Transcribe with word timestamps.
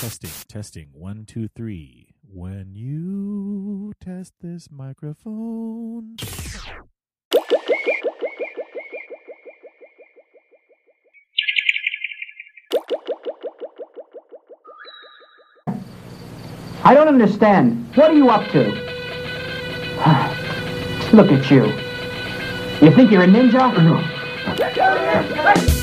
Testing, 0.00 0.30
testing, 0.48 0.88
one, 0.92 1.26
two, 1.26 1.46
three. 1.54 2.14
When 2.28 2.74
you 2.74 3.92
test 4.00 4.32
this 4.40 4.68
microphone. 4.68 6.16
I 16.82 16.94
don't 16.94 17.06
understand. 17.06 17.94
What 17.94 18.10
are 18.10 18.14
you 18.14 18.28
up 18.28 18.50
to? 18.50 18.70
Look 21.12 21.30
at 21.30 21.48
you. 21.48 21.87
You 22.80 22.92
think 22.94 23.10
you're 23.10 23.22
a 23.22 23.26
ninja? 23.26 23.74
Yellow. 24.76 25.77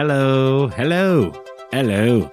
Hello. 0.00 0.66
Hello. 0.68 1.30
Hello. 1.70 2.30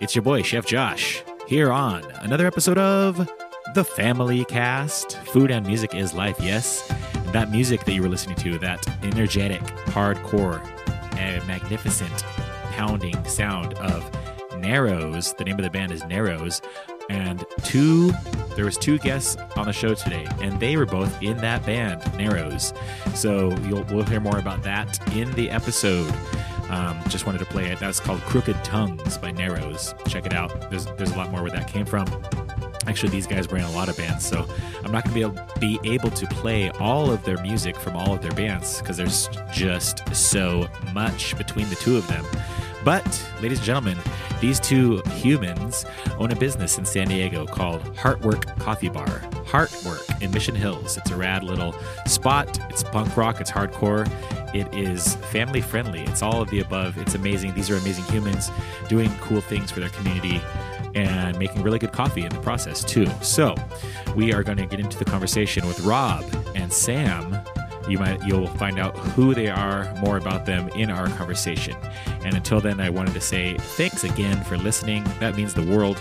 It's 0.00 0.16
your 0.16 0.22
boy, 0.22 0.42
Chef 0.42 0.66
Josh, 0.66 1.22
here 1.46 1.70
on 1.70 2.02
another 2.22 2.48
episode 2.48 2.78
of 2.78 3.30
The 3.76 3.84
Family 3.84 4.44
Cast. 4.44 5.16
Food 5.18 5.52
and 5.52 5.64
music 5.64 5.94
is 5.94 6.14
life, 6.14 6.34
yes. 6.40 6.90
And 7.14 7.32
that 7.32 7.52
music 7.52 7.84
that 7.84 7.92
you 7.92 8.02
were 8.02 8.08
listening 8.08 8.34
to, 8.38 8.58
that 8.58 8.84
energetic, 9.04 9.60
hardcore, 9.92 10.60
and 11.16 11.46
magnificent 11.46 12.24
pounding 12.72 13.24
sound 13.24 13.74
of 13.74 14.02
Narrows. 14.58 15.32
The 15.34 15.44
name 15.44 15.60
of 15.60 15.62
the 15.62 15.70
band 15.70 15.92
is 15.92 16.04
Narrows. 16.06 16.60
And 17.08 17.44
two, 17.62 18.10
there 18.56 18.64
was 18.64 18.76
two 18.76 18.98
guests 18.98 19.36
on 19.54 19.66
the 19.66 19.72
show 19.72 19.94
today, 19.94 20.26
and 20.42 20.58
they 20.58 20.76
were 20.76 20.86
both 20.86 21.22
in 21.22 21.36
that 21.36 21.64
band, 21.64 22.02
Narrows. 22.18 22.74
So 23.14 23.56
you'll, 23.58 23.84
we'll 23.84 24.02
hear 24.02 24.18
more 24.18 24.40
about 24.40 24.64
that 24.64 24.98
in 25.14 25.30
the 25.34 25.50
episode. 25.50 26.12
Um, 26.70 26.98
just 27.08 27.26
wanted 27.26 27.38
to 27.38 27.44
play 27.46 27.70
it. 27.70 27.78
That's 27.78 28.00
called 28.00 28.20
Crooked 28.22 28.62
Tongues 28.64 29.18
by 29.18 29.30
Narrows. 29.30 29.94
Check 30.08 30.26
it 30.26 30.32
out. 30.32 30.70
There's 30.70 30.86
there's 30.96 31.12
a 31.12 31.16
lot 31.16 31.30
more 31.30 31.42
where 31.42 31.50
that 31.52 31.68
came 31.68 31.86
from. 31.86 32.06
Actually, 32.86 33.10
these 33.10 33.26
guys 33.26 33.46
bring 33.46 33.64
a 33.64 33.70
lot 33.72 33.88
of 33.88 33.96
bands, 33.96 34.24
so 34.24 34.46
I'm 34.84 34.92
not 34.92 35.04
going 35.04 35.14
to 35.14 35.14
be 35.14 35.22
able, 35.22 35.80
be 35.82 35.92
able 35.92 36.10
to 36.10 36.26
play 36.28 36.70
all 36.78 37.10
of 37.10 37.24
their 37.24 37.40
music 37.42 37.76
from 37.76 37.96
all 37.96 38.14
of 38.14 38.22
their 38.22 38.32
bands 38.32 38.80
because 38.80 38.96
there's 38.96 39.28
just 39.52 40.14
so 40.14 40.68
much 40.92 41.36
between 41.36 41.68
the 41.68 41.74
two 41.76 41.96
of 41.96 42.06
them. 42.06 42.24
But, 42.86 43.04
ladies 43.42 43.58
and 43.58 43.66
gentlemen, 43.66 43.98
these 44.40 44.60
two 44.60 45.02
humans 45.16 45.84
own 46.18 46.30
a 46.30 46.36
business 46.36 46.78
in 46.78 46.84
San 46.84 47.08
Diego 47.08 47.44
called 47.44 47.82
Heartwork 47.96 48.60
Coffee 48.60 48.88
Bar. 48.88 49.08
Heartwork 49.44 50.22
in 50.22 50.30
Mission 50.30 50.54
Hills. 50.54 50.96
It's 50.96 51.10
a 51.10 51.16
rad 51.16 51.42
little 51.42 51.74
spot. 52.06 52.60
It's 52.70 52.84
punk 52.84 53.16
rock, 53.16 53.40
it's 53.40 53.50
hardcore. 53.50 54.08
It 54.54 54.72
is 54.72 55.16
family 55.16 55.60
friendly. 55.60 56.02
It's 56.02 56.22
all 56.22 56.40
of 56.40 56.48
the 56.50 56.60
above. 56.60 56.96
It's 56.98 57.16
amazing. 57.16 57.54
These 57.54 57.70
are 57.70 57.76
amazing 57.76 58.04
humans 58.04 58.52
doing 58.88 59.10
cool 59.20 59.40
things 59.40 59.72
for 59.72 59.80
their 59.80 59.88
community 59.88 60.40
and 60.94 61.36
making 61.40 61.64
really 61.64 61.80
good 61.80 61.92
coffee 61.92 62.22
in 62.22 62.28
the 62.28 62.40
process, 62.40 62.84
too. 62.84 63.08
So, 63.20 63.56
we 64.14 64.32
are 64.32 64.44
going 64.44 64.58
to 64.58 64.66
get 64.66 64.78
into 64.78 64.96
the 64.96 65.04
conversation 65.04 65.66
with 65.66 65.80
Rob 65.80 66.24
and 66.54 66.72
Sam 66.72 67.36
you 67.88 67.98
might 67.98 68.22
you'll 68.24 68.46
find 68.46 68.78
out 68.78 68.96
who 68.96 69.34
they 69.34 69.48
are 69.48 69.92
more 70.00 70.16
about 70.16 70.46
them 70.46 70.68
in 70.70 70.90
our 70.90 71.08
conversation. 71.10 71.76
And 72.24 72.34
until 72.34 72.60
then 72.60 72.80
i 72.80 72.90
wanted 72.90 73.14
to 73.14 73.20
say 73.20 73.56
thanks 73.58 74.04
again 74.04 74.42
for 74.44 74.56
listening. 74.56 75.04
That 75.20 75.36
means 75.36 75.54
the 75.54 75.64
world. 75.64 76.00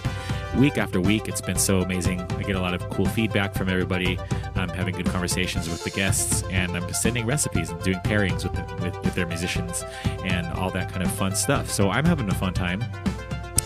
Week 0.58 0.78
after 0.78 1.02
week 1.02 1.28
it's 1.28 1.42
been 1.42 1.58
so 1.58 1.82
amazing. 1.82 2.22
I 2.22 2.44
get 2.44 2.56
a 2.56 2.62
lot 2.62 2.74
of 2.74 2.90
cool 2.90 3.06
feedback 3.06 3.54
from 3.54 3.70
everybody. 3.70 4.18
I'm 4.56 4.70
having 4.70 4.96
good 4.96 5.08
conversations 5.08 5.70
with 5.70 5.84
the 5.84 5.90
guests 5.90 6.44
and 6.50 6.72
i'm 6.76 6.94
sending 6.94 7.26
recipes 7.26 7.70
and 7.70 7.82
doing 7.84 8.00
pairings 8.00 8.44
with, 8.44 8.54
the, 8.54 8.84
with, 8.84 9.04
with 9.04 9.16
their 9.16 9.28
musicians 9.28 9.84
and 10.24 10.48
all 10.54 10.70
that 10.72 10.90
kind 10.90 11.04
of 11.04 11.12
fun 11.12 11.36
stuff. 11.36 11.70
So 11.70 11.90
i'm 11.90 12.06
having 12.06 12.30
a 12.30 12.36
fun 12.36 12.54
time 12.54 12.84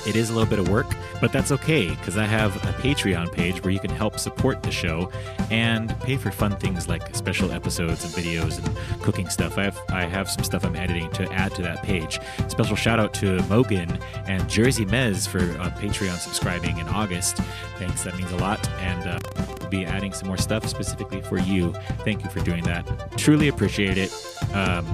it 0.05 0.15
is 0.15 0.29
a 0.29 0.33
little 0.33 0.49
bit 0.49 0.59
of 0.59 0.69
work, 0.69 0.87
but 1.21 1.31
that's 1.31 1.51
okay 1.51 1.89
because 1.89 2.17
I 2.17 2.25
have 2.25 2.55
a 2.57 2.73
Patreon 2.81 3.31
page 3.31 3.63
where 3.63 3.71
you 3.71 3.79
can 3.79 3.89
help 3.89 4.19
support 4.19 4.63
the 4.63 4.71
show 4.71 5.11
and 5.51 5.97
pay 6.01 6.17
for 6.17 6.31
fun 6.31 6.55
things 6.57 6.87
like 6.87 7.15
special 7.15 7.51
episodes 7.51 8.03
and 8.03 8.13
videos 8.13 8.63
and 8.63 9.01
cooking 9.01 9.29
stuff. 9.29 9.57
I 9.57 9.63
have 9.63 9.79
I 9.89 10.03
have 10.05 10.29
some 10.29 10.43
stuff 10.43 10.65
I'm 10.65 10.75
editing 10.75 11.11
to 11.11 11.31
add 11.31 11.53
to 11.55 11.61
that 11.63 11.83
page. 11.83 12.19
Special 12.47 12.75
shout 12.75 12.99
out 12.99 13.13
to 13.15 13.41
Mogan 13.43 13.99
and 14.25 14.49
Jersey 14.49 14.85
Mez 14.85 15.27
for 15.27 15.39
uh, 15.61 15.69
Patreon 15.71 16.17
subscribing 16.17 16.77
in 16.77 16.87
August. 16.89 17.37
Thanks, 17.77 18.03
that 18.03 18.17
means 18.17 18.31
a 18.31 18.37
lot. 18.37 18.67
And 18.79 19.07
uh, 19.07 19.19
we'll 19.59 19.69
be 19.69 19.85
adding 19.85 20.13
some 20.13 20.27
more 20.27 20.37
stuff 20.37 20.67
specifically 20.67 21.21
for 21.21 21.37
you. 21.37 21.73
Thank 22.03 22.23
you 22.23 22.29
for 22.29 22.39
doing 22.41 22.63
that. 22.63 22.85
Truly 23.17 23.47
appreciate 23.47 23.97
it. 23.97 24.13
Um, 24.53 24.85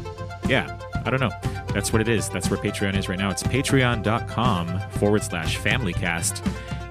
yeah, 0.47 0.77
I 1.05 1.09
don't 1.09 1.19
know. 1.19 1.31
That's 1.73 1.93
what 1.93 2.01
it 2.01 2.07
is. 2.07 2.29
That's 2.29 2.49
where 2.49 2.59
Patreon 2.59 2.97
is 2.97 3.07
right 3.07 3.19
now. 3.19 3.29
It's 3.29 3.43
patreon.com 3.43 4.79
forward 4.91 5.23
slash 5.23 5.57
familycast. 5.59 6.45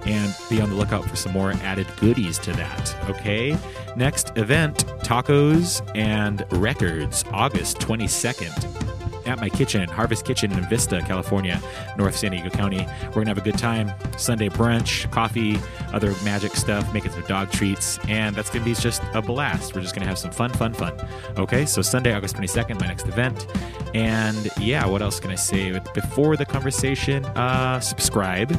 And 0.06 0.34
be 0.50 0.60
on 0.60 0.68
the 0.68 0.76
lookout 0.76 1.04
for 1.06 1.16
some 1.16 1.32
more 1.32 1.52
added 1.62 1.86
goodies 1.96 2.38
to 2.40 2.52
that. 2.52 2.94
Okay. 3.08 3.56
Next 3.96 4.36
event 4.36 4.86
tacos 4.98 5.80
and 5.96 6.44
records, 6.50 7.24
August 7.32 7.78
22nd 7.78 8.84
at 9.26 9.40
my 9.40 9.48
kitchen, 9.48 9.88
Harvest 9.88 10.24
Kitchen 10.24 10.52
in 10.52 10.68
Vista, 10.68 11.00
California, 11.06 11.60
North 11.96 12.16
San 12.16 12.32
Diego 12.32 12.50
County. 12.50 12.86
We're 13.06 13.12
going 13.12 13.26
to 13.26 13.30
have 13.30 13.38
a 13.38 13.42
good 13.42 13.58
time. 13.58 13.92
Sunday 14.16 14.48
brunch, 14.48 15.10
coffee, 15.10 15.58
other 15.92 16.14
magic 16.24 16.54
stuff, 16.56 16.92
making 16.92 17.12
some 17.12 17.22
dog 17.22 17.50
treats, 17.50 17.98
and 18.08 18.34
that's 18.34 18.50
going 18.50 18.64
to 18.64 18.70
be 18.70 18.74
just 18.74 19.02
a 19.12 19.22
blast. 19.22 19.74
We're 19.74 19.82
just 19.82 19.94
going 19.94 20.02
to 20.02 20.08
have 20.08 20.18
some 20.18 20.30
fun, 20.30 20.50
fun, 20.50 20.74
fun. 20.74 20.94
Okay, 21.36 21.66
so 21.66 21.82
Sunday, 21.82 22.14
August 22.14 22.36
22nd, 22.36 22.80
my 22.80 22.86
next 22.86 23.06
event. 23.06 23.46
And 23.94 24.48
yeah, 24.58 24.86
what 24.86 25.02
else 25.02 25.20
can 25.20 25.30
I 25.30 25.36
say? 25.36 25.78
Before 25.94 26.36
the 26.36 26.44
conversation, 26.44 27.24
uh, 27.24 27.80
subscribe, 27.80 28.50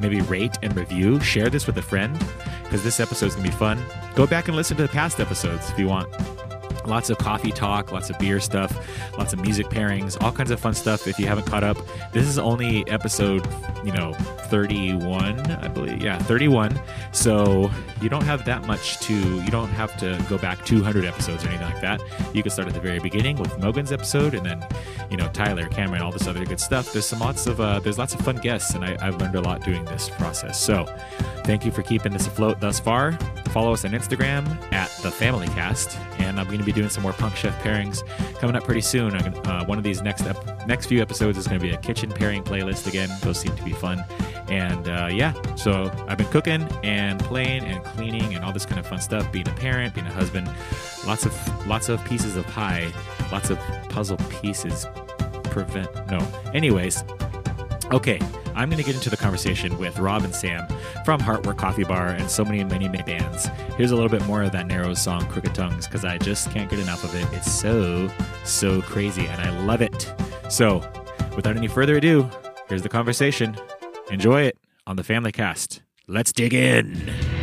maybe 0.00 0.20
rate 0.22 0.58
and 0.62 0.74
review, 0.76 1.20
share 1.20 1.50
this 1.50 1.66
with 1.66 1.78
a 1.78 1.82
friend 1.82 2.18
because 2.64 2.84
this 2.84 3.00
episode 3.00 3.26
is 3.26 3.34
going 3.34 3.46
to 3.46 3.50
be 3.50 3.56
fun. 3.56 3.82
Go 4.14 4.26
back 4.26 4.48
and 4.48 4.56
listen 4.56 4.76
to 4.76 4.82
the 4.84 4.88
past 4.88 5.18
episodes 5.20 5.70
if 5.70 5.78
you 5.78 5.88
want 5.88 6.08
lots 6.86 7.10
of 7.10 7.18
coffee 7.18 7.52
talk, 7.52 7.92
lots 7.92 8.10
of 8.10 8.18
beer 8.18 8.40
stuff, 8.40 8.76
lots 9.18 9.32
of 9.32 9.40
music 9.40 9.66
pairings, 9.68 10.20
all 10.22 10.32
kinds 10.32 10.50
of 10.50 10.60
fun 10.60 10.74
stuff. 10.74 11.06
If 11.06 11.18
you 11.18 11.26
haven't 11.26 11.46
caught 11.46 11.64
up, 11.64 11.76
this 12.12 12.26
is 12.26 12.38
only 12.38 12.88
episode, 12.88 13.46
you 13.84 13.92
know, 13.92 14.12
31, 14.48 15.40
I 15.50 15.68
believe. 15.68 16.02
Yeah, 16.02 16.18
31. 16.18 16.78
So 17.12 17.70
you 18.00 18.08
don't 18.08 18.24
have 18.24 18.44
that 18.44 18.66
much 18.66 18.98
to, 19.00 19.14
you 19.14 19.50
don't 19.50 19.68
have 19.68 19.96
to 19.98 20.22
go 20.28 20.38
back 20.38 20.64
200 20.64 21.04
episodes 21.04 21.44
or 21.44 21.48
anything 21.48 21.66
like 21.66 21.80
that. 21.80 22.00
You 22.34 22.42
can 22.42 22.50
start 22.50 22.68
at 22.68 22.74
the 22.74 22.80
very 22.80 22.98
beginning 22.98 23.36
with 23.36 23.58
Mogan's 23.58 23.92
episode 23.92 24.34
and 24.34 24.44
then, 24.44 24.64
you 25.10 25.16
know, 25.16 25.28
Tyler, 25.28 25.66
Cameron, 25.68 26.02
all 26.02 26.12
this 26.12 26.26
other 26.26 26.44
good 26.44 26.60
stuff. 26.60 26.92
There's 26.92 27.06
some 27.06 27.20
lots 27.20 27.46
of, 27.46 27.60
uh, 27.60 27.80
there's 27.80 27.98
lots 27.98 28.14
of 28.14 28.20
fun 28.20 28.36
guests 28.36 28.74
and 28.74 28.84
I, 28.84 28.96
I've 29.00 29.20
learned 29.20 29.36
a 29.36 29.40
lot 29.40 29.64
doing 29.64 29.84
this 29.84 30.08
process. 30.10 30.60
So 30.60 30.84
thank 31.44 31.64
you 31.64 31.70
for 31.70 31.82
keeping 31.82 32.12
this 32.12 32.26
afloat 32.26 32.60
thus 32.60 32.80
far. 32.80 33.12
Follow 33.50 33.72
us 33.72 33.84
on 33.84 33.90
Instagram 33.90 34.46
at 34.72 34.90
the 35.02 35.10
Family 35.10 35.48
Cast, 35.48 35.98
and 36.18 36.38
I'm 36.38 36.46
going 36.46 36.60
to 36.60 36.64
be 36.64 36.69
doing 36.72 36.88
some 36.88 37.02
more 37.02 37.12
Punk 37.12 37.36
Chef 37.36 37.56
pairings 37.62 38.06
coming 38.38 38.56
up 38.56 38.64
pretty 38.64 38.80
soon. 38.80 39.14
Uh, 39.14 39.64
one 39.64 39.78
of 39.78 39.84
these 39.84 40.02
next 40.02 40.26
ep- 40.26 40.66
next 40.66 40.86
few 40.86 41.00
episodes 41.00 41.38
is 41.38 41.46
going 41.46 41.60
to 41.60 41.66
be 41.66 41.72
a 41.72 41.78
kitchen 41.78 42.10
pairing 42.10 42.42
playlist 42.42 42.86
again. 42.86 43.08
Those 43.22 43.38
seem 43.38 43.54
to 43.56 43.62
be 43.62 43.72
fun, 43.72 44.04
and 44.48 44.88
uh, 44.88 45.08
yeah. 45.10 45.32
So 45.56 45.90
I've 46.08 46.18
been 46.18 46.28
cooking 46.28 46.62
and 46.82 47.18
playing 47.20 47.64
and 47.64 47.82
cleaning 47.84 48.34
and 48.34 48.44
all 48.44 48.52
this 48.52 48.66
kind 48.66 48.78
of 48.78 48.86
fun 48.86 49.00
stuff. 49.00 49.30
Being 49.32 49.48
a 49.48 49.52
parent, 49.52 49.94
being 49.94 50.06
a 50.06 50.12
husband, 50.12 50.50
lots 51.06 51.26
of 51.26 51.66
lots 51.66 51.88
of 51.88 52.04
pieces 52.04 52.36
of 52.36 52.46
pie, 52.48 52.92
lots 53.32 53.50
of 53.50 53.58
puzzle 53.88 54.18
pieces. 54.40 54.86
Prevent 55.44 55.92
no. 56.10 56.18
Anyways, 56.54 57.02
okay. 57.92 58.20
I'm 58.54 58.68
going 58.68 58.78
to 58.78 58.84
get 58.84 58.94
into 58.94 59.10
the 59.10 59.16
conversation 59.16 59.78
with 59.78 59.98
Rob 59.98 60.22
and 60.22 60.34
Sam 60.34 60.66
from 61.04 61.20
Heartwork 61.20 61.56
Coffee 61.56 61.84
Bar 61.84 62.08
and 62.08 62.30
so 62.30 62.44
many, 62.44 62.62
many, 62.64 62.88
many 62.88 63.02
bands. 63.02 63.48
Here's 63.76 63.90
a 63.90 63.94
little 63.94 64.10
bit 64.10 64.24
more 64.26 64.42
of 64.42 64.52
that 64.52 64.66
Narrows 64.66 65.00
song, 65.00 65.26
Crooked 65.28 65.54
Tongues, 65.54 65.86
because 65.86 66.04
I 66.04 66.18
just 66.18 66.50
can't 66.50 66.68
get 66.68 66.78
enough 66.78 67.04
of 67.04 67.14
it. 67.14 67.26
It's 67.36 67.50
so, 67.50 68.10
so 68.44 68.82
crazy, 68.82 69.26
and 69.26 69.40
I 69.40 69.64
love 69.64 69.80
it. 69.80 70.12
So, 70.48 70.78
without 71.36 71.56
any 71.56 71.68
further 71.68 71.96
ado, 71.96 72.28
here's 72.68 72.82
the 72.82 72.88
conversation. 72.88 73.56
Enjoy 74.10 74.42
it 74.42 74.58
on 74.86 74.96
the 74.96 75.04
Family 75.04 75.32
Cast. 75.32 75.82
Let's 76.06 76.32
dig 76.32 76.52
in. 76.52 77.39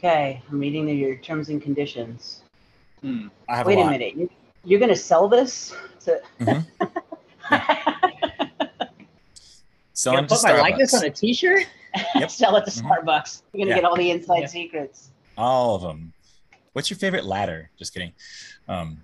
Okay, 0.00 0.40
I'm 0.50 0.58
reading 0.58 0.88
your 0.88 1.14
terms 1.16 1.50
and 1.50 1.60
conditions. 1.60 2.40
Hmm. 3.02 3.28
I 3.50 3.56
have 3.58 3.66
Wait 3.66 3.76
a 3.76 3.82
a, 3.82 3.90
minute, 3.90 4.16
you, 4.16 4.30
you're 4.64 4.78
going 4.78 4.88
to 4.88 4.96
sell 4.96 5.28
this? 5.28 5.74
To... 6.00 6.18
Mhm. 6.40 6.66
Can 6.78 6.96
I 7.50 8.88
Selling 9.92 10.26
to 10.26 10.34
put 10.34 10.42
my 10.44 10.58
likeness 10.58 10.94
on 10.94 11.04
a 11.04 11.10
T-shirt? 11.10 11.66
Yep. 12.14 12.30
sell 12.30 12.56
it 12.56 12.64
to 12.64 12.70
Mhm. 12.70 12.82
Starbucks. 12.82 13.42
You're 13.52 13.58
going 13.58 13.66
to 13.66 13.68
Yeah. 13.68 13.74
get 13.74 13.84
all 13.84 13.94
the 13.96 14.10
inside 14.10 14.38
Yeah. 14.40 14.46
secrets. 14.46 15.10
All 15.36 15.74
of 15.74 15.82
them. 15.82 16.14
What's 16.72 16.88
your 16.88 16.96
favorite 16.98 17.26
ladder? 17.26 17.68
Just 17.78 17.92
kidding. 17.92 18.14
Um, 18.68 19.02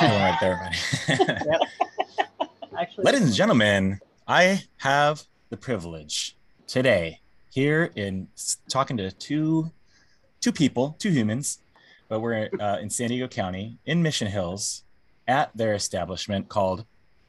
right 0.00 0.38
there, 0.40 0.56
buddy. 0.56 1.18
Actually, 2.78 3.04
Ladies 3.04 3.20
and 3.24 3.34
gentlemen, 3.34 4.00
I 4.26 4.62
have 4.78 5.24
the 5.50 5.58
privilege 5.58 6.34
today 6.66 7.20
here 7.50 7.90
in 7.94 8.28
talking 8.70 8.96
to 8.96 9.10
two 9.12 9.70
two 10.40 10.52
people, 10.52 10.96
two 10.98 11.10
humans, 11.10 11.58
but 12.08 12.20
we're 12.20 12.48
uh, 12.60 12.78
in 12.80 12.90
San 12.90 13.08
Diego 13.08 13.28
County 13.28 13.78
in 13.84 14.02
Mission 14.02 14.28
Hills 14.28 14.84
at 15.26 15.50
their 15.56 15.74
establishment 15.74 16.48
called 16.48 16.84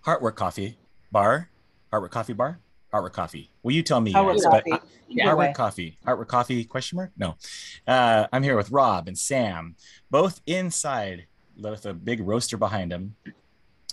Heartwork 0.05 0.35
Coffee 0.35 0.77
Bar. 1.11 1.49
Heartwork 1.91 2.11
Coffee 2.11 2.33
Bar. 2.33 2.59
Heartwork 2.93 3.13
Coffee. 3.13 3.51
Will 3.61 3.73
you 3.73 3.83
tell 3.83 4.01
me? 4.01 4.13
Guys? 4.13 4.43
Coffee. 4.43 4.71
But 4.71 4.83
way. 5.09 5.23
Heartwork 5.23 5.53
Coffee. 5.53 5.97
Heartwork 6.05 6.27
Coffee? 6.27 6.63
Question 6.63 6.95
mark? 6.97 7.11
No. 7.17 7.35
Uh, 7.87 8.27
I'm 8.31 8.43
here 8.43 8.55
with 8.55 8.71
Rob 8.71 9.07
and 9.07 9.17
Sam, 9.17 9.75
both 10.09 10.41
inside 10.47 11.27
with 11.57 11.85
a 11.85 11.93
big 11.93 12.21
roaster 12.21 12.57
behind 12.57 12.91
them, 12.91 13.15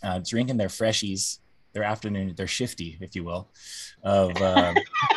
uh, 0.03 0.21
drinking 0.25 0.57
their 0.57 0.69
freshies, 0.69 1.41
their 1.73 1.83
afternoon, 1.83 2.35
their 2.37 2.47
shifty, 2.47 2.97
if 3.01 3.15
you 3.15 3.25
will, 3.25 3.49
of 4.03 4.41
uh, 4.41 4.75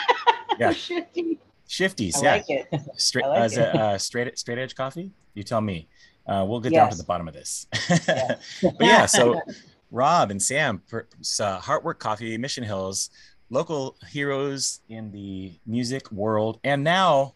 yeah. 0.60 0.74
Shifty. 0.74 1.40
Shifties. 1.70 2.18
I 2.18 2.22
yeah, 2.24 2.32
like 2.34 2.50
it. 2.50 2.68
straight 3.00 3.26
I 3.26 3.28
like 3.30 3.40
as 3.42 3.58
it. 3.58 3.62
a 3.62 3.80
uh, 3.80 3.98
straight 3.98 4.38
straight 4.38 4.58
edge 4.58 4.76
coffee. 4.76 5.12
You 5.36 5.44
tell 5.44 5.62
me. 5.62 5.88
Uh, 6.28 6.46
we'll 6.48 6.60
get 6.60 6.72
down 6.72 6.92
to 6.92 6.98
the 6.98 7.04
bottom 7.04 7.28
of 7.28 7.34
this. 7.34 7.66
Yeah. 8.08 8.36
but 8.62 8.76
yeah, 8.82 9.06
so 9.08 9.42
Rob 9.92 10.30
and 10.30 10.42
Sam, 10.42 10.80
per- 10.88 11.08
uh, 11.40 11.60
Heartwork 11.60 11.98
Coffee, 11.98 12.38
Mission 12.38 12.64
Hills, 12.64 13.10
local 13.50 13.96
heroes 14.12 14.82
in 14.90 15.12
the 15.12 15.54
music 15.66 16.12
world, 16.12 16.60
and 16.64 16.84
now 16.84 17.34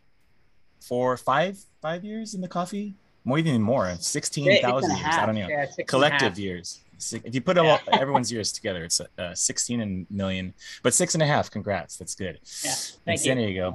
for 0.80 1.18
five 1.18 1.58
five 1.82 2.04
years 2.04 2.36
in 2.36 2.42
the 2.42 2.48
coffee, 2.48 2.94
more 3.24 3.40
even 3.40 3.62
more, 3.62 3.96
sixteen 4.00 4.62
thousand 4.62 4.92
Six 4.92 5.02
and 5.02 5.02
a 5.02 5.10
years. 5.10 5.16
I 5.16 5.26
don't 5.26 5.36
know, 5.36 5.48
Yeah, 5.48 5.66
six 5.66 5.78
and 5.78 5.84
a 5.84 5.86
collective 5.86 6.40
years. 6.40 6.80
If 7.26 7.36
you 7.36 7.42
put 7.42 7.58
all, 7.58 7.80
everyone's 7.92 8.32
years 8.32 8.52
together, 8.52 8.84
it's 8.86 9.02
uh, 9.02 9.34
sixteen 9.34 9.82
and 9.82 10.06
million, 10.12 10.54
but 10.84 10.94
six 10.94 11.16
and 11.16 11.24
a 11.24 11.26
half. 11.26 11.50
Congrats, 11.50 11.98
that's 11.98 12.14
good. 12.16 12.40
Yeah, 12.64 12.72
in 12.72 12.76
thank 13.06 13.20
San 13.20 13.40
you. 13.40 13.74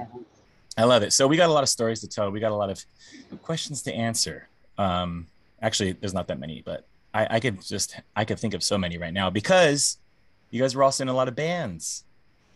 I 0.78 0.84
love 0.84 1.02
it. 1.02 1.12
So 1.12 1.26
we 1.26 1.36
got 1.36 1.48
a 1.48 1.52
lot 1.52 1.64
of 1.64 1.68
stories 1.68 2.00
to 2.00 2.08
tell. 2.08 2.30
We 2.30 2.38
got 2.38 2.52
a 2.52 2.54
lot 2.54 2.70
of 2.70 2.84
questions 3.42 3.82
to 3.82 3.92
answer. 3.92 4.48
Um, 4.78 5.26
actually, 5.60 5.92
there's 5.92 6.14
not 6.14 6.28
that 6.28 6.38
many, 6.38 6.62
but 6.64 6.86
I, 7.12 7.26
I 7.32 7.40
could 7.40 7.60
just 7.60 8.00
I 8.14 8.24
could 8.24 8.38
think 8.38 8.54
of 8.54 8.62
so 8.62 8.78
many 8.78 8.96
right 8.96 9.12
now 9.12 9.28
because 9.28 9.98
you 10.50 10.62
guys 10.62 10.76
were 10.76 10.84
also 10.84 11.02
in 11.02 11.08
a 11.08 11.12
lot 11.12 11.26
of 11.26 11.34
bands, 11.34 12.04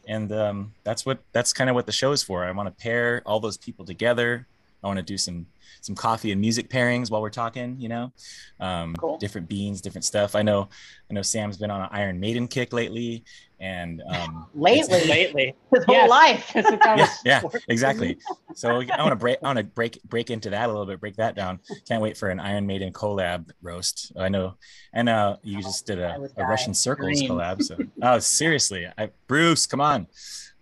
and 0.06 0.30
um, 0.30 0.72
that's 0.84 1.04
what 1.04 1.18
that's 1.32 1.52
kind 1.52 1.68
of 1.68 1.74
what 1.74 1.86
the 1.86 1.92
show 1.92 2.12
is 2.12 2.22
for. 2.22 2.44
I 2.44 2.52
want 2.52 2.68
to 2.68 2.82
pair 2.82 3.22
all 3.26 3.40
those 3.40 3.56
people 3.56 3.84
together. 3.84 4.46
I 4.82 4.86
want 4.86 4.98
to 4.98 5.02
do 5.02 5.16
some 5.18 5.46
some 5.80 5.94
coffee 5.96 6.30
and 6.32 6.40
music 6.40 6.68
pairings 6.68 7.10
while 7.10 7.22
we're 7.22 7.30
talking. 7.30 7.76
You 7.78 7.88
know, 7.88 8.12
um, 8.60 8.94
Cool. 8.96 9.18
different 9.18 9.48
beans, 9.48 9.80
different 9.80 10.04
stuff. 10.04 10.34
I 10.34 10.42
know 10.42 10.68
I 11.10 11.14
know 11.14 11.22
Sam's 11.22 11.56
been 11.56 11.70
on 11.70 11.80
an 11.82 11.88
Iron 11.90 12.18
Maiden 12.20 12.46
kick 12.48 12.72
lately, 12.72 13.24
and 13.60 14.02
um, 14.08 14.46
Lately, 14.54 15.04
Lately. 15.06 15.54
his 15.74 15.84
whole 15.84 15.94
Yes. 15.94 16.10
life. 16.10 16.52
Yeah, 16.54 17.08
yeah, 17.24 17.42
exactly. 17.68 18.18
So 18.54 18.68
I 18.82 18.98
want 19.00 19.12
to 19.12 19.16
break, 19.16 19.38
I 19.42 19.46
want 19.46 19.56
to 19.60 19.64
break, 19.64 19.98
break 20.04 20.30
into 20.30 20.50
that 20.50 20.66
a 20.66 20.70
little 20.70 20.84
bit, 20.84 21.00
break 21.00 21.16
that 21.16 21.34
down. 21.34 21.58
Can't 21.88 22.02
wait 22.02 22.18
for 22.18 22.28
an 22.28 22.38
Iron 22.38 22.66
Maiden 22.66 22.92
collab 22.92 23.48
roast. 23.62 24.12
I 24.14 24.28
know, 24.28 24.56
and 24.92 25.08
uh, 25.08 25.36
you 25.42 25.62
just 25.62 25.86
did 25.86 25.98
I 26.02 26.16
a, 26.16 26.20
would 26.20 26.32
a. 26.36 26.44
Russian 26.44 26.74
Circles 26.74 27.18
Dream. 27.18 27.30
collab. 27.30 27.62
So, 27.62 27.78
oh, 28.02 28.18
seriously, 28.18 28.86
I, 28.98 29.08
Bruce, 29.26 29.66
come 29.66 29.80
on. 29.80 30.06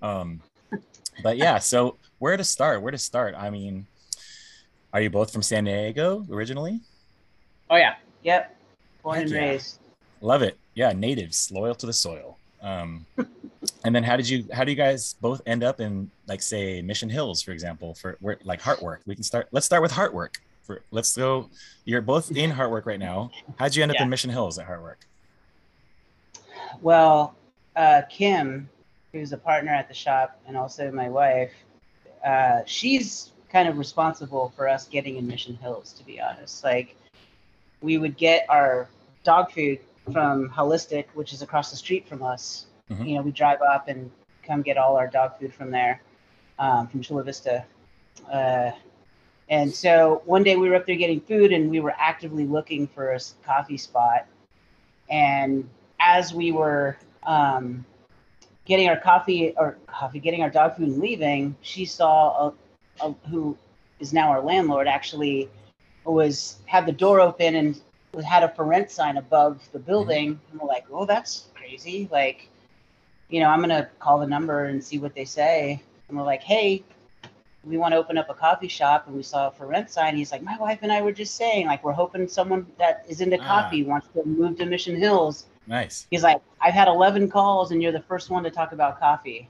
Um, 0.01 0.41
but 1.25 1.37
yeah, 1.37 1.59
so 1.59 1.97
where 2.21 2.37
to 2.37 2.45
start? 2.45 2.81
Where 2.81 2.93
to 2.93 2.99
start? 2.99 3.35
I 3.37 3.51
mean, 3.51 3.89
are 4.93 5.01
you 5.01 5.11
both 5.11 5.33
from 5.33 5.43
San 5.43 5.65
Diego 5.65 6.27
originally? 6.31 6.81
Oh 7.69 7.77
yeah. 7.77 7.97
Yep. 8.23 8.57
Born 9.03 9.17
Heck 9.17 9.25
and 9.25 9.35
yeah. 9.35 9.41
raised. 9.41 9.79
Love 10.21 10.43
it. 10.43 10.59
Yeah, 10.75 10.93
natives, 10.93 11.51
loyal 11.51 11.75
to 11.77 11.87
the 11.87 11.93
soil. 11.93 12.37
Um, 12.63 13.07
and 13.85 13.95
then 13.95 14.03
how 14.03 14.17
did 14.17 14.29
you 14.29 14.45
how 14.53 14.65
do 14.65 14.71
you 14.71 14.77
guys 14.77 15.15
both 15.21 15.41
end 15.47 15.63
up 15.63 15.81
in 15.81 16.11
like 16.27 16.43
say 16.43 16.83
Mission 16.83 17.09
Hills, 17.09 17.43
for 17.43 17.53
example, 17.53 17.95
for 17.95 18.17
where 18.21 18.39
like 18.45 18.61
Heartwork? 18.61 18.99
We 19.07 19.15
can 19.15 19.25
start. 19.25 19.49
Let's 19.53 19.67
start 19.67 19.83
with 19.83 19.93
Heartwork. 19.93 20.37
For 20.65 20.83
let's 20.91 21.17
go. 21.17 21.49
You're 21.85 22.03
both 22.03 22.31
in 22.37 22.51
Heartwork 22.51 22.87
right 22.87 22.99
now. 22.99 23.31
How'd 23.59 23.75
you 23.75 23.83
end 23.83 23.93
up 23.93 24.01
in 24.01 24.09
Mission 24.09 24.31
Hills 24.31 24.59
at 24.59 24.69
Heartwork? 24.69 24.97
Well, 26.81 27.35
uh, 27.77 28.03
Kim, 28.11 28.69
who's 29.13 29.33
a 29.33 29.39
partner 29.39 29.73
at 29.73 29.89
the 29.89 29.95
shop 29.95 30.41
and 30.47 30.57
also 30.57 30.91
my 30.91 31.09
wife, 31.09 31.53
uh, 32.25 32.61
she's 32.67 33.33
kind 33.51 33.69
of 33.69 33.79
responsible 33.79 34.53
for 34.57 34.69
us 34.69 34.87
getting 34.87 35.17
in 35.17 35.27
Mission 35.27 35.57
Hills, 35.57 35.93
to 35.95 36.05
be 36.05 36.21
honest. 36.21 36.65
Like, 36.65 36.97
we 37.81 37.99
would 37.99 38.17
get 38.17 38.47
our 38.49 38.89
dog 39.25 39.51
food 39.53 39.81
from 40.13 40.49
Holistic, 40.51 41.07
which 41.15 41.33
is 41.33 41.43
across 41.43 41.71
the 41.71 41.77
street 41.77 42.09
from 42.09 42.23
us. 42.23 42.67
Mhm. 42.91 43.09
You 43.09 43.15
know, 43.17 43.23
we 43.23 43.33
drive 43.33 43.61
up 43.63 43.89
and 43.89 44.11
come 44.43 44.63
get 44.63 44.77
all 44.77 44.97
our 44.97 45.07
dog 45.07 45.39
food 45.39 45.53
from 45.53 45.71
there, 45.71 46.01
um, 46.59 46.87
from 46.89 47.03
Chula 47.03 47.23
Vista. 47.23 47.65
Uh, 48.31 48.71
and 49.49 49.73
so 49.73 50.23
one 50.27 50.43
day 50.43 50.57
we 50.57 50.69
were 50.69 50.77
up 50.77 50.87
there 50.87 50.97
getting 50.97 51.21
food 51.21 51.53
and 51.53 51.71
we 51.71 51.81
were 51.81 51.95
actively 51.99 52.47
looking 52.47 52.87
for 52.87 53.13
a 53.13 53.21
coffee 53.45 53.77
spot. 53.77 54.27
And 55.09 55.69
as 55.99 56.33
we 56.33 56.53
were 56.53 56.97
um, 57.25 57.85
getting 58.65 58.89
our 58.89 58.97
coffee 58.97 59.55
or 59.57 59.77
coffee, 59.87 60.21
getting 60.21 60.43
our 60.43 60.51
dog 60.51 60.77
food 60.77 60.89
and 60.89 60.99
leaving, 60.99 61.57
she 61.63 61.85
saw 61.85 62.49
a, 62.49 62.53
who 63.29 63.57
is 63.99 64.13
now 64.13 64.31
our 64.31 64.43
landlord 64.43 64.89
actually 64.89 65.49
was 66.05 66.57
had 66.67 66.87
the 66.87 66.93
door 66.93 67.21
open 67.21 67.55
and 67.55 67.81
had 68.25 68.43
a 68.43 68.49
for 68.49 68.65
rent 68.65 68.91
sign 68.91 69.17
above 69.19 69.61
the 69.73 69.79
building. 69.79 70.41
And 70.51 70.61
we're 70.61 70.67
like, 70.69 70.87
oh, 70.91 71.05
that's 71.05 71.47
crazy. 71.55 72.09
Like, 72.11 72.49
you 73.29 73.41
know, 73.41 73.49
I'm 73.49 73.61
gonna 73.61 73.89
call 73.99 74.19
the 74.19 74.27
number 74.27 74.65
and 74.65 74.83
see 74.83 74.99
what 74.99 75.15
they 75.15 75.25
say. 75.25 75.83
And 76.09 76.17
we're 76.19 76.25
like, 76.25 76.43
hey, 76.43 76.83
we 77.65 77.77
want 77.77 77.93
to 77.93 77.99
open 77.99 78.17
up 78.17 78.31
a 78.31 78.35
coffee 78.35 78.69
shop 78.69 79.07
and 79.07 79.15
we 79.15 79.23
saw 79.23 79.49
a 79.49 79.51
for 79.51 79.67
rent 79.67 79.91
sign. 79.91 80.17
He's 80.17 80.33
like, 80.33 80.43
my 80.43 80.57
wife 80.59 80.79
and 80.83 80.91
I 80.91 81.03
were 81.03 81.13
just 81.13 81.35
saying, 81.35 81.67
like, 81.67 81.85
we're 81.85 81.93
hoping 81.93 82.27
someone 82.27 82.67
that 82.79 83.05
is 83.07 83.21
into 83.21 83.39
Ah. 83.41 83.47
coffee 83.47 83.85
wants 83.85 84.09
to 84.15 84.25
move 84.25 84.57
to 84.59 84.67
Mission 84.67 84.97
Hills. 84.97 85.47
Nice. 85.67 86.07
He's 86.11 86.23
like, 86.23 86.41
I've 86.61 86.75
had 86.75 86.89
11 86.89 87.29
calls 87.31 87.71
and 87.71 87.83
you're 87.83 87.93
the 87.93 88.01
first 88.01 88.31
one 88.31 88.43
to 88.45 88.51
talk 88.51 88.73
about 88.73 88.99
coffee. 88.99 89.49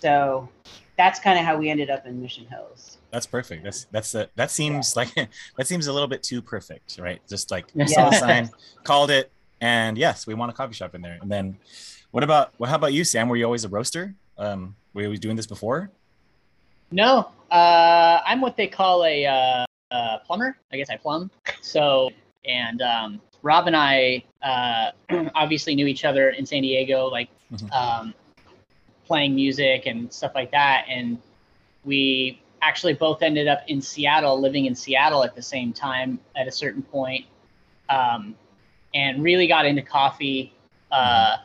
So 0.00 0.48
that's 0.96 1.18
kind 1.20 1.38
of 1.38 1.44
how 1.44 1.56
we 1.56 1.68
ended 1.70 1.90
up 1.90 2.06
in 2.06 2.20
Mission 2.20 2.46
Hills. 2.46 2.98
That's 3.10 3.26
perfect. 3.26 3.64
That's 3.64 3.84
that's 3.90 4.14
a, 4.14 4.28
that 4.36 4.50
seems 4.50 4.96
like 4.96 5.12
that 5.56 5.66
seems 5.66 5.86
a 5.86 5.92
little 5.92 6.08
bit 6.08 6.22
too 6.22 6.42
perfect, 6.42 6.98
right? 6.98 7.20
Just 7.28 7.50
like 7.50 7.66
Yeah. 7.74 7.86
saw 7.86 8.10
the 8.10 8.16
sign, 8.18 8.50
called 8.84 9.10
it, 9.10 9.30
and 9.60 9.96
yes, 9.98 10.26
we 10.26 10.34
want 10.34 10.50
a 10.50 10.54
coffee 10.54 10.74
shop 10.74 10.94
in 10.94 11.02
there. 11.02 11.18
And 11.20 11.30
then, 11.30 11.58
what 12.10 12.22
about 12.24 12.52
well, 12.58 12.68
how 12.70 12.76
about 12.76 12.92
you, 12.92 13.04
Sam? 13.04 13.28
Were 13.28 13.36
you 13.36 13.44
always 13.44 13.64
a 13.64 13.68
roaster? 13.68 14.14
Um, 14.36 14.76
were 14.92 15.02
you 15.02 15.06
always 15.08 15.20
doing 15.20 15.36
this 15.36 15.46
before? 15.46 15.90
No, 16.90 17.30
uh, 17.50 18.20
I'm 18.26 18.40
what 18.40 18.56
they 18.56 18.66
call 18.68 19.04
a 19.04 19.26
uh, 19.26 19.64
uh, 19.90 20.18
plumber. 20.26 20.56
I 20.72 20.76
guess 20.76 20.90
I 20.90 20.96
plumb. 20.96 21.30
So, 21.60 22.10
and 22.44 22.82
um, 22.82 23.20
Rob 23.42 23.66
and 23.66 23.76
I 23.76 24.22
uh, 24.42 24.90
obviously 25.34 25.74
knew 25.74 25.86
each 25.86 26.04
other 26.04 26.30
in 26.30 26.46
San 26.46 26.62
Diego, 26.62 27.06
like 27.08 27.28
Mhm. 27.52 27.72
um, 27.72 28.14
playing 29.06 29.34
music 29.34 29.86
and 29.86 30.12
stuff 30.12 30.32
like 30.34 30.50
that. 30.52 30.86
And 30.88 31.18
we 31.84 32.40
actually 32.62 32.94
both 32.94 33.22
ended 33.22 33.48
up 33.48 33.62
in 33.68 33.80
Seattle, 33.80 34.40
living 34.40 34.66
in 34.66 34.74
Seattle 34.74 35.22
at 35.24 35.34
the 35.34 35.42
same 35.42 35.72
time 35.72 36.18
at 36.36 36.48
a 36.48 36.52
certain 36.52 36.82
point, 36.82 37.26
um, 37.88 38.34
and 38.94 39.22
really 39.22 39.46
got 39.46 39.66
into 39.66 39.82
coffee. 39.82 40.52
Uh, 40.90 41.38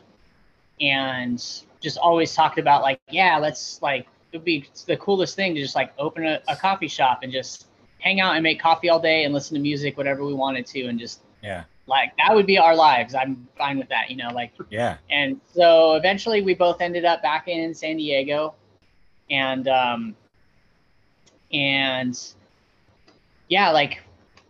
and 0.80 1.62
just 1.80 1.98
always 1.98 2.34
talked 2.34 2.58
about 2.58 2.82
like, 2.82 3.00
yeah, 3.10 3.36
let's 3.36 3.80
like 3.82 4.06
it 4.32 4.38
would 4.38 4.44
be 4.44 4.64
the 4.86 4.96
coolest 4.96 5.34
thing 5.34 5.54
to 5.54 5.60
just 5.60 5.74
like 5.74 5.92
open 5.98 6.24
a, 6.24 6.40
a 6.48 6.56
coffee 6.56 6.88
shop 6.88 7.20
and 7.22 7.32
just 7.32 7.66
hang 7.98 8.20
out 8.20 8.34
and 8.34 8.42
make 8.42 8.60
coffee 8.60 8.88
all 8.88 9.00
day 9.00 9.24
and 9.24 9.34
listen 9.34 9.54
to 9.54 9.60
music, 9.60 9.96
whatever 9.96 10.24
we 10.24 10.32
wanted 10.32 10.66
to, 10.66 10.86
and 10.86 10.98
just 10.98 11.20
Yeah. 11.42 11.64
Like 11.90 12.16
that 12.16 12.34
would 12.34 12.46
be 12.46 12.56
our 12.56 12.74
lives. 12.74 13.14
I'm 13.14 13.46
fine 13.58 13.76
with 13.76 13.88
that, 13.90 14.10
you 14.10 14.16
know, 14.16 14.28
like 14.32 14.52
Yeah. 14.70 14.96
and 15.10 15.40
so 15.52 15.94
eventually 15.94 16.40
we 16.40 16.54
both 16.54 16.80
ended 16.80 17.04
up 17.04 17.20
back 17.20 17.48
in 17.48 17.74
San 17.74 17.96
Diego 17.98 18.54
and 19.28 19.68
um 19.68 20.16
and 21.52 22.18
yeah, 23.48 23.70
like 23.70 24.02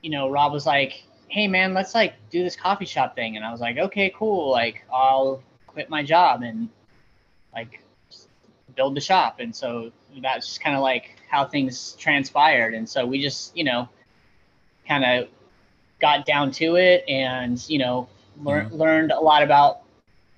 you 0.02 0.10
know, 0.10 0.30
Rob 0.30 0.52
was 0.52 0.66
like, 0.66 1.02
"Hey 1.28 1.48
man, 1.48 1.74
let's 1.74 1.94
like 1.94 2.14
do 2.30 2.42
this 2.44 2.56
coffee 2.56 2.84
shop 2.86 3.14
thing." 3.16 3.36
And 3.36 3.44
I 3.44 3.50
was 3.50 3.60
like, 3.60 3.78
"Okay, 3.78 4.12
cool. 4.14 4.50
Like 4.50 4.84
I'll 4.92 5.42
quit 5.66 5.88
my 5.90 6.02
job 6.02 6.42
and 6.42 6.68
like 7.54 7.82
build 8.76 8.94
the 8.94 9.00
shop." 9.00 9.40
And 9.40 9.54
so 9.54 9.90
that's 10.20 10.46
just 10.46 10.60
kind 10.60 10.76
of 10.76 10.82
like 10.82 11.16
how 11.28 11.46
things 11.46 11.92
transpired. 11.98 12.74
And 12.74 12.88
so 12.88 13.06
we 13.06 13.20
just, 13.22 13.56
you 13.56 13.64
know, 13.64 13.88
kind 14.86 15.04
of 15.04 15.28
got 16.00 16.24
down 16.24 16.50
to 16.52 16.76
it 16.76 17.04
and, 17.08 17.68
you 17.68 17.78
know, 17.78 18.08
lear- 18.42 18.68
learned 18.70 19.12
a 19.12 19.20
lot 19.20 19.42
about 19.42 19.82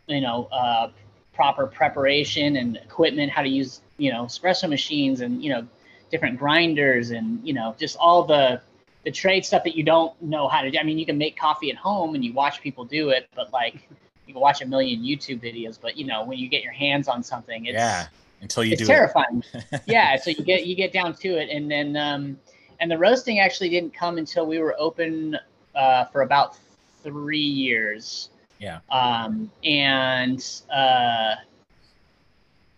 you 0.07 0.21
know 0.21 0.49
uh, 0.53 0.91
proper 1.33 1.67
preparation 1.67 2.57
and 2.57 2.77
equipment 2.77 3.31
how 3.31 3.43
to 3.43 3.49
use 3.49 3.81
you 3.99 4.13
know 4.13 4.25
espresso 4.25 4.69
machines 4.69 5.21
and 5.21 5.43
you 5.43 5.51
know 5.51 5.67
different 6.11 6.39
grinders 6.39 7.11
and 7.11 7.47
you 7.47 7.53
know 7.53 7.75
just 7.79 7.97
all 7.97 8.25
the 8.25 8.61
the 9.05 9.11
trade 9.11 9.45
stuff 9.45 9.65
that 9.65 9.77
you 9.77 9.83
don't 9.83 10.21
know 10.23 10.47
how 10.47 10.63
to 10.63 10.71
do. 10.71 10.79
I 10.79 10.83
mean 10.83 10.99
you 10.99 11.07
can 11.07 11.19
make 11.19 11.37
coffee 11.37 11.71
at 11.71 11.77
home 11.77 12.15
and 12.15 12.25
you 12.25 12.33
watch 12.33 12.61
people 12.61 12.85
do 12.85 13.11
it 13.11 13.29
but 13.35 13.53
like 13.53 13.75
you 14.27 14.35
can 14.35 14.41
watch 14.41 14.63
a 14.63 14.67
million 14.67 15.03
youtube 15.03 15.43
videos 15.43 15.79
but 15.81 15.97
you 15.97 16.07
know 16.07 16.25
when 16.25 16.39
you 16.39 16.49
get 16.49 16.63
your 16.63 16.73
hands 16.73 17.09
on 17.09 17.23
something 17.23 17.67
it's 17.67 17.75
yeah. 17.75 18.07
Until 18.41 18.65
you 18.65 18.73
it's 18.73 18.81
do 18.81 18.87
terrifying. 18.87 19.45
Yeah 19.87 20.17
so 20.17 20.31
you 20.31 20.43
get 20.45 20.67
you 20.67 20.75
get 20.75 20.93
down 20.93 21.15
to 21.15 21.29
it 21.41 21.49
and 21.49 21.71
then 21.71 21.97
um 21.97 22.39
and 22.81 22.91
the 22.91 22.99
roasting 22.99 23.39
actually 23.39 23.69
didn't 23.69 23.95
come 23.95 24.19
until 24.19 24.47
we 24.47 24.59
were 24.59 24.75
open 24.79 25.39
uh, 25.75 26.07
for 26.07 26.23
about 26.23 26.57
three 27.03 27.39
years. 27.39 28.31
Yeah. 28.59 28.79
um 28.91 29.51
and 29.65 30.41
uh 30.73 31.35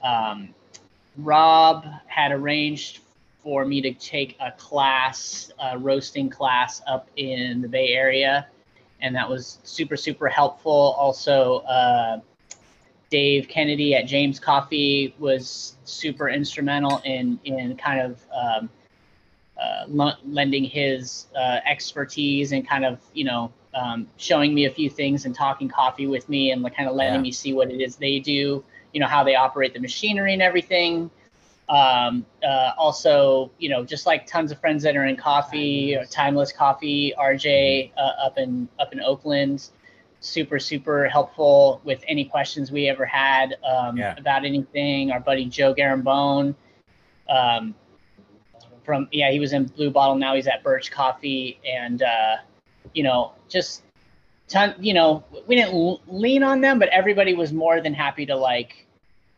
um 0.03 0.55
rob 1.19 1.85
had 2.07 2.33
arranged 2.33 3.01
for 3.43 3.67
me 3.67 3.83
to 3.83 3.93
take 3.93 4.35
a 4.41 4.51
class 4.53 5.51
a 5.61 5.79
roasting 5.79 6.31
class 6.31 6.81
up 6.87 7.09
in 7.17 7.61
the 7.61 7.69
bay 7.69 7.89
area. 7.89 8.47
And 9.03 9.15
that 9.15 9.29
was 9.29 9.59
super 9.65 9.97
super 9.97 10.29
helpful. 10.29 10.95
Also 10.99 11.59
uh 11.69 12.21
Dave 13.11 13.47
Kennedy 13.49 13.95
at 13.95 14.07
James 14.07 14.41
Coffee 14.41 15.15
was 15.19 15.77
super 15.85 16.31
instrumental 16.31 17.03
in 17.05 17.39
in 17.45 17.77
kind 17.77 18.01
of 18.01 18.25
um, 18.35 18.71
l- 19.61 20.19
lending 20.25 20.65
his 20.65 21.27
uh, 21.37 21.61
expertise 21.67 22.53
and 22.53 22.67
kind 22.67 22.85
of 22.85 23.01
you 23.13 23.25
know 23.25 23.53
um, 23.75 24.07
showing 24.17 24.55
me 24.55 24.67
a 24.67 24.71
few 24.71 24.89
things 24.91 25.25
and 25.27 25.35
talking 25.35 25.69
coffee 25.69 26.07
with 26.07 26.29
me 26.29 26.51
and 26.53 26.63
like 26.63 26.77
kind 26.77 26.89
of 26.89 26.95
letting 26.95 27.15
Yeah. 27.15 27.23
me 27.23 27.33
see 27.33 27.53
what 27.53 27.71
it 27.71 27.81
is 27.81 27.97
they 27.97 28.19
do, 28.19 28.63
you 28.93 29.01
know 29.01 29.07
how 29.07 29.25
they 29.25 29.35
operate 29.35 29.73
the 29.75 29.81
machinery 29.81 30.33
and 30.33 30.43
everything. 30.43 31.11
Um, 31.69 32.27
uh, 32.47 32.73
also, 32.77 33.51
you 33.59 33.71
know, 33.71 33.85
just 33.85 34.07
like 34.07 34.27
tons 34.27 34.53
of 34.53 34.61
friends 34.61 34.83
that 34.83 34.97
are 34.97 35.07
in 35.07 35.17
coffee, 35.17 35.97
or 35.97 36.05
Timeless 36.05 36.53
Coffee, 36.53 37.15
RJ 37.19 37.91
uh, 37.97 38.27
up 38.27 38.39
in 38.39 38.69
up 38.79 38.93
in 38.93 39.01
Oakland 39.01 39.69
super 40.21 40.59
super 40.59 41.07
helpful 41.09 41.83
with 41.85 42.03
any 42.09 42.25
questions 42.25 42.73
we 42.73 42.89
ever 42.89 43.05
had 43.05 43.57
um, 43.63 43.97
Yeah. 43.99 44.15
about 44.17 44.47
anything 44.47 45.11
our 45.13 45.21
buddy 45.21 45.45
joe 45.45 45.75
garambone 45.75 46.55
um, 47.29 47.75
from 48.85 49.09
yeah 49.13 49.31
he 49.31 49.41
was 49.41 49.53
in 49.53 49.65
blue 49.65 49.91
bottle 49.91 50.15
now 50.17 50.35
he's 50.35 50.47
at 50.47 50.63
birch 50.63 50.91
coffee 50.91 51.59
and 51.67 52.03
uh, 52.03 52.37
you 52.93 53.03
know 53.03 53.33
just 53.49 53.83
ton 54.49 54.75
you 54.79 54.93
know 54.95 55.25
we 55.47 55.57
didn't 55.57 55.75
l- 55.75 56.01
lean 56.07 56.43
on 56.43 56.61
them 56.61 56.79
but 56.79 56.89
everybody 56.91 57.35
was 57.35 57.53
more 57.53 57.81
than 57.81 57.95
happy 57.95 58.27
to 58.27 58.37
like 58.37 58.87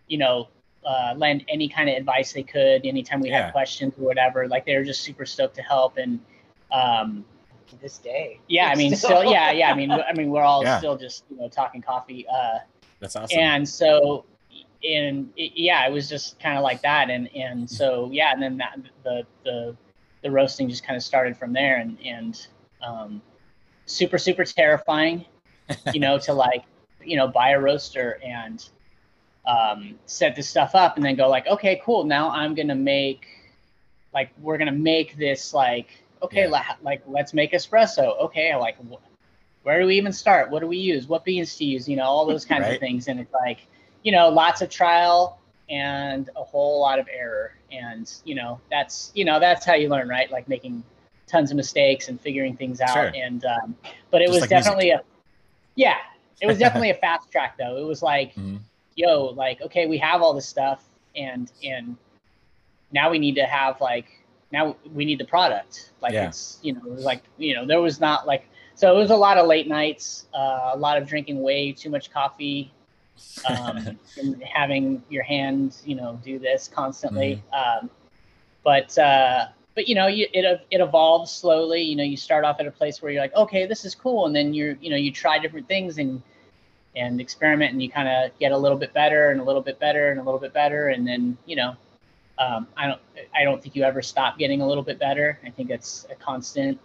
you 0.09 0.19
know 0.19 0.49
uh, 0.85 1.15
lend 1.17 1.45
any 1.49 1.69
kind 1.69 1.89
of 1.89 1.97
advice 1.97 2.33
they 2.33 2.43
could 2.43 2.85
anytime 2.87 3.21
we 3.21 3.29
Yeah. 3.29 3.45
had 3.47 3.53
questions 3.53 3.95
or 3.99 4.05
whatever 4.05 4.47
like 4.49 4.65
they 4.67 4.77
were 4.77 4.85
just 4.85 5.03
super 5.03 5.27
stoked 5.27 5.57
to 5.57 5.63
help 5.63 5.97
and 5.97 6.21
um, 6.73 7.25
to 7.69 7.77
this 7.81 7.99
day. 7.99 8.39
yeah, 8.49 8.69
I 8.69 8.77
mean, 8.77 8.95
still, 8.97 9.25
yeah, 9.25 9.51
yeah. 9.51 9.71
I 9.71 9.75
mean, 9.75 9.91
I 9.91 10.13
mean, 10.13 10.31
we're 10.31 10.43
all 10.43 10.63
Yeah. 10.63 10.79
still 10.79 10.97
just 10.97 11.25
you 11.31 11.37
know 11.37 11.49
talking 11.49 11.83
coffee, 11.83 12.25
uh, 12.29 12.59
That's 13.01 13.17
awesome. 13.17 13.39
and 13.39 13.69
so, 13.69 14.25
and 14.85 15.31
it, 15.37 15.53
yeah, 15.55 15.87
it 15.87 15.93
was 15.93 16.09
just 16.09 16.39
kind 16.41 16.57
of 16.57 16.63
like 16.63 16.83
that, 16.83 17.11
and 17.11 17.29
and 17.35 17.69
so 17.69 18.09
yeah, 18.13 18.33
and 18.33 18.43
then 18.43 18.57
that 18.59 18.79
the 19.05 19.23
the 19.45 19.77
the 20.23 20.31
roasting 20.31 20.69
just 20.69 20.85
kind 20.85 20.97
of 20.97 21.03
started 21.03 21.37
from 21.37 21.53
there, 21.53 21.77
and 21.79 21.99
and 22.05 22.47
um, 22.83 23.23
super 23.87 24.19
super 24.19 24.45
terrifying, 24.45 25.25
you 25.93 26.01
know, 26.01 26.19
to 26.19 26.33
like 26.33 26.65
you 27.05 27.17
know 27.17 27.29
buy 27.29 27.51
a 27.51 27.61
roaster 27.61 28.19
and 28.25 28.69
um, 29.47 29.99
set 30.07 30.35
this 30.35 30.49
stuff 30.49 30.75
up, 30.75 30.97
and 30.97 31.05
then 31.05 31.15
go 31.17 31.29
like, 31.29 31.47
okay, 31.47 31.81
cool, 31.85 32.05
now 32.05 32.31
I'm 32.31 32.55
gonna 32.55 32.75
make 32.75 33.27
like 34.13 34.31
we're 34.41 34.59
gonna 34.59 34.73
make 34.73 35.17
this 35.17 35.53
like 35.55 36.03
okay 36.23 36.43
Yeah. 36.45 36.49
la- 36.51 36.77
like 36.83 37.03
let's 37.07 37.35
make 37.35 37.53
espresso. 37.53 38.19
Okay 38.23 38.55
like 38.57 38.77
wh- 38.91 39.03
where 39.63 39.81
do 39.81 39.87
we 39.87 39.97
even 39.97 40.13
start? 40.13 40.51
What 40.51 40.61
do 40.61 40.67
we 40.67 40.79
use? 40.79 41.07
What 41.07 41.25
beans 41.25 41.57
to 41.57 41.65
use? 41.65 41.89
You 41.89 41.97
know 41.97 42.05
all 42.05 42.25
those 42.27 42.45
kinds 42.45 42.63
Right. 42.63 42.75
of 42.75 42.81
things 42.81 43.09
and 43.09 43.21
it's 43.21 43.33
like 43.35 43.67
you 44.07 44.13
know 44.13 44.29
lots 44.29 44.63
of 44.63 44.71
trial 44.71 45.41
and 45.69 46.31
a 46.37 46.45
whole 46.45 46.81
lot 46.81 46.99
of 47.01 47.09
error 47.13 47.49
and 47.73 48.15
you 48.25 48.37
know 48.37 48.61
that's 48.71 49.11
you 49.17 49.25
know 49.25 49.41
that's 49.41 49.67
how 49.67 49.75
you 49.75 49.89
learn 49.89 50.09
right 50.09 50.31
like 50.31 50.47
making 50.49 50.75
tons 51.27 51.51
of 51.51 51.57
mistakes 51.57 52.07
and 52.09 52.21
figuring 52.21 52.57
things 52.57 52.81
out 52.81 52.95
Sure. 52.95 53.11
and 53.25 53.45
um, 53.45 53.75
but 54.13 54.23
it 54.23 54.27
Just 54.27 54.35
was 54.35 54.41
like 54.43 54.51
music. 54.51 54.65
definitely 54.65 54.91
a 54.91 55.03
yeah 55.75 55.97
it 56.41 56.47
was 56.47 56.57
definitely 56.59 56.91
a 56.91 56.95
fast 57.07 57.33
track 57.33 57.59
though 57.59 57.77
it 57.79 57.85
was 57.85 58.01
like 58.01 58.33
Mhm. 58.37 58.61
yo 58.95 59.11
like 59.45 59.61
okay 59.61 59.87
we 59.87 59.99
have 59.99 60.23
all 60.23 60.33
this 60.35 60.49
stuff 60.49 60.85
and 61.17 61.51
and 61.65 61.97
now 62.93 63.11
we 63.11 63.19
need 63.19 63.35
to 63.35 63.45
have 63.45 63.81
like 63.81 64.07
now 64.53 64.77
we 64.95 65.05
need 65.05 65.19
the 65.19 65.25
product 65.25 65.91
like 66.01 66.13
Yeah. 66.13 66.29
it's 66.29 66.61
you 66.63 66.75
know 66.75 66.81
it 66.87 66.93
was 66.93 67.05
like 67.05 67.23
you 67.39 67.55
know 67.57 67.67
there 67.67 67.81
was 67.81 67.99
not 68.01 68.25
like 68.25 68.45
so 68.77 68.95
it 68.95 68.97
was 68.97 69.11
a 69.11 69.17
lot 69.17 69.37
of 69.37 69.49
late 69.49 69.67
nights 69.67 70.27
uh, 70.33 70.71
a 70.75 70.77
lot 70.77 70.97
of 70.97 71.09
drinking 71.09 71.43
way 71.43 71.73
too 71.73 71.91
much 71.91 72.13
coffee 72.13 72.71
um, 73.49 73.99
and 74.19 74.43
having 74.43 75.03
your 75.09 75.23
hand 75.23 75.77
you 75.85 75.95
know 75.95 76.19
do 76.25 76.39
this 76.39 76.69
constantly 76.69 77.43
um, 77.53 77.91
but 78.65 78.97
uh, 78.99 79.47
but 79.75 79.89
you 79.89 79.95
know 79.95 80.07
you, 80.07 80.27
it 80.33 80.61
it 80.71 80.81
evolves 80.81 81.31
slowly 81.31 81.83
you 81.83 81.97
know 81.97 82.05
you 82.05 82.17
start 82.17 82.45
off 82.45 82.61
at 82.61 82.67
a 82.67 82.71
place 82.71 83.01
where 83.01 83.13
you're 83.13 83.23
like 83.23 83.35
okay 83.35 83.67
this 83.67 83.85
is 83.85 83.95
cool 83.95 84.27
and 84.27 84.35
then 84.35 84.55
you're 84.55 84.77
you 84.81 84.91
know 84.91 84.97
you 84.97 85.13
try 85.13 85.39
different 85.39 85.69
things 85.69 85.99
and 85.99 86.23
and 86.95 87.21
experiment 87.21 87.73
and 87.73 87.83
you 87.83 87.91
kind 87.91 88.09
of 88.09 88.37
get 88.39 88.53
a 88.53 88.57
little 88.57 88.79
bit 88.79 88.93
better 88.95 89.31
and 89.31 89.41
a 89.41 89.45
little 89.45 89.61
bit 89.61 89.79
better 89.79 90.11
and 90.11 90.19
a 90.19 90.23
little 90.23 90.41
bit 90.41 90.55
better 90.55 90.89
and 90.89 91.07
then 91.07 91.37
you 91.47 91.57
know 91.57 91.77
um, 92.39 92.67
I 92.77 92.87
don't 92.87 93.01
I 93.35 93.45
don't 93.45 93.63
think 93.63 93.75
you 93.77 93.83
ever 93.83 94.03
stop 94.03 94.39
getting 94.39 94.61
a 94.61 94.67
little 94.67 94.83
bit 94.83 94.99
better. 94.99 95.39
I 95.45 95.51
think 95.51 95.71
it's 95.71 96.07
a 96.11 96.15
constant 96.15 96.79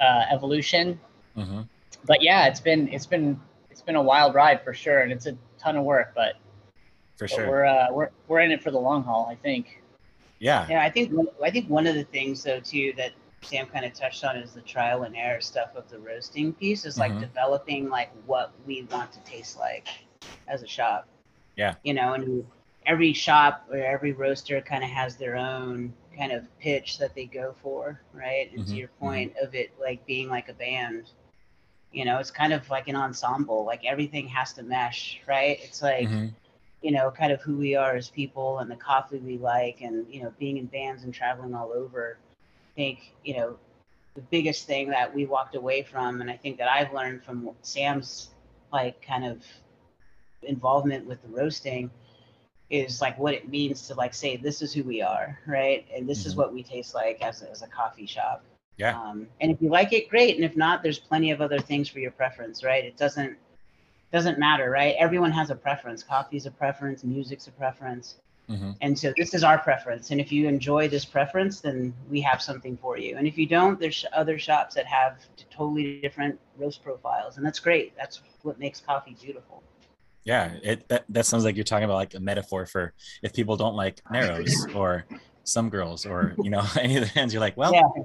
uh, 0.00 0.24
evolution. 0.30 0.98
Mhm. 1.36 1.68
But 2.06 2.22
yeah, 2.22 2.46
it's 2.46 2.60
been 2.60 2.88
it's 2.88 3.06
been 3.06 3.40
it's 3.70 3.82
been 3.82 3.96
a 3.96 4.02
wild 4.02 4.34
ride 4.34 4.62
for 4.62 4.74
sure, 4.74 5.00
and 5.00 5.12
it's 5.12 5.26
a 5.26 5.36
ton 5.60 5.76
of 5.76 5.84
work. 5.84 6.12
But, 6.14 6.34
For 7.16 7.24
but 7.26 7.30
sure. 7.30 7.48
we're 7.48 7.64
uh, 7.66 7.88
we're 7.92 8.10
we're 8.28 8.40
in 8.40 8.50
it 8.50 8.62
for 8.62 8.70
the 8.70 8.78
long 8.80 9.02
haul. 9.04 9.28
I 9.30 9.34
think. 9.34 9.82
Yeah. 10.38 10.66
Yeah, 10.70 10.82
I 10.82 10.90
think 10.90 11.12
I 11.42 11.50
think 11.50 11.68
one 11.68 11.86
of 11.86 11.94
the 11.94 12.04
things 12.04 12.42
though 12.42 12.60
too 12.60 12.94
that 12.96 13.12
Sam 13.42 13.66
kind 13.66 13.84
of 13.84 13.92
touched 13.92 14.24
on 14.24 14.36
is 14.36 14.52
the 14.52 14.62
trial 14.62 15.02
and 15.02 15.14
error 15.16 15.40
stuff 15.40 15.74
of 15.76 15.88
the 15.90 15.98
roasting 15.98 16.52
piece 16.54 16.84
is 16.84 16.98
like 16.98 17.12
Mhm. 17.12 17.20
developing 17.20 17.88
like 17.90 18.10
what 18.26 18.52
we 18.66 18.82
want 18.90 19.12
to 19.12 19.20
taste 19.20 19.58
like 19.58 19.88
as 20.48 20.62
a 20.62 20.66
shop. 20.66 21.06
Yeah. 21.56 21.74
You 21.82 21.94
know, 21.94 22.14
and 22.14 22.46
every 22.86 23.12
shop 23.12 23.66
or 23.70 23.76
every 23.76 24.12
roaster 24.12 24.60
kind 24.62 24.82
of 24.82 24.88
has 24.90 25.16
their 25.16 25.36
own 25.36 25.92
kind 26.16 26.32
of 26.32 26.46
pitch 26.58 26.98
that 26.98 27.14
they 27.14 27.26
go 27.26 27.54
for, 27.62 28.00
right? 28.12 28.50
And 28.54 28.66
to 28.66 28.72
Mhm, 28.72 28.76
your 28.76 28.88
point 28.98 29.34
of 29.40 29.54
it 29.54 29.70
like 29.80 30.04
being 30.06 30.28
like 30.28 30.48
a 30.48 30.54
band, 30.54 31.10
you 31.92 32.04
know, 32.04 32.18
it's 32.18 32.30
kind 32.30 32.52
of 32.52 32.68
like 32.70 32.88
an 32.88 32.96
ensemble. 32.96 33.64
Like 33.64 33.84
everything 33.84 34.28
has 34.28 34.52
to 34.54 34.62
mesh, 34.62 35.20
right? 35.26 35.58
It's 35.62 35.82
like 35.82 36.08
Mhm. 36.08 36.32
you 36.82 36.92
know, 36.92 37.10
kind 37.10 37.32
of 37.32 37.42
who 37.42 37.56
we 37.58 37.74
are 37.76 37.94
as 37.96 38.08
people 38.10 38.58
and 38.60 38.70
the 38.70 38.76
coffee 38.76 39.18
we 39.18 39.38
like, 39.38 39.80
and 39.82 40.06
you 40.12 40.22
know, 40.22 40.32
being 40.38 40.56
in 40.56 40.66
bands 40.66 41.04
and 41.04 41.12
traveling 41.12 41.54
all 41.54 41.72
over. 41.72 42.18
I 42.72 42.74
think 42.76 43.12
you 43.24 43.36
know, 43.36 43.58
the 44.14 44.22
biggest 44.22 44.66
thing 44.66 44.90
that 44.90 45.14
we 45.14 45.26
walked 45.26 45.54
away 45.56 45.82
from, 45.82 46.20
and 46.20 46.30
I 46.30 46.36
think 46.36 46.58
that 46.58 46.68
I've 46.70 46.92
learned 46.92 47.22
from 47.24 47.50
Sam's 47.62 48.30
like 48.72 49.00
kind 49.02 49.24
of 49.24 49.44
involvement 50.42 51.06
with 51.06 51.22
the 51.22 51.28
roasting 51.28 51.90
is 52.70 53.00
like 53.00 53.18
what 53.18 53.34
it 53.34 53.48
means 53.48 53.86
to 53.88 53.94
like 53.94 54.14
say 54.14 54.36
this 54.36 54.62
is 54.62 54.72
who 54.72 54.82
we 54.84 55.02
are 55.02 55.38
right 55.46 55.86
and 55.94 56.08
this 56.08 56.24
is 56.26 56.34
Mhm. 56.34 56.38
what 56.38 56.52
we 56.52 56.62
taste 56.62 56.94
like 56.94 57.20
as 57.22 57.42
as 57.42 57.62
a 57.62 57.66
coffee 57.68 58.06
shop 58.06 58.44
Yeah. 58.80 58.98
um, 58.98 59.26
and 59.42 59.52
if 59.52 59.60
you 59.60 59.68
like 59.68 59.92
it 59.92 60.08
great. 60.08 60.36
And 60.36 60.44
if 60.44 60.56
not 60.56 60.82
there's 60.82 60.98
plenty 60.98 61.30
of 61.30 61.40
other 61.42 61.58
things 61.60 61.88
for 61.88 61.98
your 62.00 62.10
preference 62.10 62.64
right? 62.64 62.84
It 62.84 62.96
doesn't 62.96 63.36
doesn't 64.10 64.38
matter 64.38 64.70
right? 64.70 64.94
Everyone 64.98 65.30
has 65.32 65.50
a 65.50 65.54
preference. 65.54 66.02
Coffee's 66.02 66.46
a 66.46 66.50
preference. 66.50 67.04
Music's 67.04 67.46
a 67.46 67.52
preference. 67.52 68.16
Mhm. 68.48 68.74
and 68.80 68.98
so 68.98 69.12
this 69.16 69.32
is 69.32 69.44
our 69.44 69.58
preference. 69.58 70.10
And 70.10 70.20
if 70.20 70.32
you 70.32 70.48
enjoy 70.48 70.88
this 70.88 71.04
preference 71.04 71.60
then 71.60 71.94
we 72.08 72.20
have 72.22 72.40
something 72.42 72.76
for 72.78 72.98
you. 72.98 73.16
And 73.16 73.26
if 73.28 73.36
you 73.38 73.46
don't 73.46 73.78
there's 73.78 74.04
other 74.12 74.38
shops 74.38 74.74
that 74.74 74.86
have 74.86 75.18
totally 75.50 76.00
different 76.00 76.40
roast 76.58 76.82
profiles. 76.82 77.36
And 77.36 77.44
that's 77.46 77.60
great. 77.60 77.94
That's 77.96 78.22
what 78.42 78.58
makes 78.58 78.80
coffee 78.80 79.14
beautiful. 79.20 79.62
Yeah, 80.24 80.52
it 80.62 80.88
that, 80.88 81.04
that 81.10 81.26
sounds 81.26 81.44
like 81.44 81.54
you're 81.56 81.64
talking 81.64 81.84
about 81.84 81.94
like 81.96 82.14
a 82.14 82.20
metaphor 82.20 82.66
for 82.66 82.92
if 83.22 83.32
people 83.32 83.56
don't 83.56 83.76
like 83.76 84.00
Narrows 84.10 84.66
or 84.74 85.04
some 85.44 85.68
girls 85.70 86.04
or 86.06 86.34
you 86.42 86.50
know 86.50 86.64
any 86.80 86.96
of 86.96 87.02
the 87.02 87.08
hands, 87.08 87.32
you're 87.32 87.40
like, 87.40 87.56
well, 87.56 87.72
yeah 87.74 88.02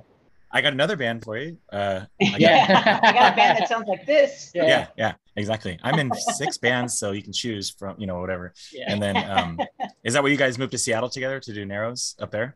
I 0.55 0.61
got 0.61 0.71
another 0.71 0.95
band 0.95 1.21
for 1.21 1.37
you. 1.37 1.57
Uh, 1.69 2.05
I 2.21 2.25
got- 2.31 2.39
Yeah. 2.39 2.99
i 3.03 3.11
got 3.11 3.33
a 3.33 3.35
band 3.35 3.59
that 3.59 3.67
sounds 3.67 3.89
like 3.89 4.05
this 4.05 4.51
Yeah. 4.55 4.63
yeah, 4.67 4.87
yeah, 4.97 5.13
exactly. 5.35 5.77
I'm 5.83 5.99
in 5.99 6.11
six 6.13 6.57
bands, 6.65 6.97
so 6.97 7.11
you 7.11 7.21
can 7.21 7.33
choose 7.33 7.69
from 7.69 7.99
you 7.99 8.07
know 8.07 8.21
whatever. 8.21 8.53
Yeah. 8.71 8.85
And 8.87 9.03
then, 9.03 9.17
um, 9.29 9.59
is 10.05 10.13
that 10.13 10.23
where 10.23 10.31
you 10.31 10.37
guys 10.37 10.57
moved 10.57 10.71
to 10.71 10.77
Seattle 10.77 11.09
together 11.09 11.41
to 11.41 11.53
do 11.53 11.65
Narrows 11.65 12.15
up 12.21 12.31
there? 12.31 12.55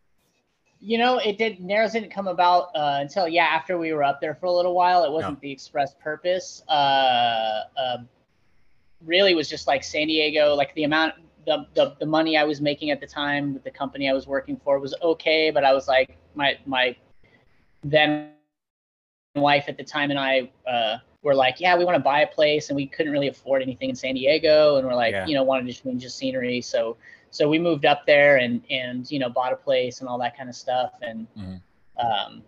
You 0.80 0.98
know, 0.98 1.18
it 1.18 1.38
did. 1.38 1.60
Narrows 1.60 1.92
didn't 1.92 2.12
come 2.12 2.30
about 2.30 2.70
uh, 2.74 3.00
until 3.02 3.28
yeah 3.28 3.48
after 3.48 3.78
we 3.78 3.92
were 3.92 4.06
up 4.06 4.22
there 4.22 4.34
for 4.34 4.46
a 4.46 4.52
little 4.52 4.74
while. 4.74 5.04
It 5.04 5.12
wasn't 5.12 5.42
the 5.42 5.52
express 5.52 5.94
purpose. 6.02 6.64
Uh, 6.70 7.64
uh, 7.78 7.98
really 9.04 9.36
was 9.36 9.50
just 9.50 9.68
like 9.68 9.84
San 9.84 10.08
Diego. 10.08 10.56
Like 10.56 10.74
the 10.76 10.86
amount, 10.86 11.16
the, 11.46 11.66
the 11.74 11.98
the 12.00 12.06
money 12.06 12.38
I 12.38 12.46
was 12.46 12.62
making 12.62 12.92
at 12.92 13.02
the 13.02 13.08
time 13.08 13.54
with 13.54 13.66
the 13.66 13.72
company 13.72 14.10
I 14.10 14.14
was 14.14 14.26
working 14.26 14.56
for 14.64 14.80
was 14.80 14.96
okay, 15.02 15.52
but 15.52 15.66
I 15.66 15.74
was 15.74 15.90
like 15.90 16.18
my 16.34 16.58
my 16.66 16.96
then 17.84 18.32
my 19.36 19.42
wife 19.42 19.66
at 19.68 19.78
the 19.78 19.84
time 19.84 20.10
and 20.12 20.20
I 20.20 20.50
uh, 20.68 20.98
were 21.22 21.36
like, 21.36 21.60
yeah, 21.60 21.78
we 21.78 21.86
want 21.86 21.96
to 21.96 22.04
buy 22.04 22.22
a 22.22 22.28
place, 22.28 22.70
and 22.70 22.76
we 22.76 22.88
couldn't 22.88 23.12
really 23.12 23.28
afford 23.28 23.62
anything 23.62 23.90
in 23.90 23.96
San 23.96 24.16
Diego, 24.16 24.78
and 24.78 24.88
we're 24.88 24.96
like, 24.96 25.12
Yeah. 25.14 25.26
you 25.28 25.36
know, 25.36 25.44
wanted 25.44 25.74
to 25.74 25.82
change 25.84 26.04
the 26.04 26.10
scenery, 26.10 26.62
so 26.62 26.98
so 27.32 27.48
we 27.48 27.60
moved 27.60 27.86
up 27.86 28.06
there 28.08 28.38
and 28.38 28.62
and 28.72 29.10
you 29.12 29.20
know 29.20 29.30
bought 29.30 29.54
a 29.54 29.56
place 29.56 30.00
and 30.00 30.10
all 30.10 30.18
that 30.18 30.36
kind 30.36 30.50
of 30.50 30.56
stuff 30.56 30.94
and 31.04 31.28
Mhm. 31.38 31.62
um 32.00 32.44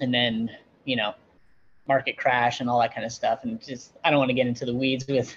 and 0.00 0.12
then 0.12 0.50
you 0.84 0.94
know 0.94 1.14
market 1.88 2.18
crash 2.18 2.60
and 2.60 2.68
all 2.68 2.78
that 2.80 2.94
kind 2.94 3.06
of 3.06 3.10
stuff 3.12 3.44
and 3.44 3.58
just 3.64 3.92
i 4.04 4.10
don't 4.10 4.18
want 4.18 4.28
to 4.28 4.34
get 4.34 4.46
into 4.46 4.66
the 4.66 4.74
weeds 4.74 5.06
with 5.06 5.34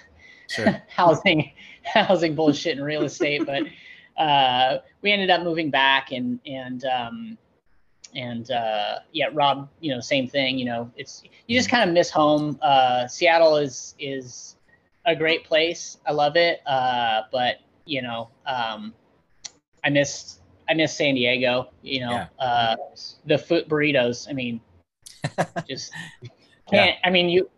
Sure. 0.50 0.82
housing 0.88 1.50
housing 1.84 2.34
bullshit 2.34 2.76
and 2.76 2.84
real 2.84 3.04
estate 3.04 3.46
but 3.46 3.62
uh 4.22 4.80
we 5.00 5.10
ended 5.10 5.30
up 5.30 5.42
moving 5.42 5.70
back 5.70 6.12
and 6.12 6.38
and 6.44 6.84
um 6.84 7.38
and 8.14 8.50
uh 8.50 8.98
yeah 9.12 9.26
rob 9.32 9.68
you 9.80 9.92
know 9.92 10.00
same 10.00 10.28
thing 10.28 10.58
you 10.58 10.64
know 10.64 10.90
it's 10.96 11.22
you 11.46 11.58
just 11.58 11.68
kind 11.68 11.88
of 11.88 11.94
miss 11.94 12.10
home. 12.10 12.58
Uh 12.62 13.06
seattle 13.06 13.56
is 13.56 13.94
is 13.98 14.56
a 15.06 15.14
great 15.14 15.44
place. 15.44 15.98
I 16.06 16.12
love 16.12 16.36
it 16.36 16.60
uh 16.66 17.22
but 17.32 17.56
you 17.84 18.00
know 18.02 18.30
um 18.46 18.94
i 19.84 19.90
miss 19.90 20.38
i 20.68 20.74
miss 20.74 20.96
san 20.96 21.14
diego 21.14 21.68
you 21.82 22.00
know 22.00 22.12
Yeah. 22.12 22.26
uh 22.38 22.76
the 23.26 23.36
foot 23.36 23.68
burritos 23.68 24.26
i 24.28 24.32
mean 24.32 24.60
just 25.68 25.92
can't 26.70 26.96
i 27.04 27.10
mean 27.10 27.28
you 27.28 27.50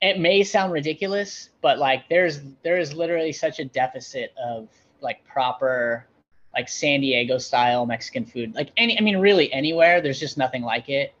it 0.00 0.18
may 0.18 0.42
sound 0.42 0.72
ridiculous 0.72 1.50
but 1.60 1.78
like 1.78 2.08
there's 2.08 2.40
there 2.62 2.78
is 2.78 2.94
literally 2.94 3.32
such 3.32 3.58
a 3.58 3.64
deficit 3.66 4.32
of 4.42 4.68
like 5.02 5.22
proper 5.26 6.06
like 6.54 6.68
san 6.68 7.00
diego 7.00 7.38
style 7.38 7.86
mexican 7.86 8.24
food 8.24 8.54
like 8.54 8.70
any 8.76 8.98
i 8.98 9.00
mean 9.02 9.18
really 9.18 9.52
anywhere 9.52 10.00
there's 10.00 10.18
just 10.20 10.36
nothing 10.38 10.62
like 10.62 10.88
it 10.88 11.14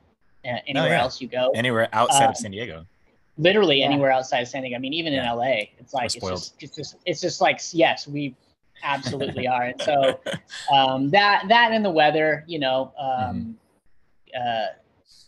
uh, 0.44 0.56
anywhere 0.66 0.88
Oh, 0.88 0.92
yeah. 0.92 1.00
else 1.02 1.20
you 1.20 1.28
go 1.28 1.50
Anywhere 1.54 1.88
outside 1.92 2.24
Um, 2.24 2.30
of 2.30 2.36
San 2.36 2.50
Diego. 2.50 2.86
literally 3.36 3.80
Yeah. 3.80 3.86
anywhere 3.86 4.10
outside 4.10 4.40
of 4.40 4.48
San 4.48 4.62
Diego. 4.62 4.76
I 4.76 4.78
mean, 4.78 4.92
even 4.94 5.12
Yeah. 5.12 5.30
in 5.32 5.36
LA, 5.38 5.54
it's 5.78 5.92
like 5.92 6.16
it's 6.16 6.26
just, 6.26 6.54
it's 6.62 6.74
just 6.76 6.96
it's 7.04 7.20
just 7.20 7.40
like 7.40 7.60
yes, 7.72 8.08
we 8.08 8.34
absolutely 8.82 9.46
are. 9.54 9.64
And 9.64 9.80
so 9.82 10.20
um, 10.72 11.10
that 11.10 11.44
that 11.48 11.72
and 11.72 11.84
the 11.84 11.90
weather, 11.90 12.44
you 12.46 12.58
know, 12.58 12.92
um, 12.98 13.56
Mm-hmm. 14.34 14.40
uh, 14.40 14.66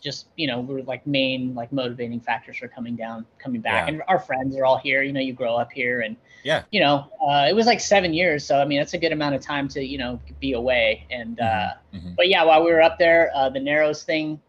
just 0.03 0.27
you 0.37 0.47
know, 0.49 0.61
we're 0.61 0.83
like 0.83 1.07
main 1.07 1.55
like 1.55 1.73
motivating 1.73 2.21
factors 2.21 2.57
for 2.59 2.66
coming 2.68 2.97
down, 2.97 3.25
coming 3.38 3.61
back. 3.61 3.87
Yeah. 3.87 3.95
And 3.95 4.03
our 4.09 4.18
friends 4.18 4.57
are 4.57 4.64
all 4.64 4.77
here. 4.79 5.03
You 5.03 5.12
know, 5.12 5.21
you 5.21 5.33
grow 5.33 5.57
up 5.57 5.71
here, 5.73 6.01
and 6.01 6.16
Yeah. 6.42 6.64
you 6.73 6.81
know, 6.81 7.07
uh, 7.25 7.47
it 7.49 7.55
was 7.55 7.66
like 7.66 7.79
seven 7.81 8.12
years. 8.12 8.45
So 8.45 8.61
I 8.61 8.64
mean, 8.64 8.79
that's 8.79 8.95
a 8.95 8.99
good 8.99 9.12
amount 9.12 9.35
of 9.37 9.42
time 9.42 9.68
to 9.68 9.85
you 9.85 9.99
know 9.99 10.21
be 10.40 10.55
away. 10.55 11.07
And 11.11 11.38
uh, 11.40 11.71
Mhm. 11.95 12.16
but 12.16 12.29
yeah, 12.29 12.42
while 12.42 12.64
we 12.64 12.73
were 12.73 12.83
up 12.83 12.99
there, 12.99 13.31
uh, 13.35 13.49
the 13.49 13.61
Narrows 13.61 14.03
thing, 14.03 14.40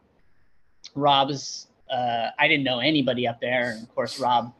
Rob's, 0.96 1.67
uh, 1.89 2.30
I 2.39 2.48
didn't 2.48 2.63
know 2.63 2.80
anybody 2.80 3.28
up 3.28 3.39
there. 3.39 3.72
And 3.74 3.84
of 3.84 3.93
course, 3.93 4.19
Rob 4.19 4.54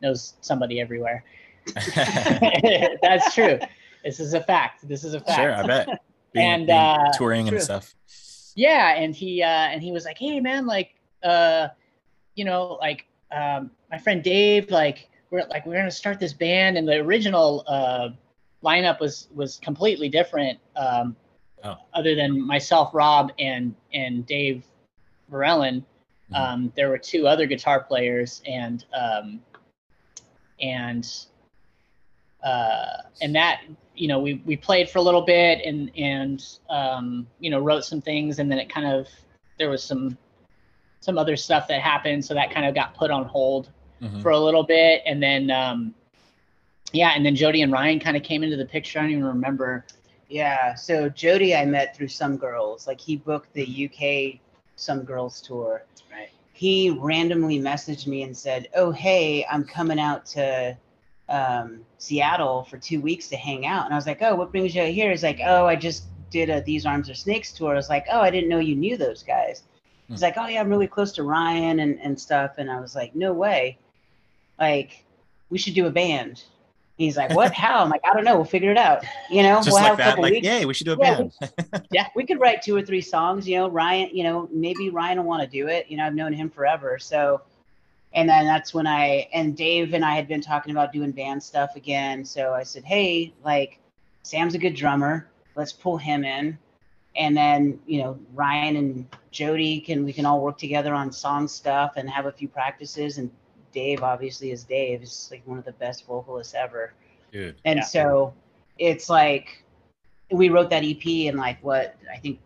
knows 0.00 0.34
somebody 0.40 0.80
everywhere. 0.80 1.24
That's 3.02 3.34
true. 3.34 3.58
This 4.04 4.18
is 4.20 4.34
a 4.34 4.40
fact. 4.40 4.86
This 4.88 5.04
is 5.04 5.14
a 5.14 5.20
fact. 5.20 5.38
sure, 5.40 5.54
I 5.54 5.62
bet. 5.66 5.88
Being, 6.32 6.46
And, 6.46 6.70
uh, 6.70 7.10
touring 7.14 7.46
and 7.48 7.60
stuff. 7.60 7.94
Yeah, 8.54 8.94
and 8.94 9.14
he 9.14 9.42
uh, 9.42 9.46
and 9.46 9.82
he 9.82 9.92
was 9.92 10.04
like, 10.04 10.18
"Hey, 10.18 10.40
man, 10.40 10.66
like, 10.66 10.94
uh, 11.22 11.68
you 12.34 12.44
know, 12.44 12.78
like, 12.80 13.06
um, 13.30 13.70
my 13.90 13.98
friend 13.98 14.22
Dave, 14.22 14.70
like, 14.70 15.08
we're 15.30 15.44
like 15.48 15.64
we're 15.66 15.76
gonna 15.76 15.90
start 15.90 16.20
this 16.20 16.32
band, 16.32 16.76
and 16.76 16.86
the 16.86 16.96
original 16.96 17.64
uh, 17.66 18.10
lineup 18.62 19.00
was 19.00 19.28
was 19.34 19.58
completely 19.58 20.08
different. 20.08 20.58
Um, 20.76 21.16
Oh. 21.64 21.76
Other 21.94 22.14
than 22.16 22.44
myself, 22.44 22.90
Rob, 22.92 23.30
and 23.38 23.74
and 23.94 24.26
Dave 24.26 24.64
Verellen, 25.30 25.84
Mhm. 26.30 26.36
um, 26.36 26.72
there 26.74 26.88
were 26.88 26.98
two 26.98 27.28
other 27.28 27.46
guitar 27.46 27.84
players, 27.84 28.42
and 28.46 28.84
um, 28.92 29.40
and 30.60 31.08
uh, 32.42 33.02
and 33.20 33.34
that 33.36 33.62
you 33.94 34.08
know 34.08 34.18
we 34.18 34.34
we 34.46 34.56
played 34.56 34.88
for 34.88 34.98
a 34.98 35.02
little 35.02 35.22
bit 35.22 35.60
and 35.64 35.90
and 35.96 36.44
um, 36.70 37.26
you 37.40 37.50
know 37.50 37.58
wrote 37.60 37.84
some 37.84 38.00
things 38.00 38.38
and 38.38 38.50
then 38.50 38.58
it 38.58 38.68
kind 38.68 38.86
of 38.86 39.08
there 39.58 39.68
was 39.70 39.82
some 39.82 40.16
some 41.00 41.18
other 41.18 41.36
stuff 41.36 41.66
that 41.68 41.80
happened 41.80 42.24
so 42.24 42.32
that 42.34 42.50
kind 42.52 42.66
of 42.66 42.74
got 42.74 42.94
put 42.94 43.10
on 43.10 43.24
hold 43.24 43.70
Mhm. 44.00 44.20
for 44.22 44.30
a 44.30 44.38
little 44.38 44.64
bit 44.64 45.02
and 45.06 45.22
then 45.22 45.50
um, 45.50 45.94
yeah 46.92 47.12
and 47.14 47.24
then 47.24 47.36
Jody 47.36 47.62
and 47.62 47.70
Ryan 47.72 48.00
kind 48.00 48.16
of 48.16 48.22
came 48.22 48.42
into 48.42 48.56
the 48.56 48.64
picture 48.66 48.98
I 48.98 49.02
don't 49.02 49.12
even 49.12 49.24
remember 49.24 49.84
Yeah. 50.28 50.74
So 50.74 51.08
Jody, 51.10 51.54
I 51.54 51.64
met 51.66 51.94
through 51.94 52.08
some 52.08 52.36
girls. 52.38 52.86
Like 52.86 52.98
he 53.00 53.16
booked 53.16 53.52
the 53.52 53.66
UK 53.86 54.40
Some 54.76 55.02
Girls 55.04 55.40
tour. 55.42 55.84
Right. 56.10 56.30
He 56.54 56.88
randomly 56.88 57.58
messaged 57.60 58.06
me 58.06 58.22
and 58.22 58.34
said, 58.34 58.68
"Oh, 58.74 58.90
hey, 58.92 59.44
I'm 59.50 59.62
coming 59.64 60.00
out 60.00 60.24
to 60.34 60.76
um, 61.28 61.80
Seattle 61.98 62.64
for 62.64 62.78
two 62.78 63.00
weeks 63.00 63.28
to 63.28 63.36
hang 63.36 63.66
out." 63.66 63.84
And 63.86 63.94
I 63.94 63.96
was 63.96 64.06
like, 64.06 64.22
"Oh, 64.22 64.34
what 64.34 64.50
brings 64.50 64.74
you 64.74 64.82
here?" 64.84 65.10
He's 65.10 65.22
like, 65.22 65.40
"Oh, 65.44 65.66
I 65.66 65.76
just 65.76 66.04
did 66.30 66.50
a 66.50 66.60
These 66.62 66.86
Arms 66.86 67.08
Are 67.10 67.14
Snakes 67.14 67.52
tour." 67.52 67.72
I 67.72 67.76
was 67.76 67.88
like, 67.88 68.06
"Oh, 68.12 68.20
I 68.20 68.30
didn't 68.30 68.48
know 68.48 68.58
you 68.58 68.74
knew 68.76 68.96
those 68.96 69.22
guys." 69.22 69.62
He's 70.08 70.18
Hmm. 70.18 70.24
like, 70.24 70.34
"Oh 70.36 70.46
yeah, 70.46 70.60
I'm 70.60 70.68
really 70.68 70.86
close 70.88 71.12
to 71.12 71.22
Ryan 71.22 71.80
and 71.80 71.98
and 72.02 72.18
stuff." 72.20 72.52
And 72.58 72.70
I 72.70 72.80
was 72.80 72.94
like, 72.94 73.14
"No 73.14 73.32
way! 73.32 73.78
Like, 74.58 75.04
we 75.50 75.58
should 75.58 75.74
do 75.74 75.86
a 75.86 75.90
band." 75.90 76.44
He's 76.98 77.16
like, 77.16 77.30
"What? 77.34 77.52
How?" 77.62 77.82
I'm 77.82 77.88
like, 77.90 78.02
"I 78.08 78.12
don't 78.14 78.24
know. 78.24 78.36
We'll 78.36 78.44
figure 78.44 78.70
it 78.70 78.76
out." 78.76 79.04
You 79.30 79.42
know, 79.42 79.56
Just 79.56 79.68
we'll 79.68 79.76
like 79.76 79.84
have 79.86 79.94
a 79.94 79.96
that. 79.98 80.04
couple 80.10 80.22
Like, 80.24 80.32
weeks 80.34 80.46
yay, 80.46 80.64
we 80.66 80.74
should 80.74 80.84
do 80.86 80.92
a 80.92 80.96
band. 80.96 81.32
Yeah, 81.90 82.06
we 82.14 82.24
could 82.26 82.40
write 82.40 82.62
two 82.62 82.76
or 82.76 82.82
three 82.82 83.00
songs. 83.00 83.48
You 83.48 83.58
know, 83.58 83.68
Ryan. 83.70 84.10
You 84.12 84.24
know, 84.24 84.48
maybe 84.52 84.90
Ryan 84.90 85.18
will 85.18 85.24
want 85.24 85.42
to 85.42 85.48
do 85.48 85.68
it. 85.68 85.86
You 85.88 85.96
know, 85.96 86.06
I've 86.06 86.14
known 86.14 86.32
him 86.32 86.50
forever. 86.50 86.98
So, 86.98 87.40
and 88.14 88.28
then 88.28 88.44
that's 88.44 88.74
when 88.74 88.86
I 88.86 89.28
and 89.32 89.56
Dave 89.56 89.94
and 89.94 90.04
I 90.04 90.14
had 90.14 90.28
been 90.28 90.40
talking 90.40 90.70
about 90.70 90.92
doing 90.92 91.12
band 91.12 91.42
stuff 91.42 91.76
again. 91.76 92.24
So 92.24 92.52
I 92.52 92.62
said, 92.62 92.84
hey, 92.84 93.32
like, 93.44 93.78
Sam's 94.22 94.54
a 94.54 94.58
good 94.58 94.74
drummer. 94.74 95.28
Let's 95.54 95.72
pull 95.72 95.98
him 95.98 96.24
in, 96.24 96.58
and 97.16 97.36
then 97.36 97.78
you 97.86 98.02
know 98.02 98.18
Ryan 98.34 98.76
and 98.76 99.16
Jody 99.30 99.80
can 99.80 100.04
we 100.04 100.12
can 100.12 100.24
all 100.26 100.40
work 100.40 100.58
together 100.58 100.94
on 100.94 101.12
song 101.12 101.48
stuff 101.48 101.92
and 101.96 102.08
have 102.08 102.26
a 102.26 102.32
few 102.32 102.48
practices. 102.48 103.18
And 103.18 103.30
Dave 103.72 104.02
obviously 104.02 104.50
is 104.50 104.64
Dave. 104.64 105.00
He's 105.00 105.28
like 105.30 105.42
one 105.46 105.58
of 105.58 105.64
the 105.64 105.72
best 105.72 106.06
vocalists 106.06 106.54
ever. 106.54 106.92
Dude. 107.32 107.56
And 107.64 107.78
Yeah. 107.78 107.84
so 107.84 108.34
it's 108.78 109.08
like 109.08 109.64
we 110.30 110.48
wrote 110.48 110.70
that 110.70 110.84
EP 110.84 111.04
in 111.26 111.36
like 111.36 111.62
what 111.62 111.96
I 112.12 112.18
think 112.18 112.40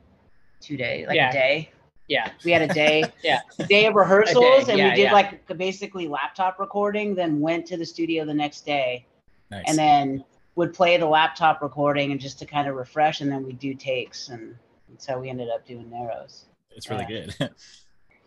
two 0.61 0.77
days, 0.77 1.07
like 1.07 1.17
Yeah. 1.17 1.31
a 1.31 1.33
day. 1.33 1.71
Yeah 2.09 2.31
We 2.45 2.53
had 2.53 2.63
a 2.63 2.73
day, 2.73 3.05
Yeah. 3.25 3.41
day 3.69 3.87
of 3.87 3.95
rehearsals, 3.95 4.69
and 4.69 4.79
yeah, 4.79 4.91
we 4.91 4.97
did 4.97 5.03
yeah. 5.05 5.13
like 5.13 5.47
basically 5.57 6.09
laptop 6.09 6.59
recording. 6.59 7.15
Then 7.15 7.41
went 7.41 7.67
to 7.67 7.77
the 7.77 7.87
studio 7.87 8.25
the 8.25 8.35
next 8.35 8.65
day 8.67 9.07
Nice. 9.51 9.65
and 9.69 9.79
then 9.79 10.25
would 10.57 10.73
play 10.73 10.97
the 10.97 11.07
laptop 11.07 11.61
recording 11.63 12.13
and 12.13 12.21
just 12.21 12.39
to 12.39 12.47
kind 12.47 12.69
of 12.69 12.75
refresh, 12.77 13.21
and 13.21 13.31
then 13.31 13.45
we 13.45 13.53
do 13.53 13.75
takes, 13.75 14.29
and 14.29 14.57
that's 14.89 15.07
how 15.07 15.19
we 15.21 15.29
ended 15.29 15.49
up 15.51 15.67
doing 15.67 15.89
narrows. 15.91 16.47
it's 16.71 16.89
really 16.91 17.07
yeah. 17.09 17.27
good. 17.39 17.51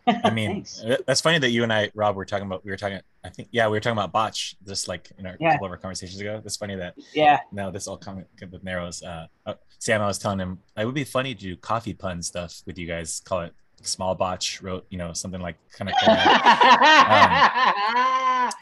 I 0.24 0.30
mean, 0.30 0.64
uh, 0.84 0.96
that's 1.06 1.20
funny 1.20 1.38
that 1.38 1.50
you 1.50 1.62
and 1.62 1.72
I, 1.72 1.90
Rob, 1.94 2.16
were 2.16 2.24
talking 2.24 2.46
about. 2.46 2.64
We 2.64 2.70
were 2.70 2.76
talking. 2.76 3.00
I 3.22 3.28
think, 3.28 3.48
yeah, 3.52 3.66
we 3.66 3.72
were 3.72 3.80
talking 3.80 3.98
about 3.98 4.12
botch 4.12 4.56
just 4.66 4.88
like 4.88 5.12
in 5.18 5.26
our 5.26 5.36
Yeah. 5.38 5.52
couple 5.52 5.66
of 5.66 5.72
our 5.72 5.76
conversations 5.78 6.20
ago. 6.20 6.40
It's 6.44 6.56
funny 6.56 6.74
that 6.76 6.94
yeah, 7.14 7.40
now 7.52 7.70
this 7.70 7.86
all 7.86 7.98
coming 7.98 8.24
with 8.50 8.64
narrows. 8.64 9.02
Uh, 9.02 9.26
uh, 9.44 9.54
Sam, 9.78 10.00
I 10.00 10.06
was 10.06 10.18
telling 10.18 10.38
him 10.38 10.58
it 10.76 10.86
would 10.86 10.94
be 10.94 11.04
funny 11.04 11.34
to 11.34 11.40
do 11.40 11.56
coffee 11.56 11.92
pun 11.94 12.22
stuff 12.22 12.62
with 12.66 12.78
you 12.78 12.86
guys. 12.86 13.20
Call 13.24 13.42
it 13.42 13.52
small 13.82 14.14
botch, 14.14 14.60
wrote 14.62 14.86
you 14.90 14.98
know 14.98 15.12
something 15.12 15.40
like 15.40 15.56
kind 15.72 15.90
of. 15.90 15.94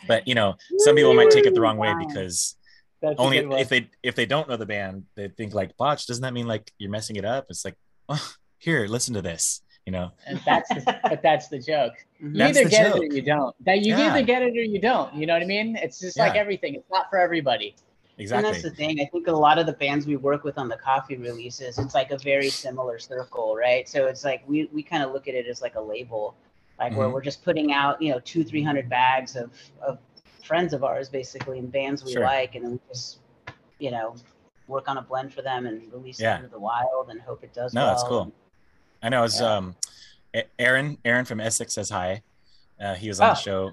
but 0.07 0.27
you 0.29 0.35
know, 0.35 0.57
some 0.79 0.97
people 0.97 1.15
might 1.15 1.31
take 1.31 1.47
it 1.47 1.55
the 1.55 1.61
wrong 1.61 1.77
way 1.77 1.95
because 2.07 2.57
That's 3.03 3.17
only 3.19 3.39
if 3.39 3.69
they 3.69 3.89
if 4.03 4.15
they 4.15 4.27
don't 4.27 4.49
know 4.49 4.57
the 4.57 4.67
band, 4.67 5.05
they 5.15 5.29
think 5.29 5.55
like 5.55 5.77
botch. 5.77 6.07
Doesn't 6.07 6.23
that 6.23 6.33
mean 6.33 6.47
like 6.47 6.71
you're 6.79 6.91
messing 6.91 7.17
it 7.17 7.25
up? 7.25 7.47
It's 7.51 7.65
like, 7.65 7.77
oh, 8.09 8.33
here, 8.59 8.87
listen 8.87 9.15
to 9.15 9.23
this. 9.23 9.63
You 9.87 9.93
know, 9.93 10.11
And 10.27 10.39
that's 10.45 10.69
the, 10.69 11.01
but 11.05 11.23
that's 11.23 11.49
the 11.49 11.59
joke. 11.59 11.95
You 12.21 12.29
Mhm. 12.29 12.37
That's 12.37 12.59
either 12.59 12.69
get 12.69 12.93
joke. 12.93 13.03
it 13.05 13.11
or 13.11 13.15
you 13.15 13.23
don't. 13.23 13.57
That 13.65 13.79
you 13.81 13.97
Yeah. 13.97 14.11
either 14.15 14.23
get 14.27 14.43
it 14.43 14.55
or 14.55 14.63
you 14.63 14.79
don't. 14.83 15.15
You 15.15 15.25
know 15.27 15.33
what 15.33 15.41
I 15.43 15.47
mean? 15.47 15.77
It's 15.77 15.99
just 15.99 16.19
like 16.19 16.35
everything. 16.37 16.75
It's 16.75 16.91
not 16.91 17.09
for 17.09 17.19
everybody. 17.19 17.75
Exactly. 18.19 18.47
And 18.47 18.55
that's 18.55 18.63
the 18.63 18.71
thing. 18.71 19.01
I 19.01 19.07
think 19.07 19.27
a 19.29 19.33
lot 19.33 19.59
of 19.59 19.67
the 19.67 19.73
bands 19.73 20.07
we 20.07 20.17
work 20.17 20.45
with 20.45 20.59
on 20.59 20.69
the 20.69 20.77
coffee 20.77 21.17
releases, 21.17 21.79
it's 21.79 21.95
like 21.95 22.11
a 22.11 22.19
very 22.19 22.51
similar 22.51 22.99
circle, 22.99 23.57
right? 23.57 23.89
So 23.89 24.07
it's 24.07 24.25
like 24.25 24.43
we, 24.47 24.69
we 24.73 24.83
kind 24.83 25.03
of 25.03 25.13
look 25.13 25.29
at 25.29 25.35
it 25.35 25.47
as 25.47 25.63
like 25.63 25.75
a 25.77 25.81
label, 25.81 26.35
like 26.79 26.97
where 26.97 27.09
Mhm. 27.09 27.13
we're 27.15 27.23
just 27.23 27.45
putting 27.45 27.73
out, 27.73 28.01
you 28.03 28.13
know, 28.13 28.21
two, 28.21 28.45
three 28.45 28.63
hundred 28.63 28.89
bags 28.89 29.37
of, 29.37 29.51
of 29.81 29.99
friends 30.45 30.73
of 30.73 30.83
ours 30.85 31.09
basically 31.09 31.59
and 31.59 31.71
bands 31.71 32.05
we 32.05 32.13
Sure. 32.13 32.23
like, 32.23 32.55
and 32.55 32.65
then 32.65 32.73
we 32.73 32.81
just, 32.89 33.19
you 33.79 33.91
know, 33.91 34.15
work 34.67 34.89
on 34.89 34.99
a 34.99 35.03
blend 35.03 35.33
for 35.33 35.43
them 35.43 35.67
and 35.67 35.93
release 35.93 36.21
Yeah. 36.21 36.35
it 36.35 36.37
into 36.39 36.49
the 36.51 36.59
wild 36.61 37.09
and 37.11 37.21
hope 37.21 37.43
it 37.45 37.53
does 37.55 37.75
well. 37.75 37.85
No, 37.85 37.87
well. 37.89 37.95
that's 37.97 38.09
cool. 38.09 38.33
I 39.03 39.09
know. 39.09 39.25
It's 39.25 39.41
Yeah. 39.41 39.55
um, 39.57 39.77
Aaron. 40.59 40.99
Aaron 41.05 41.25
from 41.25 41.41
Essex 41.41 41.73
says 41.75 41.89
hi. 41.91 42.23
Uh, 42.81 42.95
he 42.95 43.09
was 43.09 43.19
on 43.21 43.31
Oh. 43.31 43.33
the 43.35 43.41
show 43.41 43.73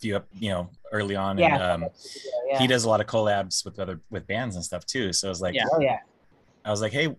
few 0.00 0.16
up, 0.16 0.26
you 0.38 0.50
know, 0.50 0.68
early 0.92 1.16
on, 1.16 1.38
Yeah. 1.38 1.54
and 1.74 1.84
um, 1.84 1.90
yeah. 2.48 2.58
he 2.58 2.66
does 2.66 2.84
a 2.84 2.88
lot 2.88 3.00
of 3.00 3.06
collabs 3.06 3.64
with 3.64 3.78
other 3.78 4.00
with 4.10 4.26
bands 4.26 4.56
and 4.56 4.64
stuff 4.64 4.84
too. 4.86 5.12
So 5.12 5.28
I 5.28 5.30
was 5.30 5.40
like, 5.40 5.54
Yeah. 5.54 5.64
Oh 5.72 5.80
yeah. 5.80 5.98
I 6.64 6.70
was 6.70 6.80
like, 6.80 6.92
hey, 6.92 7.14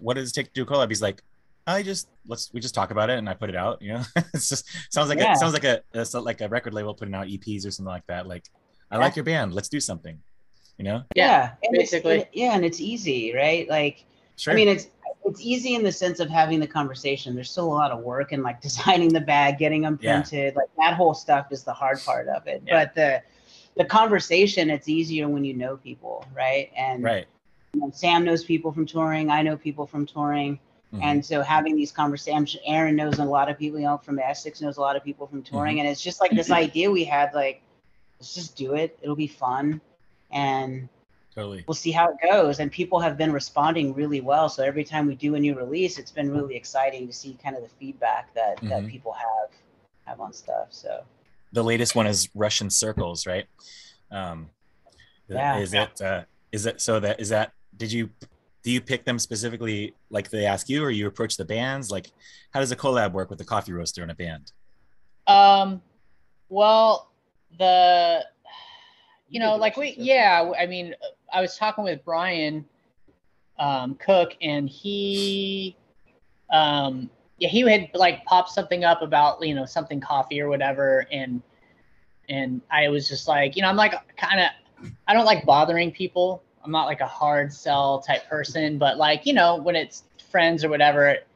what 0.00 0.14
does 0.14 0.30
it 0.30 0.32
take 0.34 0.46
to 0.46 0.52
do 0.52 0.62
a 0.62 0.66
collab? 0.66 0.88
He's 0.88 1.02
like, 1.02 1.22
I 1.66 1.82
just 1.82 2.08
let's 2.26 2.52
we 2.52 2.60
just 2.60 2.74
talk 2.74 2.90
about 2.90 3.10
it 3.10 3.18
and 3.18 3.28
I 3.28 3.34
put 3.34 3.50
it 3.50 3.56
out. 3.56 3.80
You 3.82 3.94
know, 3.94 4.02
it's 4.34 4.48
just 4.48 4.66
sounds 4.92 5.08
like 5.08 5.18
Yeah. 5.18 5.32
a, 5.32 5.36
sounds 5.36 5.52
like 5.52 5.64
a 5.64 5.82
it's 5.94 6.14
like 6.14 6.40
a 6.40 6.48
record 6.48 6.74
label 6.74 6.94
putting 6.94 7.14
out 7.14 7.26
EPs 7.26 7.66
or 7.66 7.70
something 7.70 7.90
like 7.92 8.06
that. 8.06 8.26
Like, 8.26 8.44
I 8.90 8.96
like 8.98 9.16
your 9.16 9.24
band. 9.24 9.52
Let's 9.54 9.68
do 9.68 9.80
something. 9.80 10.18
You 10.78 10.84
know, 10.84 11.02
Yeah. 11.16 11.52
and 11.62 11.72
basically. 11.76 12.18
and- 12.20 12.26
yeah, 12.32 12.54
and 12.54 12.64
it's 12.64 12.80
easy, 12.80 13.34
right? 13.34 13.68
Like 13.68 14.04
sure. 14.36 14.52
I 14.52 14.56
mean, 14.56 14.68
it's 14.68 14.86
it's 15.24 15.40
easy 15.40 15.74
in 15.74 15.82
the 15.82 15.92
sense 15.92 16.20
of 16.20 16.30
having 16.30 16.60
the 16.60 16.66
conversation. 16.66 17.34
There's 17.34 17.50
still 17.50 17.66
a 17.66 17.74
lot 17.74 17.90
of 17.90 18.00
work 18.00 18.32
and 18.32 18.42
like 18.42 18.60
designing 18.68 19.12
the 19.12 19.20
bag, 19.20 19.58
getting 19.58 19.82
them 19.82 19.98
Yeah. 20.00 20.20
printed. 20.20 20.56
Like 20.56 20.68
that 20.78 20.94
whole 20.94 21.14
stuff 21.14 21.52
is 21.52 21.64
the 21.64 21.72
hard 21.72 22.00
part 22.04 22.28
of 22.28 22.46
it. 22.46 22.62
Yeah. 22.66 22.84
But 22.84 22.94
the 22.94 23.22
the 23.76 23.84
conversation, 23.84 24.70
it's 24.70 24.88
easier 24.88 25.28
when 25.28 25.44
you 25.44 25.54
know 25.54 25.76
people, 25.76 26.24
right? 26.34 26.70
And 26.76 27.04
right. 27.04 27.26
you 27.74 27.80
know, 27.80 27.90
Sam 27.94 28.24
knows 28.24 28.44
people 28.44 28.72
from 28.72 28.86
touring. 28.86 29.30
I 29.30 29.42
know 29.42 29.56
people 29.56 29.86
from 29.86 30.04
touring. 30.04 30.58
Mhm. 30.92 31.02
And 31.02 31.24
so 31.24 31.42
having 31.42 31.76
these 31.76 31.92
conversations, 31.92 32.56
Aaron 32.64 32.96
knows 32.96 33.18
a 33.18 33.24
lot 33.24 33.48
of 33.48 33.58
people, 33.58 33.78
you 33.78 33.86
know, 33.86 33.98
from 33.98 34.18
Essex 34.18 34.60
knows 34.60 34.78
a 34.78 34.80
lot 34.80 34.96
of 34.96 35.04
people 35.04 35.26
from 35.26 35.42
touring. 35.42 35.76
Mm-hmm. 35.76 35.80
And 35.80 35.88
it's 35.88 36.00
just 36.02 36.20
like 36.20 36.32
this 36.32 36.50
idea 36.50 36.90
we 36.90 37.04
had, 37.04 37.34
like, 37.34 37.62
let's 38.18 38.34
just 38.34 38.56
do 38.56 38.74
it. 38.74 38.98
It'll 39.02 39.14
be 39.14 39.26
fun. 39.26 39.80
And 40.30 40.88
totally. 41.38 41.64
we'll 41.68 41.74
see 41.74 41.90
how 41.92 42.08
it 42.10 42.16
goes. 42.22 42.58
And 42.58 42.70
people 42.70 43.00
have 43.00 43.16
been 43.16 43.32
responding 43.32 43.94
really 43.94 44.20
well. 44.20 44.48
So 44.48 44.64
every 44.64 44.84
time 44.84 45.06
we 45.06 45.14
do 45.14 45.34
a 45.36 45.40
new 45.40 45.54
release, 45.54 45.98
it's 45.98 46.10
been 46.10 46.30
really 46.30 46.56
exciting 46.56 47.06
to 47.06 47.12
see 47.12 47.38
kind 47.42 47.56
of 47.56 47.62
the 47.62 47.68
feedback 47.68 48.34
that 48.34 48.56
that 48.62 48.82
Mhm. 48.82 48.90
people 48.90 49.12
have 49.12 49.50
have 50.04 50.20
on 50.20 50.32
stuff. 50.32 50.68
So 50.70 51.04
the 51.52 51.62
latest 51.62 51.94
one 51.94 52.06
is 52.06 52.28
Russian 52.34 52.70
Circles, 52.70 53.26
right? 53.26 53.46
Um, 54.10 54.50
Yeah. 55.28 55.58
Is 55.58 55.74
it? 55.74 56.00
Uh, 56.00 56.24
is 56.52 56.64
it 56.66 56.80
so 56.80 56.98
that 57.00 57.20
is 57.20 57.28
that? 57.28 57.52
Did 57.76 57.92
you 57.92 58.10
do 58.62 58.70
you 58.72 58.80
pick 58.80 59.04
them 59.04 59.18
specifically 59.18 59.94
like 60.10 60.30
they 60.30 60.46
ask 60.46 60.68
you, 60.68 60.82
or 60.82 60.90
you 60.90 61.06
approach 61.06 61.36
the 61.36 61.44
bands? 61.44 61.90
Like, 61.90 62.10
how 62.52 62.60
does 62.60 62.72
a 62.72 62.76
collab 62.76 63.12
work 63.12 63.30
with 63.30 63.40
a 63.40 63.44
coffee 63.44 63.72
roaster 63.72 64.02
and 64.02 64.10
a 64.10 64.14
band? 64.14 64.52
Um, 65.26 65.82
well, 66.48 67.10
the 67.58 68.24
you 69.28 69.38
know, 69.40 69.56
like 69.56 69.76
we, 69.76 69.94
yeah. 69.98 70.50
I 70.58 70.64
mean, 70.66 70.94
I 71.32 71.40
was 71.40 71.56
talking 71.56 71.84
with 71.84 72.04
Brian 72.04 72.64
um, 73.58 73.94
Cook, 73.96 74.32
and 74.40 74.68
he, 74.68 75.76
um, 76.50 77.10
yeah, 77.38 77.48
he 77.48 77.60
had 77.60 77.90
like 77.94 78.24
popped 78.24 78.50
something 78.50 78.84
up 78.84 79.02
about 79.02 79.44
you 79.44 79.54
know 79.54 79.66
something 79.66 80.00
coffee 80.00 80.40
or 80.40 80.48
whatever, 80.48 81.06
and 81.10 81.42
and 82.28 82.60
I 82.70 82.88
was 82.88 83.08
just 83.08 83.28
like, 83.28 83.56
you 83.56 83.62
know, 83.62 83.68
I'm 83.68 83.76
like 83.76 83.94
kind 84.16 84.40
of, 84.40 84.90
I 85.06 85.14
don't 85.14 85.24
like 85.24 85.44
bothering 85.44 85.92
people. 85.92 86.42
I'm 86.64 86.70
not 86.70 86.86
like 86.86 87.00
a 87.00 87.06
hard 87.06 87.52
sell 87.52 88.00
type 88.00 88.28
person, 88.28 88.78
but 88.78 88.98
like 88.98 89.26
you 89.26 89.32
know, 89.32 89.56
when 89.56 89.76
it's 89.76 90.04
friends 90.30 90.64
or 90.64 90.68
whatever, 90.68 91.08
it, 91.08 91.26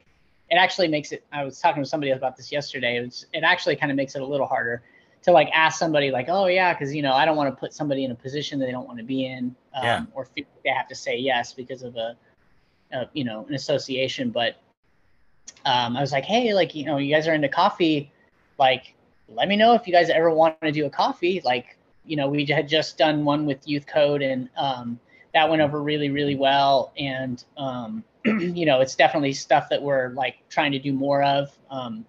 it 0.50 0.56
actually 0.56 0.88
makes 0.88 1.12
it. 1.12 1.24
I 1.32 1.44
was 1.44 1.60
talking 1.60 1.82
to 1.82 1.88
somebody 1.88 2.12
about 2.12 2.36
this 2.36 2.52
yesterday. 2.52 2.98
It, 2.98 3.04
was, 3.04 3.26
it 3.32 3.42
actually 3.42 3.76
kind 3.76 3.90
of 3.90 3.96
makes 3.96 4.14
it 4.14 4.22
a 4.22 4.26
little 4.26 4.46
harder 4.46 4.82
to 5.22 5.32
like 5.32 5.48
ask 5.52 5.78
somebody 5.78 6.10
like, 6.10 6.26
oh 6.28 6.46
yeah, 6.46 6.74
because 6.74 6.94
you 6.94 7.02
know 7.02 7.12
I 7.12 7.24
don't 7.24 7.36
want 7.36 7.54
to 7.54 7.58
put 7.58 7.72
somebody 7.72 8.04
in 8.04 8.10
a 8.10 8.14
position 8.14 8.58
that 8.58 8.66
they 8.66 8.72
don't 8.72 8.86
want 8.86 8.98
to 8.98 9.04
be 9.04 9.26
in, 9.26 9.54
um, 9.74 9.84
Yeah. 9.84 10.04
or 10.14 10.24
feel 10.24 10.44
like 10.54 10.62
they 10.64 10.70
have 10.70 10.88
to 10.88 10.94
say 10.94 11.16
yes 11.16 11.52
because 11.52 11.82
of 11.82 11.96
a, 11.96 12.16
a 12.92 13.08
you 13.12 13.24
know, 13.24 13.46
an 13.48 13.54
association. 13.54 14.30
But 14.30 14.56
um, 15.64 15.96
I 15.96 16.00
was 16.00 16.12
like, 16.12 16.24
hey, 16.24 16.54
like 16.54 16.74
you 16.74 16.84
know, 16.84 16.98
you 16.98 17.12
guys 17.14 17.28
are 17.28 17.34
into 17.34 17.48
coffee, 17.48 18.10
like 18.58 18.94
let 19.28 19.48
me 19.48 19.56
know 19.56 19.74
if 19.74 19.86
you 19.86 19.92
guys 19.92 20.10
ever 20.10 20.30
want 20.30 20.60
to 20.60 20.72
do 20.72 20.86
a 20.86 20.90
coffee. 20.90 21.40
Like 21.44 21.78
you 22.04 22.16
know, 22.16 22.28
we 22.28 22.44
had 22.46 22.68
just 22.68 22.98
done 22.98 23.24
one 23.24 23.46
with 23.46 23.66
Youth 23.66 23.86
Code, 23.86 24.22
and 24.22 24.48
um, 24.56 24.98
that 25.34 25.48
went 25.48 25.62
over 25.62 25.80
really 25.82 26.10
really 26.10 26.36
well. 26.36 26.92
And 26.98 27.42
um, 27.56 28.02
you 28.24 28.66
know, 28.66 28.80
it's 28.80 28.96
definitely 28.96 29.34
stuff 29.34 29.68
that 29.70 29.80
we're 29.80 30.08
like 30.10 30.36
trying 30.48 30.72
to 30.72 30.80
do 30.80 30.92
more 30.92 31.22
of. 31.22 31.56
Um, 31.70 32.04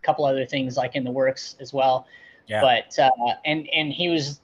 a 0.00 0.06
couple 0.06 0.24
other 0.24 0.44
things 0.44 0.76
like 0.76 0.96
in 0.96 1.04
the 1.04 1.10
works 1.10 1.54
as 1.60 1.72
well 1.72 2.06
Yeah. 2.46 2.60
but 2.60 2.98
uh, 2.98 3.10
and 3.44 3.68
and 3.68 3.92
he 3.92 4.08
was 4.08 4.40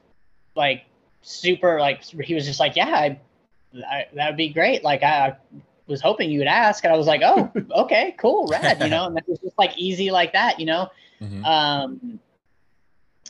like 0.54 0.84
super 1.22 1.78
like 1.80 2.02
he 2.04 2.34
was 2.34 2.46
just 2.46 2.60
like 2.60 2.76
yeah 2.76 2.88
I, 2.88 3.20
I 3.90 4.06
that 4.14 4.28
would 4.28 4.36
be 4.36 4.48
great. 4.48 4.82
Like 4.82 5.02
I, 5.02 5.28
I 5.28 5.36
was 5.86 6.00
hoping 6.00 6.30
you 6.30 6.38
would 6.38 6.48
ask. 6.48 6.84
And 6.84 6.92
I 6.92 6.96
was 6.96 7.06
like 7.06 7.22
oh 7.24 7.50
okay 7.74 8.14
cool 8.18 8.46
rad 8.46 8.80
you 8.82 8.88
know? 8.88 9.06
And 9.06 9.18
it 9.18 9.24
was 9.28 9.38
just 9.40 9.58
like 9.58 9.76
easy 9.76 10.10
like 10.10 10.32
that 10.32 10.58
you 10.60 10.66
know? 10.66 10.88
Mhm. 11.20 11.44
um 11.44 12.20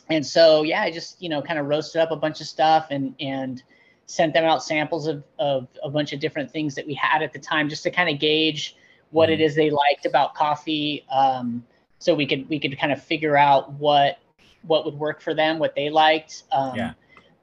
and 0.09 0.25
so 0.25 0.63
yeah 0.63 0.81
I 0.81 0.91
just 0.91 1.21
you 1.21 1.29
know 1.29 1.41
kind 1.41 1.57
of 1.59 1.65
roasted 1.65 2.01
up 2.01 2.11
a 2.11 2.15
bunch 2.15 2.39
of 2.41 2.47
stuff 2.47 2.87
and 2.91 3.15
and 3.19 3.63
sent 4.05 4.33
them 4.33 4.43
out 4.43 4.63
samples 4.63 5.07
of 5.07 5.23
of 5.39 5.67
a 5.83 5.89
bunch 5.89 6.13
of 6.13 6.19
different 6.19 6.51
things 6.51 6.75
that 6.75 6.85
we 6.85 6.93
had 6.93 7.21
at 7.21 7.33
the 7.33 7.39
time 7.39 7.67
just 7.69 7.83
to 7.83 7.91
kind 7.91 8.09
of 8.09 8.19
gauge 8.19 8.75
what 9.11 9.29
it 9.29 9.41
is 9.41 9.55
they 9.55 9.71
liked 9.71 10.05
about 10.05 10.35
coffee 10.35 11.05
um 11.11 11.63
so 11.97 12.13
we 12.13 12.25
could 12.27 12.47
we 12.49 12.59
could 12.59 12.77
kind 12.79 12.91
of 12.91 13.01
figure 13.03 13.35
out 13.35 13.71
what 13.73 14.19
what 14.63 14.85
would 14.85 14.95
work 14.95 15.21
for 15.21 15.33
them, 15.33 15.59
what 15.59 15.75
they 15.75 15.89
liked. 15.89 16.43
Um, 16.51 16.75
Yeah. 16.75 16.93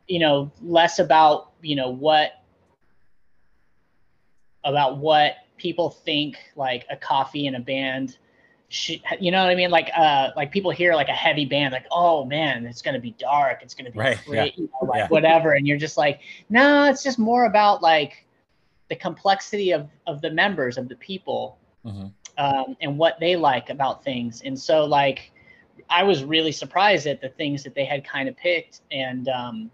You 0.09 0.21
know, 0.21 0.53
less 0.63 0.99
about 1.01 1.51
you 1.63 1.75
know 1.77 1.91
what 1.91 2.31
about 4.65 4.99
what 4.99 5.35
people 5.57 5.91
think 5.91 6.37
like 6.57 6.87
a 6.91 6.97
coffee 6.97 7.47
and 7.47 7.57
a 7.57 7.61
band. 7.61 8.19
Should, 8.69 9.01
you 9.21 9.31
know 9.31 9.43
what 9.45 9.51
I 9.51 9.55
mean? 9.55 9.71
Like, 9.71 9.91
uh, 9.97 10.31
like 10.37 10.51
people 10.51 10.71
hear 10.73 10.95
like 10.95 11.09
a 11.09 11.13
heavy 11.13 11.45
band, 11.45 11.73
like, 11.73 11.87
oh 11.91 12.25
man, 12.25 12.67
it's 12.67 12.83
gonna 12.83 12.99
be 13.01 13.13
dark, 13.13 13.63
it's 13.63 13.75
gonna 13.75 13.91
be 13.91 13.99
Right, 13.99 14.19
cra- 14.25 14.37
yeah, 14.37 14.51
you 14.57 14.65
know, 14.65 14.87
like 14.89 14.99
yeah. 14.99 15.09
whatever, 15.09 15.53
and 15.53 15.67
you're 15.67 15.79
just 15.79 15.97
like, 15.97 16.21
no, 16.51 16.85
it's 16.85 17.03
just 17.05 17.19
more 17.19 17.47
about 17.47 17.81
like 17.83 18.27
the 18.89 18.97
complexity 18.97 19.73
of 19.73 19.89
of 20.07 20.21
the 20.21 20.31
members 20.31 20.79
of 20.79 20.89
the 20.89 20.97
people 20.97 21.59
Mhm. 21.85 22.13
um, 22.39 22.77
and 22.81 22.99
what 22.99 23.19
they 23.21 23.37
like 23.37 23.71
about 23.71 24.03
things. 24.05 24.43
And 24.43 24.59
so, 24.59 24.85
like, 24.85 25.31
I 25.89 26.03
was 26.03 26.25
really 26.25 26.53
surprised 26.53 27.07
at 27.07 27.21
the 27.21 27.29
things 27.29 27.63
that 27.65 27.75
they 27.75 27.85
had 27.85 28.05
kind 28.05 28.29
of 28.29 28.37
picked. 28.37 28.81
And 28.91 29.29
um, 29.29 29.71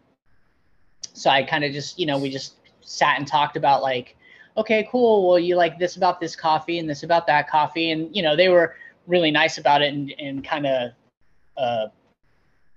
so 1.12 1.31
I 1.31 1.43
kind 1.43 1.65
of 1.65 1.73
just, 1.73 1.99
you 1.99 2.07
know, 2.07 2.19
we 2.19 2.31
just 2.31 2.55
sat 2.81 3.19
and 3.19 3.27
talked 3.27 3.57
about, 3.57 3.83
like, 3.83 4.17
okay, 4.57 4.88
cool. 4.91 5.29
Well, 5.29 5.38
you 5.38 5.57
like 5.57 5.79
this 5.79 5.97
about 5.97 6.21
this 6.21 6.37
coffee 6.37 6.79
and 6.79 6.88
this 6.88 7.03
about 7.03 7.27
that 7.27 7.49
coffee. 7.49 7.91
And, 7.91 8.15
you 8.15 8.23
know, 8.23 8.37
they 8.37 8.49
were 8.49 8.77
really 9.07 9.31
nice 9.31 9.59
about 9.59 9.83
it 9.83 9.93
and, 9.93 10.12
and 10.19 10.45
kind 10.45 10.67
of 10.67 10.91
uh, 11.57 11.87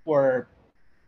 were, 0.04 0.48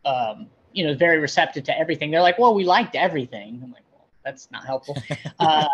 um, 0.04 0.46
you 0.72 0.86
know, 0.86 0.94
very 0.94 1.18
receptive 1.18 1.64
to 1.64 1.78
everything. 1.78 2.10
They're 2.10 2.22
like, 2.22 2.38
well, 2.38 2.54
we 2.54 2.64
liked 2.64 2.94
everything. 2.94 3.60
I'm 3.62 3.72
like, 3.72 3.82
well, 3.92 4.06
that's 4.24 4.50
not 4.50 4.64
helpful 4.66 4.96
uh, 5.38 5.66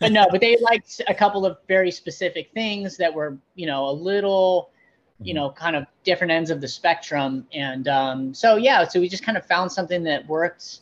but 0.00 0.12
no, 0.12 0.26
but 0.30 0.40
they 0.40 0.56
liked 0.60 1.00
a 1.08 1.14
couple 1.14 1.44
of 1.44 1.58
very 1.68 1.90
specific 1.90 2.50
things 2.52 2.96
that 2.96 3.12
were, 3.12 3.36
you 3.54 3.66
know, 3.66 3.88
a 3.88 3.92
little, 3.92 4.70
you 5.22 5.34
know, 5.34 5.50
kind 5.50 5.76
of 5.76 5.86
different 6.04 6.32
ends 6.32 6.50
of 6.50 6.60
the 6.60 6.68
spectrum. 6.68 7.46
And 7.52 7.88
um, 7.88 8.34
so, 8.34 8.56
yeah, 8.56 8.84
so 8.84 9.00
we 9.00 9.08
just 9.08 9.24
kind 9.24 9.36
of 9.36 9.44
found 9.46 9.70
something 9.72 10.04
that 10.04 10.26
worked 10.28 10.80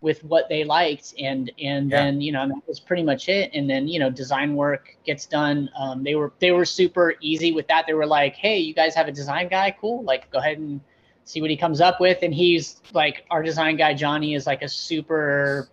with 0.00 0.22
what 0.24 0.48
they 0.48 0.64
liked. 0.64 1.14
And 1.18 1.50
and 1.60 1.90
Yeah. 1.90 2.04
then 2.04 2.20
you 2.20 2.32
know 2.32 2.46
that 2.46 2.62
was 2.68 2.80
pretty 2.80 3.02
much 3.02 3.28
it. 3.28 3.50
And 3.54 3.68
then 3.68 3.88
you 3.88 3.98
know 3.98 4.10
design 4.10 4.54
work 4.54 4.96
gets 5.04 5.26
done. 5.26 5.70
Um, 5.78 6.04
they 6.04 6.14
were 6.14 6.32
they 6.38 6.52
were 6.52 6.64
super 6.64 7.14
easy 7.20 7.52
with 7.52 7.66
that. 7.68 7.86
They 7.86 7.94
were 7.94 8.06
like 8.06 8.36
hey 8.36 8.58
you 8.58 8.74
guys 8.74 8.94
have 8.94 9.08
a 9.08 9.12
design 9.12 9.48
guy? 9.48 9.74
Cool. 9.80 10.04
Like 10.04 10.30
go 10.30 10.38
ahead 10.38 10.58
and 10.58 10.80
see 11.24 11.40
what 11.40 11.50
he 11.50 11.56
comes 11.56 11.80
up 11.80 12.00
with. 12.00 12.18
And 12.22 12.34
he's 12.34 12.80
like 12.92 13.24
our 13.30 13.42
design 13.42 13.76
guy 13.76 13.94
johnny 13.94 14.34
is 14.34 14.46
like 14.46 14.62
a 14.62 14.68
super 14.68 15.68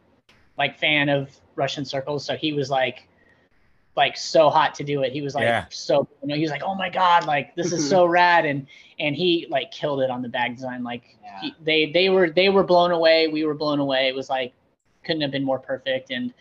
like 0.57 0.77
fan 0.79 1.09
of 1.09 1.29
russian 1.55 1.85
circles. 1.85 2.25
So 2.25 2.35
he 2.35 2.53
was 2.53 2.69
like 2.69 3.07
like 3.95 4.17
so 4.17 4.49
hot 4.49 4.73
to 4.75 4.83
do 4.83 5.03
it. 5.03 5.11
He 5.13 5.21
was 5.21 5.35
like 5.35 5.43
Yeah. 5.43 5.65
so 5.69 6.07
you 6.21 6.27
know 6.29 6.35
he 6.35 6.41
was 6.41 6.51
like 6.51 6.63
oh 6.63 6.73
my 6.75 6.89
god 6.89 7.27
like 7.27 7.55
this 7.55 7.71
is 7.71 7.87
so 7.87 8.05
rad. 8.19 8.45
And 8.45 8.65
and 8.99 9.15
he 9.15 9.45
like 9.49 9.71
killed 9.71 10.01
it 10.01 10.09
on 10.09 10.21
the 10.21 10.29
bag 10.29 10.55
design. 10.55 10.83
Like 10.83 11.17
Yeah. 11.23 11.41
he, 11.41 11.55
they 11.63 11.91
they 11.91 12.09
were 12.09 12.29
they 12.29 12.49
were 12.49 12.63
blown 12.63 12.91
away. 12.91 13.27
We 13.27 13.45
were 13.45 13.53
blown 13.53 13.79
away. 13.79 14.07
It 14.07 14.15
was 14.15 14.29
like 14.29 14.53
couldn't 15.03 15.21
have 15.21 15.31
been 15.31 15.43
more 15.43 15.59
perfect. 15.59 16.09
And 16.11 16.33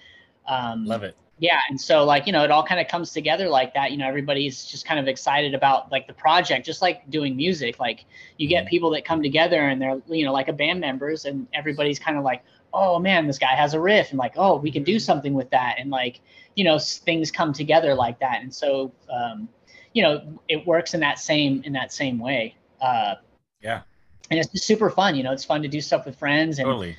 um 0.48 0.86
Love 0.86 1.02
it. 1.02 1.14
yeah. 1.38 1.58
And 1.68 1.78
so 1.80 2.04
like 2.04 2.26
you 2.26 2.32
know 2.32 2.42
it 2.42 2.50
all 2.50 2.64
kind 2.64 2.80
of 2.80 2.88
comes 2.88 3.10
together 3.12 3.48
like 3.48 3.74
that. 3.74 3.90
You 3.92 3.98
know 3.98 4.06
everybody's 4.08 4.64
just 4.64 4.86
kind 4.86 4.98
of 4.98 5.06
excited 5.06 5.54
about 5.54 5.92
like 5.92 6.06
the 6.06 6.14
project 6.14 6.64
just 6.64 6.80
like 6.80 7.08
doing 7.10 7.36
music. 7.36 7.78
Like 7.78 8.06
you 8.38 8.48
get 8.48 8.64
Mhm. 8.64 8.68
people 8.68 8.90
that 8.90 9.04
come 9.04 9.22
together 9.22 9.68
and 9.68 9.80
they're 9.80 10.00
you 10.08 10.24
know 10.24 10.32
like 10.32 10.48
a 10.48 10.52
band 10.54 10.80
members 10.80 11.26
and 11.26 11.46
everybody's 11.52 11.98
kind 11.98 12.16
of 12.16 12.24
like 12.24 12.42
oh 12.74 12.98
man 12.98 13.26
this 13.26 13.38
guy 13.38 13.54
has 13.54 13.74
a 13.74 13.80
riff 13.80 14.10
and 14.10 14.18
like 14.18 14.32
oh 14.36 14.56
we 14.56 14.70
can 14.70 14.82
do 14.82 14.98
something 14.98 15.34
with 15.34 15.50
that 15.50 15.76
and 15.78 15.90
like 15.90 16.20
you 16.54 16.64
know 16.64 16.78
things 16.78 17.30
come 17.30 17.52
together 17.52 17.94
like 17.94 18.18
that 18.20 18.40
and 18.42 18.52
so 18.54 18.92
um 19.12 19.48
you 19.92 20.02
know 20.02 20.40
it 20.48 20.66
works 20.66 20.94
in 20.94 21.00
that 21.00 21.18
same 21.18 21.62
in 21.64 21.72
that 21.72 21.92
same 21.92 22.18
way 22.18 22.54
uh 22.80 23.14
Yeah. 23.60 23.82
and 24.30 24.38
it's 24.40 24.50
just 24.50 24.64
super 24.64 24.90
fun 24.90 25.14
you 25.14 25.22
know 25.22 25.32
it's 25.32 25.44
fun 25.44 25.62
to 25.62 25.68
do 25.68 25.80
stuff 25.80 26.06
with 26.06 26.18
friends 26.18 26.58
and 26.58 26.66
Totally. 26.66 26.96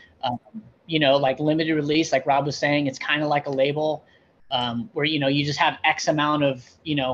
you 0.85 0.99
know, 0.99 1.15
like 1.15 1.39
limited 1.39 1.73
release, 1.75 2.11
like 2.11 2.25
Rob 2.25 2.45
was 2.45 2.57
saying, 2.57 2.87
it's 2.87 2.99
kind 2.99 3.23
of 3.23 3.29
like 3.29 3.45
a 3.47 3.49
label 3.49 4.03
um, 4.51 4.89
where, 4.93 5.05
you 5.05 5.17
know, 5.17 5.29
you 5.29 5.45
just 5.45 5.59
have 5.59 5.77
X 5.85 6.07
amount 6.09 6.43
of, 6.43 6.63
you 6.83 6.95
know, 6.95 7.13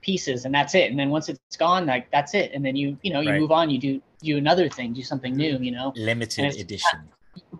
pieces 0.00 0.44
and 0.44 0.52
that's 0.52 0.74
it. 0.74 0.90
And 0.90 0.98
then 0.98 1.08
once 1.10 1.28
it's 1.28 1.56
gone, 1.56 1.86
like 1.86 2.10
that's 2.10 2.34
it. 2.34 2.50
And 2.52 2.64
then 2.64 2.74
you, 2.76 2.98
you 3.02 3.12
know, 3.12 3.20
you 3.20 3.30
Right. 3.30 3.40
move 3.40 3.52
on, 3.52 3.70
you 3.70 3.78
do, 3.78 4.02
do 4.22 4.36
another 4.36 4.68
thing, 4.68 4.92
do 4.92 5.02
something 5.02 5.36
new, 5.36 5.58
you 5.58 5.70
know? 5.70 5.92
Limited 5.96 6.56
edition. 6.56 7.08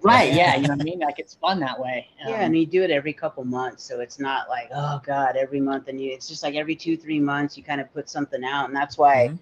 Right. 0.03 0.33
Yeah. 0.33 0.57
You 0.57 0.63
know 0.69 0.75
what 0.75 0.81
I 0.81 0.85
mean? 0.91 1.01
Like 1.01 1.19
it's 1.19 1.35
fun 1.35 1.61
that 1.61 1.79
way. 1.79 2.09
Um, 2.25 2.33
Yeah, 2.33 2.45
and 2.45 2.57
you 2.57 2.67
do 2.67 2.83
it 2.83 2.91
every 2.91 3.13
couple 3.13 3.45
months, 3.45 3.83
so 3.85 4.01
it's 4.01 4.19
not 4.19 4.49
like 4.49 4.69
oh 4.75 5.01
god, 5.05 5.37
every 5.37 5.61
month, 5.61 5.89
and 5.89 6.01
you. 6.01 6.13
It's 6.13 6.29
just 6.29 6.43
like 6.43 6.55
every 6.55 6.75
two, 6.77 6.97
three 6.97 7.21
months, 7.21 7.57
you 7.57 7.63
kind 7.63 7.81
of 7.81 7.93
put 7.93 8.09
something 8.09 8.43
out, 8.45 8.67
and 8.69 8.77
that's 8.77 8.99
why, 8.99 9.29
Mhm. 9.29 9.39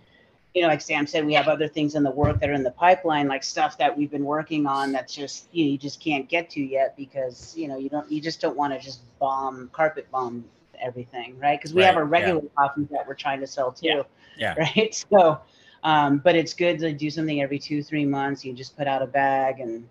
you 0.54 0.62
know, 0.62 0.68
like 0.68 0.80
Sam 0.80 1.06
said, 1.06 1.24
we 1.26 1.34
have 1.34 1.48
other 1.48 1.68
things 1.68 1.94
in 1.94 2.02
the 2.02 2.10
work 2.10 2.40
that 2.40 2.48
are 2.50 2.54
in 2.54 2.62
the 2.62 2.70
pipeline, 2.70 3.28
like 3.28 3.44
stuff 3.44 3.76
that 3.78 3.96
we've 3.96 4.10
been 4.10 4.24
working 4.24 4.66
on 4.66 4.92
that's 4.92 5.14
just 5.14 5.48
you 5.52 5.64
know 5.64 5.70
you 5.72 5.78
just 5.78 6.00
can't 6.00 6.28
get 6.28 6.50
to 6.50 6.60
yet 6.60 6.96
because 6.96 7.54
you 7.56 7.68
know 7.68 7.76
you 7.78 7.88
don't 7.88 8.10
you 8.10 8.20
just 8.20 8.40
don't 8.40 8.56
want 8.56 8.72
to 8.72 8.78
just 8.80 9.00
bomb 9.18 9.68
carpet 9.72 10.10
bomb 10.10 10.44
everything, 10.80 11.38
right? 11.38 11.58
Because 11.58 11.74
we 11.74 11.82
have 11.82 11.96
Right, 11.96 12.00
our 12.02 12.04
regular 12.06 12.42
coffees 12.56 12.88
that 12.90 13.06
we're 13.06 13.14
trying 13.14 13.40
to 13.40 13.46
sell 13.46 13.72
too, 13.72 13.86
Yeah. 13.86 14.02
Yeah. 14.36 14.54
right? 14.76 14.94
So, 14.94 15.40
um, 15.82 16.18
but 16.18 16.34
it's 16.36 16.52
good 16.54 16.78
to 16.80 16.92
do 16.92 17.10
something 17.10 17.40
every 17.42 17.58
two, 17.58 17.82
three 17.82 18.04
months. 18.04 18.44
You 18.44 18.52
just 18.52 18.76
put 18.76 18.86
out 18.86 19.02
a 19.02 19.06
bag 19.06 19.60
and. 19.60 19.88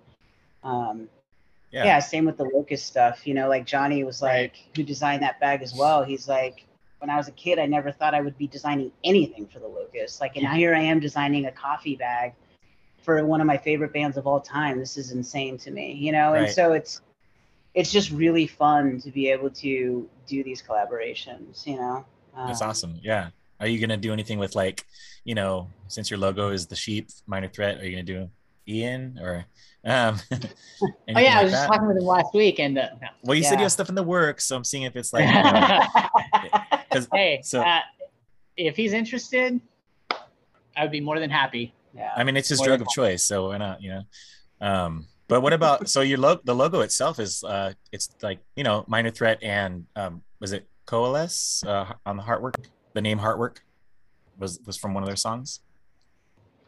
Um, 0.66 1.10
Yeah. 1.72 1.86
yeah. 1.86 2.00
same 2.00 2.26
with 2.26 2.38
the 2.38 2.46
locust 2.46 2.86
stuff. 2.86 3.26
You 3.28 3.34
know, 3.34 3.48
like 3.48 3.66
Johnny 3.66 4.04
was 4.04 4.22
like, 4.22 4.56
who 4.76 4.84
designed 4.84 5.22
that 5.24 5.40
bag 5.40 5.62
as 5.62 5.74
well. 5.74 6.04
He's 6.04 6.28
like, 6.28 6.66
when 7.00 7.10
I 7.10 7.18
was 7.18 7.28
a 7.28 7.32
kid, 7.34 7.60
I 7.60 7.66
never 7.66 7.92
thought 7.92 8.14
I 8.16 8.22
would 8.22 8.38
be 8.38 8.48
designing 8.48 8.92
anything 9.04 9.48
for 9.48 9.60
the 9.60 9.68
locust. 9.68 10.22
Like, 10.22 10.36
and 10.38 10.44
now 10.46 10.54
here 10.54 10.74
I 10.74 10.80
am 10.80 11.00
designing 11.00 11.46
a 11.46 11.52
coffee 11.52 11.96
bag 11.96 12.34
for 13.04 13.24
one 13.26 13.42
of 13.42 13.48
my 13.48 13.58
favorite 13.58 13.94
bands 13.94 14.18
of 14.18 14.26
all 14.26 14.40
time. 14.40 14.80
This 14.80 14.98
is 14.98 15.12
insane 15.12 15.58
to 15.60 15.72
me, 15.72 15.94
you 15.94 16.12
know. 16.12 16.34
And 16.34 16.50
so 16.50 16.74
it's 16.74 17.02
it's 17.76 17.92
just 17.92 18.10
really 18.12 18.48
fun 18.48 19.00
to 19.02 19.12
be 19.12 19.30
able 19.30 19.50
to 19.50 20.10
do 20.26 20.44
these 20.44 20.64
collaborations. 20.64 21.68
You 21.68 21.76
know, 21.76 22.06
That's 22.48 22.62
Um, 22.62 22.70
awesome. 22.70 23.00
Yeah. 23.04 23.30
Are 23.60 23.68
you 23.68 23.80
gonna 23.80 23.98
do 23.98 24.12
anything 24.12 24.40
with 24.40 24.56
like, 24.56 24.86
you 25.24 25.36
know, 25.36 25.70
since 25.88 26.10
your 26.10 26.20
logo 26.20 26.50
is 26.50 26.68
the 26.68 26.76
sheep, 26.76 27.10
minor 27.28 27.48
threat? 27.48 27.80
Are 27.80 27.86
you 27.86 27.92
gonna 27.92 28.04
do 28.04 28.30
Ian 28.68 29.18
or? 29.22 29.46
Um, 29.86 30.20
Oh 30.32 30.88
anything 31.08 31.24
yeah. 31.26 31.34
I 31.34 31.36
like 31.36 31.44
was 31.44 31.52
just 31.52 31.64
that? 31.64 31.68
talking 31.68 31.88
with 31.88 31.98
him 31.98 32.04
last 32.06 32.34
week 32.34 32.60
and, 32.60 32.78
uh, 32.78 32.90
no. 33.02 33.08
Well, 33.24 33.36
you 33.38 33.44
said 33.44 33.52
you 33.52 33.58
Yeah. 33.58 33.62
have 33.64 33.72
stuff 33.72 33.90
in 33.90 33.96
the 33.96 34.04
works, 34.04 34.46
so 34.46 34.56
I'm 34.56 34.64
seeing 34.64 34.84
if 34.84 34.96
it's 34.96 35.14
like. 35.14 35.26
You 35.28 35.34
know, 35.34 36.50
'cause- 36.92 37.08
hey, 37.14 37.42
so- 37.44 37.62
uh, 37.62 37.80
if 38.58 38.76
he's 38.76 38.94
interested, 38.94 39.60
I 40.78 40.82
would 40.82 40.92
be 40.92 41.02
more 41.02 41.20
than 41.20 41.30
happy. 41.30 41.74
yeah. 41.94 42.12
I 42.16 42.24
mean, 42.24 42.36
it's 42.38 42.50
his 42.50 42.60
More 42.60 42.68
drug 42.68 42.80
than 42.80 42.88
of 42.88 42.94
choice, 42.94 43.24
so 43.24 43.50
why 43.50 43.58
not? 43.58 43.82
You 43.82 43.90
know. 43.92 44.02
Um, 44.62 45.08
but 45.28 45.42
what 45.42 45.54
about 45.54 45.90
so 45.90 46.02
your 46.02 46.18
logo? 46.18 46.42
The 46.44 46.56
logo 46.56 46.80
itself 46.82 47.20
is 47.20 47.44
uh, 47.44 47.74
it's 47.92 48.10
like 48.22 48.40
you 48.56 48.64
know, 48.64 48.86
minor 48.88 49.12
threat 49.12 49.42
and 49.44 49.86
um, 49.96 50.22
was 50.40 50.52
it 50.54 50.68
coalesce 50.86 51.64
uh, 51.66 51.94
on 52.06 52.18
the 52.18 52.24
Heartwork? 52.24 52.56
The 52.94 53.02
name 53.02 53.20
Heartwork 53.20 53.58
was 54.38 54.60
was 54.66 54.78
from 54.78 54.94
one 54.94 55.04
of 55.04 55.08
their 55.08 55.16
songs. 55.16 55.60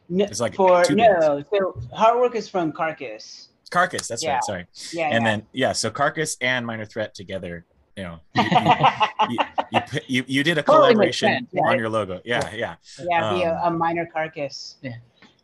No, 0.10 0.26
It's 0.26 0.39
like 0.39 0.56
for 0.56 0.84
no, 0.91 1.43
so 1.52 1.80
hard 1.93 2.20
work 2.20 2.36
is 2.36 2.48
from 2.48 2.72
Carcass. 2.72 3.50
Carcass, 3.70 4.08
that's 4.08 4.24
Yeah. 4.24 4.36
right. 4.36 4.43
Sorry. 4.46 4.65
Yeah, 4.93 5.08
and 5.08 5.24
yeah. 5.26 5.32
then 5.32 5.46
yeah, 5.52 5.72
so 5.74 5.89
Carcass 5.89 6.38
and 6.41 6.65
Minor 6.65 6.86
Threat 6.86 7.13
together. 7.13 7.65
You 7.98 8.04
know, 8.04 8.20
you, 8.36 8.43
you, 9.30 9.39
you, 9.72 9.82
you, 10.08 10.24
you 10.28 10.43
did 10.43 10.58
a 10.60 10.62
Totally 10.62 10.89
collaboration 10.93 11.30
sense, 11.30 11.50
yeah. 11.52 11.62
on 11.63 11.80
your 11.80 11.89
logo. 11.89 12.22
Yeah, 12.24 12.54
yeah. 12.54 12.76
yeah, 13.10 13.34
be 13.34 13.41
a, 13.43 13.56
Um, 13.56 13.74
a 13.74 13.78
minor 13.78 14.06
carcass. 14.06 14.76
Yeah. 14.84 14.91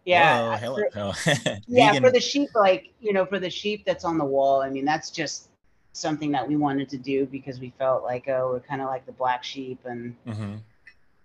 Yeah. 0.05 0.49
Whoa, 0.51 0.57
hello. 0.93 1.11
for- 1.13 1.57
yeah, 1.67 1.99
for 1.99 2.11
the 2.11 2.19
sheep, 2.19 2.49
like 2.55 2.93
you 3.01 3.11
know, 3.11 3.25
for 3.25 3.39
the 3.39 3.49
sheep 3.49 3.83
that's 3.85 4.05
on 4.05 4.17
the 4.17 4.25
wall. 4.25 4.61
I 4.61 4.69
mean, 4.69 4.85
that's 4.85 5.09
just 5.11 5.49
something 5.93 6.31
that 6.31 6.47
we 6.47 6.55
wanted 6.55 6.89
to 6.89 6.97
do 6.97 7.25
because 7.25 7.59
we 7.59 7.73
felt 7.79 8.03
like, 8.03 8.27
oh, 8.29 8.51
we're 8.53 8.59
kind 8.59 8.81
of 8.81 8.87
like 8.87 9.05
the 9.05 9.11
black 9.13 9.43
sheep, 9.43 9.79
and 9.85 10.15
Mhm. 10.27 10.59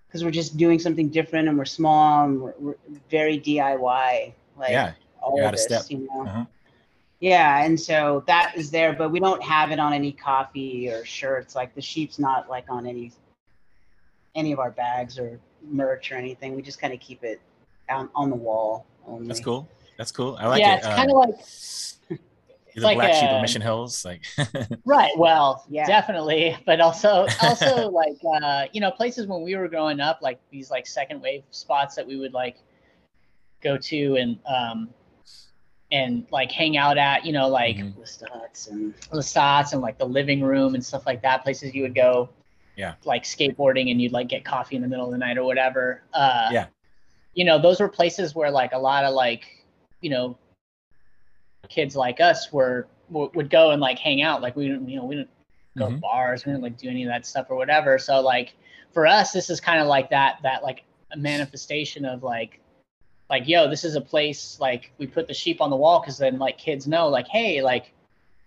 Because 0.09 0.25
we're 0.25 0.31
just 0.31 0.57
doing 0.57 0.79
something 0.79 1.09
different, 1.11 1.49
and 1.49 1.59
we're 1.59 1.65
small, 1.67 2.25
and 2.25 2.41
we're, 2.41 2.55
we're 2.59 2.75
very 3.11 3.39
DIY. 3.39 4.33
Like 4.57 4.71
Yeah, 4.71 4.93
all 5.21 5.45
of 5.45 5.53
this, 5.53 5.65
step. 5.65 5.83
you 5.89 6.09
know. 6.11 6.23
Uh-huh. 6.27 6.45
Yeah, 7.21 7.65
and 7.65 7.79
so 7.79 8.23
that 8.27 8.53
is 8.57 8.71
there, 8.71 8.93
but 8.93 9.11
we 9.11 9.21
don't 9.21 9.43
have 9.43 9.71
it 9.73 9.79
on 9.81 9.93
any 9.93 10.13
coffee 10.13 10.89
or 10.89 11.05
shirts. 11.05 11.55
Like 11.57 11.75
the 11.75 11.83
sheep's 11.83 12.19
not 12.19 12.49
like 12.49 12.65
on 12.69 12.87
any 12.87 13.13
any 14.35 14.53
of 14.53 14.59
our 14.61 14.71
bags 14.71 15.19
or 15.19 15.41
merch 15.63 16.13
or 16.13 16.15
anything. 16.15 16.55
We 16.55 16.63
just 16.63 16.81
kind 16.81 16.95
of 16.95 17.01
keep 17.01 17.25
it 17.25 17.41
on, 17.91 18.09
on 18.15 18.31
the 18.31 18.37
wall 18.37 18.87
only. 19.07 19.27
That's 19.27 19.41
cool. 19.41 19.69
That's 19.97 20.13
cool. 20.13 20.37
I 20.39 20.47
like 20.47 20.61
yeah, 20.61 20.75
it. 20.75 20.79
it's 20.79 20.87
Um, 20.87 20.95
kind 20.97 21.11
of 21.11 21.17
like 21.17 22.21
the 22.81 22.87
like 22.87 22.97
black 22.97 23.15
sheep 23.15 23.29
a- 23.31 23.35
of 23.37 23.43
Mission 23.43 23.63
Hills, 23.63 24.05
like 24.05 24.23
right. 24.85 25.11
Well, 25.17 25.65
Yeah. 25.69 25.87
definitely, 25.87 26.57
but 26.67 26.81
also 26.81 27.27
also 27.43 27.89
like 27.91 28.17
uh, 28.43 28.67
you 28.73 28.81
know 28.81 28.91
places 28.91 29.27
when 29.27 29.43
we 29.43 29.57
were 29.57 29.69
growing 29.69 30.01
up, 30.01 30.21
like 30.23 30.41
these 30.51 30.71
like 30.71 30.87
second 30.87 31.21
wave 31.21 31.43
spots 31.51 31.95
that 31.97 32.07
we 32.07 32.17
would 32.17 32.33
like 32.33 32.57
go 33.63 33.77
to 33.77 34.17
and 34.17 34.39
um 34.47 34.89
and 35.91 36.27
like 36.31 36.53
hang 36.53 36.77
out 36.77 36.99
at. 36.99 37.25
You 37.25 37.33
know, 37.33 37.49
like 37.49 37.77
Mhm. 37.77 37.95
Lestats 37.97 38.71
and 38.71 38.95
Lasats 39.11 39.73
and 39.73 39.81
like 39.81 39.99
the 39.99 40.07
living 40.07 40.43
room 40.43 40.75
and 40.75 40.85
stuff 40.85 41.07
like 41.07 41.23
that. 41.23 41.43
Places 41.43 41.75
you 41.75 41.83
would 41.83 41.95
go, 41.95 42.29
Yeah. 42.77 42.95
like 43.05 43.25
skateboarding 43.25 43.91
and 43.91 44.01
you'd 44.01 44.13
like 44.13 44.29
get 44.29 44.45
coffee 44.45 44.77
in 44.77 44.83
the 44.83 44.89
middle 44.89 45.07
of 45.07 45.13
the 45.13 45.19
night 45.19 45.39
or 45.39 45.45
whatever. 45.45 46.03
Uh, 46.13 46.49
Yeah. 46.53 46.67
You 47.35 47.45
know, 47.45 47.59
those 47.59 47.81
were 47.81 47.89
places 47.89 48.35
where 48.35 48.51
like 48.51 48.73
a 48.73 48.79
lot 48.79 49.05
of 49.05 49.15
like, 49.15 49.65
you 50.01 50.11
know, 50.11 50.37
kids 51.69 51.97
like 51.97 52.21
us 52.21 52.53
were 52.53 52.87
w- 53.13 53.31
would 53.35 53.51
go 53.51 53.71
and 53.71 53.81
like 53.81 53.99
hang 53.99 54.23
out. 54.23 54.43
Like 54.43 54.57
we 54.57 54.69
didn't, 54.69 54.89
you 54.89 54.97
know, 54.97 55.05
we 55.05 55.17
didn't 55.17 55.31
go 55.77 55.89
to 55.91 55.97
Mhm. 55.97 56.01
bars, 56.01 56.45
we 56.45 56.53
didn't 56.53 56.63
like 56.63 56.77
do 56.79 56.89
any 56.89 57.05
of 57.05 57.09
that 57.09 57.27
stuff 57.27 57.47
or 57.51 57.57
whatever. 57.57 57.99
So 57.99 58.21
like 58.21 58.55
for 58.93 59.07
us, 59.07 59.33
this 59.33 59.51
is 59.51 59.61
kind 59.61 59.81
of 59.81 59.87
like 59.87 60.11
that 60.11 60.39
that 60.43 60.63
like 60.63 60.85
a 61.13 61.17
manifestation 61.17 62.05
of 62.05 62.23
like 62.23 62.61
like 63.31 63.47
yo 63.47 63.69
this 63.69 63.85
is 63.85 63.95
a 63.95 64.01
place 64.01 64.59
like 64.61 64.91
we 64.99 65.07
put 65.07 65.27
the 65.29 65.35
sheep 65.35 65.61
on 65.61 65.69
the 65.71 65.77
wall 65.77 66.01
because 66.01 66.17
then 66.19 66.39
like 66.39 66.57
kids 66.59 66.87
know 66.87 67.09
like 67.09 67.29
hey 67.29 67.61
like 67.63 67.93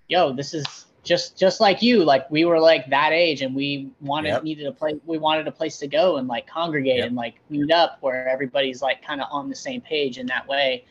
yo 0.07 0.33
this 0.33 0.53
is 0.53 0.85
just 1.03 1.37
just 1.37 1.59
like 1.59 1.81
you 1.81 2.03
like 2.03 2.29
we 2.29 2.45
were 2.45 2.59
like 2.59 2.87
that 2.89 3.11
age 3.11 3.41
and 3.41 3.55
we 3.55 3.89
wanted 4.01 4.29
Yep. 4.29 4.43
needed 4.43 4.65
a 4.67 4.71
place 4.71 4.95
we 5.05 5.17
wanted 5.17 5.47
a 5.47 5.51
place 5.51 5.77
to 5.79 5.87
go 5.87 6.17
and 6.17 6.27
like 6.27 6.45
congregate 6.47 6.97
Yep. 6.97 7.07
and 7.07 7.15
like 7.15 7.35
meet 7.49 7.71
up 7.71 7.97
where 8.01 8.27
everybody's 8.27 8.81
like 8.81 9.03
kind 9.03 9.21
of 9.21 9.27
on 9.31 9.49
the 9.49 9.55
same 9.55 9.81
page 9.81 10.17
in 10.17 10.25
that 10.27 10.47
way 10.47 10.83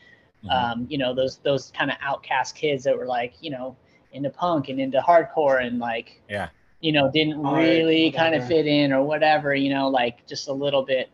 Mhm. 0.45 0.51
um 0.51 0.87
you 0.89 0.97
know 0.97 1.13
those 1.13 1.37
those 1.37 1.71
kind 1.71 1.91
of 1.91 1.97
outcast 2.01 2.55
kids 2.55 2.83
that 2.83 2.97
were 2.97 3.05
like 3.05 3.33
you 3.41 3.51
know 3.51 3.75
into 4.11 4.29
punk 4.29 4.69
and 4.69 4.79
into 4.79 4.99
hardcore 4.99 5.63
and 5.65 5.79
like 5.79 6.21
Yeah. 6.27 6.49
you 6.79 6.91
know 6.91 7.11
didn't 7.11 7.45
Art, 7.45 7.57
really 7.59 8.11
kind 8.11 8.33
of 8.35 8.47
fit 8.47 8.65
in 8.65 8.91
or 8.91 9.03
whatever 9.03 9.53
you 9.53 9.69
know 9.73 9.87
like 9.89 10.25
just 10.27 10.47
a 10.47 10.53
little 10.53 10.83
bit 10.83 11.09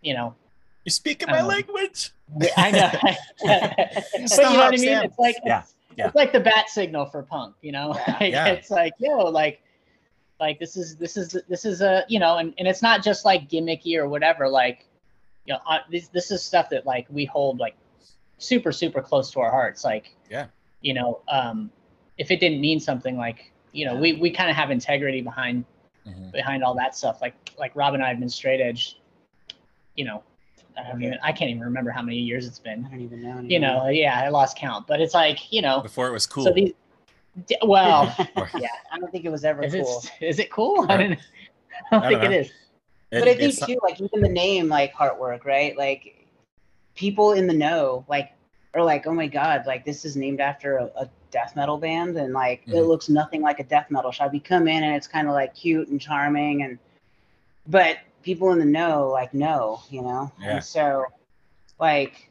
you 0.00 0.14
know 0.14 0.34
you're 0.84 0.90
speaking 0.90 1.28
my 1.30 1.40
um, 1.40 1.46
language. 1.46 2.10
I 2.56 2.70
know. 2.72 2.90
but 3.44 4.36
you 4.36 4.42
know 4.42 4.54
what 4.56 4.66
I 4.66 4.70
mean? 4.70 4.78
Sam. 4.80 5.04
It's 5.04 5.18
like 5.18 5.36
Yeah, 5.44 5.60
it's, 5.60 5.74
yeah. 5.96 6.06
it's 6.06 6.16
like 6.16 6.32
the 6.32 6.40
bat 6.40 6.68
signal 6.68 7.06
for 7.06 7.22
punk, 7.22 7.54
you 7.62 7.70
know? 7.72 7.90
like, 8.08 8.32
Yeah. 8.32 8.46
It's 8.48 8.70
like, 8.70 8.92
yo, 8.98 9.18
like 9.18 9.62
like 10.40 10.58
this 10.58 10.76
is 10.76 10.96
this 10.96 11.16
is 11.16 11.36
this 11.48 11.64
is 11.64 11.82
a 11.82 12.04
you 12.08 12.18
know, 12.18 12.38
and, 12.38 12.52
and 12.58 12.66
it's 12.66 12.82
not 12.82 13.04
just 13.04 13.24
like 13.24 13.48
gimmicky 13.48 13.96
or 13.96 14.08
whatever, 14.08 14.48
like 14.48 14.86
you 15.46 15.54
know, 15.54 15.60
uh, 15.68 15.78
this 15.90 16.08
this 16.08 16.32
is 16.32 16.42
stuff 16.42 16.68
that 16.70 16.84
like 16.84 17.06
we 17.10 17.24
hold 17.26 17.60
like 17.60 17.76
super, 18.42 18.72
super 18.72 19.00
close 19.00 19.30
to 19.32 19.40
our 19.40 19.50
hearts. 19.50 19.84
Like 19.84 20.14
Yeah. 20.30 20.46
you 20.80 20.94
know, 20.94 21.20
um, 21.28 21.70
if 22.18 22.30
it 22.30 22.40
didn't 22.40 22.60
mean 22.60 22.80
something 22.80 23.16
like, 23.16 23.52
you 23.72 23.86
know, 23.86 23.94
we 23.96 24.14
we 24.14 24.30
kind 24.30 24.50
of 24.50 24.56
have 24.56 24.70
integrity 24.70 25.20
behind 25.20 25.64
Mhm. 26.06 26.32
behind 26.32 26.64
all 26.64 26.74
that 26.74 26.96
stuff. 26.96 27.20
Like 27.22 27.34
like 27.58 27.72
Rob 27.76 27.94
and 27.94 28.02
I 28.02 28.08
have 28.08 28.18
been 28.18 28.28
straight 28.28 28.60
edge, 28.60 28.98
you 29.94 30.04
know, 30.04 30.22
I 30.76 30.82
don't 30.88 31.02
even 31.02 31.18
I 31.22 31.32
can't 31.32 31.50
even 31.50 31.62
remember 31.62 31.90
how 31.90 32.02
many 32.02 32.18
years 32.18 32.46
it's 32.46 32.58
been. 32.58 32.84
I 32.86 32.90
don't 32.90 33.00
even 33.00 33.22
know. 33.22 33.28
Anymore. 33.38 33.50
You 33.50 33.58
know, 33.60 33.88
yeah, 33.88 34.20
I 34.20 34.28
lost 34.28 34.56
count, 34.58 34.86
but 34.86 35.00
it's 35.00 35.14
like 35.14 35.52
you 35.52 35.62
know, 35.62 35.80
Before 35.80 36.08
it 36.08 36.12
was 36.12 36.26
cool. 36.26 36.44
so 36.44 36.52
these. 36.52 36.72
Well, 37.62 38.14
yeah. 38.58 38.68
I 38.92 38.98
don't 38.98 39.10
think 39.12 39.24
it 39.24 39.30
was 39.30 39.44
ever 39.44 39.62
Is 39.62 39.72
cool. 39.74 40.02
it 40.20 40.26
is 40.26 40.38
it 40.38 40.50
cool? 40.50 40.86
I 40.88 40.96
don't, 40.96 41.12
I 41.92 42.00
don't 42.00 42.02
I 42.04 42.10
don't 42.10 42.10
think 42.10 42.22
it 42.24 42.30
know. 42.30 42.36
is. 42.36 42.46
It- 42.48 42.52
but 43.20 43.22
I 43.28 43.34
think 43.34 43.52
it's- 43.52 43.66
too, 43.66 43.78
like 43.82 44.00
even 44.00 44.20
the 44.22 44.28
name, 44.28 44.68
like 44.68 44.92
Heartwork, 44.94 45.44
right? 45.44 45.76
Like 45.76 46.21
people 46.94 47.32
in 47.32 47.46
the 47.46 47.54
know, 47.54 48.04
like 48.08 48.32
are 48.74 48.82
like, 48.82 49.06
oh 49.06 49.12
my 49.12 49.26
god, 49.26 49.64
like 49.66 49.84
this 49.84 50.04
is 50.04 50.16
named 50.16 50.40
after 50.40 50.78
a, 50.78 50.84
a 50.96 51.10
death 51.30 51.54
metal 51.56 51.78
band, 51.78 52.16
and 52.16 52.32
like 52.32 52.62
it 52.66 52.74
Mhm. 52.74 52.86
looks 52.88 53.08
nothing 53.08 53.42
like 53.42 53.60
a 53.60 53.64
death 53.64 53.90
metal 53.90 54.10
shop. 54.12 54.32
You 54.34 54.40
come 54.40 54.68
in 54.68 54.82
and 54.82 54.94
it's 54.94 55.06
kind 55.06 55.28
of 55.28 55.34
like 55.34 55.54
cute 55.54 55.88
and 55.88 56.00
charming, 56.00 56.62
and 56.62 56.78
but 57.66 57.98
people 58.22 58.52
in 58.52 58.58
the 58.58 58.64
know 58.64 59.08
like 59.08 59.34
know, 59.34 59.80
you 59.90 60.02
know, 60.02 60.30
Yeah. 60.40 60.54
and 60.56 60.64
so 60.64 61.06
like 61.78 62.28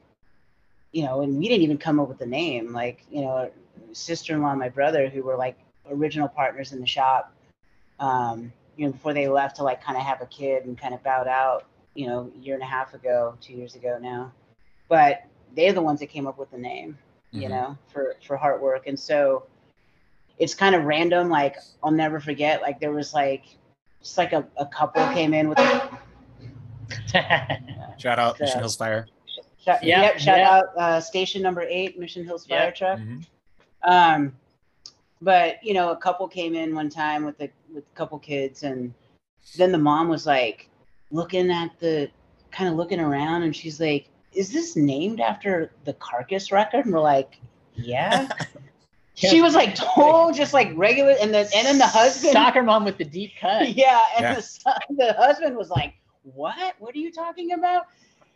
you 0.92 1.06
know, 1.06 1.22
and 1.22 1.38
we 1.38 1.48
didn't 1.48 1.64
even 1.64 1.78
come 1.78 2.00
up 2.02 2.10
with 2.10 2.18
the 2.20 2.26
name. 2.26 2.74
Like 2.74 3.04
you 3.10 3.22
know, 3.22 3.50
sister-in-law, 3.94 4.50
and 4.52 4.60
my 4.60 4.70
brother, 4.70 5.08
who 5.10 5.24
were 5.24 5.38
like 5.38 5.58
original 5.90 6.28
partners 6.28 6.74
in 6.74 6.82
the 6.82 6.88
shop. 6.88 7.34
Um, 8.00 8.52
you 8.76 8.86
know, 8.86 8.92
before 8.94 9.14
they 9.14 9.28
left 9.28 9.58
to 9.58 9.64
like 9.64 9.84
kind 9.84 9.98
of 9.98 10.04
have 10.04 10.22
a 10.22 10.26
kid 10.26 10.66
and 10.66 10.78
kind 10.78 10.94
of 10.94 11.04
bowed 11.04 11.28
out, 11.28 11.66
you 11.94 12.08
know, 12.08 12.32
a 12.36 12.40
year 12.40 12.56
and 12.56 12.64
a 12.64 12.68
half 12.68 12.94
ago, 12.94 13.38
two 13.42 13.54
years 13.54 13.76
ago 13.76 14.00
now. 14.02 14.32
But 14.92 15.24
they're 15.56 15.72
the 15.72 15.82
ones 15.82 16.02
that 16.02 16.08
came 16.08 16.28
up 16.28 16.38
with 16.38 16.52
the 16.52 16.58
name, 16.58 16.98
you 17.32 17.48
Mhm. 17.48 17.50
know, 17.52 17.78
for 17.88 18.16
for 18.28 18.38
Heartwork. 18.38 18.88
And 18.88 19.00
so 19.00 19.46
it's 20.38 20.54
kind 20.54 20.76
of 20.76 20.84
random. 20.84 21.30
Like 21.30 21.56
I'll 21.82 21.92
never 21.92 22.20
forget. 22.20 22.62
Like 22.62 22.82
there 22.82 22.92
was 22.92 23.14
like 23.14 23.46
just 24.02 24.18
like 24.18 24.34
a, 24.34 24.46
a 24.58 24.66
couple 24.66 25.02
came 25.14 25.34
in 25.34 25.48
with 25.48 25.60
a 25.62 25.98
Shout 27.98 28.20
out 28.20 28.36
Yeah. 28.38 28.46
Mission 28.46 28.60
Hills 28.60 28.76
Fire. 28.76 29.08
shout, 29.64 29.82
Yeah, 29.82 30.02
yep, 30.02 30.20
shout 30.20 30.40
yeah. 30.40 30.52
out 30.58 30.66
uh, 30.78 31.00
station 31.00 31.42
number 31.42 31.62
eight, 31.62 31.98
Mission 31.98 32.26
Hills 32.26 32.46
Fire 32.46 32.66
Yeah. 32.66 32.72
Truck. 32.72 33.00
Mhm. 33.00 33.26
Um, 33.84 34.36
but 35.22 35.64
you 35.64 35.74
know, 35.74 35.92
a 35.92 35.96
couple 35.96 36.28
came 36.28 36.54
in 36.54 36.76
one 36.76 36.90
time 36.90 37.24
with 37.24 37.40
a 37.40 37.50
with 37.74 37.86
a 37.86 37.96
couple 37.96 38.20
kids, 38.20 38.64
and 38.64 38.94
then 39.56 39.72
the 39.72 39.78
mom 39.78 40.10
was 40.10 40.26
like 40.26 40.70
looking 41.12 41.50
at 41.50 41.80
the 41.80 42.12
kind 42.52 42.70
of 42.70 42.76
looking 42.76 43.00
around, 43.00 43.44
and 43.44 43.56
she's 43.56 43.80
like, 43.80 44.10
"Is 44.34 44.52
this 44.52 44.76
named 44.76 45.20
after 45.20 45.72
the 45.86 45.94
Carcass 45.94 46.52
record?" 46.52 46.86
And 46.86 46.94
we're 46.94 47.02
like, 47.02 47.40
"Yeah." 47.76 48.28
She 49.14 49.42
was 49.42 49.54
like 49.54 49.76
told 49.76 50.36
just 50.36 50.54
like 50.54 50.72
regular, 50.74 51.12
and 51.22 51.34
then 51.34 51.46
and 51.54 51.68
then 51.68 51.78
the 51.78 51.86
husband, 51.86 52.32
soccer 52.34 52.64
mom 52.64 52.86
with 52.86 52.98
the 52.98 53.04
deep 53.06 53.34
cut. 53.40 53.70
yeah, 53.76 54.00
and 54.16 54.24
Yeah. 54.24 54.36
The, 54.36 54.42
son, 54.42 54.80
the 54.92 55.14
husband 55.14 55.56
was 55.58 55.70
like, 55.70 55.94
"What? 56.24 56.76
What 56.80 56.96
are 56.96 56.98
you 56.98 57.12
talking 57.12 57.52
about?" 57.52 57.84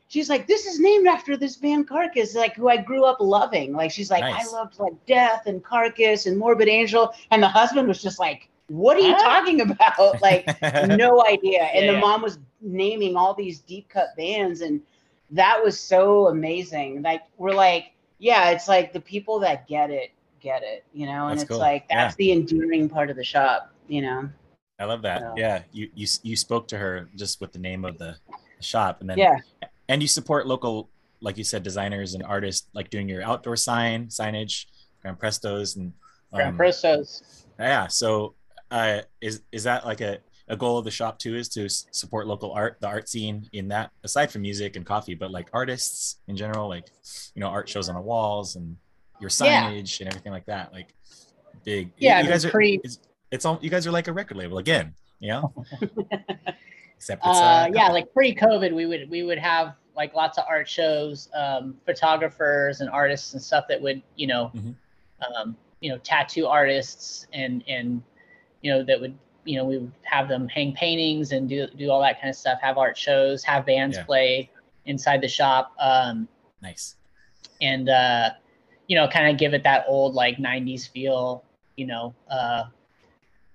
She's 0.10 0.30
like, 0.30 0.46
"This 0.48 0.66
is 0.68 0.80
named 0.80 1.08
after 1.08 1.38
this 1.38 1.56
band 1.56 1.88
Carcass, 1.88 2.36
like 2.36 2.56
who 2.56 2.68
I 2.70 2.78
grew 2.78 3.06
up 3.06 3.18
loving." 3.20 3.74
Like 3.74 3.90
she's 3.90 4.12
like, 4.12 4.22
Nice. 4.22 4.48
"I 4.50 4.52
loved 4.52 4.78
like 4.78 4.94
Death 5.08 5.48
and 5.48 5.64
Carcass 5.64 6.26
and 6.28 6.38
Morbid 6.38 6.68
Angel," 6.68 7.12
and 7.32 7.42
the 7.42 7.48
husband 7.48 7.88
was 7.88 8.02
just 8.02 8.20
like, 8.20 8.50
"What 8.68 8.98
are 8.98 9.02
you 9.02 9.16
Huh? 9.16 9.24
talking 9.24 9.62
about?" 9.62 10.22
Like 10.22 10.46
no 10.88 11.26
idea. 11.26 11.64
And 11.64 11.86
Yeah, 11.86 11.92
the 11.94 11.98
yeah. 11.98 12.00
mom 12.02 12.22
was 12.22 12.38
naming 12.62 13.16
all 13.16 13.34
these 13.34 13.62
deep 13.62 13.90
cut 13.90 14.10
bands, 14.18 14.62
and 14.62 14.82
that 15.32 15.62
was 15.64 15.80
so 15.80 16.28
amazing. 16.28 17.02
Like 17.02 17.24
we're 17.38 17.54
like, 17.54 17.94
yeah, 18.20 18.52
it's 18.52 18.68
like 18.68 18.94
the 18.94 19.02
people 19.02 19.40
that 19.40 19.68
get 19.68 19.90
it 19.90 20.12
get 20.40 20.62
it, 20.64 20.84
you 20.94 21.06
know, 21.08 21.28
and 21.28 21.32
That's 21.32 21.44
it's 21.44 21.50
cool. 21.50 21.60
like 21.60 21.86
Yeah. 21.90 22.04
that's 22.04 22.16
the 22.18 22.32
enduring 22.32 22.88
part 22.88 23.10
of 23.10 23.16
the 23.16 23.24
shop, 23.24 23.74
you 23.88 24.02
know. 24.04 24.30
I 24.78 24.86
love 24.86 25.02
that. 25.04 25.22
So- 25.22 25.34
Yeah, 25.38 25.64
you 25.72 25.90
you 25.96 26.08
you 26.24 26.36
spoke 26.36 26.68
to 26.70 26.78
her 26.78 27.10
just 27.16 27.42
with 27.42 27.52
the 27.52 27.60
name 27.60 27.84
of 27.86 27.98
the 27.98 28.16
shop, 28.62 29.02
and 29.02 29.10
then 29.10 29.18
Yeah. 29.18 29.38
and 29.90 30.02
you 30.02 30.08
support 30.08 30.46
local, 30.48 30.90
like 31.22 31.38
you 31.38 31.44
said, 31.44 31.64
designers 31.64 32.14
and 32.14 32.24
artists, 32.24 32.68
like 32.74 32.90
doing 32.90 33.10
your 33.10 33.24
outdoor 33.24 33.56
sign 33.56 34.08
signage, 34.08 34.66
Grand 35.02 35.18
Prestos, 35.20 35.76
and 35.78 35.94
Grand 36.32 36.50
um, 36.50 36.58
Prestos. 36.58 37.44
yeah. 37.60 37.88
So, 37.88 38.36
uh, 38.70 39.02
is 39.22 39.42
is 39.52 39.64
that 39.64 39.86
like 39.86 40.02
a 40.02 40.20
a 40.48 40.56
goal 40.56 40.78
of 40.78 40.86
the 40.86 40.92
shop 40.92 41.18
too? 41.20 41.36
Is 41.36 41.50
to 41.50 41.68
support 41.70 42.28
local 42.28 42.52
art, 42.52 42.78
the 42.80 42.88
art 42.88 43.10
scene 43.10 43.48
in 43.54 43.68
that, 43.70 43.92
aside 44.04 44.32
from 44.32 44.42
music 44.44 44.76
and 44.76 44.86
coffee, 44.86 45.16
but 45.16 45.32
like 45.32 45.50
artists 45.54 46.20
in 46.28 46.36
general, 46.38 46.70
like 46.70 46.86
you 47.34 47.40
know, 47.40 47.48
art 47.48 47.68
shows 47.70 47.90
on 47.90 47.96
the 47.96 48.02
walls 48.02 48.56
and 48.56 48.78
your 49.20 49.30
Yeah. 49.40 49.70
signage 49.70 50.00
and 50.02 50.10
everything 50.10 50.32
like 50.32 50.46
that, 50.46 50.72
like 50.74 50.94
big. 51.64 51.92
Yeah, 51.98 52.22
you 52.22 52.28
guys 52.30 52.46
are. 52.46 52.52
pre- 52.52 52.80
It's, 52.84 53.00
it's 53.32 53.46
all 53.46 53.60
you 53.62 53.70
guys 53.70 53.88
are 53.88 53.92
like 53.92 54.08
a 54.08 54.14
record 54.14 54.38
label 54.38 54.58
again, 54.60 54.94
you 55.20 55.30
know. 55.30 55.54
Except 56.98 57.26
it's 57.26 57.38
uh, 57.38 57.42
uh, 57.44 57.68
yeah, 57.74 57.90
like 57.90 58.12
pre-COVID, 58.14 58.74
we 58.74 58.86
would 58.86 59.10
we 59.10 59.24
would 59.24 59.38
have 59.38 59.76
like 59.96 60.14
lots 60.14 60.38
of 60.38 60.46
art 60.48 60.68
shows, 60.68 61.30
um, 61.34 61.76
photographers 61.86 62.82
and 62.82 62.90
artists 62.90 63.34
and 63.34 63.42
stuff 63.42 63.66
that 63.70 63.82
would 63.82 64.02
you 64.16 64.28
know, 64.28 64.52
Mhm. 64.56 64.76
um, 65.36 65.58
you 65.82 65.90
know, 65.92 65.98
tattoo 66.00 66.48
artists 66.48 67.28
and 67.34 67.64
and 67.68 68.02
you 68.62 68.72
know 68.72 68.84
that 68.84 69.00
would 69.00 69.18
you 69.46 69.58
know 69.58 69.64
we 69.66 69.78
would 69.78 69.92
have 70.04 70.28
them 70.28 70.48
hang 70.50 70.74
paintings 70.74 71.32
and 71.32 71.48
do 71.48 71.68
do 71.78 71.90
all 71.92 72.02
that 72.02 72.20
kind 72.20 72.30
of 72.30 72.36
stuff, 72.36 72.60
have 72.62 72.78
art 72.78 72.98
shows, 72.98 73.44
have 73.44 73.66
bands 73.66 73.96
Yeah. 73.98 74.04
play 74.04 74.50
inside 74.86 75.22
the 75.22 75.28
shop, 75.28 75.74
um, 75.80 76.28
nice. 76.62 76.96
and 77.62 77.88
uh, 77.90 78.32
you 78.88 78.96
know, 78.96 79.08
kind 79.08 79.30
of 79.32 79.38
give 79.38 79.54
it 79.54 79.64
that 79.64 79.86
old 79.88 80.14
like 80.16 80.38
'90s 80.38 80.90
feel, 80.90 81.44
you 81.78 81.86
know. 81.88 82.14
Uh, 82.30 82.66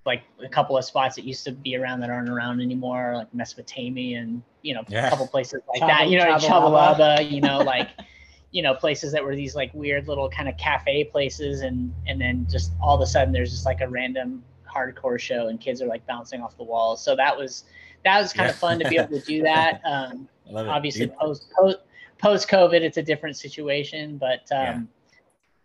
like 0.06 0.22
a 0.42 0.48
couple 0.48 0.78
of 0.78 0.84
spots 0.84 1.14
that 1.14 1.24
used 1.26 1.44
to 1.44 1.52
be 1.52 1.76
around 1.76 2.00
that 2.00 2.08
aren't 2.08 2.30
around 2.30 2.60
anymore, 2.62 3.12
like 3.16 3.32
Mesopotamia 3.34 4.18
and 4.20 4.42
you 4.62 4.74
know 4.74 4.82
Yeah. 4.88 5.06
a 5.06 5.10
couple 5.10 5.26
places 5.26 5.60
like 5.68 5.82
Chaba- 5.82 5.86
that. 5.88 6.08
You 6.08 6.18
know, 6.18 6.30
like 6.30 6.42
Chabalaba. 6.42 6.96
Chabalaba, 7.18 7.30
you 7.30 7.40
know, 7.42 7.58
like 7.58 7.90
you 8.50 8.62
know 8.62 8.74
places 8.74 9.12
that 9.12 9.22
were 9.22 9.36
these 9.36 9.54
like 9.54 9.72
weird 9.74 10.08
little 10.08 10.28
kind 10.30 10.48
of 10.48 10.56
cafe 10.56 11.04
places, 11.04 11.60
and 11.60 11.92
and 12.06 12.18
then 12.20 12.46
just 12.50 12.72
all 12.82 12.94
of 12.94 13.00
a 13.02 13.06
sudden 13.06 13.30
there's 13.32 13.50
just 13.50 13.66
like 13.66 13.82
a 13.82 13.88
random 13.88 14.42
hardcore 14.74 15.18
show 15.18 15.48
and 15.48 15.60
kids 15.60 15.82
are 15.82 15.86
like 15.86 16.06
bouncing 16.06 16.40
off 16.42 16.56
the 16.56 16.62
walls. 16.64 17.02
So 17.02 17.16
that 17.16 17.36
was 17.36 17.64
that 18.04 18.18
was 18.20 18.32
kind 18.32 18.46
Yeah. 18.46 18.50
of 18.52 18.56
fun 18.56 18.78
to 18.80 18.88
be 18.88 18.96
able 18.96 19.18
to 19.18 19.24
do 19.26 19.42
that. 19.50 19.80
Um, 19.84 20.28
I 20.56 20.60
it. 20.62 20.68
obviously 20.68 21.02
You- 21.06 21.14
post 21.20 21.46
post 21.58 21.78
post 22.18 22.48
COVID, 22.48 22.80
it's 22.80 22.96
a 22.98 23.02
different 23.02 23.36
situation, 23.36 24.16
but 24.18 24.40
um, 24.52 24.64
Yeah. 24.64 24.80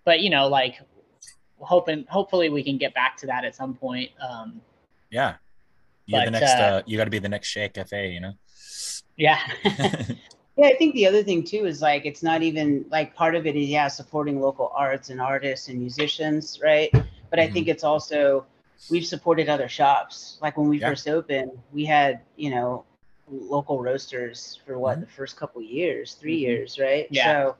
but 0.05 0.19
you 0.21 0.29
know, 0.29 0.47
like 0.47 0.79
hoping 1.59 2.05
hopefully 2.09 2.49
we 2.49 2.63
can 2.63 2.77
get 2.77 2.93
back 2.93 3.15
to 3.17 3.25
that 3.27 3.45
at 3.45 3.55
some 3.55 3.73
point. 3.75 4.11
Um, 4.19 4.61
yeah. 5.09 5.35
You're 6.07 6.25
the 6.25 6.31
next. 6.31 6.53
uh, 6.53 6.57
Uh, 6.57 6.81
you 6.85 6.97
got 6.97 7.05
to 7.05 7.09
be 7.09 7.17
the 7.19 7.29
next 7.29 7.49
Che 7.51 7.67
Cafe, 7.69 8.11
you 8.11 8.19
know. 8.19 8.33
yeah, 9.17 9.39
Yeah, 10.57 10.67
I 10.67 10.75
think 10.75 10.93
the 10.95 11.05
other 11.07 11.21
thing 11.23 11.43
too 11.43 11.65
is 11.65 11.81
like 11.81 12.05
it's 12.05 12.21
not 12.23 12.41
even 12.43 12.85
like 12.91 13.13
part 13.15 13.35
of 13.35 13.45
it 13.47 13.55
is 13.57 13.67
yeah 13.67 13.87
supporting 13.89 14.39
local 14.39 14.71
arts 14.75 15.09
and 15.09 15.19
artists 15.19 15.67
and 15.67 15.79
musicians, 15.79 16.59
right? 16.63 16.89
But 17.29 17.39
I 17.39 17.47
Mhm. 17.47 17.53
think 17.53 17.67
it's 17.67 17.83
also 17.83 18.45
we've 18.89 19.05
supported 19.05 19.49
other 19.49 19.67
shops. 19.67 20.37
Like 20.41 20.57
when 20.57 20.67
we 20.69 20.79
Yeah. 20.79 20.89
first 20.89 21.07
opened, 21.07 21.51
we 21.73 21.85
had 21.85 22.21
you 22.35 22.49
know 22.49 22.85
local 23.29 23.81
roasters 23.81 24.59
for 24.65 24.77
what 24.77 24.97
Mhm. 24.97 25.01
the 25.01 25.07
first 25.07 25.35
couple 25.37 25.61
years, 25.61 26.13
3 26.13 26.37
Mhm. 26.37 26.41
years, 26.41 26.79
right? 26.79 27.07
Yeah. 27.09 27.25
So 27.25 27.55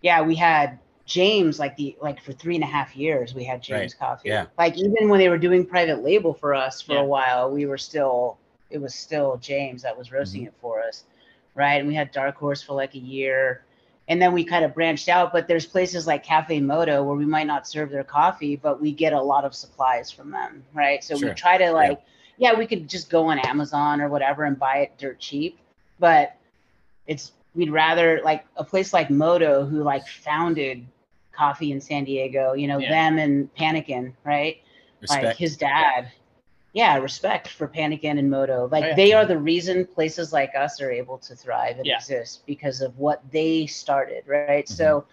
yeah, 0.00 0.22
we 0.22 0.34
had 0.34 0.78
James 1.04 1.58
like 1.58 1.76
the 1.76 1.96
like 2.00 2.20
for 2.20 2.32
three 2.32 2.54
and 2.54 2.64
a 2.64 2.66
half 2.66 2.96
years 2.96 3.34
we 3.34 3.44
had 3.44 3.60
James 3.62 3.92
Coffee. 3.92 4.28
yeah. 4.28 4.46
Like 4.56 4.78
even 4.78 5.08
when 5.08 5.18
they 5.18 5.28
were 5.28 5.38
doing 5.38 5.66
private 5.66 6.02
label 6.02 6.32
for 6.32 6.54
us 6.54 6.80
for 6.80 6.94
Yeah. 6.94 7.00
a 7.00 7.04
while, 7.04 7.50
we 7.50 7.66
were 7.66 7.78
still 7.78 8.38
it 8.70 8.80
was 8.80 8.94
still 8.94 9.36
James 9.36 9.82
that 9.82 9.98
was 9.98 10.10
roasting 10.12 10.44
it 10.44 10.54
for 10.60 10.82
us 10.82 11.04
right? 11.54 11.74
And 11.80 11.86
we 11.86 11.94
had 11.94 12.10
Dark 12.12 12.36
Horse 12.36 12.62
for 12.62 12.72
like 12.72 12.94
a 12.94 12.98
year. 12.98 13.62
And 14.12 14.20
then 14.20 14.34
we 14.34 14.44
kind 14.44 14.62
of 14.62 14.74
branched 14.74 15.08
out, 15.08 15.32
but 15.32 15.48
there's 15.48 15.64
places 15.64 16.06
like 16.06 16.22
Cafe 16.22 16.60
Moto 16.60 17.02
where 17.02 17.16
we 17.16 17.24
might 17.24 17.46
not 17.46 17.66
serve 17.66 17.88
their 17.88 18.04
coffee, 18.04 18.56
but 18.56 18.78
we 18.78 18.92
get 18.92 19.14
a 19.14 19.22
lot 19.22 19.46
of 19.46 19.54
supplies 19.54 20.10
from 20.10 20.30
them, 20.30 20.62
right? 20.74 21.02
So 21.02 21.16
Sure. 21.16 21.30
we 21.30 21.34
try 21.34 21.56
to 21.56 21.72
like, 21.72 21.98
yeah. 22.36 22.52
we 22.52 22.66
could 22.66 22.90
just 22.90 23.08
go 23.08 23.24
on 23.28 23.38
Amazon 23.38 24.02
or 24.02 24.10
whatever 24.10 24.44
and 24.44 24.58
buy 24.58 24.80
it 24.80 24.98
dirt 24.98 25.18
cheap, 25.18 25.58
but 25.98 26.36
it's 27.06 27.32
we'd 27.54 27.70
rather 27.70 28.20
like 28.22 28.44
a 28.58 28.64
place 28.64 28.92
like 28.92 29.08
Moto 29.08 29.64
who 29.64 29.82
like 29.82 30.06
founded 30.06 30.86
coffee 31.32 31.72
in 31.72 31.80
San 31.80 32.04
Diego, 32.04 32.52
you 32.52 32.68
know, 32.68 32.76
Yeah. 32.76 32.90
them 32.90 33.18
and 33.18 33.54
Pannikin, 33.54 34.12
right? 34.24 34.58
Respect. 35.00 35.24
like 35.24 35.36
his 35.38 35.56
dad 35.56 36.12
yeah 36.72 36.96
respect 36.98 37.48
for 37.48 37.66
Pannikin 37.68 38.18
and 38.18 38.30
moto 38.30 38.68
like 38.70 38.84
Oh, 38.84 38.88
yeah. 38.88 38.96
they 38.96 39.12
are 39.12 39.26
the 39.26 39.38
reason 39.38 39.86
places 39.86 40.32
like 40.32 40.52
us 40.56 40.80
are 40.80 40.90
able 40.90 41.18
to 41.18 41.34
thrive 41.34 41.78
and 41.78 41.88
Yeah. 41.88 41.96
exist 41.96 42.42
because 42.46 42.80
of 42.80 42.98
what 42.98 43.22
they 43.32 43.66
started 43.66 44.24
right 44.28 44.58
Mm-hmm. 44.68 44.74
so 44.74 45.04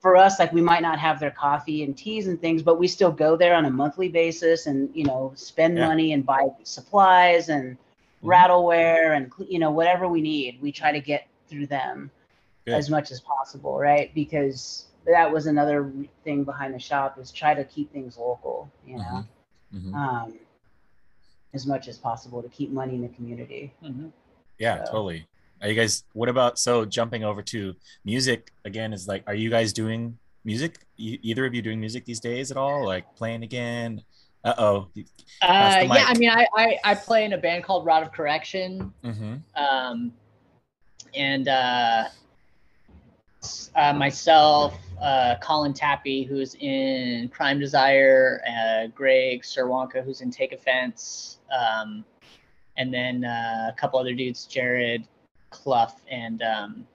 for 0.00 0.06
us 0.16 0.38
like 0.38 0.42
we 0.42 0.52
might 0.52 0.72
not 0.72 0.90
have 0.90 1.18
their 1.18 1.30
coffee 1.30 1.82
and 1.82 1.96
teas 1.96 2.26
and 2.26 2.40
things 2.40 2.62
but 2.62 2.78
we 2.78 2.86
still 2.86 3.10
go 3.10 3.36
there 3.36 3.54
on 3.54 3.64
a 3.64 3.70
monthly 3.70 4.08
basis 4.08 4.66
and 4.66 4.88
you 4.94 5.04
know 5.04 5.32
spend 5.34 5.78
Yeah. 5.78 5.80
money 5.80 6.12
and 6.12 6.24
buy 6.24 6.42
supplies 6.62 7.48
and 7.48 7.76
Mhm. 8.22 8.24
rattleware 8.24 9.16
and 9.16 9.30
you 9.48 9.58
know 9.58 9.70
whatever 9.70 10.08
we 10.08 10.20
need 10.22 10.58
we 10.62 10.72
try 10.72 10.92
to 10.92 11.00
get 11.00 11.26
through 11.48 11.66
them 11.66 12.10
Good. 12.66 12.82
as 12.82 12.90
much 12.90 13.10
as 13.10 13.20
possible 13.20 13.78
right 13.78 14.12
because 14.14 14.86
that 15.06 15.30
was 15.32 15.46
another 15.46 15.92
thing 16.24 16.44
behind 16.44 16.74
the 16.74 16.78
shop 16.78 17.18
is 17.18 17.30
try 17.32 17.54
to 17.54 17.64
keep 17.64 17.92
things 17.92 18.18
local, 18.18 18.68
you 18.86 18.98
know, 18.98 19.24
Mhm. 19.72 19.98
um, 19.98 20.34
as 21.54 21.66
much 21.66 21.88
as 21.88 21.98
possible 21.98 22.42
to 22.42 22.48
keep 22.48 22.70
money 22.70 22.94
in 22.94 23.02
the 23.02 23.08
community. 23.08 23.72
Mhm. 23.82 24.12
Yeah, 24.58 24.84
So- 24.84 24.92
totally. 24.92 25.26
Are 25.60 25.68
you 25.68 25.74
guys? 25.74 26.04
What 26.12 26.28
about 26.28 26.58
so 26.58 26.84
jumping 26.84 27.24
over 27.24 27.42
to 27.42 27.74
music 28.04 28.52
again? 28.64 28.92
Is 28.92 29.08
like, 29.08 29.24
are 29.26 29.34
you 29.34 29.50
guys 29.50 29.72
doing 29.72 30.16
music? 30.44 30.78
E- 30.98 31.18
either 31.22 31.44
of 31.46 31.52
you 31.54 31.62
doing 31.62 31.80
music 31.80 32.04
these 32.04 32.20
days 32.20 32.50
at 32.52 32.56
all? 32.56 32.86
Like 32.86 33.12
playing 33.16 33.42
again? 33.42 34.02
Uh 34.44 34.54
oh. 34.56 34.76
Uh, 35.42 35.80
the 35.80 35.86
yeah. 35.86 36.04
I 36.06 36.14
mean, 36.16 36.30
I, 36.30 36.46
I 36.56 36.78
I 36.84 36.94
play 36.94 37.24
in 37.24 37.32
a 37.32 37.38
band 37.38 37.64
called 37.64 37.84
Rod 37.84 38.04
of 38.04 38.12
Correction, 38.12 38.92
Mm-hmm. 39.02 39.34
um, 39.56 40.12
and 41.16 41.48
uh, 41.48 42.04
uh, 43.74 43.92
myself, 43.94 44.78
uh, 45.02 45.36
Colin 45.40 45.72
Tappy, 45.74 46.24
who's 46.24 46.54
in 46.56 47.28
Crime 47.28 47.58
Desire, 47.58 48.42
uh, 48.48 48.86
Greg 48.88 49.42
Serwanka, 49.42 50.02
who's 50.04 50.20
in 50.20 50.30
Take 50.30 50.52
Offense, 50.52 51.38
um, 51.56 52.04
and 52.76 52.92
then 52.92 53.24
uh, 53.24 53.70
a 53.70 53.74
couple 53.78 53.98
other 53.98 54.14
dudes, 54.14 54.46
Jared 54.46 55.04
Clough 55.50 55.92
and 56.10 56.42
um, 56.42 56.86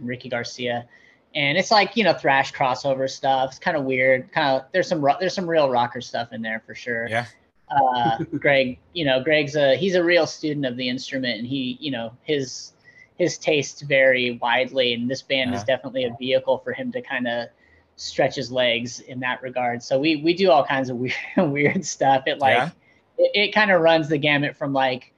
Ricky 0.00 0.28
Garcia. 0.28 0.86
And 1.34 1.58
it's 1.58 1.70
like 1.70 1.96
you 1.96 2.04
know 2.04 2.14
thrash 2.14 2.52
crossover 2.52 3.10
stuff. 3.10 3.50
It's 3.50 3.58
kind 3.58 3.76
of 3.76 3.84
weird. 3.84 4.32
Kind 4.32 4.56
of 4.56 4.64
there's 4.72 4.88
some 4.88 5.02
ro- 5.04 5.16
there's 5.20 5.34
some 5.34 5.48
real 5.48 5.68
rocker 5.68 6.00
stuff 6.00 6.32
in 6.32 6.40
there 6.40 6.62
for 6.66 6.74
sure 6.74 7.08
Yeah. 7.08 7.26
uh, 7.70 8.18
Greg, 8.38 8.78
you 8.94 9.04
know, 9.04 9.22
Greg's 9.22 9.54
a 9.56 9.76
he's 9.76 9.94
a 9.96 10.02
real 10.02 10.26
student 10.26 10.64
of 10.64 10.76
the 10.78 10.88
instrument, 10.88 11.38
and 11.38 11.46
he, 11.46 11.76
you 11.80 11.90
know, 11.90 12.12
his 12.22 12.72
his 13.16 13.38
tastes 13.38 13.80
vary 13.82 14.38
widely, 14.42 14.94
and 14.94 15.10
this 15.10 15.22
band 15.22 15.54
is 15.54 15.60
Uh-huh. 15.60 15.66
definitely 15.66 16.04
a 16.04 16.14
vehicle 16.18 16.58
for 16.58 16.72
him 16.72 16.92
to 16.92 17.00
kind 17.02 17.26
of 17.26 17.48
stretch 17.96 18.34
his 18.36 18.52
legs 18.52 19.00
in 19.00 19.20
that 19.20 19.40
regard. 19.42 19.82
So 19.82 19.98
we 19.98 20.16
we 20.16 20.34
do 20.34 20.50
all 20.50 20.64
kinds 20.64 20.90
of 20.90 20.96
weird 21.04 21.14
weird 21.38 21.84
stuff. 21.84 22.24
It 22.26 22.38
like 22.40 22.54
Yeah? 22.56 22.70
it, 23.18 23.30
it 23.48 23.52
kind 23.54 23.70
of 23.70 23.80
runs 23.80 24.08
the 24.08 24.18
gamut 24.18 24.54
from 24.56 24.72
like 24.72 25.12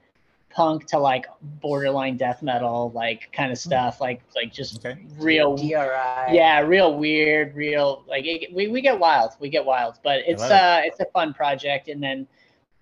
punk 0.51 0.87
to 0.87 0.99
like 0.99 1.27
borderline 1.61 2.17
death 2.17 2.43
metal, 2.43 2.91
like 2.95 3.31
kind 3.33 3.53
of 3.53 3.59
stuff, 3.59 4.01
like 4.01 4.23
like 4.35 4.53
just 4.53 4.85
Okay. 4.85 4.99
real 5.19 5.57
DRI. 5.57 6.35
yeah 6.35 6.61
real 6.61 6.97
weird 6.97 7.55
real 7.55 8.05
like 8.09 8.25
it, 8.27 8.53
we, 8.55 8.69
we 8.69 8.81
get 8.81 8.99
wild 8.99 9.33
we 9.41 9.49
get 9.49 9.65
wild 9.65 9.99
but 10.05 10.21
it's 10.27 10.41
love 10.43 10.51
it. 10.51 10.55
uh 10.55 10.81
it's 10.85 11.01
a 11.01 11.05
fun 11.07 11.33
project 11.35 11.89
and 11.89 12.03
then 12.03 12.27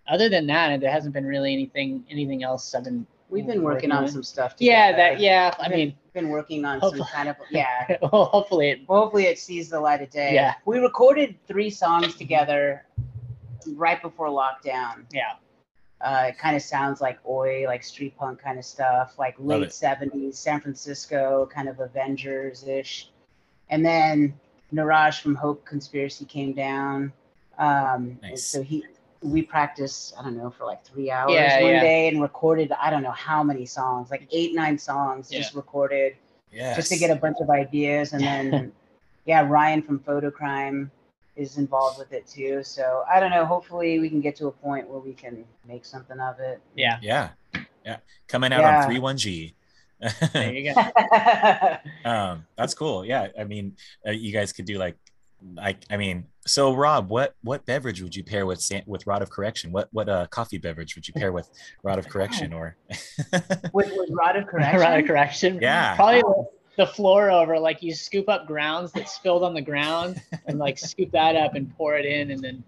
other 0.09 0.29
than 0.29 0.47
that 0.47 0.81
there 0.81 0.91
hasn't 0.91 1.13
been 1.15 1.25
really 1.27 1.53
anything 1.53 2.05
anything 2.11 2.43
else 2.43 2.75
i've 2.75 2.85
been 2.85 3.07
We've 3.29 3.47
been 3.47 3.63
working 3.63 3.91
on 3.93 4.09
some 4.09 4.23
stuff. 4.23 4.57
Together. 4.57 4.71
yeah 4.73 4.97
that 4.97 5.21
yeah 5.21 5.55
i 5.59 5.69
Been- 5.69 5.79
mean 5.79 5.95
been 6.13 6.29
working 6.31 6.65
on 6.65 6.81
some 6.81 6.91
Hopefully- 6.91 7.09
kind 7.13 7.29
of 7.29 7.37
yeah. 7.51 7.97
well, 8.01 8.25
hopefully 8.27 8.71
it 8.71 8.81
Hopefully, 8.89 9.25
it 9.25 9.39
sees 9.39 9.69
the 9.69 9.79
light 9.81 10.01
of 10.01 10.09
day. 10.11 10.33
Yeah. 10.35 10.55
We 10.65 10.79
recorded 10.79 11.37
three 11.47 11.69
songs 11.71 12.15
together 12.17 12.87
right 13.75 14.01
before 14.01 14.29
lockdown. 14.29 15.05
yeah 15.13 15.35
Uh, 16.01 16.27
it 16.29 16.39
kind 16.39 16.55
of 16.57 16.63
sounds 16.63 17.01
like 17.01 17.19
oi, 17.27 17.65
like 17.67 17.83
street 17.83 18.17
punk 18.17 18.41
kind 18.41 18.59
of 18.59 18.65
stuff, 18.65 19.19
like 19.19 19.35
Love 19.39 19.61
late 19.61 19.67
it. 19.69 19.73
seventies, 19.75 20.39
San 20.39 20.61
Francisco, 20.61 21.49
kind 21.53 21.69
of 21.69 21.81
Avengers 21.81 22.67
ish. 22.67 23.11
And 23.71 23.85
then 23.85 24.35
Niraj 24.73 25.21
from 25.21 25.35
Hope 25.35 25.65
Conspiracy 25.65 26.25
came 26.25 26.53
down. 26.55 27.13
Um, 27.59 28.19
and 28.23 28.23
Nice. 28.23 28.45
So 28.45 28.63
he, 28.63 28.85
we 29.27 29.43
practiced, 29.43 30.15
I 30.19 30.23
don't 30.23 30.37
know, 30.37 30.51
for 30.51 30.65
like 30.65 30.85
three 30.85 31.11
hours 31.11 31.33
Yeah, 31.35 31.63
one 31.63 31.73
yeah. 31.73 31.81
day 31.81 32.09
and 32.09 32.23
recorded, 32.23 32.73
I 32.73 32.91
don't 32.91 33.03
know 33.03 33.11
how 33.13 33.43
many 33.43 33.67
songs, 33.67 34.11
like 34.11 34.27
eight, 34.33 34.55
nine 34.55 34.79
songs, 34.79 35.29
just 35.31 35.55
recorded 35.55 36.17
Yeah. 36.53 36.75
just 36.75 36.91
to 36.93 36.99
get 36.99 37.11
a 37.11 37.17
bunch 37.17 37.37
of 37.41 37.51
ideas. 37.51 38.13
And 38.13 38.23
then, 38.23 38.73
yeah, 39.27 39.47
Ryan 39.47 39.83
from 39.83 39.99
Photocrime 40.01 40.91
is 41.35 41.59
involved 41.59 41.99
with 41.99 42.13
it 42.13 42.27
too. 42.27 42.63
So 42.63 43.05
I 43.13 43.21
don't 43.21 43.31
know. 43.31 43.45
Hopefully, 43.45 43.99
we 43.99 44.09
can 44.09 44.21
get 44.21 44.37
to 44.37 44.47
a 44.47 44.53
point 44.53 44.89
where 44.89 45.01
we 45.01 45.13
can 45.13 45.45
make 45.69 45.85
something 45.85 46.19
of 46.19 46.39
it. 46.41 46.61
yeah 46.75 46.99
Yeah. 47.03 47.31
Yeah. 47.85 47.99
Coming 48.29 48.53
out 48.53 48.61
Yeah. 48.61 48.81
on 48.81 48.87
three 48.87 48.99
one 48.99 49.17
G. 49.19 49.55
there 50.33 50.53
you 50.53 50.75
go 50.75 50.89
um, 52.05 52.47
that's 52.57 52.75
cool. 52.75 53.05
Yeah. 53.05 53.29
I 53.39 53.45
mean, 53.45 53.77
uh, 54.07 54.11
you 54.13 54.33
guys 54.33 54.53
could 54.53 54.65
do 54.67 54.79
like, 54.79 54.97
like, 55.55 55.79
I 55.91 55.97
mean, 55.97 56.27
so 56.47 56.75
Rob, 56.75 57.11
what 57.11 57.35
what 57.43 57.67
beverage 57.67 58.01
would 58.03 58.15
you 58.17 58.25
pair 58.25 58.47
with 58.47 58.67
with 58.87 59.07
Rod 59.07 59.23
of 59.23 59.31
Correction? 59.31 59.73
What 59.73 59.89
what 59.93 60.09
uh 60.09 60.27
coffee 60.29 60.59
beverage 60.59 60.95
would 60.95 61.07
you 61.07 61.15
pair 61.15 61.33
with 61.33 61.49
Rod 61.83 61.99
of 61.99 62.09
Correction 62.11 62.53
or? 62.53 62.77
with, 63.73 63.93
with 63.97 64.11
rod 64.13 64.37
of 64.37 64.47
correction. 64.49 64.81
Right, 64.81 65.07
correction 65.07 65.59
Yeah. 65.61 65.97
probably 65.97 66.23
the 66.77 66.87
floor 66.87 67.31
over 67.31 67.59
like 67.59 67.83
you 67.83 67.95
scoop 67.95 68.29
up 68.29 68.47
grounds 68.47 68.93
that 68.93 69.09
spilled 69.09 69.43
on 69.43 69.55
the 69.55 69.63
ground 69.63 70.21
and 70.47 70.59
like 70.59 70.79
scoop 70.79 71.11
that 71.13 71.35
up 71.35 71.55
and 71.55 71.75
pour 71.77 71.97
it 71.97 72.05
in 72.05 72.31
and 72.31 72.43
then 72.43 72.63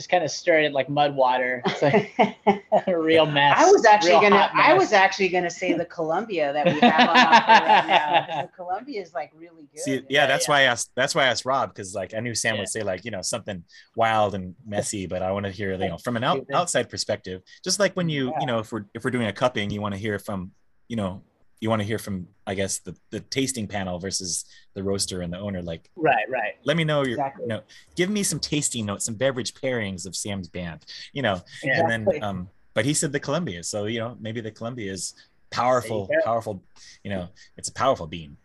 just 0.00 0.08
kind 0.08 0.24
of 0.24 0.30
stir 0.30 0.60
it 0.60 0.72
like 0.72 0.88
mud 0.88 1.14
water 1.14 1.60
it's 1.66 1.82
like 1.82 2.10
a 2.86 2.98
real 2.98 3.26
mess 3.26 3.54
I 3.58 3.70
was 3.70 3.84
actually 3.84 4.12
real 4.12 4.22
gonna. 4.22 4.50
I 4.54 4.72
was 4.72 4.94
actually 4.94 5.28
gonna 5.28 5.50
say 5.50 5.74
the 5.74 5.84
Colombia 5.84 6.52
that 6.54 6.64
we 6.64 6.80
have 6.80 7.08
on 7.10 7.16
offer 7.16 7.64
right 7.66 7.86
now. 7.86 8.42
The 8.42 8.48
Colombia 8.56 9.02
is 9.02 9.12
like 9.12 9.30
really 9.36 9.68
good. 9.74 9.82
See, 9.82 9.94
yeah, 9.96 10.00
Yeah, 10.08 10.26
that's 10.26 10.46
yeah. 10.48 10.52
why 10.52 10.58
I 10.60 10.62
asked. 10.62 10.90
That's 10.96 11.14
why 11.14 11.24
I 11.24 11.26
asked 11.26 11.44
Rob 11.44 11.68
because 11.74 11.94
like 11.94 12.14
I 12.14 12.20
knew 12.20 12.34
Sam 12.34 12.54
Yeah. 12.54 12.62
would 12.62 12.68
say 12.70 12.82
like 12.82 13.04
you 13.04 13.10
know 13.10 13.20
something 13.20 13.62
wild 13.94 14.34
and 14.34 14.54
messy, 14.66 15.06
but 15.06 15.22
I 15.22 15.30
want 15.32 15.44
to 15.46 15.52
hear 15.52 15.72
you 15.72 15.88
know 15.90 15.98
from 15.98 16.16
an 16.16 16.24
out, 16.24 16.46
outside 16.54 16.88
perspective. 16.88 17.42
Just 17.62 17.78
like 17.78 17.92
when 17.94 18.08
you 18.08 18.28
Yeah. 18.30 18.40
you 18.40 18.46
know 18.46 18.58
if 18.60 18.72
we're 18.72 18.86
if 18.94 19.04
we're 19.04 19.10
doing 19.10 19.26
a 19.26 19.32
cupping, 19.32 19.68
you 19.70 19.80
want 19.82 19.94
to 19.94 20.00
hear 20.00 20.18
from 20.18 20.52
you 20.88 20.96
know 20.96 21.22
you 21.60 21.68
want 21.70 21.80
to 21.80 21.86
hear 21.86 21.98
from 21.98 22.26
I 22.46 22.54
guess 22.54 22.78
the 22.78 22.96
the 23.10 23.20
tasting 23.20 23.66
panel 23.68 23.98
versus 23.98 24.44
the 24.74 24.82
roaster 24.82 25.20
and 25.22 25.32
the 25.32 25.38
owner. 25.38 25.62
Like, 25.62 25.90
right 25.96 26.28
right 26.28 26.54
let 26.64 26.76
me 26.76 26.84
know 26.84 27.02
your 27.02 27.12
Exactly. 27.18 27.42
you 27.44 27.48
know 27.48 27.62
give 27.96 28.10
me 28.10 28.22
some 28.22 28.40
tasting 28.40 28.86
notes, 28.86 29.04
some 29.04 29.14
beverage 29.14 29.54
pairings 29.54 30.06
of 30.06 30.16
Sam's 30.16 30.48
band. 30.48 30.84
You 31.12 31.22
know, 31.22 31.40
yeah 31.62 31.80
and 31.80 31.90
then 31.90 32.22
um, 32.22 32.48
but 32.74 32.84
he 32.84 32.94
said 32.94 33.12
the 33.12 33.20
Colombia, 33.20 33.62
so 33.62 33.84
you 33.86 33.98
know 34.00 34.16
maybe 34.20 34.40
the 34.40 34.50
Colombia 34.50 34.90
is 34.92 35.14
powerful, 35.50 36.08
powerful. 36.24 36.62
You 37.04 37.10
know, 37.10 37.28
it's 37.56 37.68
a 37.68 37.72
powerful 37.72 38.06
bean. 38.06 38.36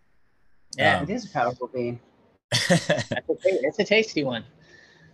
yeah 0.77 0.97
Um, 0.97 1.03
It 1.03 1.09
is 1.09 1.25
a 1.25 1.29
powerful 1.29 1.67
bean. 1.73 1.99
That's 2.69 2.69
a 3.11 3.35
ta- 3.35 3.61
it's 3.67 3.79
a 3.79 3.83
tasty 3.83 4.23
one 4.23 4.43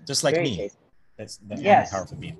just 0.07 0.23
like 0.23 0.33
Very 0.35 0.45
me. 0.45 0.57
tasty. 0.57 0.77
That's 1.17 1.37
that's 1.47 1.61
Yes. 1.61 1.91
powerful 1.91 2.17
bean. 2.17 2.37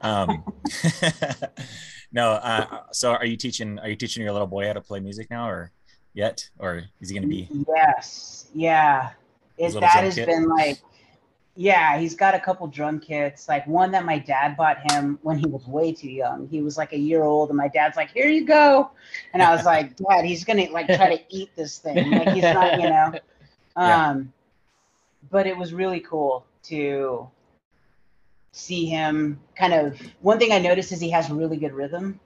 Um, 0.00 0.44
no, 2.12 2.32
uh, 2.32 2.82
so 2.92 3.12
are 3.12 3.26
you 3.26 3.36
teaching? 3.36 3.78
Are 3.78 3.88
you 3.88 3.96
teaching 3.96 4.22
your 4.22 4.32
little 4.32 4.46
boy 4.46 4.66
how 4.66 4.74
to 4.74 4.80
play 4.80 5.00
music 5.00 5.30
now, 5.30 5.48
or 5.48 5.72
yet, 6.14 6.48
or 6.58 6.82
is 7.00 7.08
he 7.08 7.14
going 7.14 7.22
to 7.22 7.28
be? 7.28 7.48
Yes. 7.68 8.46
Yeah. 8.54 9.10
His 9.56 9.74
It, 9.76 9.80
that 9.80 10.04
has 10.04 10.14
kit? 10.14 10.26
been 10.26 10.48
like, 10.48 10.78
yeah, 11.54 11.98
he's 11.98 12.14
got 12.14 12.34
a 12.34 12.40
couple 12.40 12.66
drum 12.66 12.98
kits. 13.00 13.48
Like 13.48 13.66
one 13.66 13.90
that 13.92 14.04
my 14.04 14.18
dad 14.18 14.56
bought 14.56 14.90
him 14.92 15.18
when 15.22 15.38
he 15.38 15.46
was 15.46 15.66
way 15.66 15.92
too 15.92 16.10
young. 16.10 16.48
He 16.48 16.62
was 16.62 16.76
like 16.78 16.92
a 16.92 16.98
year 16.98 17.22
old, 17.22 17.50
and 17.50 17.56
my 17.56 17.68
dad's 17.68 17.96
like, 17.96 18.10
"Here 18.10 18.28
you 18.28 18.44
go," 18.46 18.90
and 19.32 19.42
I 19.42 19.54
was 19.54 19.64
like, 19.64 19.96
"Dad, 20.08 20.24
he's 20.24 20.44
gonna 20.44 20.70
like 20.70 20.86
try 20.86 21.16
to 21.16 21.22
eat 21.28 21.50
this 21.56 21.78
thing. 21.78 22.10
Like 22.10 22.28
he's 22.28 22.42
not, 22.42 22.80
you 22.80 22.88
know." 22.88 23.12
Yeah. 23.74 24.10
Um, 24.10 24.34
but 25.30 25.46
it 25.46 25.56
was 25.56 25.72
really 25.72 26.00
cool 26.00 26.44
to 26.64 27.26
see 28.52 28.86
him 28.86 29.40
kind 29.56 29.72
of. 29.72 30.00
One 30.20 30.38
thing 30.38 30.52
I 30.52 30.58
noticed 30.58 30.92
is 30.92 31.00
he 31.00 31.10
has 31.10 31.30
really 31.30 31.56
good 31.56 31.72
rhythm, 31.72 32.20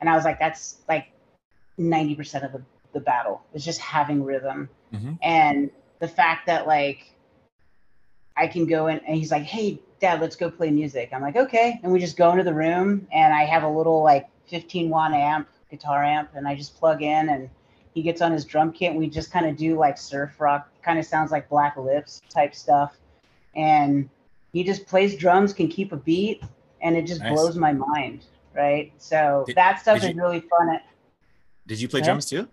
and 0.00 0.10
I 0.10 0.14
was 0.16 0.24
like, 0.24 0.38
"That's 0.38 0.78
like 0.88 1.08
ninety 1.78 2.14
percent 2.14 2.44
of 2.44 2.52
the 2.52 2.62
the 2.92 3.00
battle 3.00 3.42
is 3.52 3.64
just 3.64 3.80
having 3.80 4.24
rhythm." 4.24 4.68
Mhm. 4.92 5.18
and 5.22 5.70
the 5.98 6.08
fact 6.08 6.46
that 6.46 6.66
like 6.66 7.12
I 8.36 8.46
can 8.46 8.66
go 8.66 8.86
in 8.88 8.98
and 9.00 9.16
he's 9.16 9.30
like, 9.30 9.44
"Hey, 9.44 9.80
Dad, 10.00 10.20
let's 10.20 10.36
go 10.36 10.50
play 10.50 10.70
music." 10.70 11.10
I'm 11.12 11.22
like, 11.22 11.36
"Okay," 11.36 11.80
and 11.82 11.92
we 11.92 11.98
just 11.98 12.16
go 12.16 12.30
into 12.30 12.44
the 12.44 12.54
room 12.54 13.06
and 13.12 13.32
I 13.32 13.44
have 13.44 13.62
a 13.62 13.68
little 13.68 14.02
like 14.02 14.28
15 14.46 14.90
watt 14.90 15.12
amp, 15.12 15.48
guitar 15.70 16.04
amp, 16.04 16.30
and 16.34 16.46
I 16.46 16.54
just 16.54 16.76
plug 16.78 17.02
in 17.02 17.28
and 17.30 17.48
he 17.94 18.02
gets 18.02 18.20
on 18.20 18.30
his 18.32 18.44
drum 18.44 18.72
kit. 18.72 18.90
And 18.90 18.98
we 18.98 19.08
just 19.08 19.30
kind 19.30 19.46
of 19.46 19.56
do 19.56 19.76
like 19.78 19.96
surf 19.98 20.38
rock, 20.40 20.68
kind 20.82 20.98
of 20.98 21.04
sounds 21.06 21.32
like 21.32 21.48
Black 21.48 21.76
Lips 21.76 22.20
type 22.28 22.54
stuff, 22.54 22.96
and 23.54 24.08
he 24.56 24.64
just 24.64 24.86
plays 24.86 25.14
drums, 25.16 25.52
can 25.52 25.68
keep 25.68 25.92
a 25.92 25.96
beat, 25.96 26.42
and 26.80 26.96
it 26.96 27.02
just 27.06 27.20
Nice. 27.20 27.32
blows 27.34 27.56
my 27.56 27.72
mind, 27.74 28.24
right? 28.54 28.90
So 28.96 29.44
Did- 29.46 29.54
that 29.56 29.80
stuff 29.80 29.98
is 29.98 30.04
you- 30.08 30.14
really 30.14 30.40
fun. 30.40 30.80
Did 31.66 31.78
you 31.78 31.88
play 31.88 32.00
Yeah. 32.00 32.06
drums 32.06 32.24
too? 32.24 32.48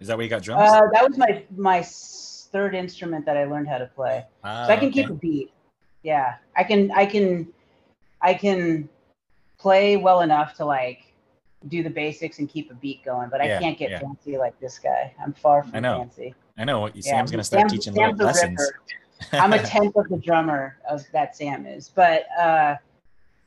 Is 0.00 0.08
that 0.08 0.16
where 0.16 0.24
you 0.24 0.30
got 0.30 0.42
drums? 0.42 0.70
Uh, 0.70 0.88
that 0.94 1.06
was 1.06 1.18
my 1.18 1.44
my 1.54 1.82
third 1.82 2.74
instrument 2.74 3.26
that 3.26 3.36
I 3.36 3.44
learned 3.44 3.68
how 3.68 3.76
to 3.76 3.86
play. 3.86 4.24
Ah, 4.42 4.66
so 4.66 4.72
I 4.72 4.76
can 4.76 4.88
okay. 4.88 5.02
keep 5.02 5.10
a 5.10 5.14
beat. 5.14 5.52
Yeah, 6.02 6.36
I 6.56 6.64
can. 6.64 6.90
I 6.92 7.04
can. 7.04 7.52
I 8.22 8.32
can 8.32 8.88
play 9.58 9.98
well 9.98 10.22
enough 10.22 10.54
to 10.54 10.64
like 10.64 11.00
do 11.68 11.82
the 11.82 11.90
basics 11.90 12.38
and 12.38 12.48
keep 12.48 12.70
a 12.70 12.74
beat 12.74 13.04
going, 13.04 13.28
but 13.28 13.42
I 13.42 13.46
Yeah, 13.48 13.58
can't 13.60 13.76
get 13.76 13.90
yeah. 13.90 13.98
fancy 14.00 14.38
like 14.38 14.58
this 14.60 14.78
guy. 14.78 15.14
I'm 15.22 15.34
far 15.34 15.62
from 15.62 15.76
I 15.76 15.80
know. 15.80 15.98
fancy. 15.98 16.34
I 16.56 16.64
know. 16.64 16.80
what- 16.80 16.96
Yeah, 16.96 17.02
Sam's 17.02 17.30
going 17.30 17.38
to 17.40 17.44
start 17.44 17.60
Sam's- 17.62 17.72
teaching 17.72 17.94
Sam's 17.94 18.18
lessons. 18.20 18.58
ripper. 18.60 18.80
I'm 19.32 19.52
a 19.52 19.62
tenth 19.62 19.96
of 19.96 20.08
the 20.08 20.16
drummer 20.18 20.78
of 20.88 21.04
that 21.12 21.36
Sam 21.36 21.66
is, 21.66 21.88
but 21.94 22.24
uh, 22.38 22.76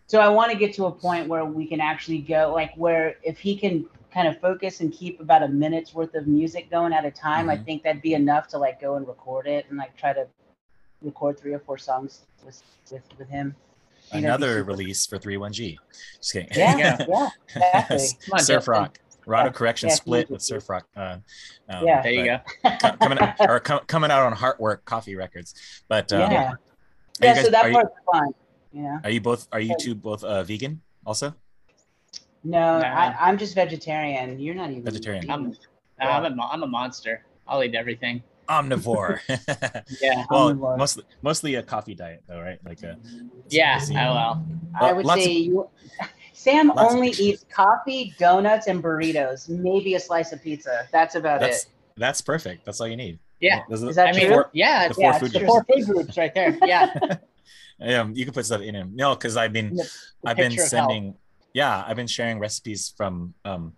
so 0.07 0.19
I 0.19 0.29
want 0.29 0.51
to 0.51 0.57
get 0.57 0.73
to 0.75 0.85
a 0.85 0.91
point 0.91 1.27
where 1.27 1.45
we 1.45 1.67
can 1.67 1.81
actually 1.81 2.19
go 2.19 2.51
like 2.53 2.73
where 2.75 3.15
if 3.23 3.37
he 3.39 3.57
can 3.57 3.85
kind 4.13 4.27
of 4.27 4.39
focus 4.39 4.79
and 4.79 4.91
keep 4.93 5.19
about 5.19 5.43
a 5.43 5.47
minute's 5.47 5.93
worth 5.93 6.15
of 6.15 6.27
music 6.27 6.71
going 6.71 6.93
at 6.93 7.05
a 7.05 7.11
time, 7.11 7.49
I 7.49 7.57
Mhm. 7.57 7.65
think 7.65 7.83
that'd 7.83 8.01
be 8.01 8.13
enough 8.13 8.47
to 8.49 8.57
like 8.57 8.79
go 8.81 8.95
and 8.95 9.07
record 9.07 9.47
it 9.47 9.65
and 9.69 9.77
like 9.77 9.95
try 9.97 10.13
to 10.13 10.25
record 11.01 11.37
three 11.39 11.53
or 11.53 11.59
four 11.59 11.77
songs 11.77 12.21
with 12.45 12.61
with, 12.91 13.03
with 13.19 13.29
him. 13.29 13.55
I 14.09 14.13
think 14.13 14.23
that'd 14.25 14.39
be 14.39 14.45
Another 14.47 14.63
release 14.63 15.05
for 15.05 15.19
31G. 15.19 15.77
Just 16.19 16.31
kidding. 16.33 16.47
Yeah, 16.55 16.77
yeah, 17.09 17.29
exactly. 17.55 18.07
Come 18.25 18.33
on, 18.33 18.39
Surf 18.39 18.55
Justin. 18.65 18.71
Rock. 18.71 18.99
Rod 19.27 19.41
Yeah, 19.41 19.47
of 19.47 19.53
Correction 19.53 19.89
yeah, 19.89 19.95
split 19.95 20.29
with 20.29 20.39
did. 20.39 20.45
Surf 20.45 20.69
Rock. 20.69 20.87
Uh, 20.95 21.17
um, 21.69 21.85
Yeah. 21.85 22.01
There 22.01 22.11
you 22.11 22.25
go. 22.25 22.39
coming 23.01 23.19
out, 23.19 23.35
or 23.41 23.59
com- 23.59 23.81
coming 23.87 24.09
out 24.09 24.21
on 24.25 24.33
Heartwork 24.33 24.85
Coffee 24.85 25.15
Records. 25.15 25.53
But 25.87 26.11
um, 26.13 26.19
yeah, 26.19 26.27
are 26.27 26.31
yeah. 26.31 26.51
you 27.29 27.35
guys- 27.35 27.45
so 27.45 27.51
that 27.51 27.65
are 27.65 27.69
you- 27.71 27.83
fun. 28.11 28.29
You 28.73 28.83
know, 28.83 28.99
Are 29.03 29.09
you 29.09 29.21
both? 29.21 29.47
Are 29.51 29.59
you 29.61 29.75
two 29.79 29.95
both 29.95 30.23
uh, 30.23 30.43
vegan 30.43 30.81
also? 31.05 31.33
no, 32.43 32.79
Nah. 32.79 32.85
I, 32.85 33.15
I'm 33.19 33.37
just 33.37 33.55
vegetarian. 33.55 34.39
You're 34.39 34.55
not 34.55 34.69
even 34.71 34.83
Vegetarian. 34.83 35.29
I'm, 35.31 35.53
I'm, 35.99 36.25
a, 36.25 36.29
mo- 36.35 36.47
I'm 36.51 36.63
a 36.63 36.67
monster. 36.67 37.25
I'll 37.47 37.63
eat 37.63 37.75
everything. 37.75 38.21
Omnivore. 38.49 39.19
Yeah. 40.01 40.25
well, 40.29 40.53
Omnivore. 40.53 40.77
mostly 40.77 41.03
mostly 41.21 41.55
a 41.55 41.63
coffee 41.63 41.95
diet 41.95 42.23
though, 42.27 42.39
right? 42.41 42.59
Like 42.65 42.83
a 42.83 42.97
Yeah. 43.49 43.77
easy. 43.81 43.95
I 43.95 44.09
will. 44.09 44.43
I 44.79 44.93
would 44.93 45.05
lots 45.05 45.23
say 45.23 45.31
you. 45.31 45.69
Sam 46.47 46.67
lots 46.69 46.93
only 46.93 47.09
eats 47.09 47.45
coffee, 47.51 48.13
donuts, 48.17 48.67
and 48.67 48.81
burritos. 48.83 49.49
Maybe 49.49 49.95
a 49.95 49.99
slice 49.99 50.31
of 50.31 50.41
pizza. 50.41 50.87
That's 50.91 51.15
about 51.15 51.41
That's 51.41 51.63
it. 51.63 51.69
that's 51.97 52.21
perfect. 52.21 52.65
That's 52.65 52.79
all 52.79 52.87
you 52.87 52.95
need. 52.97 53.19
Yeah. 53.39 53.63
Those 53.69 53.83
are 53.83 53.89
Is 53.89 53.95
the- 53.95 54.01
that 54.03 54.07
I 54.15 54.17
mean, 54.17 54.25
true? 54.27 54.35
four- 54.35 54.49
yeah. 54.53 54.79
the 54.83 54.85
It's 54.87 54.95
four 54.95 55.03
Yeah, 55.11 55.19
food 55.19 55.25
it's 55.25 55.33
the 55.33 55.39
groups. 55.39 55.51
four 55.51 55.65
food 55.65 55.85
groups 55.85 56.17
right 56.17 56.33
there. 56.33 56.57
Yeah. 56.65 56.93
Yeah, 57.79 58.07
you 58.11 58.25
can 58.25 58.33
put 58.33 58.45
stuff 58.45 58.61
in 58.61 58.73
them. 58.73 58.91
No, 58.95 59.13
because 59.13 59.37
I've 59.37 59.53
been 59.53 59.75
The- 59.75 59.83
the 60.23 60.29
I've 60.29 60.37
been 60.37 60.49
picture 60.51 60.65
of 60.65 60.71
health. 60.71 60.89
sending 60.89 61.15
yeah, 61.53 61.83
I've 61.87 61.95
been 61.95 62.07
sharing 62.07 62.39
recipes 62.39 62.93
from 62.95 63.33
um 63.45 63.73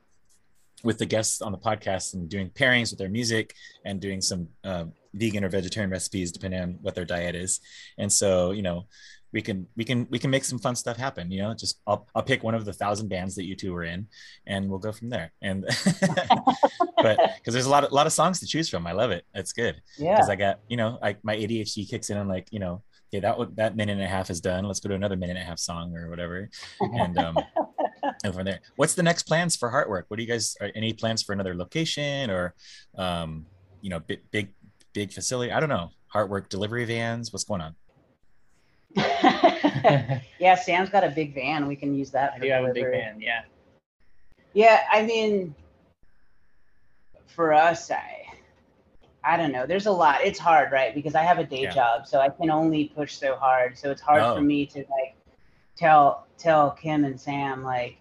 with 0.83 0.97
the 0.97 1.05
guests 1.05 1.41
on 1.41 1.51
the 1.51 1.57
podcast 1.57 2.13
and 2.13 2.29
doing 2.29 2.49
pairings 2.49 2.91
with 2.91 2.99
their 2.99 3.09
music 3.09 3.53
and 3.83 3.99
doing 3.99 4.21
some 4.21 4.47
um, 4.63 4.93
vegan 5.13 5.43
or 5.43 5.49
vegetarian 5.49 5.89
recipes 5.91 6.31
depending 6.31 6.61
on 6.61 6.77
what 6.81 6.95
their 6.95 7.03
diet 7.03 7.35
is. 7.35 7.59
And 7.97 8.09
so, 8.11 8.51
you 8.51 8.61
know, 8.61 8.85
we 9.31 9.41
can 9.41 9.67
we 9.75 9.83
can 9.85 10.07
we 10.09 10.17
can 10.19 10.29
make 10.31 10.43
some 10.43 10.57
fun 10.59 10.75
stuff 10.75 10.97
happen, 10.97 11.29
you 11.31 11.41
know. 11.41 11.53
Just 11.53 11.79
I'll 11.85 12.07
I'll 12.15 12.23
pick 12.23 12.43
one 12.43 12.55
of 12.55 12.65
the 12.65 12.73
thousand 12.73 13.09
bands 13.09 13.35
that 13.35 13.45
you 13.45 13.55
two 13.55 13.75
are 13.75 13.83
in 13.83 14.07
and 14.47 14.69
we'll 14.69 14.79
go 14.79 14.91
from 14.91 15.09
there. 15.09 15.31
And 15.41 15.65
but 16.97 17.17
because 17.37 17.53
there's 17.53 17.65
a 17.65 17.69
lot 17.69 17.83
of 17.83 17.91
lot 17.91 18.07
of 18.07 18.13
songs 18.13 18.39
to 18.39 18.45
choose 18.47 18.69
from. 18.69 18.87
I 18.87 18.91
love 18.93 19.11
it. 19.11 19.25
It's 19.33 19.53
good 19.53 19.81
Yeah. 19.97 20.15
because 20.15 20.29
I 20.29 20.35
got 20.35 20.59
you 20.67 20.77
know 20.77 20.97
like 21.01 21.23
my 21.23 21.35
ADHD 21.35 21.89
kicks 21.89 22.09
in. 22.09 22.17
I'm 22.17 22.27
like 22.27 22.47
you 22.51 22.59
know 22.59 22.81
okay 23.13 23.19
that 23.21 23.37
that 23.55 23.75
minute 23.75 23.93
and 23.93 24.01
a 24.01 24.07
half 24.07 24.29
is 24.29 24.41
done. 24.41 24.65
Let's 24.65 24.79
go 24.79 24.89
to 24.89 24.95
another 24.95 25.15
minute 25.17 25.35
and 25.37 25.43
a 25.43 25.45
half 25.45 25.59
song 25.59 25.95
or 25.95 26.09
whatever, 26.09 26.49
and 26.81 27.17
um 27.17 27.37
and 28.23 28.33
from 28.33 28.45
there. 28.45 28.59
What's 28.75 28.95
the 28.95 29.03
next 29.03 29.23
plans 29.23 29.55
for 29.55 29.69
Heartwork? 29.71 30.03
What 30.07 30.17
do 30.17 30.23
you 30.23 30.29
guys? 30.29 30.55
Are 30.61 30.71
any 30.75 30.93
plans 30.93 31.23
for 31.23 31.33
another 31.33 31.55
location 31.55 32.29
or 32.29 32.53
um 32.97 33.45
you 33.81 33.89
know 33.89 33.99
big 33.99 34.21
big 34.31 34.53
big 34.93 35.11
facility? 35.11 35.51
I 35.51 35.59
don't 35.59 35.69
know. 35.69 35.91
Heartwork 36.13 36.49
delivery 36.49 36.85
vans. 36.85 37.31
What's 37.31 37.43
going 37.43 37.61
on? 37.61 37.75
yeah, 38.95 40.55
Sam's 40.55 40.89
got 40.89 41.03
a 41.03 41.09
big 41.09 41.33
van. 41.33 41.67
We 41.67 41.75
can 41.75 41.93
use 41.93 42.11
that. 42.11 42.33
I 42.33 42.37
for 42.39 42.43
do 42.45 42.51
have 42.51 42.65
a 42.65 42.73
big 42.73 42.89
van. 42.89 43.21
Yeah. 43.21 43.41
Yeah, 44.53 44.81
I 44.91 45.03
mean, 45.03 45.53
for 47.27 47.53
us, 47.53 47.91
I, 47.91 48.25
I 49.23 49.37
don't 49.37 49.51
know. 49.51 49.65
There's 49.65 49.85
a 49.85 49.91
lot. 49.91 50.21
It's 50.23 50.39
hard, 50.39 50.71
right? 50.71 50.93
Because 50.93 51.13
I 51.15 51.21
have 51.21 51.37
a 51.39 51.43
day 51.43 51.63
Yeah. 51.63 51.71
job, 51.73 52.07
so 52.07 52.19
I 52.19 52.29
can 52.29 52.49
only 52.49 52.85
push 52.95 53.13
so 53.13 53.35
hard. 53.35 53.77
So 53.77 53.91
it's 53.91 54.01
hard 54.01 54.21
Oh. 54.23 54.35
for 54.35 54.41
me 54.41 54.65
to 54.67 54.79
like 54.79 55.15
tell 55.75 56.25
tell 56.37 56.71
Kim 56.71 57.03
and 57.05 57.19
Sam 57.19 57.63
like, 57.63 57.97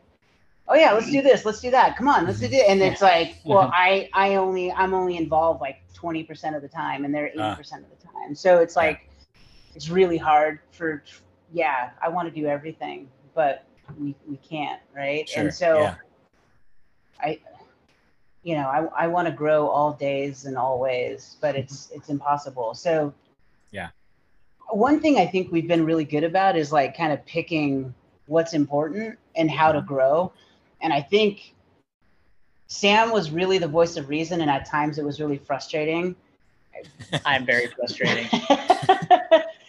oh 0.68 0.74
yeah, 0.74 0.93
let's 0.93 1.11
do 1.11 1.20
this, 1.22 1.45
let's 1.45 1.61
do 1.61 1.70
that. 1.70 1.97
Come 1.97 2.09
on, 2.09 2.24
let's 2.26 2.41
do 2.41 2.47
it. 2.47 2.68
And 2.68 2.80
it's 2.80 3.03
like, 3.03 3.36
well, 3.45 3.70
I 3.72 4.09
I 4.14 4.36
only 4.36 4.72
I'm 4.72 4.95
only 4.95 5.16
involved 5.18 5.61
like 5.61 5.82
20% 5.95 6.57
of 6.57 6.62
the 6.62 6.68
time, 6.68 7.05
and 7.05 7.12
they're 7.14 7.30
80% 7.36 7.36
Ah. 7.41 7.53
of 7.53 7.91
the 7.91 8.07
time. 8.07 8.34
So 8.34 8.59
it's 8.61 8.76
like, 8.76 9.07
it's 9.75 9.89
really 9.89 10.19
hard 10.19 10.61
for. 10.71 11.03
Yeah, 11.53 11.91
I 12.03 12.09
want 12.09 12.33
to 12.33 12.41
do 12.41 12.47
everything, 12.47 13.09
but 13.35 13.64
we 13.99 14.14
we 14.27 14.37
can't, 14.37 14.81
right? 14.95 15.29
Sure. 15.29 15.45
And 15.45 15.55
so. 15.55 15.81
yeah. 15.81 15.95
I, 17.21 17.41
you 18.43 18.55
know, 18.55 18.69
I, 18.69 19.05
I 19.05 19.07
want 19.09 19.27
to 19.27 19.33
grow 19.33 19.69
all 19.69 19.93
days 19.93 20.45
and 20.45 20.57
all 20.57 20.79
ways, 20.79 21.37
but 21.41 21.57
it's 21.57 21.87
mm-hmm. 21.87 21.97
it's 21.97 22.09
impossible. 22.09 22.75
So, 22.75 23.12
Yeah. 23.73 23.89
One 24.71 25.01
thing 25.01 25.19
I 25.19 25.27
think 25.27 25.51
we've 25.51 25.66
been 25.66 25.85
really 25.85 26.05
good 26.05 26.25
about 26.25 26.57
is 26.57 26.73
like 26.73 26.97
kind 26.97 27.12
of 27.12 27.25
picking 27.27 27.95
what's 28.27 28.53
important 28.55 29.19
and 29.35 29.51
how 29.51 29.73
to 29.73 29.79
mm-hmm. 29.81 29.89
grow, 29.89 30.33
and 30.81 30.93
I 30.93 31.03
think 31.03 31.55
Sam 32.69 33.11
was 33.11 33.31
really 33.31 33.59
the 33.59 33.69
voice 33.69 33.97
of 33.97 34.09
reason, 34.09 34.41
and 34.41 34.51
at 34.51 34.66
times 34.66 34.99
it 34.99 35.05
was 35.05 35.21
really 35.21 35.39
frustrating. 35.39 36.14
I'm 37.25 37.45
very 37.45 37.66
frustrating. 37.66 38.29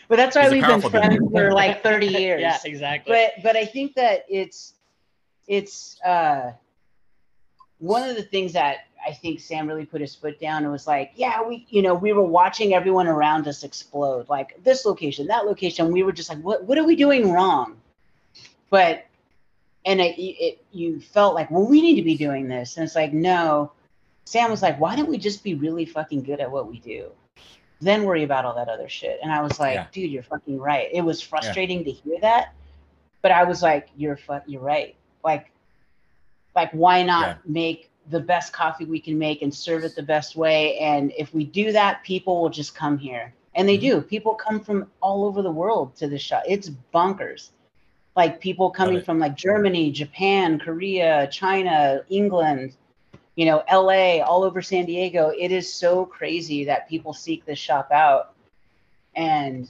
but 0.10 0.18
that's 0.18 0.36
why 0.36 0.44
He's 0.44 0.52
we've 0.52 0.68
been 0.68 0.82
friends 0.82 1.20
dude. 1.20 1.32
for 1.32 1.54
like 1.54 1.82
30 1.84 2.08
years 2.08 2.42
yeah. 2.42 2.58
Exactly. 2.66 3.14
but 3.14 3.42
but 3.44 3.56
I 3.56 3.66
think 3.66 3.96
that 3.96 4.26
it's 4.28 4.74
it's 5.48 6.02
uh 6.02 6.52
one 7.78 8.08
of 8.10 8.18
the 8.18 8.24
things 8.24 8.52
that 8.54 8.80
I 9.06 9.14
think 9.14 9.40
Sam 9.40 9.68
really 9.68 9.86
put 9.86 10.02
his 10.02 10.14
foot 10.14 10.40
down 10.40 10.64
and 10.64 10.72
was 10.72 10.86
like, 10.86 11.12
yeah, 11.16 11.42
we 11.42 11.66
you 11.70 11.82
know 11.82 11.94
we 11.94 12.14
were 12.14 12.24
watching 12.26 12.74
everyone 12.74 13.08
around 13.08 13.48
us 13.48 13.64
explode, 13.64 14.28
like 14.30 14.62
this 14.64 14.86
location, 14.86 15.28
that 15.28 15.46
location. 15.46 15.92
We 15.92 16.04
were 16.04 16.12
just 16.12 16.30
like, 16.30 16.40
what 16.40 16.66
what 16.66 16.78
are 16.78 16.84
we 16.84 16.96
doing 16.96 17.32
wrong? 17.32 17.78
But 18.70 19.06
and 19.86 20.02
it, 20.02 20.20
it 20.20 20.64
you 20.72 21.00
felt 21.00 21.34
like, 21.34 21.50
well, 21.50 21.66
we 21.66 21.82
need 21.82 21.96
to 21.96 22.02
be 22.04 22.18
doing 22.18 22.48
this, 22.48 22.78
and 22.78 22.84
it's 22.84 22.96
like, 22.96 23.14
no. 23.14 23.72
Sam 24.26 24.52
was 24.52 24.62
like, 24.62 24.80
why 24.80 24.96
don't 24.96 25.10
we 25.10 25.18
just 25.18 25.44
be 25.44 25.56
really 25.56 25.86
fucking 25.86 26.22
good 26.22 26.40
at 26.40 26.52
what 26.52 26.70
we 26.70 26.80
do? 26.80 27.10
Then 27.82 28.04
worry 28.04 28.24
about 28.24 28.46
all 28.46 28.56
that 28.56 28.68
other 28.68 28.90
shit. 28.90 29.20
And 29.24 29.32
I 29.32 29.42
was 29.42 29.60
like, 29.60 29.76
Yeah. 29.76 29.86
dude, 29.92 30.12
you're 30.12 30.24
fucking 30.24 30.60
right. 30.60 30.90
It 30.92 31.02
was 31.02 31.22
frustrating 31.22 31.84
to 31.86 31.92
hear 31.92 32.20
that, 32.22 32.54
but 33.22 33.32
I 33.32 33.44
was 33.44 33.62
like, 33.64 33.88
you're 33.96 34.18
fu- 34.18 34.42
you're 34.48 34.62
right. 34.62 34.96
Like, 35.24 35.52
like 36.56 36.72
why 36.72 37.04
not 37.04 37.28
Yeah. 37.28 37.36
make 37.46 37.90
the 38.10 38.20
best 38.20 38.52
coffee 38.52 38.86
we 38.86 39.00
can 39.00 39.18
make 39.18 39.42
and 39.42 39.54
serve 39.54 39.84
it 39.84 39.96
the 39.96 40.04
best 40.04 40.36
way? 40.36 40.78
And 40.80 41.14
if 41.18 41.34
we 41.34 41.46
do 41.46 41.72
that, 41.72 42.04
people 42.04 42.42
will 42.42 42.50
just 42.50 42.76
come 42.76 42.98
here, 42.98 43.34
and 43.56 43.68
they 43.68 43.78
Mhm. 43.78 43.82
do. 43.82 44.02
People 44.02 44.34
come 44.36 44.60
from 44.60 44.92
all 45.02 45.24
over 45.24 45.42
the 45.42 45.52
world 45.52 45.96
to 45.98 46.08
the 46.08 46.18
shop. 46.20 46.44
It's 46.48 46.70
bonkers. 46.94 47.52
Like 48.16 48.42
people 48.42 48.70
coming 48.72 49.02
from 49.02 49.20
like 49.20 49.36
Germany, 49.38 49.92
Japan, 49.92 50.60
Korea, 50.60 51.28
China, 51.32 52.02
England, 52.10 52.76
you 53.40 53.46
know, 53.46 53.64
LA, 53.72 54.20
all 54.22 54.44
over 54.44 54.62
San 54.62 54.84
Diego. 54.84 55.30
It 55.30 55.54
is 55.54 55.74
so 55.74 56.06
crazy 56.06 56.66
that 56.66 56.90
people 56.90 57.14
seek 57.14 57.46
this 57.46 57.58
shop 57.58 57.90
out. 57.90 58.34
And 59.16 59.70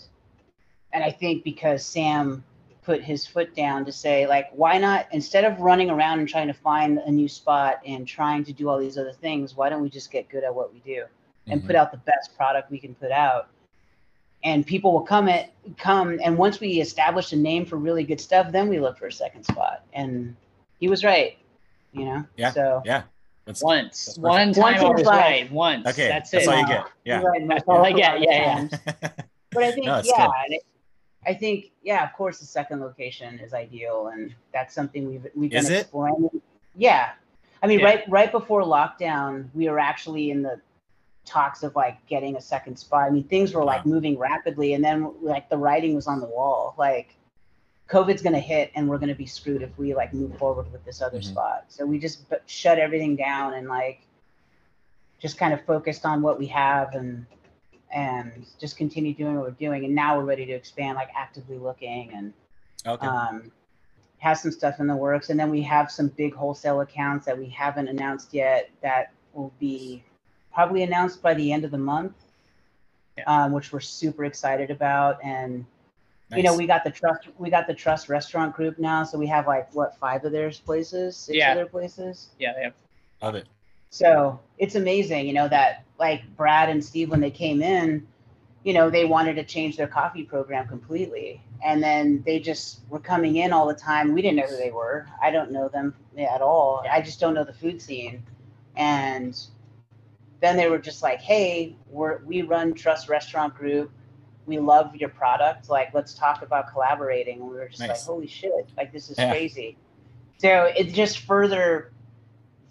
and 0.92 1.04
I 1.04 1.12
think 1.12 1.44
because 1.44 1.86
Sam 1.86 2.44
put 2.82 3.04
his 3.04 3.28
foot 3.28 3.56
down 3.56 3.86
to 3.86 3.92
say 3.92 4.26
like 4.26 4.48
why 4.54 4.80
not 4.80 5.06
instead 5.12 5.44
of 5.44 5.60
running 5.60 5.92
around 5.92 6.18
and 6.18 6.28
trying 6.28 6.48
to 6.48 6.54
find 6.54 6.98
a 6.98 7.12
new 7.12 7.28
spot 7.28 7.80
and 7.86 8.08
trying 8.08 8.44
to 8.46 8.54
do 8.54 8.68
all 8.68 8.80
these 8.80 8.98
other 8.98 9.14
things, 9.14 9.56
why 9.56 9.70
don't 9.70 9.84
we 9.84 9.90
just 9.92 10.10
get 10.10 10.28
good 10.30 10.44
at 10.44 10.56
what 10.56 10.74
we 10.74 10.80
do 10.80 11.04
and 11.46 11.62
Mhm. 11.62 11.68
put 11.68 11.76
out 11.76 11.92
the 11.92 11.98
best 11.98 12.36
product 12.36 12.72
we 12.72 12.80
can 12.80 12.96
put 12.96 13.12
out? 13.12 13.50
And 14.44 14.66
people 14.66 14.94
will 14.94 15.06
come 15.06 15.30
at 15.30 15.52
come 15.78 16.20
and 16.24 16.40
once 16.40 16.60
we 16.60 16.82
establish 16.82 17.34
a 17.34 17.36
name 17.36 17.68
for 17.68 17.76
really 17.76 18.04
good 18.04 18.20
stuff, 18.20 18.52
then 18.52 18.68
we 18.68 18.80
look 18.80 18.98
for 18.98 19.06
a 19.06 19.12
second 19.12 19.44
spot. 19.44 19.84
And 19.94 20.36
he 20.80 20.88
was 20.88 21.04
right, 21.04 21.38
you 21.92 22.06
know. 22.06 22.26
Yeah. 22.36 22.50
So 22.50 22.82
yeah. 22.84 23.04
That's 23.50 23.64
Once. 23.64 24.06
That's 24.06 24.18
One 24.20 24.32
Once 24.54 24.58
time 24.58 24.68
in 24.76 24.80
I 24.80 24.88
his 24.90 24.94
was 24.98 25.06
life. 25.08 25.18
right. 25.18 25.52
Once. 25.52 25.88
okay. 25.88 26.08
That's, 26.08 26.30
That's 26.30 26.46
it. 26.46 26.50
all 26.54 26.60
you 26.60 26.68
get. 26.68 26.86
Yeah. 27.04 27.22
Right, 27.24 27.48
That's 27.48 27.64
all 27.68 27.84
I 27.84 27.92
get. 27.92 28.22
Yeah, 28.22 28.68
yeah. 28.72 29.10
But 29.52 29.64
I 29.64 29.72
think, 29.72 29.88
No, 29.88 30.00
yeah, 30.06 30.28
good. 30.28 30.54
it- 30.56 30.64
I 31.26 31.34
think, 31.34 31.72
yeah, 31.82 32.04
of 32.08 32.14
course, 32.14 32.38
the 32.40 32.46
second 32.46 32.80
location 32.80 33.40
is 33.40 33.56
ideal, 33.56 34.12
and 34.14 34.36
that's 34.54 34.76
something 34.76 35.08
we've 35.10 35.26
we've 35.36 35.50
been 35.50 35.60
Is 35.60 35.70
it? 35.72 35.82
exploring. 35.82 36.30
Yeah, 36.76 37.10
I 37.64 37.66
mean, 37.68 37.80
Yeah. 37.80 37.86
right 37.86 38.04
right 38.08 38.32
before 38.32 38.62
lockdown, 38.62 39.50
we 39.56 39.68
were 39.68 39.80
actually 39.80 40.30
in 40.30 40.44
the 40.44 40.62
talks 41.26 41.64
of 41.64 41.76
like 41.76 41.98
getting 42.06 42.36
a 42.36 42.42
second 42.42 42.78
spot. 42.78 43.04
I 43.06 43.10
mean, 43.10 43.24
things 43.24 43.52
were 43.54 43.64
like 43.64 43.84
Wow. 43.86 43.94
moving 43.94 44.20
rapidly, 44.20 44.76
and 44.76 44.84
then 44.84 45.12
like 45.24 45.50
the 45.50 45.58
writing 45.58 45.96
was 45.96 46.06
on 46.06 46.20
the 46.22 46.28
wall, 46.28 46.76
like. 46.78 47.16
COVID's 47.90 48.22
gonna 48.22 48.40
hit, 48.40 48.72
and 48.76 48.88
we're 48.88 49.00
gonna 49.00 49.16
be 49.16 49.26
screwed 49.26 49.62
if 49.62 49.76
we 49.78 49.96
like 49.96 50.14
move 50.14 50.38
forward 50.38 50.72
with 50.72 50.84
this 50.86 51.02
other 51.02 51.20
Mhm. 51.20 51.24
spot. 51.24 51.66
So 51.70 51.86
we 51.86 51.98
just 52.00 52.30
b- 52.30 52.38
shut 52.46 52.78
everything 52.78 53.16
down 53.16 53.56
and 53.56 53.68
like 53.68 54.02
just 55.20 55.38
kind 55.38 55.54
of 55.54 55.62
focused 55.66 56.06
on 56.06 56.22
what 56.22 56.38
we 56.40 56.48
have 56.48 56.94
and 56.96 57.26
and 57.92 58.46
just 58.60 58.78
continue 58.78 59.16
doing 59.16 59.36
what 59.36 59.46
we're 59.46 59.52
doing. 59.52 59.84
And 59.84 59.96
now 59.96 60.16
we're 60.16 60.24
ready 60.26 60.46
to 60.46 60.52
expand, 60.54 60.96
like 60.96 61.10
actively 61.16 61.58
looking 61.58 62.14
and 62.14 62.34
Okay. 62.86 63.08
um, 63.08 63.52
have 64.20 64.38
some 64.38 64.52
stuff 64.52 64.80
in 64.80 64.86
the 64.86 64.96
works. 64.96 65.32
And 65.32 65.40
then 65.40 65.50
we 65.50 65.64
have 65.64 65.90
some 65.90 66.10
big 66.10 66.36
wholesale 66.36 66.82
accounts 66.82 67.26
that 67.26 67.36
we 67.36 67.50
haven't 67.50 67.88
announced 67.88 68.32
yet 68.32 68.70
that 68.82 69.12
will 69.34 69.52
be 69.60 70.04
probably 70.54 70.84
announced 70.84 71.24
by 71.24 71.34
the 71.34 71.52
end 71.52 71.66
of 71.66 71.72
the 71.72 71.80
month, 71.80 72.14
Yeah. 73.18 73.24
um, 73.26 73.54
which 73.54 73.74
we're 73.74 73.80
super 73.80 74.24
excited 74.24 74.70
about. 74.70 75.18
And 75.24 75.66
you 76.36 76.44
know, 76.44 76.56
we 76.56 76.68
got 76.68 76.84
the 76.84 76.92
trust, 76.92 77.28
we 77.38 77.50
got 77.50 77.68
the 77.68 77.74
trust 77.74 78.10
restaurant 78.10 78.56
group 78.56 78.78
now, 78.78 79.04
so 79.04 79.18
we 79.18 79.28
have 79.28 79.48
like 79.48 79.74
what 79.74 79.98
five 79.98 80.24
of 80.26 80.32
their 80.32 80.52
places, 80.52 81.18
six 81.18 81.38
Yeah. 81.38 81.52
of 81.52 81.58
their 81.58 81.66
places. 81.66 82.30
Yeah, 82.40 82.54
they 82.54 82.64
have 82.64 82.74
love 83.22 83.36
it. 83.36 83.48
So 83.90 84.40
it's 84.58 84.76
amazing, 84.76 85.26
you 85.26 85.34
know, 85.34 85.48
that 85.48 85.84
like 85.98 86.24
Brad 86.36 86.70
and 86.70 86.84
Steve, 86.84 87.10
when 87.10 87.20
they 87.20 87.32
came 87.32 87.62
in, 87.62 88.08
you 88.64 88.70
you 88.70 88.74
know, 88.74 88.90
they 88.90 89.06
wanted 89.06 89.36
to 89.36 89.44
change 89.44 89.78
their 89.78 89.88
coffee 89.88 90.24
program 90.24 90.68
completely. 90.68 91.42
And 91.64 91.82
then 91.82 92.22
they 92.26 92.40
just 92.40 92.82
were 92.90 93.00
coming 93.00 93.38
in 93.38 93.52
all 93.52 93.68
the 93.68 93.74
time. 93.74 94.14
We 94.14 94.22
didn't 94.22 94.38
know 94.38 94.48
who 94.48 94.58
they 94.58 94.72
were. 94.72 95.08
I 95.22 95.32
don't 95.32 95.52
know 95.52 95.70
them 95.70 95.96
at 96.18 96.42
all. 96.42 96.86
I 96.90 97.02
just 97.02 97.20
don't 97.20 97.34
know 97.34 97.44
the 97.44 97.54
food 97.54 97.82
scene. 97.82 98.24
And 98.76 99.40
then 100.42 100.56
they 100.56 100.70
were 100.70 100.78
just 100.78 101.02
like, 101.02 101.20
hey, 101.20 101.76
we're, 101.90 102.20
we 102.26 102.44
run 102.44 102.74
Trust 102.74 103.10
Restaurant 103.10 103.56
Group. 103.56 103.92
We 104.50 104.58
love 104.58 104.96
your 104.96 105.10
product. 105.10 105.70
Like, 105.70 105.94
let's 105.94 106.16
talk 106.16 106.42
about 106.42 106.72
collaborating. 106.74 107.40
And 107.40 107.50
we 107.50 107.56
were 107.56 107.68
just 107.70 107.82
Nice. 107.82 107.90
like, 107.90 108.02
holy 108.02 108.28
shit, 108.28 108.68
like, 108.76 108.92
this 108.92 109.10
is 109.12 109.18
Yeah. 109.20 109.30
crazy. 109.30 109.78
So 110.40 110.72
it 110.76 110.86
just 110.92 111.20
further 111.20 111.92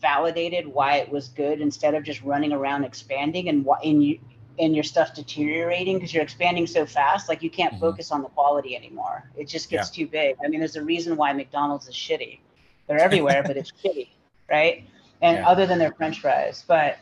validated 0.00 0.66
why 0.66 0.96
it 0.96 1.08
was 1.08 1.28
good 1.28 1.60
instead 1.60 1.94
of 1.94 2.02
just 2.02 2.22
running 2.22 2.52
around 2.52 2.82
expanding 2.84 3.48
and 3.48 3.64
why 3.64 3.78
and 3.84 4.02
you 4.02 4.18
and 4.60 4.74
your 4.74 4.84
stuff 4.84 5.14
deteriorating 5.14 5.96
because 5.96 6.12
you're 6.14 6.22
expanding 6.22 6.66
so 6.68 6.86
fast 6.86 7.28
like 7.28 7.42
you 7.42 7.50
can't 7.50 7.74
Mhm. 7.74 7.80
focus 7.80 8.12
on 8.12 8.22
the 8.22 8.28
quality 8.28 8.76
anymore 8.76 9.28
it 9.36 9.48
just 9.48 9.68
gets 9.70 9.90
too 9.90 10.06
big 10.06 10.36
i 10.44 10.46
mean 10.46 10.60
there's 10.60 10.76
a 10.76 10.84
reason 10.84 11.16
why 11.16 11.32
mcdonald's 11.32 11.88
is 11.88 11.94
shitty 11.96 12.38
they're 12.86 13.00
everywhere 13.00 13.42
but 13.42 13.56
it's 13.56 13.72
shitty 13.84 14.06
right 14.48 14.84
and 15.20 15.38
Yeah. 15.38 15.48
other 15.48 15.66
than 15.66 15.80
their 15.80 15.90
french 15.92 16.20
fries 16.20 16.64
but 16.68 16.98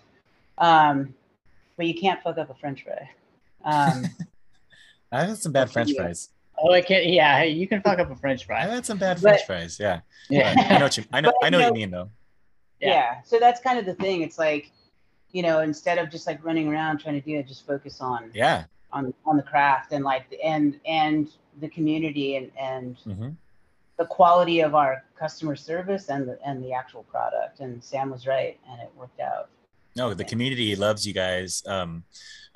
um 0.57 1.15
but 1.77 1.85
you 1.85 1.95
can't 2.01 2.23
fuck 2.23 2.39
up 2.39 2.49
a 2.49 2.55
french 2.55 2.83
fry 2.83 3.11
um 3.65 4.09
I've 5.23 5.29
had 5.31 5.39
some 5.39 5.53
bad 5.53 5.71
French 5.71 5.91
Yeah. 5.91 6.03
fries. 6.03 6.31
Oh, 6.59 6.73
I 6.73 6.81
can't. 6.81 7.07
Yeah, 7.07 7.43
you 7.43 7.69
can 7.69 7.83
fuck 7.83 7.99
up 7.99 8.11
a 8.11 8.17
French 8.17 8.47
fry. 8.47 8.65
I've 8.65 8.71
had 8.71 8.87
some 8.87 8.99
bad 8.99 9.17
But- 9.17 9.21
French 9.23 9.47
fries. 9.47 9.79
Yeah. 9.81 10.01
Yeah. 10.31 10.55
But 10.57 10.65
I 10.73 10.79
know 10.79 10.85
what 10.85 10.97
you. 10.97 11.05
I 11.13 11.21
know. 11.21 11.33
But, 11.41 11.47
I 11.47 11.51
know 11.51 11.59
you 11.59 11.65
what 11.65 11.75
you 11.75 11.81
mean 11.81 11.91
though. 11.91 12.11
Yeah. 12.81 12.89
yeah. 12.89 13.23
so 13.25 13.39
that's 13.39 13.61
kind 13.61 13.79
of 13.79 13.85
the 13.87 13.95
thing 13.95 14.23
it's 14.23 14.39
like 14.39 14.71
you 15.31 15.43
know 15.43 15.61
instead 15.61 15.99
of 15.99 16.11
just 16.11 16.27
like 16.27 16.45
running 16.45 16.67
around 16.69 16.99
trying 16.99 17.15
to 17.15 17.21
do 17.27 17.37
it 17.39 17.47
just 17.47 17.67
focus 17.67 18.01
on 18.01 18.31
Yeah. 18.35 18.65
on 18.93 19.15
on 19.25 19.37
the 19.37 19.43
craft 19.43 19.93
and 19.93 20.05
like 20.05 20.25
and 20.45 20.79
and 20.87 21.29
the 21.61 21.69
community 21.69 22.37
and 22.37 22.51
and 22.61 22.97
hmm 23.05 23.29
the 23.99 24.05
quality 24.05 24.61
of 24.61 24.75
our 24.75 25.03
customer 25.19 25.57
service 25.57 26.11
and 26.11 26.29
the 26.29 26.39
and 26.45 26.63
the 26.63 26.73
actual 26.73 27.03
product 27.05 27.61
and 27.61 27.83
sam 27.83 28.11
was 28.11 28.27
right 28.27 28.59
and 28.71 28.81
it 28.83 28.91
worked 28.97 29.21
out 29.21 29.49
No, 29.97 30.13
the 30.13 30.25
community 30.25 30.77
loves 30.77 31.07
you 31.07 31.15
guys. 31.15 31.63
Um, 31.67 32.05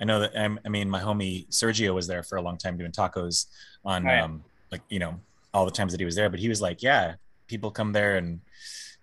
I 0.00 0.04
know 0.04 0.20
that. 0.20 0.36
I'm, 0.36 0.58
I 0.64 0.68
mean, 0.68 0.88
my 0.88 1.00
homie 1.00 1.48
Sergio 1.50 1.94
was 1.94 2.06
there 2.06 2.22
for 2.22 2.36
a 2.36 2.42
long 2.42 2.56
time 2.56 2.76
doing 2.78 2.92
tacos 2.92 3.46
on, 3.84 4.04
Right. 4.04 4.20
um, 4.22 4.42
like 4.72 4.82
you 4.88 4.98
know, 4.98 5.20
all 5.52 5.64
the 5.64 5.70
times 5.70 5.92
that 5.92 6.00
he 6.00 6.04
was 6.04 6.14
there. 6.14 6.30
But 6.30 6.40
he 6.40 6.48
was 6.48 6.62
like, 6.62 6.82
yeah, 6.82 7.14
people 7.48 7.70
come 7.70 7.92
there 7.92 8.16
and 8.16 8.40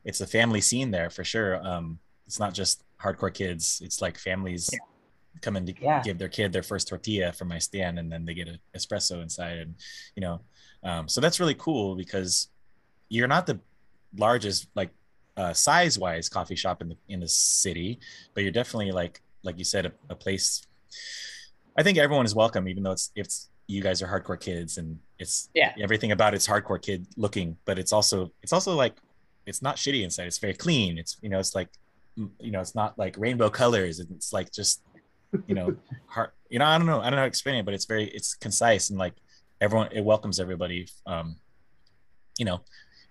it's 0.06 0.22
a 0.22 0.28
family 0.28 0.62
scene 0.62 0.92
there 0.92 1.10
for 1.10 1.24
sure. 1.24 1.66
Um, 1.66 2.00
it's 2.26 2.40
not 2.40 2.54
just 2.54 2.84
hardcore 3.02 3.34
kids. 3.34 3.82
It's 3.84 4.02
like 4.02 4.18
families 4.18 4.70
come 5.42 5.56
in 5.56 5.66
to 5.68 5.74
Yeah. 5.80 6.02
give 6.02 6.18
their 6.18 6.30
kid 6.30 6.52
their 6.52 6.64
first 6.64 6.88
tortilla 6.88 7.32
from 7.32 7.50
my 7.50 7.60
stand, 7.60 8.00
and 8.00 8.12
then 8.12 8.26
they 8.26 8.34
get 8.34 8.48
an 8.48 8.60
espresso 8.76 9.22
inside, 9.22 9.58
and 9.60 9.76
you 10.16 10.22
know, 10.22 10.42
um, 10.84 11.08
so 11.08 11.22
that's 11.22 11.40
really 11.40 11.54
cool 11.56 11.96
because 11.96 12.50
you're 13.10 13.28
not 13.28 13.46
the 13.46 13.60
largest 14.18 14.68
like 14.76 14.90
uh, 15.36 15.54
size 15.54 16.00
wise 16.00 16.28
coffee 16.30 16.56
shop 16.56 16.82
in 16.82 16.90
the 16.90 16.98
in 17.10 17.20
the 17.20 17.28
city 17.28 18.00
but 18.34 18.42
you're 18.42 18.52
definitely 18.52 18.92
like 18.92 19.22
like 19.44 19.58
you 19.60 19.64
said 19.64 19.86
a, 19.86 19.92
a 20.10 20.16
place 20.16 20.64
i 21.78 21.84
think 21.84 21.98
everyone 21.98 22.26
is 22.26 22.36
welcome 22.36 22.68
even 22.68 22.84
though 22.84 22.92
it's 22.92 23.12
it's 23.16 23.50
you 23.68 23.82
guys 23.82 24.02
are 24.02 24.08
hardcore 24.08 24.40
kids 24.40 24.78
and 24.78 24.98
it's 25.20 25.50
Yeah. 25.54 25.74
everything 25.82 26.12
about 26.12 26.34
it's 26.34 26.48
hardcore 26.48 26.82
kid 26.82 27.06
looking 27.18 27.58
but 27.66 27.78
it's 27.78 27.92
also 27.94 28.32
it's 28.42 28.54
also 28.54 28.76
like 28.76 28.96
it's 29.46 29.62
not 29.62 29.76
shitty 29.78 30.04
inside 30.04 30.26
it's 30.28 30.38
very 30.40 30.54
clean 30.54 30.98
it's 30.98 31.18
you 31.22 31.30
know 31.30 31.40
it's 31.40 31.54
like 31.56 31.70
you 32.40 32.52
know 32.52 32.62
it's 32.62 32.76
not 32.76 32.98
like 32.98 33.16
rainbow 33.18 33.50
colors 33.50 34.00
it's 34.00 34.32
like 34.34 34.52
just 34.52 34.82
you 35.48 35.54
know 35.56 35.76
hard, 36.08 36.30
you 36.50 36.60
know 36.60 36.66
i 36.66 36.78
don't 36.78 36.88
know 36.88 37.00
i 37.00 37.04
don't 37.04 37.12
know 37.12 37.18
how 37.18 37.24
to 37.24 37.28
explain 37.28 37.56
it 37.58 37.66
but 37.66 37.74
it's 37.74 37.86
very 37.86 38.06
it's 38.06 38.34
concise 38.36 38.90
and 38.90 38.98
like 38.98 39.14
everyone 39.62 39.90
it 39.92 40.04
welcomes 40.04 40.40
everybody 40.40 40.88
um 41.06 41.36
you 42.40 42.46
know 42.46 42.62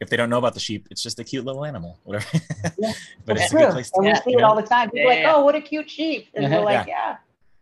if 0.00 0.08
they 0.10 0.16
don't 0.16 0.28
know 0.30 0.38
about 0.38 0.54
the 0.54 0.60
sheep 0.60 0.86
it's 0.90 1.02
just 1.02 1.18
a 1.18 1.24
cute 1.24 1.44
little 1.44 1.64
animal 1.64 1.98
whatever 2.04 2.26
Yeah. 2.78 2.92
but 3.26 3.36
it's 3.36 3.50
That's 3.50 3.52
a 3.52 3.56
good 3.56 3.62
true. 3.64 3.72
place 3.72 3.90
and 3.94 4.04
we 4.04 4.08
yeah, 4.10 4.22
see 4.22 4.30
you 4.32 4.38
it 4.38 4.40
know? 4.40 4.48
all 4.48 4.56
the 4.56 4.62
time 4.62 4.90
people 4.90 5.00
Yeah, 5.00 5.04
are 5.04 5.08
like 5.16 5.18
yeah. 5.24 5.34
oh 5.36 5.44
what 5.44 5.54
a 5.54 5.60
cute 5.60 5.88
sheep 5.90 6.28
and 6.34 6.50
we're 6.52 6.60
like 6.62 6.86
yeah, 6.86 7.16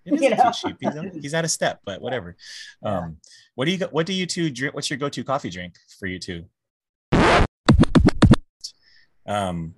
It 0.04 0.14
is 0.14 0.20
You 0.80 0.90
know? 0.90 1.02
He's, 1.02 1.22
he's 1.22 1.34
out 1.34 1.44
of 1.44 1.50
step, 1.50 1.80
but 1.84 2.00
whatever. 2.00 2.36
Um, 2.82 3.18
what 3.54 3.64
do 3.66 3.72
you 3.72 3.78
what 3.86 4.06
do 4.06 4.12
you 4.12 4.26
two 4.26 4.50
drink? 4.50 4.74
What's 4.74 4.90
your 4.90 4.98
go 4.98 5.08
to 5.08 5.24
coffee 5.24 5.50
drink 5.50 5.74
for 5.98 6.06
you 6.06 6.18
two? 6.18 6.44
Um, 9.26 9.74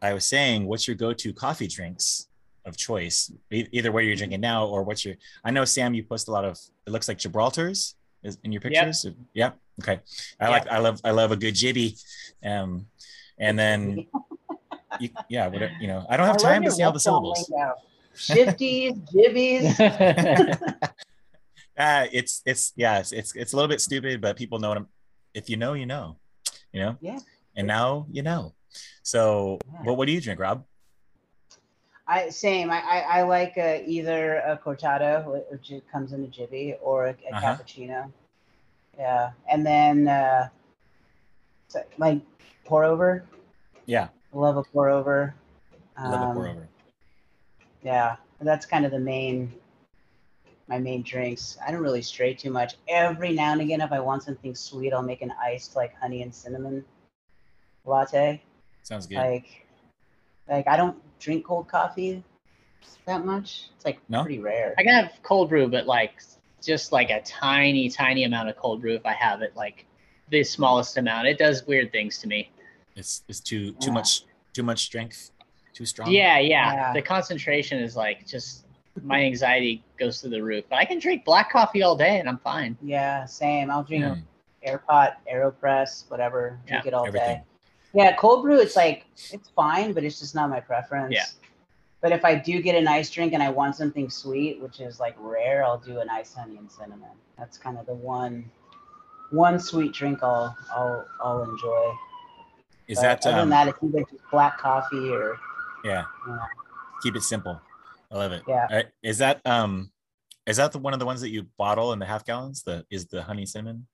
I 0.00 0.14
was 0.14 0.24
saying, 0.24 0.66
what's 0.66 0.86
your 0.88 0.96
go 0.96 1.12
to 1.12 1.32
coffee 1.32 1.66
drinks 1.66 2.28
of 2.64 2.76
choice? 2.76 3.30
E- 3.50 3.68
either 3.72 3.92
what 3.92 4.04
you're 4.04 4.16
drinking 4.16 4.40
now 4.40 4.66
or 4.66 4.82
what's 4.82 5.04
your. 5.04 5.16
I 5.44 5.50
know 5.50 5.64
Sam, 5.64 5.94
you 5.94 6.02
post 6.04 6.28
a 6.28 6.30
lot 6.30 6.44
of. 6.44 6.58
It 6.86 6.90
looks 6.90 7.08
like 7.08 7.18
Gibraltar's 7.18 7.94
is 8.22 8.38
in 8.44 8.52
your 8.52 8.60
pictures. 8.60 9.06
Yeah. 9.34 9.52
Okay. 9.82 10.00
I 10.40 10.48
like. 10.48 10.66
I 10.68 10.78
love. 10.78 11.00
I 11.04 11.10
love 11.10 11.32
a 11.32 11.36
good 11.36 11.54
jibby. 11.54 12.02
Um, 12.44 12.86
and 13.38 13.58
then. 13.58 14.06
You, 15.00 15.08
yeah, 15.28 15.48
whatever, 15.48 15.72
you 15.80 15.88
know, 15.88 16.06
I 16.08 16.16
don't 16.16 16.26
have 16.28 16.36
I 16.36 16.38
time 16.38 16.62
to 16.62 16.70
say 16.70 16.84
all 16.84 16.92
the 16.92 17.00
syllables. 17.00 17.50
lingo. 17.50 17.74
Shifties 18.14 18.96
jibbies 19.12 19.78
uh, 21.78 22.06
it's 22.12 22.42
it's 22.46 22.72
yeah 22.76 22.98
it's, 23.00 23.12
it's 23.12 23.34
it's 23.34 23.52
a 23.52 23.56
little 23.56 23.68
bit 23.68 23.80
stupid 23.80 24.20
but 24.20 24.36
people 24.36 24.58
know 24.58 24.68
what 24.68 24.78
i'm 24.78 24.88
if 25.34 25.48
you 25.50 25.56
know 25.56 25.72
you 25.74 25.86
know 25.86 26.16
you 26.72 26.80
know 26.80 26.96
Yeah. 27.00 27.18
and 27.56 27.66
now 27.66 28.06
you 28.10 28.22
know 28.22 28.54
so 29.02 29.58
Yeah. 29.72 29.82
but 29.84 29.94
what 29.94 30.06
do 30.06 30.12
you 30.12 30.20
drink 30.20 30.40
rob 30.40 30.64
I 32.06 32.28
same. 32.28 32.70
I 32.70 32.80
I, 32.80 32.98
I 33.20 33.22
like 33.22 33.54
uh, 33.56 33.78
either 33.86 34.36
a 34.36 34.58
cortado, 34.62 35.42
which 35.50 35.72
comes 35.90 36.12
in 36.12 36.22
a 36.22 36.26
jibby, 36.26 36.76
or 36.82 37.06
a, 37.06 37.10
a 37.10 37.34
Uh-huh. 37.34 37.56
cappuccino. 37.56 38.12
Yeah, 38.98 39.30
and 39.50 39.64
then 39.64 40.06
uh, 40.08 40.48
like 41.96 42.20
pour 42.66 42.84
over. 42.84 43.24
yeah 43.86 44.08
I 44.34 44.36
love 44.36 44.58
a 44.58 44.62
pour 44.64 44.90
over. 44.90 45.34
Love 45.98 46.20
a 46.20 46.26
pour 46.34 46.46
Um, 46.46 46.56
over 46.56 46.68
Yeah, 47.84 48.16
that's 48.40 48.66
kind 48.66 48.84
of 48.84 48.90
the 48.90 48.98
main 48.98 49.54
my 50.66 50.78
main 50.78 51.02
drinks. 51.02 51.58
I 51.66 51.70
don't 51.70 51.82
really 51.82 52.00
stray 52.00 52.32
too 52.32 52.50
much. 52.50 52.76
Every 52.88 53.32
now 53.34 53.52
and 53.52 53.60
again, 53.60 53.82
if 53.82 53.92
I 53.92 54.00
want 54.00 54.22
something 54.22 54.54
sweet, 54.54 54.92
I'll 54.94 55.02
make 55.02 55.20
an 55.20 55.32
iced 55.40 55.76
like 55.76 55.94
honey 56.00 56.22
and 56.22 56.34
cinnamon 56.34 56.84
latte. 57.84 58.42
sounds 58.82 59.06
good 59.06 59.18
Like, 59.18 59.66
like 60.48 60.66
I 60.66 60.76
don't 60.78 60.96
drink 61.18 61.44
cold 61.44 61.68
coffee 61.68 62.24
that 63.06 63.24
much. 63.26 63.68
It's 63.76 63.84
like 63.84 63.98
No? 64.08 64.22
pretty 64.22 64.38
rare. 64.38 64.74
I 64.78 64.82
can 64.82 64.94
have 64.94 65.12
cold 65.22 65.50
brew, 65.50 65.68
but 65.68 65.86
like 65.86 66.22
just 66.62 66.92
like 66.92 67.10
a 67.10 67.20
tiny, 67.20 67.90
tiny 67.90 68.24
amount 68.24 68.48
of 68.48 68.56
cold 68.56 68.80
brew 68.80 68.94
if 68.94 69.04
I 69.04 69.12
have 69.12 69.42
it, 69.42 69.54
like 69.54 69.84
the 70.30 70.42
smallest 70.42 70.96
amount. 70.96 71.26
It 71.26 71.38
does 71.38 71.66
weird 71.66 71.92
things 71.92 72.16
to 72.18 72.28
me. 72.28 72.50
it's 72.96 73.22
it's 73.28 73.40
too 73.40 73.72
too 73.72 73.88
Yeah. 73.88 73.94
much 73.94 74.24
too 74.54 74.62
much 74.62 74.84
strength 74.84 75.30
too 75.74 75.84
strong 75.84 76.10
Yeah, 76.10 76.38
yeah, 76.38 76.72
Yeah. 76.72 76.92
The 76.94 77.02
concentration 77.02 77.78
is 77.80 77.96
like 77.96 78.26
just 78.26 78.64
my 79.02 79.20
anxiety 79.22 79.82
goes 79.98 80.20
through 80.20 80.30
the 80.30 80.42
roof. 80.42 80.64
But 80.70 80.76
I 80.76 80.84
can 80.84 80.98
drink 81.00 81.24
black 81.24 81.50
coffee 81.50 81.82
all 81.82 81.96
day 81.96 82.20
and 82.20 82.28
I'm 82.28 82.38
fine. 82.38 82.78
Yeah, 82.80 83.24
same. 83.26 83.70
I'll 83.70 83.82
drink 83.82 84.04
Mm, 84.04 84.22
Airpot, 84.66 85.14
Aeropress, 85.30 86.08
whatever. 86.08 86.58
Drink 86.66 86.84
Yeah, 86.84 86.88
it 86.88 86.94
all 86.94 87.06
everything 87.06 87.38
day. 87.38 87.42
Yeah, 87.92 88.16
cold 88.16 88.42
brew. 88.42 88.60
It's 88.60 88.76
like 88.76 89.04
it's 89.32 89.50
fine, 89.50 89.92
but 89.92 90.04
it's 90.04 90.18
just 90.20 90.34
not 90.34 90.48
my 90.48 90.60
preference. 90.60 91.14
Yeah. 91.14 91.26
But 92.00 92.12
if 92.12 92.24
I 92.24 92.34
do 92.34 92.60
get 92.62 92.74
an 92.76 92.86
ice 92.86 93.10
drink 93.10 93.32
and 93.32 93.42
I 93.42 93.50
want 93.50 93.76
something 93.76 94.10
sweet, 94.10 94.60
which 94.60 94.78
is 94.80 95.00
like 95.00 95.16
rare, 95.18 95.64
I'll 95.64 95.78
do 95.78 96.00
an 96.00 96.08
ice 96.10 96.34
honey 96.34 96.56
and 96.58 96.70
cinnamon. 96.70 97.08
That's 97.38 97.56
kind 97.58 97.78
of 97.78 97.86
the 97.86 97.94
one, 97.94 98.50
one 99.30 99.58
sweet 99.58 99.92
drink 99.92 100.22
I'll 100.22 100.56
I'll 100.72 101.06
I'll 101.20 101.42
enjoy. 101.42 101.92
is 102.88 102.98
But 102.98 103.02
that 103.02 103.26
other 103.26 103.34
um, 103.40 103.40
than 103.40 103.50
that, 103.50 103.68
it's 103.68 103.78
either 103.82 104.04
just 104.10 104.22
black 104.30 104.58
coffee 104.58 105.10
or 105.10 105.36
yeah 105.84 106.04
Yeah. 106.28 106.38
keep 107.02 107.16
it 107.16 107.22
simple 107.22 107.60
i 108.10 108.16
love 108.16 108.32
it 108.32 108.42
Yeah. 108.48 108.66
Right, 108.70 108.86
is 109.02 109.18
that 109.18 109.40
um 109.46 109.90
is 110.46 110.56
that 110.58 110.72
the 110.72 110.78
one 110.78 110.92
of 110.92 110.98
the 110.98 111.06
ones 111.06 111.20
that 111.20 111.30
you 111.30 111.46
bottle 111.58 111.92
in 111.92 111.98
the 111.98 112.06
half 112.06 112.24
gallons 112.24 112.62
the 112.62 112.84
is 112.90 113.06
the 113.06 113.22
honey 113.22 113.46
cinnamon 113.46 113.86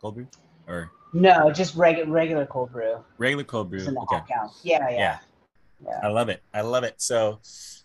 cold 0.00 0.14
brew 0.16 0.26
or 0.66 0.90
no, 1.14 1.50
just 1.52 1.74
regular 1.76 2.10
regular 2.10 2.46
cold 2.46 2.72
brew. 2.72 3.04
regular 3.18 3.44
cold 3.44 3.68
brew 3.68 3.80
in 3.86 3.92
the 3.92 4.00
okay. 4.00 4.20
Yeah, 4.62 4.88
yeah. 4.88 4.88
yeah 4.90 5.18
Yeah. 5.84 6.00
I 6.02 6.08
love 6.08 6.28
it. 6.30 6.40
I 6.54 6.62
love 6.62 6.84
it. 6.84 6.94
So, 7.02 7.40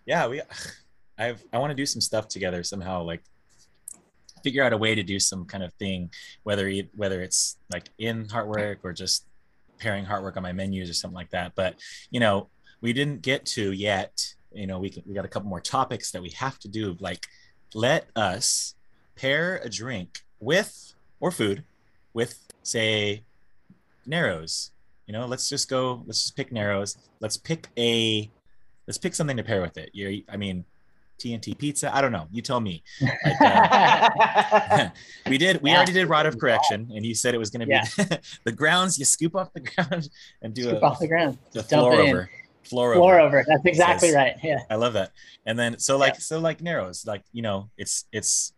yeah, 0.06 0.28
we, 0.28 0.42
I've, 1.18 1.44
I 1.52 1.58
want 1.58 1.72
to 1.72 1.76
do 1.76 1.86
some 1.86 2.00
stuff 2.00 2.28
together 2.30 2.64
somehow, 2.64 3.02
like 3.04 3.22
figure 4.44 4.64
out 4.64 4.72
a 4.72 4.78
way 4.78 4.96
to 4.96 5.04
do 5.04 5.20
some 5.20 5.44
kind 5.46 5.64
of 5.64 5.74
thing, 5.74 6.10
whether 6.44 6.68
it, 6.70 6.90
whether 6.96 7.22
it's 7.22 7.58
like 7.70 7.90
in 7.98 8.26
Heartwork 8.28 8.78
or 8.84 8.94
just 8.94 9.26
pairing 9.78 10.06
Heartwork 10.06 10.38
on 10.38 10.44
my 10.44 10.54
menus 10.54 10.90
or 10.90 10.94
something 10.94 11.16
like 11.16 11.32
that. 11.32 11.52
But 11.56 11.76
you 12.12 12.22
know, 12.22 12.50
we 12.82 12.94
didn't 12.94 13.22
get 13.22 13.46
to 13.48 13.72
yet. 13.72 14.34
You 14.54 14.68
know, 14.68 14.80
we 14.80 14.90
can, 14.90 15.04
we 15.06 15.14
got 15.14 15.26
a 15.26 15.28
couple 15.28 15.50
more 15.50 15.62
topics 15.62 16.12
that 16.12 16.22
we 16.22 16.30
have 16.32 16.58
to 16.60 16.68
do. 16.68 16.96
Like, 17.00 17.28
let 17.74 18.08
us 18.16 18.76
pair 19.16 19.58
a 19.64 19.70
drink 19.70 20.20
with 20.40 20.94
or 21.20 21.32
food 21.32 21.64
with, 22.14 22.40
say, 22.64 23.24
Narrows. 24.06 24.72
You 25.06 25.14
know, 25.14 25.26
let's 25.26 25.50
just 25.50 25.70
go. 25.70 26.04
Let's 26.06 26.22
just 26.24 26.36
pick 26.36 26.52
Narrows. 26.52 26.98
Let's 27.20 27.38
pick 27.38 27.68
a. 27.78 28.30
Let's 28.88 28.98
pick 28.98 29.16
something 29.16 29.36
to 29.38 29.44
pair 29.44 29.62
with 29.62 29.78
it. 29.78 29.90
You, 29.94 30.24
I 30.30 30.38
mean, 30.38 30.64
TNT 31.20 31.58
Pizza. 31.58 31.94
I 31.94 32.00
don't 32.02 32.12
know. 32.14 32.28
You 32.32 32.42
tell 32.42 32.60
me. 32.62 32.84
Like, 33.02 33.42
uh, 33.42 34.90
we 35.28 35.38
did. 35.38 35.62
We 35.62 35.72
Yeah. 35.72 35.78
already 35.78 35.92
did 35.94 36.08
rod 36.10 36.26
of 36.26 36.38
correction, 36.40 36.90
and 36.96 37.06
you 37.06 37.14
said 37.16 37.34
it 37.34 37.38
was 37.38 37.50
going 37.50 37.62
to 37.62 37.66
be 37.68 37.74
Yeah. 37.74 38.18
the 38.46 38.52
grounds. 38.52 38.98
You 38.98 39.04
scoop 39.06 39.36
off 39.36 39.52
the 39.54 39.60
ground 39.76 40.10
and 40.42 40.54
do 40.54 40.64
Scoop 40.64 40.82
a, 40.82 40.86
off 40.86 41.00
the 41.00 41.08
ground. 41.08 41.38
the 41.52 41.60
Just 41.60 41.70
floor 41.70 41.94
it 42.00 42.06
in. 42.08 42.28
Over. 42.74 42.94
Floor, 42.94 42.94
Floor 42.96 43.20
over. 43.20 43.46
That's 43.48 43.66
exactly 43.66 44.10
Says- 44.10 44.16
right. 44.16 44.36
Yeah. 44.44 44.60
I 44.70 44.76
love 44.76 44.94
that. 44.94 45.12
And 45.46 45.58
then 45.58 45.80
so 45.80 45.98
like 45.98 46.20
so 46.20 46.40
like 46.40 46.62
narrows 46.62 47.06
like 47.06 47.24
you 47.32 47.42
know 47.42 47.70
it's 47.78 48.06
it's 48.12 48.54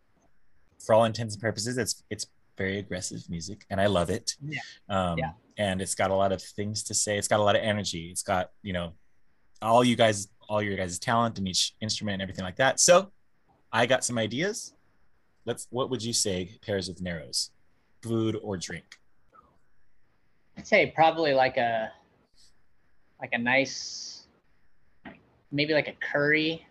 for 0.86 0.94
all 0.96 1.06
intents 1.06 1.36
and 1.36 1.42
purposes 1.42 1.78
it's 1.78 2.04
it's 2.10 2.26
very 2.58 2.80
aggressive 2.80 3.22
music 3.30 3.66
and 3.70 3.80
I 3.80 3.88
love 3.88 4.10
it. 4.10 4.36
Yeah. 4.42 4.60
Um, 4.90 5.18
Yeah. 5.18 5.32
And 5.58 5.82
it's 5.82 5.96
got 5.96 6.10
a 6.10 6.16
lot 6.16 6.32
of 6.32 6.42
things 6.42 6.84
to 6.84 6.94
say. 6.94 7.18
It's 7.18 7.28
got 7.28 7.40
a 7.40 7.44
lot 7.44 7.56
of 7.56 7.62
energy. 7.62 8.10
It's 8.12 8.24
got 8.24 8.52
you 8.64 8.74
know 8.74 8.94
all 9.62 9.84
you 9.84 9.96
guys 9.96 10.30
all 10.48 10.62
your 10.62 10.76
guys' 10.76 10.98
talent 11.00 11.38
in 11.38 11.46
each 11.48 11.76
instrument 11.82 12.14
and 12.14 12.22
everything 12.22 12.44
like 12.46 12.56
that. 12.56 12.80
So 12.80 13.12
I 13.72 13.86
got 13.86 14.04
some 14.04 14.18
ideas. 14.18 14.74
Let's. 15.46 15.68
What 15.70 15.90
would 15.90 16.02
you 16.04 16.14
say 16.14 16.58
pairs 16.66 16.88
with 16.88 17.02
narrows, 17.02 17.52
food 18.02 18.38
or 18.42 18.58
drink? 18.58 19.00
I'd 20.58 20.68
say 20.68 20.92
probably 20.96 21.34
like 21.34 21.58
a 21.58 21.92
like 23.20 23.34
a 23.34 23.38
nice 23.38 24.26
maybe 25.52 25.74
like 25.74 25.88
a 25.88 25.94
curry, 25.94 26.66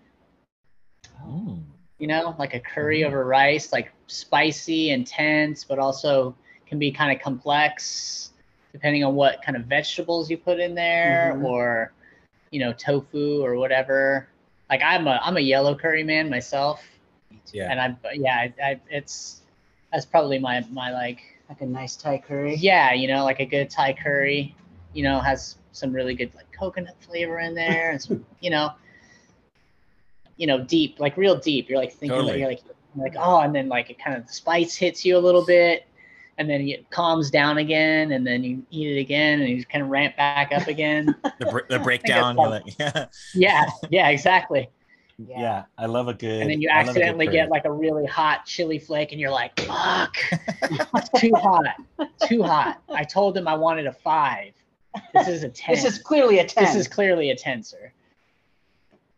Mm. 1.27 1.65
you 1.99 2.07
know, 2.07 2.35
like 2.39 2.55
a 2.55 2.61
curry 2.61 3.01
Mhm. 3.01 3.07
over 3.07 3.25
rice, 3.25 3.73
like 3.73 3.93
spicy, 4.07 4.91
intense, 4.91 5.65
but 5.65 5.79
also 5.79 6.35
can 6.67 6.79
be 6.79 6.91
kind 6.93 7.11
of 7.15 7.21
complex 7.23 8.33
depending 8.73 9.03
on 9.03 9.15
what 9.15 9.43
kind 9.43 9.57
of 9.57 9.65
vegetables 9.65 10.31
you 10.31 10.37
put 10.39 10.61
in 10.61 10.75
there 10.75 11.35
Mhm. 11.35 11.45
or 11.45 11.93
you 12.51 12.61
know, 12.61 12.73
tofu 12.73 13.43
or 13.45 13.57
whatever. 13.57 14.29
Like 14.71 14.81
I'm 14.83 15.07
a 15.07 15.21
I'm 15.23 15.37
a 15.37 15.41
yellow 15.41 15.75
curry 15.75 16.03
man 16.03 16.31
myself. 16.31 16.83
Yeah. 17.53 17.71
And 17.71 17.81
I 17.81 18.15
yeah, 18.15 18.37
I, 18.37 18.55
I 18.63 18.81
it's 18.89 19.43
that's 19.93 20.07
probably 20.07 20.39
my 20.39 20.65
my 20.71 20.93
like 20.93 21.21
like 21.51 21.61
a 21.61 21.67
nice 21.67 21.95
Thai 21.97 22.19
curry. 22.19 22.55
Yeah, 22.55 22.93
you 22.95 23.07
know, 23.09 23.25
like 23.25 23.41
a 23.41 23.45
good 23.45 23.69
Thai 23.69 23.93
curry, 23.95 24.55
you 24.95 25.03
know, 25.03 25.21
has 25.21 25.58
some 25.73 25.93
really 25.93 26.15
good 26.15 26.33
like 26.35 26.51
coconut 26.53 26.97
flavor 27.01 27.39
in 27.41 27.55
there 27.55 27.91
and 27.91 28.01
some, 28.03 28.25
you 28.41 28.51
know, 28.51 28.73
you 30.37 30.47
know, 30.47 30.63
deep, 30.63 31.01
like 31.01 31.17
real 31.17 31.37
deep. 31.37 31.69
You're 31.69 31.79
like 31.79 31.93
thinking 31.93 32.11
Totally. 32.11 32.33
that 32.33 32.39
you're 32.39 32.49
like 32.49 32.63
like, 32.97 33.15
oh, 33.19 33.41
and 33.41 33.55
then 33.55 33.69
like 33.69 33.91
it 33.91 33.99
kind 33.99 34.17
of 34.17 34.27
the 34.27 34.33
spice 34.33 34.75
hits 34.75 35.05
you 35.05 35.17
a 35.17 35.21
little 35.21 35.45
bit 35.45 35.87
and 36.39 36.49
then 36.49 36.61
it 36.63 36.89
calms 36.91 37.31
down 37.31 37.59
again 37.59 38.13
and 38.13 38.27
then 38.27 38.45
you 38.45 38.63
eat 38.71 38.97
it 38.97 39.01
again 39.01 39.41
and 39.41 39.49
you 39.49 39.65
kind 39.65 39.83
of 39.83 39.91
ramp 39.91 40.17
back 40.17 40.53
up 40.53 40.67
again. 40.69 41.15
The, 41.39 41.47
br- 41.47 41.61
the 41.69 41.79
breakdown. 41.85 42.37
you're 42.37 42.49
like, 42.49 42.79
yeah. 42.79 43.07
yeah, 43.35 43.67
yeah, 43.91 44.09
exactly. 44.09 44.69
yeah. 45.19 45.65
I 45.77 45.87
love 45.87 46.09
a 46.09 46.15
good. 46.15 46.43
And 46.43 46.51
then 46.51 46.61
you 46.61 46.69
I 46.69 46.79
love 46.79 46.91
a 46.91 46.93
good 46.95 47.03
accidentally 47.03 47.29
get 47.29 47.49
like 47.49 47.65
a 47.65 47.71
really 47.71 48.07
hot 48.07 48.45
chili 48.45 48.79
flake 48.79 49.13
and 49.13 49.21
you're 49.21 49.31
like, 49.31 49.59
fuck, 49.61 50.17
it's 50.33 51.21
too 51.21 51.33
hot, 51.35 51.77
too 52.27 52.43
hot. 52.43 52.83
I 52.89 53.05
told 53.05 53.37
him 53.37 53.47
I 53.47 53.55
wanted 53.55 53.87
a 53.87 53.93
five. 53.93 54.53
This 55.15 55.29
is 55.29 55.43
a 55.45 55.49
10. 55.49 55.75
This 55.75 55.85
is 55.85 55.99
clearly 55.99 56.39
a 56.39 56.47
10. 56.47 56.65
This 56.65 56.75
is 56.75 56.89
clearly 56.89 57.31
a 57.31 57.37
10, 57.37 57.63
sir. 57.63 57.93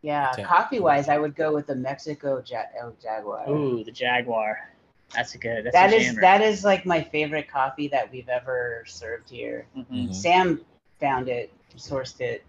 yeah, 0.02 0.30
Okay. 0.32 0.42
coffee 0.44 0.80
wise, 0.80 1.08
I 1.08 1.18
would 1.18 1.34
go 1.36 1.52
with 1.54 1.66
the 1.66 1.74
Mexico 1.74 2.42
ja- 2.46 2.64
El 2.78 2.94
Jaguar. 3.02 3.48
Ooh, 3.50 3.84
the 3.84 3.90
Jaguar. 3.92 4.70
That's 5.14 5.34
a 5.34 5.38
good. 5.38 5.66
That's 5.66 5.74
That 5.74 5.92
a 5.92 5.96
is 5.96 6.06
jammer. 6.06 6.20
that 6.22 6.40
is 6.40 6.64
like 6.64 6.86
my 6.86 7.02
favorite 7.02 7.48
coffee 7.48 7.88
that 7.88 8.10
we've 8.12 8.28
ever 8.28 8.84
served 8.86 9.28
here. 9.28 9.66
Mhm. 9.76 9.86
Mhm. 10.08 10.14
Sam 10.14 10.64
found 11.00 11.28
it, 11.28 11.52
sourced 11.76 12.20
it. 12.20 12.44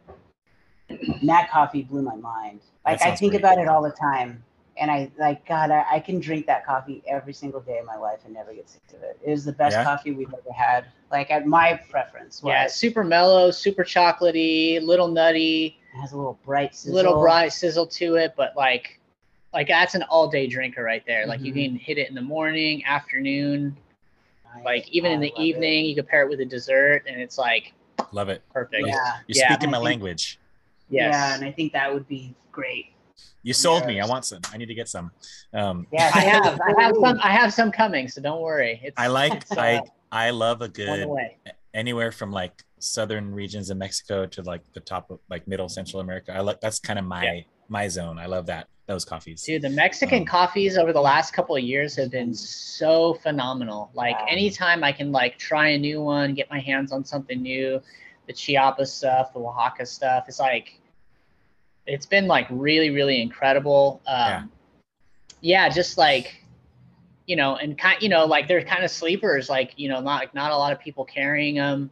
And 0.89 1.27
that 1.27 1.49
coffee 1.49 1.81
blew 1.83 2.01
my 2.03 2.15
mind. 2.15 2.61
Like 2.85 3.01
I 3.01 3.15
think 3.15 3.31
great. 3.31 3.41
about 3.41 3.57
it 3.57 3.67
all 3.67 3.81
the 3.81 3.91
time, 3.91 4.43
and 4.81 4.89
I 4.91 5.09
like 5.19 5.47
God. 5.47 5.69
I, 5.71 5.85
I 5.89 5.99
can 5.99 6.19
drink 6.19 6.47
that 6.47 6.65
coffee 6.65 7.03
every 7.07 7.33
single 7.33 7.61
day 7.61 7.77
of 7.77 7.85
my 7.85 7.95
life 7.95 8.19
and 8.25 8.33
never 8.33 8.51
get 8.53 8.67
sick 8.67 8.81
of 8.93 9.03
it. 9.03 9.17
It 9.23 9.31
is 9.31 9.45
the 9.45 9.53
best 9.53 9.75
Yeah? 9.77 9.83
coffee 9.83 10.11
we've 10.11 10.27
ever 10.33 10.51
had. 10.53 10.85
Like 11.11 11.29
at 11.31 11.45
my 11.45 11.79
preference. 11.89 12.41
Yeah, 12.43 12.63
was- 12.63 12.73
super 12.73 13.03
mellow, 13.03 13.51
super 13.51 13.83
chocolatey, 13.83 14.81
little 14.81 15.07
nutty, 15.07 15.77
it 15.93 15.99
has 16.01 16.13
a 16.13 16.17
little 16.17 16.39
bright 16.43 16.75
sizzle. 16.75 16.95
little 16.95 17.19
bright 17.21 17.53
sizzle 17.53 17.85
to 17.87 18.15
it, 18.15 18.33
but 18.35 18.53
like, 18.57 18.99
like 19.53 19.67
that's 19.67 19.93
an 19.93 20.03
all-day 20.03 20.47
drinker 20.47 20.83
right 20.83 21.03
there. 21.05 21.27
Like 21.27 21.41
you 21.41 21.53
Mhm. 21.53 21.65
can 21.67 21.75
hit 21.75 21.97
it 21.99 22.09
in 22.09 22.15
the 22.15 22.21
morning, 22.21 22.83
afternoon, 22.85 23.77
Nice. 24.55 24.65
like 24.65 24.89
even 24.89 25.11
in 25.11 25.19
the 25.19 25.29
love 25.31 25.39
it. 25.39 25.43
evening. 25.43 25.85
You 25.85 25.95
could 25.95 26.07
pair 26.07 26.23
it 26.23 26.29
with 26.29 26.39
a 26.39 26.45
dessert, 26.45 27.03
and 27.07 27.21
it's 27.21 27.37
like 27.37 27.73
Love 28.13 28.29
it. 28.29 28.41
perfect. 28.51 28.87
Yeah. 28.87 28.95
Yeah. 28.95 29.13
You're 29.27 29.37
Yeah, 29.37 29.53
speaking 29.53 29.69
my 29.69 29.77
think- 29.77 29.85
language. 29.85 30.39
Yes. 30.89 31.13
Yeah, 31.13 31.35
and 31.35 31.45
I 31.45 31.51
think 31.51 31.71
that 31.73 31.93
would 31.93 32.07
be 32.07 32.33
great. 32.51 32.90
You 33.43 33.53
sold 33.53 33.85
me. 33.85 33.99
I 33.99 34.05
want 34.05 34.25
some. 34.25 34.41
I 34.53 34.57
need 34.57 34.67
to 34.67 34.75
get 34.75 34.87
some. 34.87 35.11
Um, 35.53 35.87
Yeah, 35.91 36.11
I 36.13 36.21
have, 36.21 36.59
I 36.77 36.81
have 36.81 36.95
some, 36.95 37.19
I 37.21 37.31
have 37.31 37.53
some 37.53 37.71
coming, 37.71 38.07
so 38.07 38.21
don't 38.21 38.41
worry. 38.41 38.79
It's, 38.83 38.95
I 38.97 39.07
like. 39.07 39.33
it's, 39.33 39.51
uh, 39.51 39.61
I 39.61 39.81
I 40.13 40.29
love 40.31 40.61
a 40.61 40.67
good 40.67 41.07
way. 41.07 41.37
anywhere 41.73 42.11
from 42.11 42.31
like 42.31 42.63
southern 42.79 43.33
regions 43.33 43.69
of 43.69 43.77
Mexico 43.77 44.25
to 44.25 44.41
like 44.41 44.61
the 44.73 44.81
top 44.81 45.09
of 45.09 45.19
like 45.29 45.47
middle 45.47 45.69
Central 45.69 46.01
America. 46.01 46.33
I 46.33 46.41
like 46.41 46.59
that's 46.59 46.79
kind 46.79 46.99
of 46.99 47.05
my 47.05 47.23
Yeah. 47.23 47.41
my 47.69 47.87
zone. 47.87 48.19
I 48.19 48.25
love 48.25 48.45
that 48.47 48.67
those 48.87 49.05
coffees. 49.05 49.43
Dude, 49.43 49.61
the 49.61 49.69
Mexican 49.69 50.19
Um, 50.23 50.25
coffees 50.25 50.77
over 50.77 50.91
the 50.91 50.99
last 51.01 51.31
couple 51.33 51.55
of 51.55 51.63
years 51.63 51.95
have 51.95 52.11
been 52.11 52.33
so 52.33 53.13
phenomenal. 53.13 53.89
Like 53.93 54.19
Wow. 54.19 54.25
anytime 54.29 54.83
I 54.83 54.91
can 54.91 55.13
like 55.13 55.37
try 55.37 55.69
a 55.69 55.77
new 55.77 56.01
one, 56.01 56.33
get 56.33 56.49
my 56.49 56.59
hands 56.59 56.91
on 56.91 57.05
something 57.05 57.41
new, 57.41 57.81
the 58.27 58.33
Chiapas 58.33 58.93
stuff, 58.93 59.31
the 59.31 59.39
Oaxaca 59.39 59.85
stuff, 59.85 60.25
it's 60.27 60.39
like 60.39 60.80
it's 61.85 62.05
been 62.05 62.27
like 62.27 62.47
really, 62.49 62.89
really 62.89 63.21
incredible. 63.21 64.01
Um 64.07 64.51
yeah, 65.41 65.69
just 65.69 65.97
like 65.97 66.37
you 67.27 67.35
know, 67.35 67.55
and 67.55 67.77
kind 67.77 68.01
you 68.01 68.09
know, 68.09 68.25
like 68.25 68.47
they're 68.47 68.63
kind 68.63 68.83
of 68.83 68.91
sleepers, 68.91 69.49
like, 69.49 69.73
you 69.77 69.87
know, 69.89 70.01
not 70.01 70.19
like 70.19 70.33
not 70.33 70.51
a 70.51 70.57
lot 70.57 70.71
of 70.71 70.79
people 70.79 71.05
carrying 71.05 71.55
them 71.55 71.89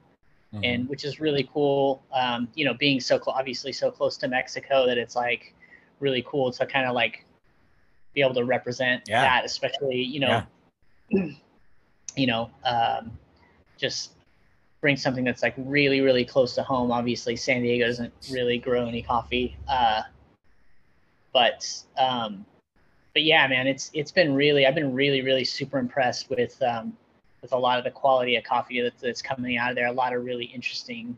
Mhm. 0.53 0.65
and 0.65 0.89
which 0.89 1.05
is 1.05 1.19
really 1.19 1.47
cool. 1.53 2.03
Um, 2.11 2.49
you 2.55 2.65
know, 2.65 2.73
being 2.73 2.99
so 2.99 3.19
clo- 3.19 3.33
obviously 3.33 3.71
so 3.71 3.91
close 3.91 4.17
to 4.17 4.27
Mexico 4.27 4.87
that 4.87 4.97
it's 4.97 5.15
like 5.15 5.53
really 5.99 6.23
cool 6.27 6.51
to 6.51 6.65
kind 6.65 6.87
of 6.87 6.93
like 6.95 7.25
be 8.13 8.21
able 8.21 8.33
to 8.33 8.43
represent 8.45 9.03
Yeah. 9.07 9.21
that, 9.21 9.45
especially 9.45 10.01
you 10.01 10.19
know, 10.19 10.43
you 12.15 12.27
know, 12.27 12.49
um, 12.65 13.17
just 13.77 14.13
bring 14.81 14.95
something 14.95 15.23
that's 15.23 15.43
like 15.43 15.53
really 15.57 16.01
really 16.01 16.25
close 16.25 16.55
to 16.55 16.63
home. 16.63 16.91
Obviously, 16.91 17.35
San 17.35 17.61
Diego 17.61 17.85
doesn't 17.85 18.13
really 18.31 18.57
grow 18.57 18.87
any 18.87 19.01
coffee, 19.01 19.57
uh, 19.67 20.03
but 21.33 21.67
um, 21.97 22.45
but 23.13 23.23
yeah, 23.23 23.47
man, 23.47 23.67
it's 23.67 23.91
it's 23.93 24.11
been 24.11 24.33
really 24.33 24.65
I've 24.65 24.75
been 24.75 24.93
really 24.93 25.21
really 25.21 25.45
super 25.45 25.79
impressed 25.79 26.29
with 26.29 26.61
um, 26.61 26.95
with 27.41 27.53
a 27.53 27.57
lot 27.57 27.77
of 27.77 27.83
the 27.83 27.91
quality 27.91 28.35
of 28.35 28.43
coffee 28.43 28.81
that, 28.81 28.97
that's 28.99 29.21
coming 29.21 29.57
out 29.57 29.69
of 29.69 29.75
there. 29.75 29.87
A 29.87 29.91
lot 29.91 30.13
of 30.13 30.23
really 30.23 30.45
interesting 30.45 31.17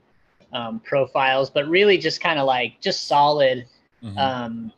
um, 0.53 0.79
profiles, 0.79 1.49
but 1.49 1.67
really 1.67 1.97
just 1.97 2.21
kind 2.21 2.39
of 2.39 2.45
like 2.45 2.79
just 2.81 3.07
solid, 3.07 3.65
Mhm. 4.03 4.17
um, 4.17 4.73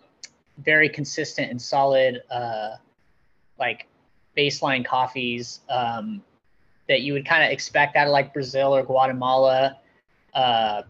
very 0.59 0.87
consistent 0.87 1.49
and 1.49 1.61
solid, 1.61 2.21
uh, 2.29 2.75
like 3.57 3.87
baseline 4.37 4.85
coffees 4.85 5.61
um, 5.69 6.23
that 6.87 7.01
you 7.01 7.13
would 7.13 7.25
kind 7.25 7.43
of 7.43 7.51
expect 7.51 7.95
out 7.95 8.07
of 8.07 8.11
like 8.13 8.33
Brazil 8.33 8.75
or 8.75 8.83
Guatemala. 8.83 9.77
Uh, 10.33 10.81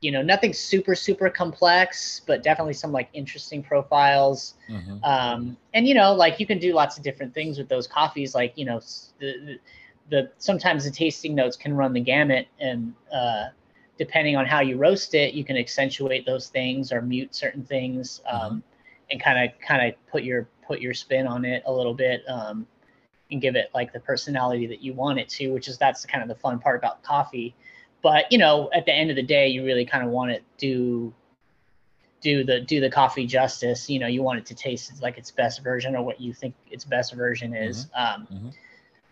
you 0.00 0.12
know, 0.12 0.22
nothing 0.22 0.52
super 0.52 0.94
super 0.94 1.30
complex, 1.30 2.20
but 2.26 2.42
definitely 2.42 2.74
some 2.74 2.92
like 2.92 3.08
interesting 3.14 3.62
profiles 3.62 4.54
Mhm. 4.68 5.00
um, 5.04 5.56
and 5.74 5.86
you 5.86 5.94
know 5.94 6.12
like 6.14 6.38
you 6.40 6.46
can 6.46 6.58
do 6.58 6.72
lots 6.74 6.96
of 6.96 7.02
different 7.02 7.32
things 7.34 7.58
with 7.58 7.68
those 7.68 7.86
coffees 7.86 8.34
like 8.34 8.52
you 8.56 8.64
know 8.64 8.80
the, 9.18 9.32
the, 9.46 9.58
the 10.10 10.30
sometimes 10.38 10.84
the 10.84 10.90
tasting 10.90 11.34
notes 11.34 11.56
can 11.56 11.74
run 11.74 11.92
the 11.92 12.00
gamut 12.00 12.46
and 12.60 12.92
uh, 13.12 13.46
depending 13.98 14.36
on 14.36 14.46
how 14.46 14.60
you 14.60 14.76
roast 14.76 15.14
it 15.14 15.34
you 15.34 15.44
can 15.44 15.56
accentuate 15.56 16.26
those 16.26 16.48
things 16.48 16.92
or 16.92 17.00
mute 17.00 17.34
certain 17.34 17.64
things 17.64 18.20
um, 18.30 18.62
and 19.10 19.22
kind 19.22 19.38
of 19.48 19.58
kind 19.60 19.86
of 19.88 19.94
put 20.10 20.22
your 20.22 20.48
put 20.66 20.80
your 20.80 20.94
spin 20.94 21.26
on 21.26 21.44
it 21.44 21.62
a 21.66 21.72
little 21.72 21.94
bit 21.94 22.22
um, 22.28 22.66
and 23.30 23.40
give 23.40 23.56
it 23.56 23.70
like 23.74 23.92
the 23.92 24.00
personality 24.00 24.66
that 24.66 24.82
you 24.82 24.92
want 24.92 25.18
it 25.18 25.28
to 25.28 25.48
which 25.52 25.68
is 25.68 25.76
that's 25.78 26.06
kind 26.06 26.22
of 26.22 26.28
the 26.28 26.34
fun 26.34 26.58
part 26.58 26.78
about 26.78 27.02
coffee. 27.02 27.54
But 28.02 28.30
you 28.30 28.38
know 28.38 28.70
at 28.72 28.84
the 28.86 28.92
end 28.92 29.10
of 29.10 29.16
the 29.16 29.22
day 29.22 29.48
you 29.48 29.64
really 29.64 29.84
kind 29.84 30.04
of 30.04 30.10
want 30.10 30.30
it 30.30 30.44
to 30.58 31.12
do 32.20 32.44
the 32.44 32.60
do 32.60 32.80
the 32.80 32.90
coffee 32.90 33.26
justice. 33.26 33.90
You 33.90 33.98
know 33.98 34.06
you 34.06 34.22
want 34.22 34.38
it 34.38 34.46
to 34.46 34.54
taste 34.54 35.02
like 35.02 35.18
its 35.18 35.30
best 35.30 35.62
version 35.62 35.94
or 35.96 36.02
what 36.02 36.20
you 36.20 36.32
think 36.32 36.54
its 36.70 36.84
best 36.84 37.14
version 37.14 37.54
is. 37.54 37.88
Um 37.94 38.26
Mhm. 38.32 38.54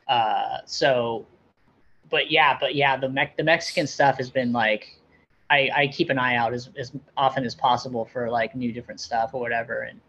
uh 0.09 0.59
so 0.67 1.27
but 2.11 2.31
yeah 2.31 2.57
but 2.61 2.75
yeah 2.75 2.97
the 2.97 3.09
Me- 3.09 3.33
the 3.39 3.43
mexican 3.43 3.87
stuff 3.87 4.19
has 4.19 4.31
been 4.31 4.53
like 4.53 4.99
i 5.49 5.71
i 5.75 5.87
keep 5.89 6.11
an 6.11 6.19
eye 6.19 6.37
out 6.37 6.53
as, 6.53 6.69
as 6.79 6.93
often 7.17 7.43
as 7.45 7.55
possible 7.55 8.05
for 8.05 8.31
like 8.31 8.55
new 8.55 8.71
different 8.71 9.01
stuff 9.01 9.31
or 9.33 9.41
whatever. 9.41 9.81
And 9.83 10.01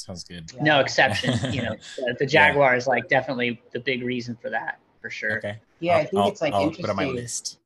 Sounds 0.00 0.24
good. 0.24 0.50
no 0.62 0.80
exception 0.80 1.52
you 1.52 1.62
know 1.62 1.76
the, 1.96 2.16
the 2.20 2.26
jaguar 2.26 2.74
is 2.76 2.86
like 2.86 3.08
definitely 3.08 3.60
the 3.72 3.80
big 3.80 4.02
reason 4.02 4.36
for 4.40 4.48
that 4.50 4.78
for 5.00 5.10
sure 5.10 5.38
Okay. 5.38 5.58
Yeah, 5.80 5.92
I 5.94 5.96
I'll- 5.98 6.04
think 6.06 6.14
I'll- 6.22 6.28
it's 6.28 6.40
like 6.40 6.52
I'll 6.54 6.60
interesting. 6.62 6.84
put 6.84 6.90
on 6.90 6.96
my 6.96 7.06
list. 7.06 7.58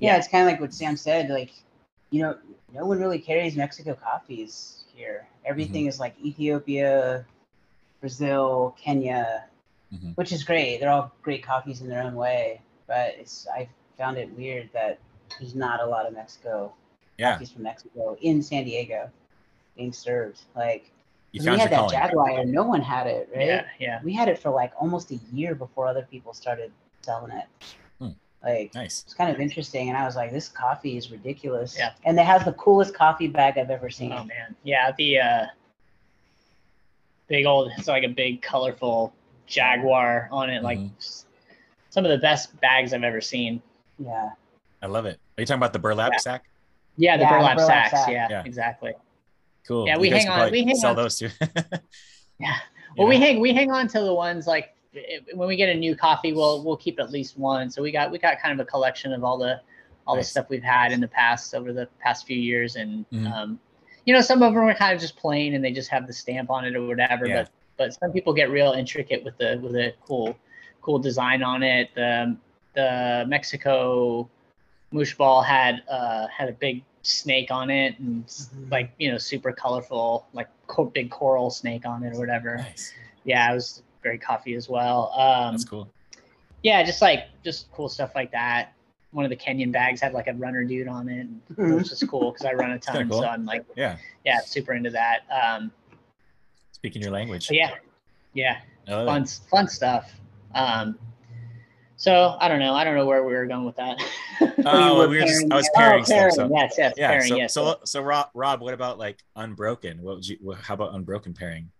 Yeah, 0.00 0.12
Yeah. 0.12 0.18
it's 0.18 0.28
kind 0.28 0.44
of 0.46 0.50
like 0.52 0.60
what 0.60 0.74
Sam 0.74 0.96
said. 0.96 1.28
Like, 1.30 1.52
you 2.10 2.22
know, 2.22 2.36
no 2.72 2.84
one 2.84 2.98
really 2.98 3.20
carries 3.20 3.54
Mexico 3.56 3.94
coffees 3.94 4.82
here. 4.92 5.26
Everything 5.44 5.86
is 5.86 6.00
like 6.00 6.14
Ethiopia, 6.20 7.24
Brazil, 8.00 8.74
Kenya, 8.82 9.44
Mhm. 9.94 10.16
which 10.16 10.32
is 10.32 10.42
great. 10.42 10.78
They're 10.80 10.90
all 10.90 11.12
great 11.22 11.44
coffees 11.44 11.80
in 11.80 11.88
their 11.88 12.02
own 12.02 12.14
way. 12.16 12.60
But 12.88 13.14
it's 13.20 13.46
I 13.54 13.68
found 13.96 14.18
it 14.18 14.30
weird 14.36 14.68
that 14.72 14.98
there's 15.38 15.54
not 15.54 15.80
a 15.80 15.86
lot 15.86 16.06
of 16.06 16.12
Mexico 16.12 16.72
Yeah, 17.18 17.34
coffees 17.34 17.52
from 17.52 17.62
Mexico 17.62 18.16
in 18.20 18.42
San 18.42 18.64
Diego 18.64 19.10
being 19.76 19.92
served. 19.92 20.40
Like 20.56 20.90
you 21.42 21.50
we 21.52 21.58
had 21.58 21.70
that. 21.70 21.90
Jaguar, 21.90 22.30
and 22.30 22.52
no 22.52 22.62
one 22.62 22.80
had 22.80 23.06
it, 23.06 23.28
right? 23.34 23.46
Yeah, 23.46 23.64
yeah. 23.80 24.00
We 24.04 24.12
had 24.14 24.28
it 24.28 24.38
for 24.38 24.50
like 24.50 24.72
almost 24.78 25.10
a 25.10 25.16
year 25.32 25.54
before 25.54 25.86
other 25.88 26.06
people 26.10 26.32
started 26.32 26.70
selling 27.02 27.32
it. 27.32 27.46
Hmm. 27.98 28.10
Like 28.44 28.72
Nice. 28.74 29.02
it's 29.04 29.14
kind 29.14 29.30
of 29.34 29.40
interesting, 29.40 29.88
and 29.88 29.98
I 29.98 30.04
was 30.04 30.14
like, 30.16 30.30
this 30.30 30.48
coffee 30.48 30.96
is 30.96 31.10
ridiculous. 31.10 31.76
Yeah. 31.76 31.92
And 32.04 32.18
it 32.18 32.24
has 32.24 32.44
the 32.44 32.52
coolest 32.52 32.94
coffee 32.94 33.26
bag 33.26 33.58
I've 33.58 33.70
ever 33.70 33.90
seen. 33.90 34.12
Oh 34.12 34.24
man, 34.24 34.54
yeah. 34.62 34.92
The 34.96 35.18
uh, 35.20 35.46
big 37.28 37.46
old, 37.46 37.72
it's 37.78 37.88
like 37.88 38.04
a 38.04 38.08
big 38.08 38.40
colorful 38.42 39.12
Jaguar 39.46 40.28
on 40.30 40.50
it. 40.50 40.62
Like 40.62 40.78
Mhm. 40.78 40.96
s- 40.98 41.26
some 41.90 42.04
of 42.04 42.10
the 42.10 42.18
best 42.18 42.58
bags 42.60 42.92
I've 42.92 43.02
ever 43.04 43.20
seen. 43.20 43.60
Yeah. 43.98 44.30
I 44.82 44.86
love 44.86 45.06
it. 45.06 45.18
Are 45.36 45.40
you 45.40 45.46
talking 45.46 45.58
about 45.58 45.72
the 45.72 45.78
burlap 45.78 46.12
Yeah. 46.12 46.18
sack? 46.18 46.44
Yeah, 46.96 47.16
the 47.16 47.22
Yeah, 47.24 47.30
burlap, 47.30 47.56
burlap 47.56 47.90
sacks. 47.90 48.04
sack. 48.04 48.08
Yeah, 48.10 48.28
Yeah. 48.30 48.42
exactly. 48.44 48.92
Cool. 49.66 49.86
Yeah, 49.86 49.96
we 49.98 50.10
hang 50.10 50.28
on- 50.28 50.50
we 50.52 50.64
hang 50.64 50.76
sell 50.76 50.90
on- 50.90 50.96
those 50.96 51.18
too. 51.18 51.30
Yeah. 52.38 52.56
Well, 52.96 53.06
we 53.08 53.16
hang 53.18 53.40
we 53.40 53.52
hang 53.54 53.70
on 53.70 53.86
to 53.88 54.00
the 54.00 54.12
ones 54.12 54.46
like 54.46 54.74
when 55.34 55.48
we 55.48 55.56
get 55.56 55.68
a 55.68 55.74
new 55.74 55.94
coffee, 55.96 56.32
we'll 56.32 56.62
we'll 56.64 56.76
keep 56.76 56.98
at 57.00 57.10
least 57.10 57.38
one. 57.38 57.70
So 57.70 57.80
we 57.82 57.90
got 57.92 58.10
we 58.10 58.18
got 58.18 58.40
kind 58.40 58.58
of 58.58 58.64
a 58.66 58.68
collection 58.68 59.12
of 59.12 59.22
all 59.24 59.38
the 59.38 59.60
all 60.06 60.16
Nice. 60.16 60.26
the 60.26 60.30
stuff 60.32 60.46
we've 60.50 60.62
had 60.62 60.92
in 60.92 61.00
the 61.00 61.08
past 61.08 61.54
over 61.54 61.72
the 61.72 61.88
past 62.00 62.26
few 62.26 62.36
years, 62.36 62.76
and 62.76 63.04
Mhm. 63.10 63.32
um, 63.32 63.60
you 64.04 64.12
know 64.12 64.20
some 64.20 64.42
of 64.42 64.52
them 64.52 64.62
are 64.64 64.74
kind 64.74 64.94
of 64.94 65.00
just 65.00 65.16
plain 65.16 65.54
and 65.54 65.64
they 65.64 65.72
just 65.72 65.88
have 65.90 66.06
the 66.06 66.12
stamp 66.12 66.50
on 66.50 66.64
it 66.64 66.74
or 66.76 66.86
whatever. 66.86 67.26
Yeah. 67.26 67.42
But 67.42 67.50
but 67.76 67.94
some 67.94 68.12
people 68.12 68.32
get 68.32 68.50
real 68.50 68.72
intricate 68.72 69.24
with 69.24 69.38
the 69.38 69.58
with 69.62 69.74
a 69.76 69.94
cool 70.06 70.36
cool 70.82 70.98
design 70.98 71.42
on 71.42 71.62
it. 71.62 71.90
The 71.94 72.36
the 72.74 73.24
Mexico 73.28 74.28
Muxbal 74.92 75.44
had 75.44 75.82
uh 75.88 76.26
had 76.28 76.48
a 76.48 76.52
big 76.52 76.82
snake 77.06 77.50
on 77.50 77.70
it 77.70 77.98
and 77.98 78.24
s- 78.24 78.50
Mhm. 78.56 78.70
like 78.70 78.90
you 78.98 79.12
know 79.12 79.18
super 79.18 79.52
colorful 79.52 80.26
like 80.32 80.48
co- 80.66 80.86
big 80.86 81.10
coral 81.10 81.50
snake 81.50 81.84
on 81.86 82.02
it 82.02 82.14
or 82.14 82.18
whatever 82.18 82.56
Nice. 82.56 82.92
yeah, 83.24 83.50
it 83.50 83.54
was 83.54 83.82
very 84.02 84.18
coffee 84.18 84.54
as 84.54 84.68
well. 84.68 85.12
Um, 85.16 85.52
That's 85.52 85.64
cool. 85.64 85.90
yeah, 86.62 86.82
just 86.82 87.00
like 87.02 87.26
just 87.42 87.70
cool 87.72 87.88
stuff 87.88 88.12
like 88.14 88.30
that. 88.32 88.72
One 89.12 89.24
of 89.24 89.30
the 89.30 89.36
Kenyan 89.36 89.70
bags 89.72 90.00
had 90.00 90.12
like 90.12 90.26
a 90.28 90.32
runner 90.34 90.64
dude 90.64 90.88
on 90.88 91.08
it, 91.08 91.26
which 91.56 91.92
is 91.92 92.02
cool 92.08 92.32
because 92.32 92.46
I 92.46 92.52
run 92.54 92.72
a 92.72 92.78
ton, 92.80 93.08
cool. 93.08 93.20
so 93.22 93.28
I'm 93.28 93.44
like, 93.46 93.64
Yeah. 93.76 93.96
yeah, 94.24 94.40
super 94.40 94.72
into 94.74 94.90
that. 94.90 95.20
Um, 95.30 95.70
Speaking 96.72 97.00
your 97.00 97.12
language. 97.12 97.48
yeah, 97.50 97.74
yeah, 98.34 98.60
fun, 98.86 99.24
fun 99.26 99.68
stuff. 99.68 100.12
Um, 100.54 100.98
so 102.04 102.36
I 102.38 102.48
don't 102.48 102.58
know, 102.58 102.74
I 102.74 102.84
don't 102.84 102.96
know 102.96 103.06
where 103.06 103.24
we 103.24 103.32
were 103.32 103.46
going 103.46 103.64
with 103.64 103.76
that. 103.76 103.98
Oh, 104.40 104.46
you 104.46 104.62
well, 104.64 104.98
were 104.98 105.08
we 105.08 105.20
were 105.20 105.26
just, 105.26 105.46
I 105.50 105.56
was 105.56 105.70
Oh, 105.74 105.78
pairing 105.78 106.04
stuff. 106.04 106.32
So, 106.32 106.50
yes, 106.52 106.74
yes, 106.76 106.94
yeah. 106.96 107.08
pairing, 107.08 107.28
so, 107.28 107.36
yes. 107.36 107.54
so, 107.54 107.78
so, 107.84 108.02
Rob, 108.02 108.28
Rob, 108.34 108.60
what 108.60 108.74
about 108.74 108.98
like 108.98 109.22
unbroken? 109.36 110.02
What 110.02 110.16
would 110.16 110.28
you? 110.28 110.56
How 110.60 110.74
about 110.74 110.94
unbroken 110.94 111.34
pairing? 111.34 111.70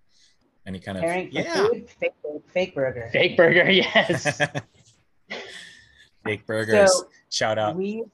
Any 0.66 0.80
kind 0.80 0.96
of 0.96 1.02
Pairing 1.04 1.28
for 1.30 1.34
yeah. 1.34 1.54
food, 1.54 1.90
fake, 2.00 2.12
fake 2.52 2.74
burger. 2.74 3.08
fake 3.12 3.36
burger, 3.36 3.70
yes. 3.70 4.40
Fake 6.24 6.46
burgers. 6.46 6.90
So 6.90 7.08
Shout 7.28 7.58
out. 7.58 7.76
we 7.76 8.04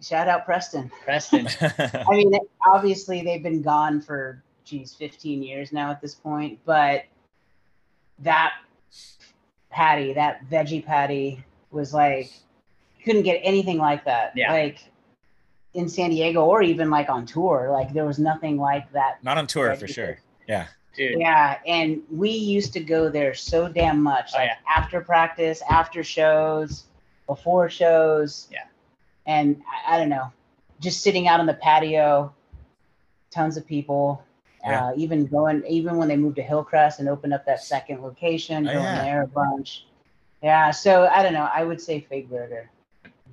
shout 0.00 0.28
out 0.28 0.44
Preston. 0.44 0.88
Preston. 1.04 1.48
I 1.60 2.04
mean, 2.10 2.32
obviously 2.64 3.22
they've 3.22 3.42
been 3.42 3.62
gone 3.62 4.00
for 4.00 4.44
geez, 4.64 4.94
15 4.94 5.42
years 5.42 5.72
now 5.72 5.90
at 5.90 6.00
this 6.00 6.14
point, 6.14 6.60
but 6.64 7.04
that 8.20 8.52
patty, 9.70 10.12
that 10.12 10.48
veggie 10.48 10.84
patty 10.84 11.44
was 11.70 11.92
like 11.94 12.30
couldn't 13.04 13.22
get 13.22 13.40
anything 13.44 13.78
like 13.78 14.04
that. 14.04 14.32
Yeah. 14.34 14.52
Like 14.52 14.78
in 15.74 15.88
San 15.88 16.10
Diego 16.10 16.44
or 16.44 16.62
even 16.62 16.90
like 16.90 17.08
on 17.08 17.24
tour, 17.26 17.68
like 17.70 17.92
there 17.92 18.04
was 18.04 18.18
nothing 18.18 18.56
like 18.58 18.90
that. 18.92 19.22
Not 19.22 19.38
on 19.38 19.46
tour 19.46 19.68
Right, 19.68 19.78
for 19.78 19.86
sure. 19.86 20.18
Yeah. 20.48 20.66
Dude, 20.96 21.20
Yeah, 21.20 21.58
and 21.66 22.00
we 22.10 22.30
used 22.30 22.72
to 22.72 22.80
go 22.80 23.10
there 23.10 23.34
so 23.34 23.68
damn 23.68 24.02
much, 24.02 24.30
Oh, 24.34 24.38
like 24.38 24.48
yeah. 24.48 24.56
after 24.74 25.00
practice, 25.02 25.62
after 25.70 26.02
shows, 26.02 26.84
before 27.26 27.68
shows. 27.68 28.48
Yeah. 28.50 28.64
And 29.26 29.60
I, 29.86 29.94
I 29.94 29.98
don't 29.98 30.08
know, 30.08 30.32
just 30.80 31.02
sitting 31.02 31.28
out 31.28 31.38
on 31.38 31.44
the 31.46 31.54
patio, 31.54 32.32
tons 33.30 33.56
of 33.58 33.66
people. 33.66 34.22
Yeah. 34.64 34.86
Uh, 34.86 34.92
even 34.96 35.26
going, 35.26 35.62
even 35.68 35.96
when 35.96 36.08
they 36.08 36.16
moved 36.16 36.36
to 36.36 36.42
Hillcrest 36.42 36.98
and 36.98 37.08
opened 37.08 37.34
up 37.34 37.44
that 37.46 37.62
second 37.62 38.02
location, 38.02 38.66
Oh, 38.66 38.72
going 38.72 38.84
yeah. 38.84 39.02
there 39.04 39.22
a 39.22 39.26
bunch. 39.28 39.84
Yeah, 40.42 40.70
so 40.70 41.06
I 41.06 41.22
don't 41.22 41.32
know. 41.32 41.48
I 41.52 41.64
would 41.64 41.80
say 41.80 42.00
Fake 42.00 42.28
Burger. 42.30 42.70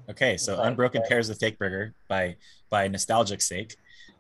Okay, 0.09 0.37
so 0.37 0.57
Like, 0.57 0.67
Unbroken 0.69 1.01
pairs 1.07 1.29
of 1.29 1.37
Fake 1.37 1.57
Burger 1.57 1.93
by 2.07 2.35
by 2.69 2.87
nostalgic 2.87 3.41
sake, 3.41 3.75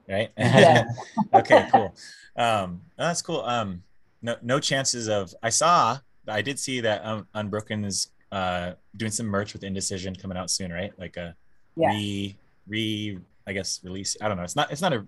right? 0.07 0.31
Yeah. 0.37 0.85
okay, 1.33 1.67
cool. 1.71 1.93
Um, 2.35 2.81
oh, 2.99 3.07
that's 3.07 3.21
cool. 3.21 3.41
Um, 3.41 3.83
no 4.21 4.35
no 4.41 4.59
chances 4.59 5.07
of. 5.09 5.33
I 5.43 5.49
saw. 5.49 5.99
I 6.27 6.41
did 6.41 6.57
see 6.59 6.81
that 6.81 7.03
um, 7.05 7.27
Unbroken 7.33 7.83
is 7.85 8.07
uh 8.31 8.73
doing 8.97 9.11
some 9.11 9.25
merch 9.27 9.53
with 9.53 9.63
Indecision 9.63 10.15
coming 10.15 10.37
out 10.37 10.49
soon, 10.49 10.71
right? 10.71 10.91
Like 10.97 11.17
a 11.17 11.35
Yeah. 11.75 11.89
re 11.89 12.35
re. 12.67 13.19
I 13.45 13.51
guess 13.53 13.81
release. 13.83 14.15
I 14.21 14.27
don't 14.29 14.37
know. 14.37 14.43
It's 14.43 14.55
not. 14.55 14.71
It's 14.71 14.81
not 14.81 14.93
a. 14.93 15.05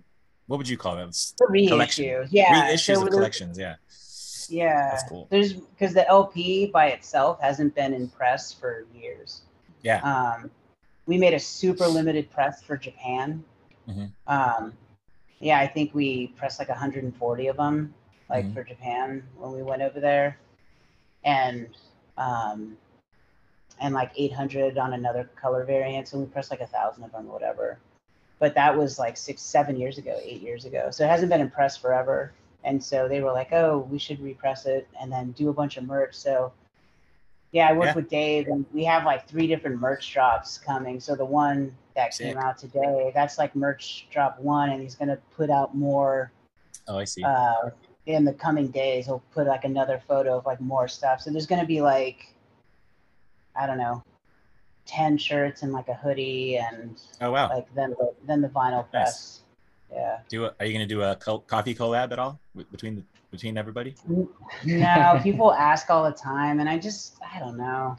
What 0.47 0.57
would 0.57 0.67
you 0.69 0.77
call 0.77 0.97
it? 0.99 1.05
It's 1.07 1.33
The 1.39 1.47
reissue. 1.47 1.69
Collection. 1.69 2.27
Yeah. 2.31 2.69
reissues 2.71 2.95
so 2.95 3.03
of 3.03 3.09
collections. 3.09 3.57
Yeah. 3.57 3.75
Yeah. 4.49 4.91
That's 4.91 5.09
cool. 5.09 5.27
There's 5.29 5.53
because 5.53 5.93
the 5.93 6.07
LP 6.07 6.67
by 6.67 6.87
itself 6.87 7.39
hasn't 7.41 7.75
been 7.75 7.93
in 7.93 8.07
press 8.09 8.53
for 8.53 8.85
years. 8.93 9.41
Yeah. 9.81 10.01
Um, 10.01 10.49
we 11.05 11.17
made 11.17 11.33
a 11.33 11.39
super 11.39 11.87
limited 11.87 12.29
press 12.31 12.61
for 12.63 12.77
Japan. 12.77 13.43
Mhm. 13.87 14.11
Um, 14.27 14.73
yeah, 15.39 15.59
I 15.59 15.67
think 15.67 15.93
we 15.93 16.27
pressed 16.37 16.57
like 16.59 16.69
140 16.69 17.47
of 17.47 17.57
them, 17.57 17.93
like 18.29 18.45
Mhm. 18.45 18.53
for 18.53 18.63
Japan 18.63 19.23
when 19.37 19.51
we 19.51 19.61
went 19.61 19.81
over 19.81 19.99
there, 19.99 20.37
and 21.23 21.67
um, 22.17 22.77
and 23.81 23.93
like 23.93 24.11
800 24.15 24.77
on 24.77 24.93
another 24.93 25.29
color 25.35 25.65
variant. 25.65 26.07
So 26.07 26.17
we 26.17 26.25
pressed 26.25 26.49
like 26.49 26.61
a 26.61 26.67
thousand 26.67 27.03
of 27.03 27.11
them, 27.11 27.27
whatever. 27.27 27.77
But 28.39 28.55
that 28.55 28.75
was 28.75 28.97
like 28.99 29.17
six, 29.17 29.41
seven 29.41 29.77
years 29.77 29.97
ago, 29.97 30.17
eight 30.23 30.41
years 30.41 30.65
ago. 30.65 30.91
So 30.91 31.03
it 31.03 31.07
hasn't 31.09 31.29
been 31.29 31.41
in 31.41 31.49
press 31.49 31.75
forever. 31.77 32.31
And 32.65 32.83
so 32.83 33.07
they 33.07 33.21
were 33.21 33.31
like, 33.31 33.53
"Oh, 33.53 33.87
we 33.89 33.99
should 33.99 34.19
repress 34.19 34.65
it 34.65 34.87
and 34.99 35.11
then 35.11 35.31
do 35.31 35.49
a 35.49 35.53
bunch 35.53 35.77
of 35.77 35.85
merch." 35.85 36.15
So 36.15 36.51
yeah, 37.51 37.69
I 37.69 37.73
worked 37.73 37.85
Yeah. 37.85 37.93
with 37.95 38.09
Dave, 38.09 38.47
and 38.47 38.65
we 38.73 38.83
have 38.83 39.05
like 39.05 39.27
three 39.29 39.47
different 39.47 39.79
merch 39.79 40.11
drops 40.11 40.57
coming. 40.57 40.99
So 40.99 41.15
the 41.15 41.23
one 41.25 41.73
that 41.95 42.13
Sick. 42.13 42.27
came 42.27 42.37
out 42.37 42.57
today, 42.57 43.11
that's 43.13 43.37
like 43.37 43.55
merch 43.55 44.07
drop 44.11 44.37
one, 44.39 44.71
and 44.71 44.81
he's 44.81 44.95
gonna 44.95 45.17
put 45.37 45.49
out 45.49 45.73
more 45.75 46.31
Oh, 46.87 46.97
I 46.97 47.05
see. 47.05 47.23
uh, 47.23 47.69
in 48.07 48.25
the 48.25 48.33
coming 48.33 48.67
days. 48.67 49.05
He'll 49.05 49.23
put 49.31 49.47
like 49.47 49.63
another 49.63 50.01
photo 50.07 50.37
of 50.37 50.45
like 50.45 50.59
more 50.59 50.87
stuff. 50.87 51.21
So 51.21 51.31
there's 51.31 51.45
gonna 51.47 51.65
be 51.65 51.81
like, 51.81 52.33
I 53.55 53.65
don't 53.67 53.77
know, 53.77 54.03
ten 54.85 55.17
shirts 55.17 55.61
and 55.63 55.71
like 55.71 55.87
a 55.87 55.93
hoodie, 55.93 56.57
and 56.57 57.01
oh 57.21 57.31
wow. 57.31 57.47
like 57.49 57.73
then 57.73 57.91
the, 57.91 58.13
then 58.25 58.41
the 58.41 58.49
vinyl 58.49 58.89
press. 58.89 59.41
Yeah. 59.91 60.19
Do 60.29 60.45
a, 60.45 60.55
are 60.59 60.65
you 60.65 60.73
gonna 60.73 60.85
do 60.87 61.01
a 61.03 61.15
co- 61.15 61.39
coffee 61.39 61.75
collab 61.75 62.11
at 62.11 62.19
all 62.19 62.39
between 62.71 62.95
the, 62.97 63.03
between 63.31 63.57
everybody? 63.57 63.95
No, 64.65 65.19
people 65.23 65.53
ask 65.53 65.89
all 65.89 66.03
the 66.03 66.11
time, 66.15 66.59
and 66.59 66.67
I 66.69 66.77
just 66.77 67.17
I 67.33 67.39
don't 67.39 67.57
know. 67.57 67.95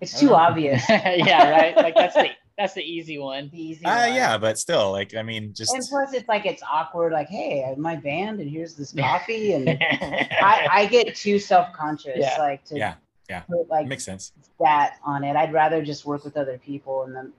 It's 0.00 0.18
too 0.18 0.26
know. 0.26 0.34
obvious. 0.46 0.88
yeah, 0.88 1.50
right. 1.50 1.76
Like 1.76 1.94
that's 1.94 2.14
the 2.14 2.28
that's 2.58 2.74
the 2.74 2.82
easy 2.82 3.18
one. 3.18 3.48
The 3.50 3.60
easy 3.60 3.82
Ah, 3.86 4.06
one. 4.06 4.14
yeah, 4.14 4.36
but 4.38 4.58
still, 4.58 4.92
like, 4.92 5.14
I 5.14 5.22
mean, 5.22 5.54
just 5.54 5.72
And 5.72 5.82
plus, 5.88 6.12
it's 6.12 6.28
like 6.28 6.44
it's 6.44 6.62
awkward. 6.70 7.12
Like, 7.12 7.28
hey, 7.28 7.64
I'm 7.66 7.80
my 7.80 7.96
band, 7.96 8.40
and 8.40 8.50
here's 8.50 8.74
this 8.74 8.92
coffee, 8.92 9.54
and 9.54 9.68
I, 9.80 10.68
I 10.70 10.86
get 10.86 11.16
too 11.16 11.38
self 11.38 11.72
conscious, 11.72 12.18
Yeah. 12.18 12.36
like 12.38 12.62
to 12.66 12.76
Yeah, 12.76 12.94
yeah. 13.30 13.40
put 13.50 13.68
like 13.70 13.86
makes 13.86 14.04
sense. 14.04 14.32
that 14.60 14.96
on 15.04 15.24
it. 15.24 15.34
I'd 15.34 15.52
rather 15.52 15.82
just 15.82 16.04
work 16.04 16.24
with 16.24 16.36
other 16.36 16.58
people, 16.58 17.04
and 17.04 17.16
then 17.16 17.32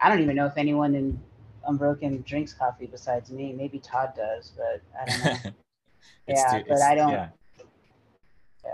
I 0.00 0.10
don't 0.10 0.20
even 0.20 0.36
know 0.36 0.46
if 0.46 0.58
anyone 0.58 0.94
in 0.94 1.18
Unbroken 1.66 2.22
drinks 2.26 2.52
coffee 2.52 2.86
besides 2.86 3.30
me. 3.30 3.52
Maybe 3.52 3.78
Todd 3.78 4.12
does, 4.16 4.52
but 4.56 4.82
I 5.00 5.04
don't 5.10 5.44
know. 5.44 5.50
Yeah, 6.28 6.58
too- 6.58 6.64
but 6.68 6.82
I 6.82 6.94
don't- 6.94 7.10
Yeah. 7.10 7.28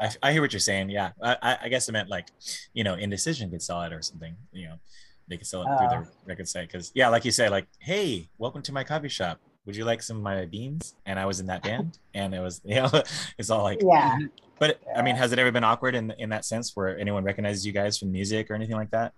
I, 0.01 0.11
I 0.23 0.33
hear 0.33 0.41
what 0.41 0.53
you're 0.53 0.61
saying. 0.61 0.89
Yeah, 0.89 1.11
I, 1.23 1.59
I- 1.65 1.69
guess 1.69 1.89
I 1.89 1.93
meant 1.93 2.09
like, 2.09 2.29
you 2.73 2.83
know, 2.83 2.95
Indecision 2.95 3.51
could 3.51 3.61
sell 3.63 3.83
it 3.83 3.93
or 3.93 4.01
something. 4.01 4.35
You 4.53 4.69
know, 4.69 4.75
they 5.29 5.37
could 5.37 5.47
sell 5.47 5.63
it 5.63 5.67
through 5.67 5.87
Oh. 5.87 5.91
their 5.91 6.07
ah. 6.07 6.17
record 6.27 6.49
site 6.49 6.69
because, 6.69 6.91
yeah, 6.95 7.09
like 7.09 7.25
you 7.27 7.31
say, 7.31 7.49
like, 7.51 7.67
hey, 7.79 8.29
welcome 8.39 8.63
to 8.63 8.73
my 8.73 8.85
coffee 8.85 9.09
shop. 9.09 9.39
Would 9.67 9.77
you 9.77 9.85
like 9.85 10.03
some 10.03 10.17
of 10.17 10.23
my 10.23 10.47
beans? 10.47 10.95
And 11.07 11.19
I 11.19 11.27
was 11.27 11.41
in 11.41 11.47
that 11.47 11.63
band, 11.63 11.99
and 12.15 12.35
it 12.35 12.41
was, 12.41 12.61
you 12.65 12.77
know, 12.77 12.91
it's 13.39 13.51
all 13.51 13.63
like, 13.63 13.81
yeah, 13.83 14.17
but 14.59 14.81
I 14.97 15.03
mean, 15.03 15.17
has 15.17 15.33
it 15.33 15.39
ever 15.39 15.51
been 15.53 15.65
awkward 15.65 15.95
in 15.95 16.11
in 16.19 16.31
that 16.31 16.45
sense 16.45 16.73
where 16.75 16.99
anyone 16.99 17.23
recognizes 17.25 17.67
you 17.67 17.73
guys 17.73 17.99
from 17.99 18.13
music 18.13 18.51
or 18.51 18.55
anything 18.55 18.77
like 18.77 18.91
that? 18.93 19.13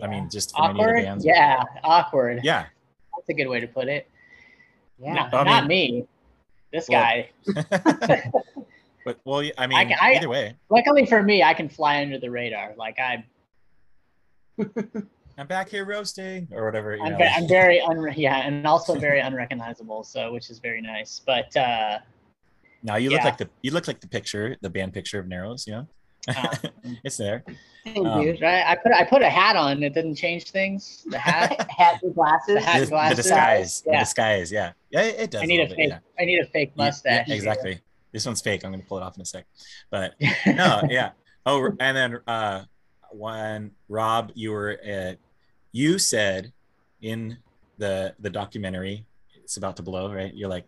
Yeah. 0.00 0.06
I 0.06 0.10
mean, 0.10 0.28
just 0.30 0.50
from 0.56 0.64
any 0.64 0.70
of 0.70 0.76
awkward. 0.80 0.98
the 0.98 1.02
bands. 1.04 1.24
Yeah, 1.24 1.62
awkward. 1.84 2.40
yeah, 2.42 2.66
That's 3.16 3.28
a 3.28 3.34
good 3.34 3.46
way 3.48 3.60
to 3.60 3.66
put 3.66 3.88
it. 3.88 4.08
Yeah. 4.98 5.14
not, 5.14 5.32
not 5.32 5.66
mean- 5.66 5.94
me. 6.00 6.06
This 6.72 6.88
Well- 6.88 7.02
guy. 7.02 7.30
but 9.04 9.18
well, 9.24 9.48
I 9.58 9.66
mean, 9.66 9.88
can- 9.88 9.98
I- 10.00 10.14
either 10.14 10.28
way, 10.28 10.56
Luckily 10.68 11.06
for 11.06 11.22
me, 11.22 11.42
I 11.42 11.54
can 11.54 11.68
fly 11.68 12.02
under 12.02 12.18
the 12.18 12.30
radar. 12.30 12.74
Like 12.76 12.98
I, 12.98 13.24
I'm 15.38 15.46
back 15.46 15.68
here 15.70 15.84
roasting 15.84 16.48
or 16.52 16.64
whatever. 16.64 16.96
You 16.96 17.02
I'm, 17.02 17.12
know. 17.12 17.18
ve- 17.18 17.28
I'm 17.34 17.48
very 17.48 17.80
unre- 17.86 18.14
yeah, 18.16 18.46
and 18.46 18.66
also 18.66 18.94
very 18.98 19.20
unrecognizable. 19.20 20.04
So 20.04 20.32
which 20.32 20.50
is 20.50 20.58
very 20.58 20.80
nice. 20.82 21.20
But 21.24 21.56
uh, 21.56 21.98
now 22.82 22.96
you 22.96 23.10
look 23.10 23.20
yeah. 23.20 23.24
like 23.24 23.38
the 23.38 23.48
you 23.62 23.70
look 23.72 23.88
like 23.88 24.00
the 24.00 24.08
picture, 24.08 24.56
the 24.60 24.70
band 24.70 24.92
picture 24.92 25.18
of 25.18 25.26
Narrows. 25.26 25.66
You 25.66 25.72
know. 25.74 25.88
it's 27.04 27.16
there. 27.16 27.42
Thank 27.84 28.06
Um, 28.06 28.22
you. 28.22 28.36
right, 28.42 28.64
I 28.66 28.76
put 28.76 28.92
I 28.92 29.04
put 29.04 29.22
a 29.22 29.30
hat 29.30 29.56
on. 29.56 29.82
It 29.82 29.94
didn't 29.94 30.16
change 30.16 30.50
things. 30.50 31.04
The 31.08 31.18
hat. 31.18 31.70
Hat 31.78 32.00
and 32.02 32.14
glasses. 32.14 32.54
The 32.56 32.60
hat- 32.60 32.78
The, 32.80 32.84
the 32.86 32.90
glasses. 32.90 33.16
disguise, 33.16 33.82
the 33.82 33.90
Yeah. 33.92 33.98
disguise. 34.00 34.52
Yeah, 34.52 34.72
yeah, 34.90 35.00
it, 35.02 35.20
it 35.20 35.30
does. 35.30 35.42
I 35.42 35.46
need 35.46 35.60
a 35.60 35.62
little 35.62 35.76
bit, 35.76 35.82
fake. 35.84 35.88
yeah. 35.90 36.22
I 36.22 36.24
need 36.26 36.38
a 36.40 36.46
fake 36.46 36.72
Yeah, 36.76 36.82
yeah, 36.84 36.88
mustache. 36.88 37.28
exactly. 37.30 37.80
This 38.12 38.26
one's 38.26 38.40
fake. 38.42 38.64
I'm 38.64 38.70
gonna 38.72 38.82
pull 38.82 38.98
it 38.98 39.02
off 39.02 39.16
in 39.16 39.22
a 39.22 39.24
sec. 39.24 39.46
But 39.90 40.14
no, 40.46 40.82
yeah. 40.90 41.10
Oh, 41.46 41.64
and 41.80 41.96
then 41.96 42.18
uh, 42.26 42.64
when 43.12 43.70
Rob, 43.88 44.32
you 44.34 44.50
were 44.52 44.78
uh, 44.86 45.12
you 45.72 45.98
said 45.98 46.52
in 47.00 47.38
the 47.78 48.14
the 48.20 48.28
documentary, 48.30 49.06
it's 49.42 49.56
about 49.56 49.76
to 49.76 49.82
blow, 49.82 50.12
right? 50.12 50.34
You're 50.34 50.50
like, 50.50 50.66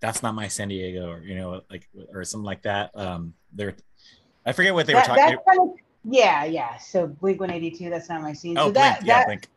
that's 0.00 0.22
not 0.22 0.34
my 0.34 0.48
San 0.48 0.68
Diego, 0.68 1.10
or 1.10 1.20
you 1.22 1.34
know, 1.34 1.60
like 1.70 1.86
or 2.14 2.24
something 2.24 2.46
like 2.46 2.62
that. 2.62 2.90
Um, 2.94 3.34
there, 3.52 3.74
I 4.48 4.52
forget 4.52 4.72
what 4.74 4.86
they 4.86 4.94
were 4.94 5.00
talking. 5.02 5.16
that's 5.16 5.42
kind 5.46 5.60
of, 5.60 5.76
yeah, 6.04 6.44
yeah. 6.44 6.76
So 6.78 7.06
Blink 7.06 7.38
182, 7.38 7.90
that's 7.90 8.08
not 8.08 8.22
my 8.22 8.32
scene. 8.32 8.56
Oh, 8.56 8.68
so 8.68 8.72
that, 8.72 9.00
Blink, 9.00 9.08
yeah, 9.08 9.18
that 9.18 9.26
Blink. 9.26 9.48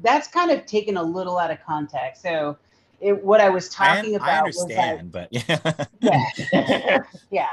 that's 0.00 0.28
kind 0.28 0.50
of 0.50 0.64
taken 0.64 0.96
a 0.96 1.02
little 1.02 1.38
out 1.38 1.50
of 1.50 1.58
context. 1.64 2.22
So 2.22 2.56
it, 3.00 3.22
what 3.22 3.40
I 3.40 3.50
was 3.50 3.68
I, 3.78 3.96
talking 3.96 4.14
I 4.14 4.16
about 4.16 4.46
was 4.46 4.56
like, 4.56 4.78
understand, 4.78 5.12
but 5.12 5.28
yeah, 6.00 6.30
yeah, 6.52 6.98
yeah. 7.30 7.48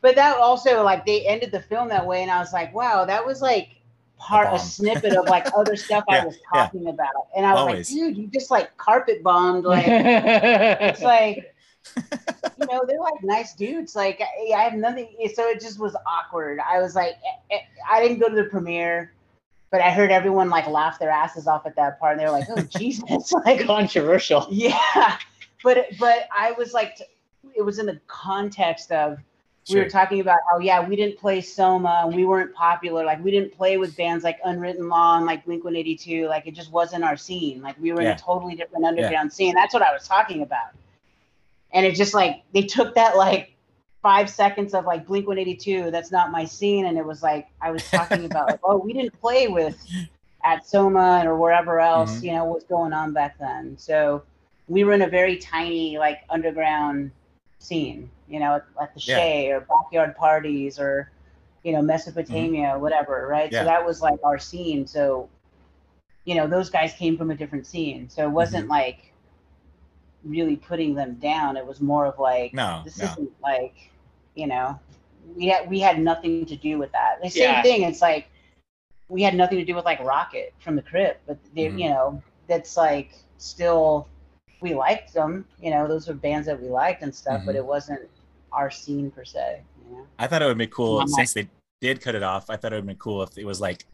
But 0.00 0.16
that 0.16 0.36
also 0.38 0.82
like 0.82 1.06
they 1.06 1.26
ended 1.26 1.52
the 1.52 1.62
film 1.62 1.88
that 1.88 2.04
way, 2.04 2.22
and 2.22 2.30
I 2.30 2.38
was 2.38 2.52
like, 2.52 2.74
wow, 2.74 3.04
that 3.04 3.24
was 3.24 3.40
like 3.40 3.76
part 4.18 4.48
a 4.48 4.50
bomb. 4.50 4.58
snippet 4.58 5.14
of 5.16 5.26
like 5.26 5.46
other 5.56 5.76
stuff 5.76 6.04
Yeah, 6.10 6.22
I 6.22 6.26
was 6.26 6.36
yeah. 6.36 6.60
talking 6.60 6.88
about, 6.88 7.28
and 7.36 7.46
I 7.46 7.52
was 7.52 7.60
Always. 7.60 7.90
like, 7.92 8.00
dude, 8.00 8.18
you 8.18 8.26
just 8.26 8.50
like 8.50 8.76
carpet 8.76 9.22
bombed 9.22 9.64
like 9.64 9.86
it's 9.86 11.02
like 11.02 11.53
you 11.96 12.66
know 12.66 12.84
they're 12.86 12.98
like 12.98 13.22
nice 13.22 13.54
dudes 13.54 13.94
like 13.94 14.20
I, 14.54 14.62
have 14.62 14.74
nothing 14.74 15.08
so 15.34 15.48
it 15.48 15.60
just 15.60 15.78
was 15.78 15.96
awkward. 16.06 16.58
I 16.60 16.80
was 16.80 16.94
like 16.94 17.14
eh, 17.50 17.56
eh, 17.56 17.60
i 17.88 18.00
didn't 18.00 18.18
go 18.18 18.28
to 18.28 18.34
the 18.34 18.44
premiere 18.44 19.12
but 19.70 19.80
i 19.80 19.90
heard 19.90 20.10
everyone 20.10 20.50
like 20.50 20.66
laugh 20.66 20.98
their 20.98 21.10
asses 21.10 21.46
off 21.46 21.66
at 21.66 21.76
that 21.76 21.98
part 21.98 22.12
and 22.12 22.20
they 22.20 22.24
were 22.24 22.32
like 22.32 22.46
oh 22.56 22.62
jesus 22.78 23.32
like 23.44 23.66
controversial. 23.66 24.46
yeah 24.50 25.18
but 25.62 25.86
but 25.98 26.28
i 26.36 26.52
was 26.52 26.72
like 26.72 26.98
it 27.54 27.62
was 27.62 27.78
in 27.78 27.86
the 27.86 28.00
context 28.06 28.90
of 28.92 29.18
we 29.70 29.76
were 29.76 29.88
talking 29.88 30.20
about 30.20 30.38
how 30.50 30.58
yeah 30.58 30.86
we 30.86 30.94
didn't 30.94 31.18
play 31.18 31.40
soma 31.40 32.02
and 32.04 32.14
we 32.14 32.24
weren't 32.24 32.54
popular 32.54 33.04
like 33.04 33.22
we 33.24 33.30
didn't 33.30 33.52
play 33.52 33.78
with 33.78 33.96
bands 33.96 34.22
like 34.22 34.38
unwritten 34.44 34.88
law 34.88 35.16
and 35.16 35.26
like 35.26 35.44
blink 35.44 35.64
182 35.64 36.26
like 36.28 36.46
it 36.46 36.54
just 36.54 36.70
wasn't 36.70 37.02
our 37.02 37.16
scene 37.16 37.62
like 37.62 37.78
we 37.80 37.92
were 37.92 38.00
in 38.00 38.08
a 38.08 38.18
totally 38.18 38.54
different 38.54 38.84
underground 38.84 39.32
scene 39.32 39.54
that's 39.54 39.72
what 39.72 39.82
i 39.82 39.92
was 39.92 40.06
talking 40.06 40.42
about 40.42 40.72
and 41.74 41.84
it 41.84 41.94
just 41.94 42.14
like 42.14 42.42
they 42.54 42.62
took 42.62 42.94
that 42.94 43.16
like 43.16 43.50
five 44.02 44.30
seconds 44.30 44.72
of 44.74 44.84
like 44.86 45.06
blink 45.06 45.26
182 45.26 45.90
that's 45.90 46.10
not 46.12 46.30
my 46.30 46.44
scene 46.44 46.86
and 46.86 46.96
it 46.98 47.04
was 47.04 47.22
like 47.22 47.48
i 47.60 47.70
was 47.70 47.82
talking 47.90 48.24
about 48.30 48.46
like 48.48 48.60
oh 48.64 48.76
we 48.78 48.92
didn't 48.92 49.18
play 49.20 49.48
with 49.48 49.86
at 50.44 50.66
soma 50.66 51.22
or 51.26 51.36
wherever 51.36 51.80
else 51.80 52.16
Mhm. 52.20 52.22
you 52.22 52.32
know 52.32 52.44
what's 52.44 52.64
going 52.64 52.92
on 52.92 53.12
back 53.12 53.38
then 53.38 53.76
so 53.78 54.22
we 54.68 54.84
were 54.84 54.92
in 54.92 55.02
a 55.02 55.08
very 55.08 55.36
tiny 55.38 55.98
like 55.98 56.20
underground 56.30 57.10
scene 57.58 58.10
you 58.28 58.38
know 58.40 58.56
at, 58.56 58.64
at 58.80 58.94
the 58.94 59.00
Yeah. 59.04 59.16
Che 59.16 59.52
or 59.52 59.60
backyard 59.60 60.16
parties 60.16 60.78
or 60.78 61.10
you 61.62 61.72
know 61.72 61.80
mesopotamia 61.82 62.78
whatever 62.78 63.26
right 63.26 63.46
Mm-hmm. 63.46 63.54
Yeah. 63.54 63.60
so 63.60 63.64
that 63.64 63.86
was 63.86 64.02
like 64.02 64.20
our 64.22 64.38
scene 64.38 64.86
so 64.86 65.30
you 66.26 66.34
know 66.34 66.46
those 66.46 66.68
guys 66.68 66.92
came 66.92 67.16
from 67.16 67.30
a 67.30 67.34
different 67.34 67.66
scene 67.66 68.08
so 68.10 68.22
it 68.22 68.26
Mm-hmm. 68.26 68.34
wasn't 68.34 68.68
like 68.68 69.13
really 70.24 70.56
putting 70.56 70.94
them 70.94 71.14
down 71.16 71.56
it 71.56 71.66
was 71.66 71.80
more 71.80 72.06
of 72.06 72.18
like 72.18 72.52
No, 72.54 72.82
this 72.84 72.98
no. 72.98 73.04
isn't 73.12 73.30
like 73.42 73.74
you 74.34 74.46
know 74.46 74.78
we 75.36 75.46
had 75.46 75.68
we 75.68 75.80
had 75.80 75.98
nothing 76.00 76.46
to 76.46 76.56
do 76.56 76.78
with 76.78 76.92
that 76.92 77.20
the 77.22 77.30
same 77.30 77.42
Yeah. 77.42 77.62
thing 77.62 77.82
it's 77.82 78.00
like 78.02 78.28
we 79.08 79.22
had 79.22 79.34
nothing 79.34 79.58
to 79.58 79.64
do 79.64 79.74
with 79.74 79.84
like 79.84 80.00
rocket 80.00 80.54
from 80.58 80.76
the 80.76 80.82
crypt 80.82 81.20
but 81.26 81.38
they, 81.54 81.66
Mhm. 81.66 81.78
you 81.78 81.88
know 81.90 82.22
that's 82.48 82.76
like 82.76 83.12
still 83.38 84.08
we 84.60 84.74
liked 84.74 85.12
them 85.12 85.46
you 85.60 85.70
know 85.70 85.86
those 85.86 86.08
are 86.08 86.14
bands 86.14 86.46
that 86.46 86.60
we 86.60 86.68
liked 86.68 87.02
and 87.02 87.14
stuff 87.14 87.42
but 87.44 87.54
Mhm. 87.54 87.58
it 87.58 87.66
wasn't 87.66 88.00
our 88.52 88.70
scene 88.70 89.10
per 89.10 89.24
se 89.24 89.62
you 89.90 89.96
know 89.96 90.06
I 90.18 90.26
thought 90.26 90.40
it 90.42 90.46
would 90.46 90.58
be 90.58 90.66
cool 90.66 91.00
I'm 91.00 91.08
since 91.08 91.32
they 91.34 91.48
did 91.80 92.00
cut 92.00 92.14
it 92.14 92.22
off. 92.22 92.48
I 92.48 92.56
thought 92.56 92.72
it 92.72 92.76
would 92.76 92.86
be 92.86 92.94
cool 92.98 93.22
if 93.22 93.36
it 93.36 93.44
was 93.44 93.60
like 93.60 93.84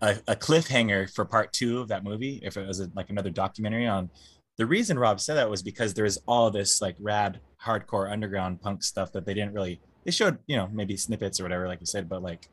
a, 0.00 0.16
a 0.28 0.36
cliffhanger 0.36 1.12
for 1.12 1.24
part 1.24 1.52
two 1.52 1.80
of 1.80 1.88
that 1.88 2.04
movie. 2.04 2.38
If 2.42 2.56
it 2.56 2.64
was 2.68 2.78
a, 2.78 2.88
like 2.94 3.10
another 3.10 3.30
documentary 3.30 3.86
on 3.88 4.10
the 4.56 4.66
reason 4.66 4.98
Rob 4.98 5.20
said 5.20 5.34
that 5.34 5.50
was 5.50 5.62
because 5.62 5.94
there's 5.94 6.18
all 6.26 6.50
this 6.50 6.80
like 6.80 6.96
rad 6.98 7.40
hardcore 7.64 8.10
underground 8.10 8.60
punk 8.60 8.82
stuff 8.82 9.12
that 9.12 9.26
they 9.26 9.34
didn't 9.34 9.52
really. 9.52 9.80
They 10.04 10.10
showed 10.10 10.38
you 10.46 10.56
know 10.56 10.68
maybe 10.72 10.96
snippets 10.96 11.40
or 11.40 11.42
whatever, 11.42 11.66
like 11.68 11.80
you 11.80 11.86
said, 11.86 12.08
but 12.08 12.22
like 12.22 12.48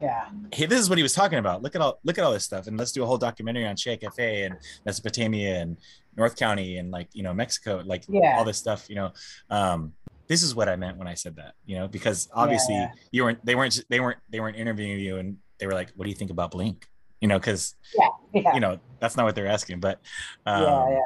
yeah 0.00 0.28
hey, 0.52 0.66
this 0.66 0.80
is 0.80 0.88
what 0.88 0.98
he 0.98 1.02
was 1.02 1.14
talking 1.14 1.38
about. 1.38 1.62
Look 1.62 1.74
at 1.74 1.80
all 1.80 1.98
look 2.04 2.18
at 2.18 2.24
all 2.24 2.32
this 2.32 2.44
stuff, 2.44 2.66
and 2.66 2.76
let's 2.78 2.92
do 2.92 3.02
a 3.02 3.06
whole 3.06 3.18
documentary 3.18 3.66
on 3.66 3.76
Che 3.76 3.96
Cafe 3.96 4.44
and 4.44 4.56
Mesopotamia 4.84 5.60
and 5.60 5.76
North 6.16 6.36
County 6.36 6.76
and 6.76 6.90
like 6.90 7.08
you 7.12 7.22
know 7.22 7.32
Mexico, 7.32 7.82
like 7.84 8.04
Yeah. 8.08 8.36
all 8.36 8.44
this 8.44 8.58
stuff. 8.58 8.88
You 8.88 8.96
know, 8.96 9.12
um, 9.50 9.92
this 10.28 10.42
is 10.42 10.54
what 10.54 10.68
I 10.68 10.76
meant 10.76 10.98
when 10.98 11.08
I 11.08 11.14
said 11.14 11.36
that. 11.36 11.54
You 11.66 11.78
know, 11.78 11.88
because 11.88 12.28
obviously 12.32 12.74
yeah. 12.74 12.90
you 13.10 13.24
weren't 13.24 13.44
they 13.44 13.54
weren't 13.54 13.80
they 13.88 14.00
weren't 14.00 14.18
they 14.30 14.40
weren't 14.40 14.56
interviewing 14.56 15.00
you, 15.00 15.16
and 15.16 15.38
they 15.58 15.66
were 15.66 15.74
like, 15.74 15.90
"What 15.96 16.04
do 16.04 16.10
you 16.10 16.16
think 16.16 16.30
about 16.30 16.50
Blink?" 16.50 16.86
You 17.20 17.28
know, 17.28 17.38
because 17.38 17.74
yeah 17.94 18.08
you 18.54 18.60
know 18.60 18.78
that's 19.00 19.16
not 19.16 19.24
what 19.24 19.34
they're 19.34 19.46
asking, 19.46 19.80
but 19.80 20.00
um, 20.46 20.62
yeah 20.62 20.90
yeah 20.90 21.00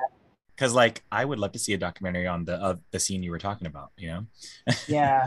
because 0.57 0.72
like 0.74 1.04
I 1.12 1.24
would 1.24 1.38
love 1.38 1.52
to 1.52 1.59
see 1.59 1.74
a 1.74 1.78
documentary 1.78 2.26
on 2.26 2.44
the 2.46 2.54
uh, 2.61 2.76
the 2.90 2.98
scene 2.98 3.22
you 3.22 3.30
were 3.30 3.38
talking 3.38 3.66
about. 3.66 3.90
You 3.96 4.09
know, 4.09 4.26
yeah 4.88 5.26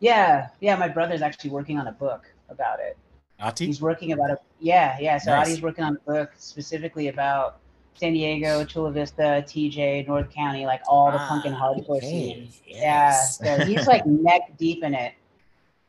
yeah 0.00 0.48
yeah 0.60 0.74
my 0.76 0.88
brother's 0.88 1.22
actually 1.22 1.50
working 1.50 1.78
on 1.78 1.86
a 1.86 1.92
book 1.92 2.24
about 2.48 2.80
it 2.80 2.98
Adi. 3.38 3.66
he's 3.66 3.80
working 3.80 4.10
about 4.12 4.30
a 4.30 4.38
yeah 4.60 4.98
yeah 5.00 5.16
so 5.18 5.30
Nice. 5.30 5.46
Adi's 5.48 5.62
working 5.62 5.84
on 5.84 5.96
a 5.96 6.10
book 6.10 6.30
specifically 6.38 7.06
about 7.08 7.60
San 7.94 8.14
Diego, 8.14 8.64
Chula 8.64 8.90
Vista, 8.90 9.44
TJ, 9.46 10.08
North 10.08 10.30
County, 10.30 10.64
like 10.64 10.80
all 10.88 11.12
the 11.12 11.18
punk 11.18 11.44
and 11.44 11.54
Ah, 11.54 11.60
hardcore 11.60 11.98
okay. 11.98 12.00
scenes. 12.10 12.62
Yes. 12.66 13.38
Yeah, 13.44 13.58
so 13.58 13.64
he's 13.66 13.86
like 13.86 14.06
neck 14.28 14.56
deep 14.58 14.82
in 14.82 14.94
it. 14.94 15.12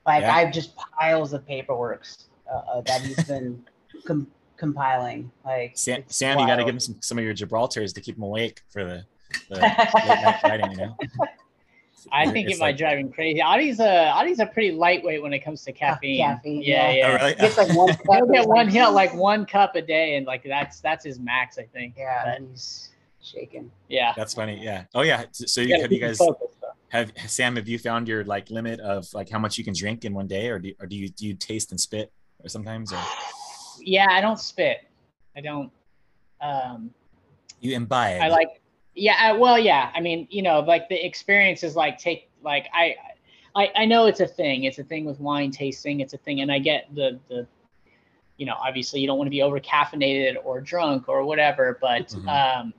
Like 0.05 0.21
Yeah. 0.21 0.35
I've 0.35 0.51
just 0.53 0.75
piles 0.75 1.31
of 1.33 1.47
paperwork 1.47 2.05
uh, 2.51 2.57
uh, 2.57 2.81
that 2.81 3.01
he's 3.01 3.23
been 3.23 3.63
com- 4.05 4.27
compiling. 4.57 5.31
Like 5.45 5.71
Sam, 5.75 6.03
Sam 6.07 6.39
you 6.39 6.47
got 6.47 6.57
to 6.57 6.63
give 6.63 6.73
him 6.73 6.79
some, 6.79 6.95
some 7.01 7.17
of 7.17 7.23
your 7.23 7.33
Gibraltars 7.33 7.93
to 7.95 8.01
keep 8.01 8.17
him 8.17 8.23
awake 8.23 8.61
for 8.69 8.83
the, 8.83 9.05
the 9.49 9.55
late 9.55 9.61
night 9.61 10.39
writing. 10.43 10.71
You 10.71 10.77
know, 10.77 10.97
I 12.11 12.29
think 12.29 12.47
It's 12.49 12.57
it 12.57 12.59
might 12.59 12.67
like- 12.67 12.77
drive 12.77 12.97
him 12.99 13.11
crazy. 13.11 13.41
Adi's 13.41 13.79
a 13.79 14.09
Adi's 14.09 14.39
a 14.39 14.45
pretty 14.45 14.71
lightweight 14.71 15.21
when 15.21 15.33
it 15.33 15.39
comes 15.39 15.63
to 15.63 15.71
ah, 15.71 15.75
caffeine. 15.75 16.21
caffeine, 16.21 16.61
yeah, 16.61 16.91
yeah. 16.91 16.97
yeah. 16.97 17.07
Oh, 17.07 17.13
really? 17.15 17.29
He 17.33 17.39
gets 17.41 17.57
like 17.57 17.73
one. 17.75 17.89
He'll 18.09 18.19
cup, 18.25 18.31
get 18.33 18.47
one. 18.47 18.67
He'll 18.67 18.91
like 18.91 19.13
one 19.13 19.45
cup 19.45 19.75
a 19.75 19.81
day, 19.81 20.15
and 20.15 20.25
like 20.25 20.43
that's 20.43 20.81
that's 20.81 21.05
his 21.05 21.19
max, 21.19 21.57
I 21.57 21.63
think. 21.63 21.95
Yeah, 21.97 22.37
But, 22.37 22.47
he's 22.49 22.89
shaking. 23.21 23.71
yeah. 23.87 24.13
That's 24.17 24.33
funny. 24.33 24.61
Yeah. 24.63 24.83
Oh 24.93 25.01
yeah. 25.01 25.25
So 25.31 25.45
so 25.45 25.61
you, 25.61 25.79
have 25.81 25.91
you 25.91 25.99
guys 25.99 26.17
focused, 26.17 26.57
have 26.89 27.11
Sam? 27.27 27.55
Have 27.55 27.67
you 27.69 27.79
found 27.79 28.07
your 28.07 28.23
like 28.25 28.49
limit 28.49 28.79
of 28.81 29.07
like 29.13 29.29
how 29.29 29.39
much 29.39 29.57
you 29.57 29.63
can 29.63 29.73
drink 29.73 30.03
in 30.03 30.13
one 30.13 30.27
day, 30.27 30.49
or 30.49 30.59
do 30.59 30.73
or 30.81 30.85
do 30.87 30.95
you 30.95 31.09
do 31.09 31.25
you 31.25 31.33
taste 31.35 31.71
and 31.71 31.79
spit, 31.79 32.11
or 32.43 32.49
sometimes, 32.49 32.91
or 32.91 32.99
Yeah, 33.85 34.07
I 34.09 34.21
don't 34.21 34.39
spit. 34.39 34.87
I 35.35 35.41
don't. 35.41 35.71
Um, 36.41 36.91
you 37.59 37.75
imbibe? 37.75 38.21
I 38.21 38.27
like. 38.29 38.61
Yeah. 38.95 39.15
I, 39.19 39.31
well, 39.33 39.57
yeah. 39.57 39.91
I 39.95 40.01
mean, 40.01 40.27
you 40.29 40.41
know, 40.41 40.59
like 40.59 40.89
the 40.89 41.05
experience 41.05 41.63
is 41.63 41.75
like 41.75 41.97
take 41.97 42.29
like 42.43 42.67
I. 42.73 42.95
I, 43.55 43.69
I 43.75 43.85
know 43.85 44.07
it's 44.07 44.19
a 44.19 44.25
thing. 44.27 44.63
It's 44.63 44.79
a 44.79 44.83
thing 44.83 45.05
with 45.05 45.19
wine 45.19 45.51
tasting. 45.51 45.99
It's 45.99 46.13
a 46.13 46.17
thing, 46.17 46.41
and 46.41 46.51
I 46.51 46.57
get 46.57 46.87
the 46.95 47.19
the, 47.29 47.45
you 48.37 48.47
know, 48.47 48.55
obviously 48.59 48.99
you 48.99 49.05
don't 49.05 49.19
want 49.19 49.27
to 49.27 49.31
be 49.31 49.43
over 49.43 49.59
caffeinated 49.59 50.37
or 50.43 50.59
drunk 50.59 51.07
or 51.07 51.23
whatever, 51.23 51.77
but 51.79 52.07
Mhm. 52.07 52.27
um, 52.27 52.73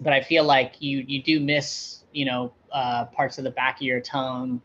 but 0.00 0.12
I 0.12 0.20
feel 0.20 0.44
like 0.44 0.80
you 0.80 1.04
you 1.08 1.20
do 1.20 1.40
miss 1.40 2.04
you 2.12 2.26
know 2.26 2.52
uh, 2.70 3.06
parts 3.06 3.38
of 3.38 3.44
the 3.44 3.50
back 3.50 3.76
of 3.76 3.82
your 3.82 4.00
tongue, 4.00 4.62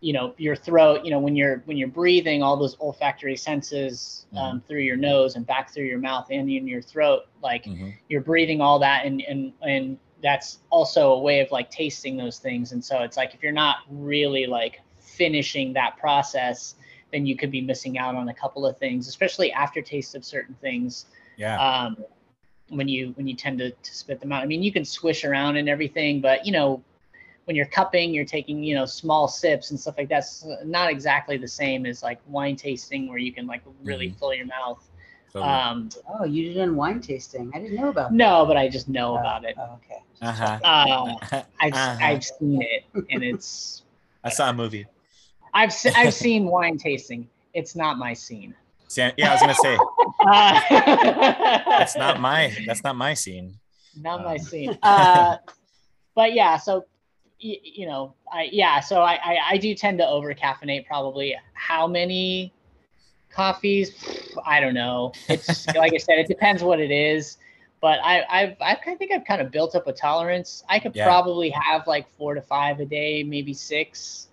you 0.00 0.12
know 0.12 0.34
your 0.38 0.56
throat. 0.56 1.04
You 1.04 1.10
know 1.10 1.18
when 1.18 1.34
you're 1.36 1.62
when 1.64 1.76
you're 1.76 1.88
breathing, 1.88 2.42
all 2.42 2.56
those 2.56 2.76
olfactory 2.80 3.36
senses 3.36 4.26
um, 4.36 4.62
through 4.66 4.80
your 4.80 4.96
nose 4.96 5.36
and 5.36 5.46
back 5.46 5.72
through 5.72 5.86
your 5.86 5.98
mouth 5.98 6.26
and 6.30 6.50
in 6.50 6.68
your 6.68 6.82
throat, 6.82 7.26
like 7.42 7.64
Mhm. 7.64 7.94
you're 8.08 8.20
breathing 8.20 8.60
all 8.60 8.78
that 8.78 9.06
and 9.06 9.22
and 9.22 9.52
and 9.62 9.98
that's 10.22 10.58
also 10.70 11.12
a 11.12 11.18
way 11.20 11.40
of 11.40 11.50
like 11.52 11.70
tasting 11.70 12.16
those 12.16 12.38
things 12.38 12.72
and 12.72 12.84
so 12.84 13.02
it's 13.02 13.16
like 13.16 13.34
if 13.34 13.42
you're 13.42 13.52
not 13.52 13.78
really 13.88 14.46
like 14.46 14.80
finishing 14.98 15.72
that 15.72 15.96
process 15.96 16.74
then 17.12 17.24
you 17.24 17.36
could 17.36 17.52
be 17.52 17.60
missing 17.60 17.98
out 17.98 18.16
on 18.16 18.28
a 18.28 18.34
couple 18.34 18.66
of 18.66 18.76
things 18.78 19.06
especially 19.06 19.52
aftertaste 19.52 20.16
of 20.16 20.24
certain 20.24 20.56
things 20.60 21.06
Yeah. 21.36 21.84
um 21.86 22.04
when 22.70 22.88
you 22.88 23.12
when 23.16 23.26
you 23.28 23.34
tend 23.34 23.58
to, 23.58 23.70
to 23.70 23.94
spit 23.94 24.20
them 24.20 24.32
out. 24.32 24.42
I 24.42 24.46
mean, 24.46 24.62
you 24.62 24.72
can 24.72 24.84
swish 24.84 25.24
around 25.24 25.56
and 25.56 25.68
everything, 25.68 26.20
but 26.20 26.44
you 26.44 26.52
know, 26.52 26.82
when 27.48 27.56
you're 27.56 27.64
cupping, 27.66 28.12
you're 28.12 28.26
taking 28.26 28.62
you 28.62 28.74
know 28.74 28.84
small 28.84 29.26
sips 29.26 29.70
and 29.70 29.80
stuff 29.80 29.94
like 29.96 30.10
that's 30.10 30.46
not 30.66 30.90
exactly 30.90 31.38
the 31.38 31.48
same 31.48 31.86
as 31.86 32.02
like 32.02 32.20
wine 32.28 32.54
tasting 32.56 33.08
where 33.08 33.16
you 33.16 33.32
can 33.32 33.46
like 33.46 33.62
really 33.82 34.10
Mhm. 34.10 34.18
fill 34.18 34.34
your 34.34 34.44
mouth. 34.44 34.86
Totally. 35.32 35.50
Um, 35.50 35.88
Oh, 36.06 36.24
you 36.24 36.52
did 36.52 36.70
wine 36.70 37.00
tasting. 37.00 37.50
I 37.54 37.58
didn't 37.60 37.76
know 37.76 37.88
about 37.88 38.12
no, 38.12 38.44
but 38.44 38.58
I 38.58 38.68
just 38.68 38.86
know 38.90 39.14
that. 39.14 39.20
about 39.20 39.44
it. 39.46 39.54
Oh, 39.58 39.78
okay. 39.82 40.02
uh-huh. 40.20 40.58
Uh, 40.62 41.14
I've 41.60 41.72
Uh-huh. 41.74 42.04
I've 42.04 42.22
seen 42.24 42.60
it, 42.60 42.84
and 43.10 43.24
it's 43.24 43.82
I 44.24 44.28
saw 44.28 44.50
a 44.50 44.52
movie. 44.52 44.86
I've 45.54 45.72
se- 45.72 45.94
I've 45.96 46.12
seen 46.26 46.44
wine 46.44 46.76
tasting. 46.76 47.26
It's 47.54 47.74
not 47.74 47.96
my 47.96 48.12
scene. 48.12 48.54
See, 48.88 49.08
yeah, 49.16 49.30
I 49.30 49.32
was 49.32 49.40
gonna 49.40 49.54
say 49.54 49.78
Uh, 50.26 50.60
that's 51.78 51.96
not 51.96 52.20
my 52.20 52.52
that's 52.66 52.84
not 52.84 52.94
my 52.96 53.14
scene. 53.14 53.58
not 53.96 54.22
my 54.22 54.36
Um. 54.36 54.38
scene. 54.38 54.78
Uh, 54.82 55.36
but 56.14 56.34
yeah, 56.34 56.56
so 56.58 56.84
y- 57.42 57.60
you 57.62 57.86
know, 57.86 58.14
I 58.32 58.48
yeah, 58.52 58.80
so 58.80 59.00
I, 59.02 59.14
I 59.14 59.38
I 59.50 59.56
do 59.58 59.74
tend 59.74 59.98
to 59.98 60.06
over 60.06 60.32
caffeinate. 60.34 60.86
Probably 60.86 61.36
how 61.54 61.86
many 61.86 62.52
coffees? 63.30 63.92
I 64.44 64.60
don't 64.60 64.74
know. 64.74 65.12
It's 65.28 65.66
like 65.74 65.92
I 65.94 65.98
said, 65.98 66.18
it 66.18 66.26
depends 66.28 66.62
what 66.62 66.80
it 66.80 66.90
is. 66.90 67.38
But 67.80 68.00
I 68.02 68.24
I've 68.28 68.56
I 68.60 68.74
think 68.96 69.12
I've 69.12 69.24
kind 69.24 69.40
of 69.40 69.50
built 69.50 69.74
up 69.76 69.86
a 69.86 69.92
tolerance. 69.92 70.64
I 70.68 70.78
could 70.78 70.94
Yeah. 70.96 71.04
probably 71.04 71.50
have 71.50 71.86
like 71.86 72.08
four 72.16 72.34
to 72.34 72.42
five 72.42 72.80
a 72.80 72.84
day, 72.84 73.22
maybe 73.22 73.54
six, 73.54 74.28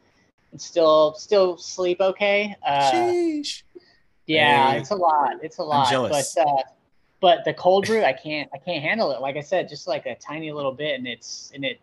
and 0.51 0.59
still 0.59 1.13
still 1.13 1.57
sleep 1.57 2.01
okay. 2.01 2.55
Uh, 2.65 2.91
Sheesh. 2.91 3.61
yeah, 4.25 4.71
Hey. 4.71 4.79
it's 4.79 4.89
a 4.89 4.95
lot. 4.95 5.33
It's 5.43 5.59
a 5.59 5.63
lot. 5.63 6.09
But 6.09 6.25
uh, 6.41 6.63
but 7.21 7.45
the 7.45 7.53
cold 7.53 7.85
brew, 7.85 8.03
I 8.03 8.13
can't 8.13 8.49
I 8.53 8.57
can't 8.57 8.83
handle 8.83 9.11
it. 9.11 9.21
Like 9.21 9.37
I 9.37 9.41
said, 9.41 9.69
just 9.69 9.87
like 9.87 10.07
a 10.07 10.15
tiny 10.15 10.51
little 10.51 10.71
bit, 10.73 10.97
and 10.97 11.07
it's 11.07 11.51
and 11.53 11.63
it 11.63 11.79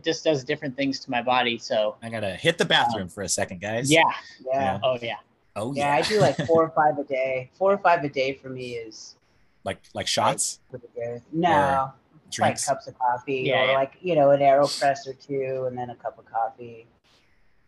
it 0.00 0.04
just 0.04 0.24
does 0.24 0.44
different 0.44 0.76
things 0.76 0.98
to 1.00 1.10
my 1.10 1.20
body. 1.22 1.58
So 1.58 1.96
I 2.02 2.08
gotta 2.08 2.30
hit 2.30 2.56
the 2.58 2.64
bathroom 2.64 3.08
for 3.08 3.22
a 3.22 3.28
second, 3.28 3.60
guys. 3.60 3.90
yeah. 3.90 4.02
Yeah. 4.44 4.78
Oh 4.82 4.96
yeah. 5.00 5.16
Oh 5.56 5.74
Yeah, 5.74 5.92
I 5.92 6.02
do 6.02 6.20
like 6.20 6.36
four 6.46 6.64
or 6.64 6.70
five 6.74 6.98
a 6.98 7.04
day. 7.04 7.50
Four 7.54 7.72
or 7.74 7.78
five 7.78 8.02
a 8.04 8.08
day 8.08 8.32
for 8.34 8.48
me 8.48 8.76
is 8.76 9.16
like 9.64 9.78
like 9.94 10.06
shots, 10.06 10.60
good. 10.70 11.22
No, 11.32 11.92
it's 12.26 12.38
like 12.38 12.64
cups 12.64 12.86
of 12.86 12.98
coffee 12.98 13.42
Yeah, 13.46 13.62
or 13.62 13.66
yeah. 13.66 13.72
like 13.74 13.92
you 14.00 14.14
know 14.14 14.30
an 14.30 14.40
Aeropress 14.40 15.06
or 15.06 15.12
two, 15.12 15.66
and 15.68 15.76
then 15.76 15.90
a 15.90 15.94
cup 15.96 16.18
of 16.18 16.24
coffee. 16.24 16.86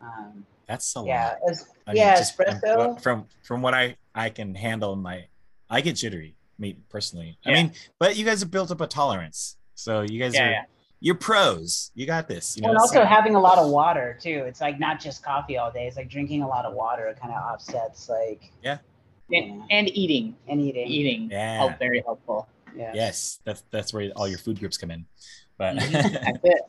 Um, 0.01 0.45
That's 0.67 0.95
a 0.95 1.03
yeah, 1.05 1.35
lot. 1.45 1.57
I 1.87 1.93
mean, 1.93 1.97
yeah, 2.01 2.15
just 2.17 2.37
espresso. 2.37 2.99
From 3.01 3.27
from 3.43 3.61
what 3.61 3.73
I 3.75 3.95
I 4.15 4.29
can 4.29 4.55
handle, 4.55 4.95
my 4.95 5.27
I 5.69 5.81
get 5.81 5.93
jittery. 5.97 6.35
Me 6.57 6.77
personally. 6.89 7.37
I 7.45 7.51
mean, 7.51 7.73
but 7.99 8.15
you 8.15 8.25
guys 8.25 8.39
have 8.41 8.51
built 8.51 8.71
up 8.71 8.79
a 8.81 8.87
tolerance, 8.87 9.57
so 9.75 10.01
you 10.01 10.19
guys 10.19 10.33
Yeah, 10.35 10.47
are 10.47 10.51
yeah. 10.51 10.63
You're 11.05 11.15
pros. 11.15 11.91
You 11.95 12.05
got 12.05 12.29
this. 12.29 12.55
You 12.55 12.63
know, 12.63 12.69
and 12.69 12.77
also 12.77 12.95
so- 13.01 13.05
having 13.05 13.35
a 13.35 13.39
lot 13.39 13.57
of 13.57 13.69
water 13.69 14.17
too. 14.21 14.45
It's 14.47 14.61
like 14.61 14.79
not 14.79 15.01
just 15.01 15.21
coffee 15.21 15.57
all 15.57 15.69
day. 15.69 15.85
It's 15.85 15.97
like 15.97 16.09
drinking 16.09 16.43
a 16.43 16.47
lot 16.47 16.63
of 16.63 16.73
water 16.73 17.13
kind 17.21 17.33
of 17.33 17.43
offsets 17.43 18.07
like 18.07 18.51
And, 18.63 18.79
Yeah. 19.29 19.61
and 19.69 19.89
eating. 19.89 20.35
and 20.47 20.61
eating. 20.61 20.87
Eating. 20.87 21.29
Yeah. 21.29 21.59
Oh, 21.61 21.75
very 21.77 22.01
helpful. 22.05 22.47
Yeah. 22.75 22.91
yes, 22.95 23.39
that's 23.43 23.63
that's 23.69 23.93
where 23.93 24.11
all 24.15 24.27
your 24.29 24.37
food 24.39 24.57
groups 24.59 24.77
come 24.77 24.91
in. 24.91 25.05
But 25.57 25.75
That's 25.91 26.39
it. 26.43 26.61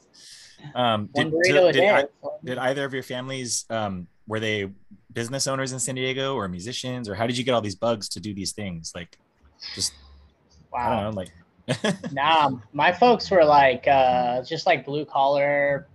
um, 0.74 1.09
One 1.12 1.30
did, 1.43 1.72
did. 1.72 1.85
I- 1.85 2.05
did 2.45 2.59
either 2.59 2.85
of 2.85 2.93
your 2.93 3.03
families 3.05 3.64
um 3.70 4.09
were 4.26 4.41
they 4.41 4.68
business 5.12 5.47
owners 5.47 5.72
in 5.72 5.78
San 5.78 5.95
Diego 5.95 6.35
or 6.35 6.49
musicians 6.49 7.09
or 7.09 7.14
how 7.14 7.26
did 7.28 7.39
you 7.39 7.45
get 7.45 7.53
all 7.55 7.61
these 7.62 7.76
bugs 7.76 8.09
to 8.11 8.20
do 8.20 8.35
these 8.35 8.53
things? 8.53 8.93
Like, 8.97 9.16
just 9.76 9.93
I 10.74 10.76
wow. 10.76 11.03
don't 11.05 11.14
know, 11.14 11.20
like 11.20 11.30
Nah, 12.12 12.51
my 12.73 12.93
folks 12.93 13.31
were 13.31 13.45
like 13.45 13.87
uh, 13.89 14.43
just 14.43 14.67
like 14.67 14.85
blue 14.85 15.05
collar 15.05 15.87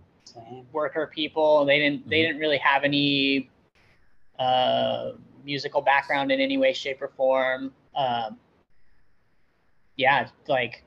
worker 0.72 1.12
people. 1.14 1.66
They 1.66 1.80
didn't 1.80 2.10
they 2.10 2.20
Mhm. 2.20 2.28
didn't 2.28 2.40
really 2.40 2.58
have 2.58 2.84
any 2.84 3.50
uh, 4.38 5.12
musical 5.44 5.82
background 5.82 6.32
in 6.32 6.40
any 6.40 6.58
way, 6.58 6.74
shape, 6.74 7.02
or 7.02 7.10
form. 7.10 7.74
Um, 7.96 8.40
yeah, 9.98 10.28
like 10.48 10.84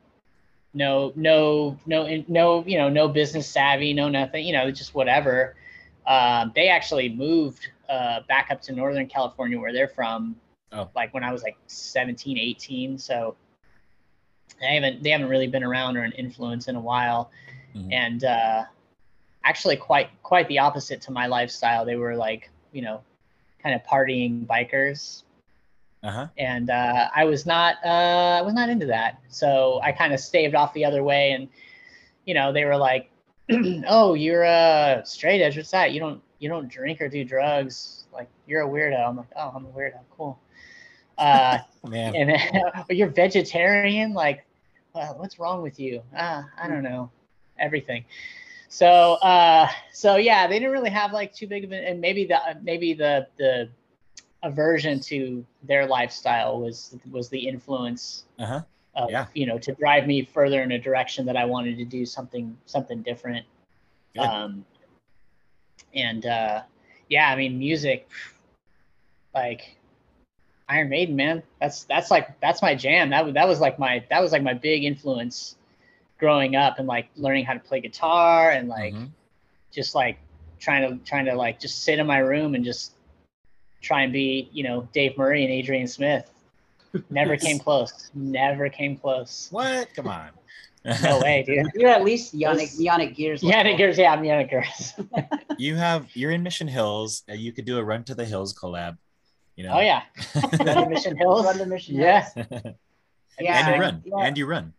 no 0.74 1.12
no 1.16 1.78
no 1.86 2.24
no 2.28 2.64
you 2.66 2.78
know 2.78 2.88
no 2.88 3.08
business 3.08 3.46
savvy, 3.46 3.92
no 3.92 4.08
nothing. 4.08 4.44
You 4.46 4.52
know, 4.54 4.70
just 4.70 4.94
whatever. 4.94 5.54
Um, 6.06 6.50
they 6.56 6.68
actually 6.68 7.08
moved 7.10 7.68
uh, 7.88 8.20
back 8.26 8.48
up 8.50 8.60
to 8.62 8.72
Northern 8.72 9.06
California, 9.06 9.60
where 9.60 9.72
they're 9.72 9.88
from. 9.88 10.34
Oh. 10.72 10.88
Like 10.96 11.12
when 11.14 11.22
I 11.22 11.30
was 11.30 11.42
like 11.42 11.56
17, 11.66 12.38
18. 12.38 12.98
So 12.98 13.36
they 14.60 14.74
haven't 14.74 15.02
they 15.02 15.10
haven't 15.10 15.28
really 15.28 15.46
been 15.48 15.64
around 15.64 15.96
or 15.96 16.02
an 16.02 16.12
influence 16.12 16.68
in 16.68 16.76
a 16.76 16.80
while 16.80 17.30
Mhm. 17.74 17.92
and 17.92 18.24
uh, 18.24 18.64
actually 19.44 19.76
quite 19.76 20.10
quite 20.22 20.46
the 20.48 20.58
opposite 20.58 21.00
to 21.02 21.10
my 21.10 21.26
lifestyle. 21.26 21.84
They 21.84 21.96
were 21.96 22.14
like 22.16 22.50
you 22.72 22.82
know 22.82 23.02
kind 23.62 23.74
of 23.74 23.82
partying 23.84 24.46
bikers, 24.46 25.22
uh-huh. 26.02 26.28
and 26.36 26.68
uh, 26.70 27.08
I 27.14 27.24
was 27.24 27.46
not 27.46 27.76
uh, 27.84 28.38
I 28.38 28.42
was 28.42 28.54
not 28.54 28.68
into 28.68 28.86
that. 28.86 29.20
So 29.28 29.80
I 29.82 29.92
kind 29.92 30.12
of 30.12 30.20
staved 30.20 30.54
off 30.54 30.74
the 30.74 30.84
other 30.84 31.02
way, 31.02 31.32
and 31.32 31.48
you 32.26 32.34
know 32.34 32.52
they 32.52 32.64
were 32.64 32.76
like, 32.76 33.10
"Oh, 33.88 34.14
you're 34.14 34.44
a 34.44 35.02
straight 35.04 35.40
edge. 35.42 35.56
What's 35.56 35.70
that? 35.70 35.92
You 35.92 36.00
don't 36.00 36.22
you 36.38 36.48
don't 36.48 36.68
drink 36.68 37.00
or 37.00 37.08
do 37.08 37.24
drugs. 37.24 38.04
Like 38.12 38.28
you're 38.46 38.62
a 38.62 38.68
weirdo." 38.68 39.08
I'm 39.08 39.16
like, 39.16 39.32
"Oh, 39.36 39.52
I'm 39.54 39.64
a 39.64 39.68
weirdo. 39.70 40.00
Cool." 40.10 40.38
Uh, 41.18 41.58
Man. 41.88 42.14
and 42.16 42.28
then, 42.30 42.84
you're 42.90 43.08
vegetarian 43.08 44.12
like 44.12 44.44
well, 44.94 45.14
what's 45.18 45.38
wrong 45.38 45.62
with 45.62 45.78
you 45.78 46.02
ah 46.16 46.44
i 46.60 46.66
don't 46.68 46.82
know 46.82 47.10
everything 47.58 48.04
so 48.68 49.14
uh 49.22 49.66
so 49.92 50.16
yeah 50.16 50.46
they 50.46 50.58
didn't 50.58 50.72
really 50.72 50.90
have 50.90 51.12
like 51.12 51.32
too 51.32 51.46
big 51.46 51.64
of 51.64 51.72
an 51.72 51.84
and 51.84 52.00
maybe 52.00 52.24
the 52.24 52.38
maybe 52.62 52.94
the 52.94 53.26
the 53.38 53.68
aversion 54.42 54.98
to 55.00 55.44
their 55.62 55.86
lifestyle 55.86 56.60
was 56.60 56.96
was 57.10 57.28
the 57.28 57.48
influence 57.48 58.24
Uh-huh. 58.38 58.60
of, 58.94 59.10
Yeah. 59.10 59.26
you 59.34 59.46
know 59.46 59.58
to 59.58 59.72
drive 59.74 60.06
me 60.06 60.22
further 60.24 60.62
in 60.62 60.72
a 60.72 60.78
direction 60.78 61.26
that 61.26 61.36
i 61.36 61.44
wanted 61.44 61.76
to 61.78 61.84
do 61.84 62.04
something 62.06 62.56
something 62.66 63.02
different 63.02 63.44
Good. 64.14 64.22
um 64.24 64.64
and 65.94 66.26
uh 66.26 66.62
yeah 67.08 67.28
i 67.28 67.36
mean 67.36 67.58
music 67.58 68.08
like 69.34 69.76
Iron 70.68 70.88
Maiden, 70.88 71.16
man. 71.16 71.42
That's 71.60 71.84
that's 71.84 72.10
like 72.10 72.38
that's 72.40 72.62
my 72.62 72.74
jam. 72.74 73.10
That 73.10 73.24
was 73.24 73.34
that 73.34 73.46
was 73.48 73.60
like 73.60 73.78
my 73.78 74.04
that 74.10 74.20
was 74.22 74.32
like 74.32 74.42
my 74.42 74.54
big 74.54 74.84
influence 74.84 75.56
growing 76.18 76.54
up 76.56 76.78
and 76.78 76.86
like 76.86 77.08
learning 77.16 77.44
how 77.44 77.52
to 77.52 77.58
play 77.58 77.80
guitar 77.80 78.50
and 78.50 78.68
like 78.68 78.94
Mhm. 78.94 79.08
just 79.72 79.94
like 79.94 80.18
trying 80.60 80.88
to 80.88 81.04
trying 81.04 81.24
to 81.26 81.34
like 81.34 81.58
just 81.60 81.82
sit 81.82 81.98
in 81.98 82.06
my 82.06 82.18
room 82.18 82.54
and 82.54 82.64
just 82.64 82.92
try 83.80 84.02
and 84.02 84.12
be, 84.12 84.48
you 84.52 84.62
know, 84.62 84.88
Dave 84.92 85.18
Murray 85.18 85.42
and 85.44 85.52
Adrian 85.52 85.88
Smith. 85.88 86.30
Never 87.10 87.36
came 87.36 87.58
close. 87.66 88.10
Never 88.14 88.68
came 88.68 88.96
close. 88.96 89.48
What? 89.50 89.92
Come 89.94 90.06
on. 90.08 90.28
No 91.02 91.20
way, 91.20 91.42
dude. 91.46 91.66
You're 91.74 91.90
at 91.90 92.04
least 92.04 92.34
Janick 92.36 92.76
Those- 92.76 92.78
Janick 92.80 93.16
Gers. 93.16 93.42
Yeah, 93.42 93.58
level. 93.58 93.76
Gers, 93.78 93.98
yeah, 93.98 94.12
I'm 94.12 94.22
Niggers. 94.22 95.28
you 95.58 95.76
have 95.76 96.08
you're 96.14 96.30
in 96.32 96.42
Mission 96.42 96.68
Hills. 96.68 97.22
You 97.28 97.52
could 97.52 97.64
do 97.64 97.78
a 97.78 97.84
Run 97.84 98.04
to 98.04 98.14
the 98.14 98.24
Hills 98.24 98.52
collab. 98.54 98.96
You 99.56 99.64
know. 99.64 99.74
Oh 99.74 99.80
yeah. 99.80 100.02
Run 100.34 100.84
to 100.84 100.88
Mission 100.88 101.16
Hills. 101.16 101.44
Run 101.44 101.58
to 101.58 101.66
Mission 101.66 101.96
Yeah. 101.96 102.28
Hills. 102.34 102.46
Yeah. 103.40 103.66
and 103.66 103.74
you 103.74 103.80
run. 103.80 104.02
yeah. 104.04 104.24
And 104.26 104.38
you 104.38 104.46
run. 104.46 104.72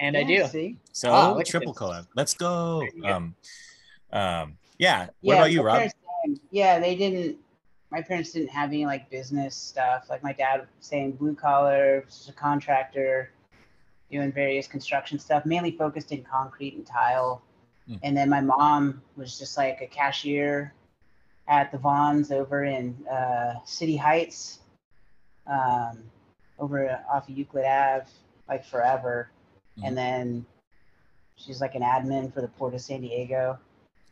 I 0.00 0.10
Yeah, 0.10 0.24
do. 0.44 0.46
See? 0.46 0.78
So 0.92 1.10
Oh, 1.12 1.42
triple 1.44 1.72
this. 1.72 1.82
collab. 1.82 2.06
Let's 2.14 2.32
go. 2.32 2.78
There 2.80 2.90
you 2.94 3.02
go. 3.02 3.08
Um, 3.08 3.34
um, 4.12 4.58
yeah. 4.78 5.06
What 5.06 5.12
Yeah, 5.20 5.34
about 5.34 5.50
you, 5.52 5.58
my 5.58 5.64
Rob? 5.64 5.76
parents 5.78 5.94
Yeah, 6.50 6.78
they 6.78 6.94
didn't. 6.94 7.36
My 7.90 8.00
parents 8.02 8.32
didn't 8.32 8.50
have 8.50 8.68
any 8.70 8.86
like 8.86 9.10
business 9.10 9.56
stuff. 9.56 10.06
Like 10.08 10.22
my 10.22 10.32
dad 10.32 10.66
saying 10.80 11.12
blue 11.12 11.34
collar, 11.34 12.04
just 12.06 12.28
a 12.28 12.32
contractor, 12.32 13.30
doing 14.10 14.30
various 14.32 14.66
construction 14.66 15.18
stuff, 15.18 15.44
mainly 15.44 15.72
focused 15.72 16.12
in 16.12 16.22
concrete 16.22 16.74
and 16.76 16.86
tile. 16.86 17.42
Mm. 17.88 17.98
And 18.04 18.16
then 18.16 18.28
my 18.30 18.40
mom 18.40 19.02
was 19.16 19.38
just 19.38 19.56
like 19.56 19.80
a 19.80 19.86
cashier 19.86 20.72
at 21.48 21.72
the 21.72 21.78
Vons 21.78 22.30
over 22.30 22.64
in 22.64 22.94
uh, 23.10 23.54
City 23.64 23.96
Heights, 23.96 24.60
um, 25.46 25.98
over 26.58 27.02
off 27.10 27.28
of 27.28 27.36
Euclid 27.36 27.64
Ave, 27.64 28.06
like 28.48 28.64
forever. 28.64 29.30
Mhm. 29.78 29.86
And 29.86 29.96
then 29.96 30.46
she's 31.36 31.60
like 31.60 31.74
an 31.74 31.82
admin 31.82 32.32
for 32.32 32.42
the 32.42 32.48
Port 32.48 32.74
of 32.74 32.80
San 32.80 33.00
Diego 33.00 33.58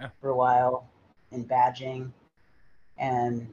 Oh. 0.01 0.07
for 0.21 0.29
a 0.31 0.37
while 0.37 0.87
in 1.31 1.45
badging. 1.45 2.11
And 2.99 3.53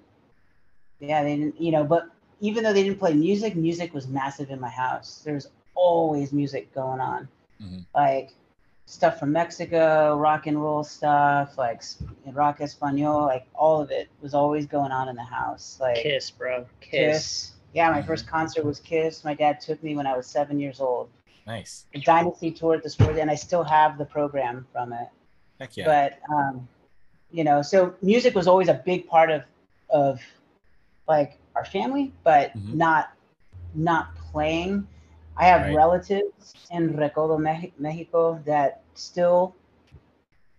yeah, 0.99 1.23
they 1.23 1.35
didn't, 1.37 1.59
you 1.59 1.71
know, 1.71 1.83
but 1.83 2.09
even 2.39 2.63
though 2.63 2.73
they 2.73 2.83
didn't 2.83 2.99
play 2.99 3.13
music, 3.13 3.55
music 3.55 3.93
was 3.93 4.07
massive 4.07 4.49
in 4.49 4.59
my 4.59 4.69
house. 4.69 5.21
There 5.23 5.33
was 5.33 5.49
always 5.75 6.31
music 6.31 6.73
going 6.73 6.99
on. 6.99 7.27
Mhm. 7.61 7.85
Like 7.95 8.33
stuff 8.85 9.19
from 9.19 9.31
Mexico, 9.31 10.15
rock 10.17 10.47
and 10.47 10.61
roll 10.61 10.83
stuff, 10.83 11.57
like 11.57 11.81
rock 12.27 12.59
español, 12.59 13.25
like 13.27 13.45
all 13.53 13.81
of 13.81 13.91
it 13.91 14.09
was 14.21 14.33
always 14.33 14.65
going 14.65 14.91
on 14.91 15.09
in 15.09 15.15
the 15.15 15.23
house. 15.23 15.77
Like 15.79 15.95
Kiss, 15.97 16.29
bro. 16.31 16.65
Kiss. 16.81 16.91
Kiss. 16.91 17.51
Yeah, 17.73 17.89
my 17.89 18.01
Mhm. 18.01 18.05
first 18.07 18.27
concert 18.27 18.65
was 18.65 18.79
Kiss. 18.79 19.23
My 19.23 19.33
dad 19.33 19.59
took 19.59 19.81
me 19.81 19.95
when 19.95 20.05
I 20.05 20.15
was 20.15 20.27
seven 20.27 20.59
years 20.59 20.79
old. 20.79 21.09
Nice. 21.45 21.87
the 21.93 21.99
Dynasty 21.99 22.51
tour 22.51 22.75
at 22.75 22.83
the 22.83 22.89
sport, 22.89 23.17
and 23.17 23.29
I 23.29 23.35
still 23.35 23.63
have 23.65 23.97
the 23.97 24.05
program 24.05 24.65
from 24.71 24.93
it. 24.93 25.09
Heck 25.59 25.75
yeah. 25.75 25.83
But 25.85 26.19
um, 26.33 26.69
you 27.31 27.43
know, 27.43 27.61
so 27.61 27.95
music 28.01 28.33
was 28.33 28.47
always 28.47 28.69
a 28.69 28.75
big 28.85 29.07
part 29.07 29.29
of 29.29 29.43
of 29.89 30.21
like 31.07 31.37
our 31.55 31.65
family, 31.65 32.13
but 32.23 32.55
Mhm. 32.57 32.75
not 32.75 33.11
not 33.75 34.15
playing. 34.15 34.87
I 35.37 35.45
have 35.45 35.61
Right. 35.63 35.75
relatives 35.75 36.55
in 36.71 36.93
Recodo, 36.93 37.39
Mexico 37.77 38.41
that 38.45 38.81
still 38.93 39.55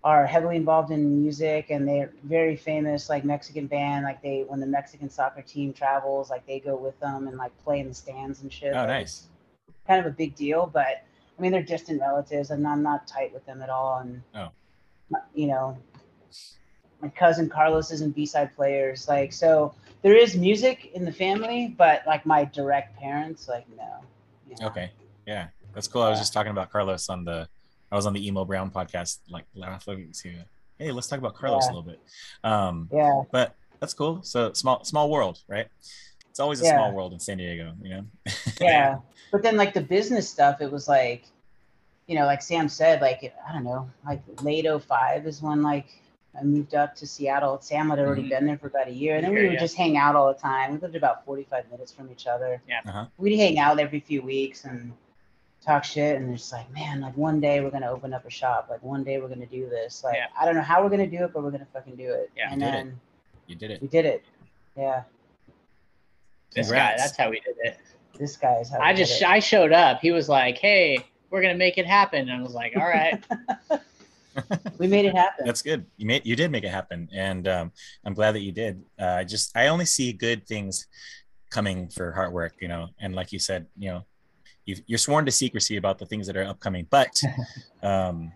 are 0.03 0.27
heavily 0.27 0.57
involved 0.57 0.91
in 0.91 1.23
music 1.23 1.71
and 1.71 1.89
they're 1.89 2.13
very 2.25 2.57
famous 2.57 3.09
like 3.09 3.25
Mexican 3.25 3.67
band 3.67 4.05
like 4.05 4.21
they 4.21 4.45
when 4.47 4.61
the 4.61 4.67
Mexican 4.67 5.09
soccer 5.09 5.41
team 5.41 5.73
travels 5.73 6.29
like 6.29 6.45
they 6.47 6.61
go 6.61 6.77
with 6.77 6.99
them 7.01 7.27
and 7.27 7.39
like 7.39 7.57
play 7.65 7.81
in 7.81 7.89
the 7.89 7.95
stands 7.95 8.43
and 8.43 8.53
shit. 8.53 8.75
oh, 8.75 8.79
Like, 8.81 8.89
nice. 8.89 9.29
kind 9.87 10.01
of 10.01 10.07
a 10.07 10.15
big 10.15 10.35
deal, 10.35 10.67
but 10.67 11.05
I 11.39 11.43
mean, 11.43 11.51
they're 11.53 11.63
distant 11.63 12.01
relatives, 12.01 12.51
and 12.51 12.67
I'm 12.67 12.83
not 12.83 13.09
tight 13.09 13.33
with 13.33 13.45
them 13.47 13.61
at 13.63 13.71
all. 13.71 13.99
And 13.99 14.23
Oh. 14.35 14.51
you 15.35 15.47
know, 15.49 15.77
my 17.01 17.09
cousin 17.09 17.49
Carlos 17.49 17.91
is 17.91 18.01
in 18.03 18.11
B-side 18.11 18.55
players, 18.55 19.09
like 19.09 19.33
so. 19.33 19.75
There 20.03 20.15
is 20.15 20.37
music 20.37 20.91
in 20.95 21.07
the 21.07 21.13
family, 21.13 21.75
but 21.79 22.07
like 22.07 22.27
my 22.27 22.45
direct 22.45 22.97
parents, 22.99 23.49
like 23.49 23.67
no. 23.71 24.01
Okay. 24.63 24.91
Yeah. 25.27 25.49
That's 25.75 25.89
cool. 25.89 26.03
I 26.03 26.11
was 26.11 26.19
just 26.19 26.33
talking 26.33 26.51
about 26.53 26.71
Carlos 26.71 27.09
on 27.09 27.25
the 27.25 27.49
I 27.91 27.97
was 27.97 28.07
on 28.07 28.13
the 28.13 28.27
Emo 28.27 28.45
Brown 28.45 28.71
podcast 28.71 29.19
like 29.29 29.45
last 29.55 29.87
week. 29.87 30.13
too. 30.13 30.35
Hey, 30.79 30.91
let's 30.93 31.07
talk 31.07 31.19
about 31.19 31.35
Carlos 31.35 31.65
Yeah. 31.65 31.69
a 31.69 31.73
little 31.75 31.83
bit. 31.91 32.01
Um 32.43 32.89
Yeah, 32.93 33.23
but 33.33 33.55
that's 33.81 33.95
cool. 33.95 34.23
So 34.23 34.53
small 34.53 34.85
small 34.85 35.11
world, 35.11 35.39
right? 35.49 35.67
It's 36.31 36.41
always 36.41 36.61
a 36.61 36.65
Yeah. 36.65 36.75
small 36.77 36.93
world 36.93 37.13
in 37.13 37.21
San 37.21 37.39
Diego, 37.39 37.75
you 37.83 37.91
know? 37.91 38.05
yeah. 38.61 38.97
But 39.33 39.43
then 39.43 39.57
like 39.57 39.75
the 39.75 39.81
business 39.81 40.29
stuff, 40.29 40.61
it 40.61 40.71
was 40.71 40.89
like, 40.89 41.25
you 42.07 42.17
know, 42.17 42.27
like 42.27 42.43
Sam 42.43 42.69
said, 42.69 43.01
like 43.01 43.33
I 43.49 43.53
don't 43.53 43.65
know, 43.65 43.89
like 44.07 44.23
late 44.43 44.67
05 44.67 45.27
is 45.27 45.41
when 45.43 45.63
like 45.63 45.87
I 46.39 46.43
moved 46.43 46.75
up 46.75 46.95
to 46.97 47.07
Seattle. 47.07 47.61
Sam 47.61 47.91
had 47.91 47.99
already 47.99 48.25
Mhm. 48.25 48.29
been 48.31 48.47
there 48.47 48.59
for 48.59 48.67
about 48.67 48.89
a 48.89 48.93
year, 48.93 49.17
and 49.17 49.25
then 49.25 49.33
we 49.35 49.43
would 49.45 49.53
yeah. 49.53 49.61
just 49.61 49.77
hang 49.77 49.97
out 49.97 50.17
all 50.17 50.33
the 50.33 50.39
time. 50.39 50.73
We 50.73 50.79
lived 50.79 50.97
about 50.97 51.25
45 51.25 51.71
minutes 51.71 51.93
from 51.93 52.11
each 52.11 52.27
other. 52.27 52.61
Yeah. 52.69 52.81
Uh-huh. 52.87 53.07
We'd 53.19 53.37
hang 53.39 53.59
out 53.59 53.79
every 53.79 54.01
few 54.01 54.21
weeks 54.23 54.65
and 54.65 54.93
talk 55.65 55.85
shit, 55.85 56.17
and 56.17 56.35
it's 56.35 56.53
like, 56.53 56.71
man, 56.73 57.01
like 57.01 57.17
one 57.17 57.41
day 57.41 57.61
we're 57.61 57.71
gonna 57.71 57.91
open 57.91 58.13
up 58.13 58.25
a 58.27 58.31
shop. 58.31 58.67
Like 58.69 58.83
one 58.83 59.05
day 59.05 59.21
we're 59.21 59.29
gonna 59.29 59.47
do 59.47 59.69
this. 59.69 60.03
Like 60.05 60.17
Yeah. 60.17 60.27
I 60.39 60.45
don't 60.45 60.55
know 60.57 60.61
how 60.63 60.83
we're 60.83 60.91
gonna 60.91 61.07
do 61.07 61.25
it, 61.25 61.33
but 61.33 61.43
we're 61.43 61.51
gonna 61.53 61.67
fucking 61.73 61.97
do 61.97 62.11
it. 62.13 62.31
Yeah. 62.37 62.53
and 62.53 62.61
you 62.61 62.67
Did 62.67 62.75
it. 62.75 62.93
You 63.47 63.55
did 63.57 63.71
it. 63.71 63.83
we 63.83 63.89
did 63.89 64.05
it. 64.07 64.25
Yeah, 64.77 65.03
This 66.53 66.71
guy, 66.71 66.95
that's 66.97 67.17
how 67.17 67.31
we 67.31 67.41
did 67.41 67.57
it. 67.63 67.79
this 68.19 68.37
guy 68.37 68.55
is 68.61 68.71
how 68.71 68.79
I 68.79 68.91
we 68.91 68.97
did 68.97 69.07
just 69.07 69.23
it. 69.23 69.29
I 69.29 69.39
showed 69.39 69.73
up. 69.73 70.01
He 70.01 70.11
was 70.11 70.29
like, 70.29 70.59
"Hey, 70.59 70.99
we're 71.31 71.43
gonna 71.43 71.55
make 71.55 71.79
it 71.79 71.87
happen." 71.87 72.29
And 72.29 72.41
I 72.41 72.43
was 72.43 72.55
like, 72.55 72.77
"All 72.77 72.83
right." 72.89 73.23
we 74.79 74.87
made 74.87 75.05
it 75.05 75.15
happen. 75.15 75.47
That's 75.47 75.63
good. 75.63 75.87
You 75.97 76.07
made 76.07 76.25
you 76.25 76.37
did 76.37 76.51
make 76.51 76.65
it 76.65 76.71
happen, 76.71 77.09
and 77.15 77.47
um, 77.49 77.73
I'm 78.05 78.15
glad 78.15 78.33
that 78.33 78.41
you 78.41 78.53
did. 78.53 78.83
Uh, 79.01 79.17
I 79.19 79.25
just 79.25 79.57
I 79.57 79.69
only 79.69 79.85
see 79.85 80.13
good 80.13 80.47
things 80.47 80.87
coming 81.51 81.89
for 81.89 82.13
hard 82.13 82.33
work, 82.33 82.55
you 82.61 82.69
know. 82.69 82.89
And 83.01 83.15
like 83.15 83.33
you 83.33 83.39
said, 83.39 83.67
you 83.79 83.91
know, 83.91 84.05
you 84.65 84.77
you're 84.87 84.99
sworn 84.99 85.25
to 85.27 85.31
secrecy 85.31 85.77
about 85.77 85.99
the 85.99 86.07
things 86.07 86.27
that 86.27 86.37
are 86.37 86.45
upcoming. 86.45 86.87
But 86.91 87.21
um, 87.83 88.33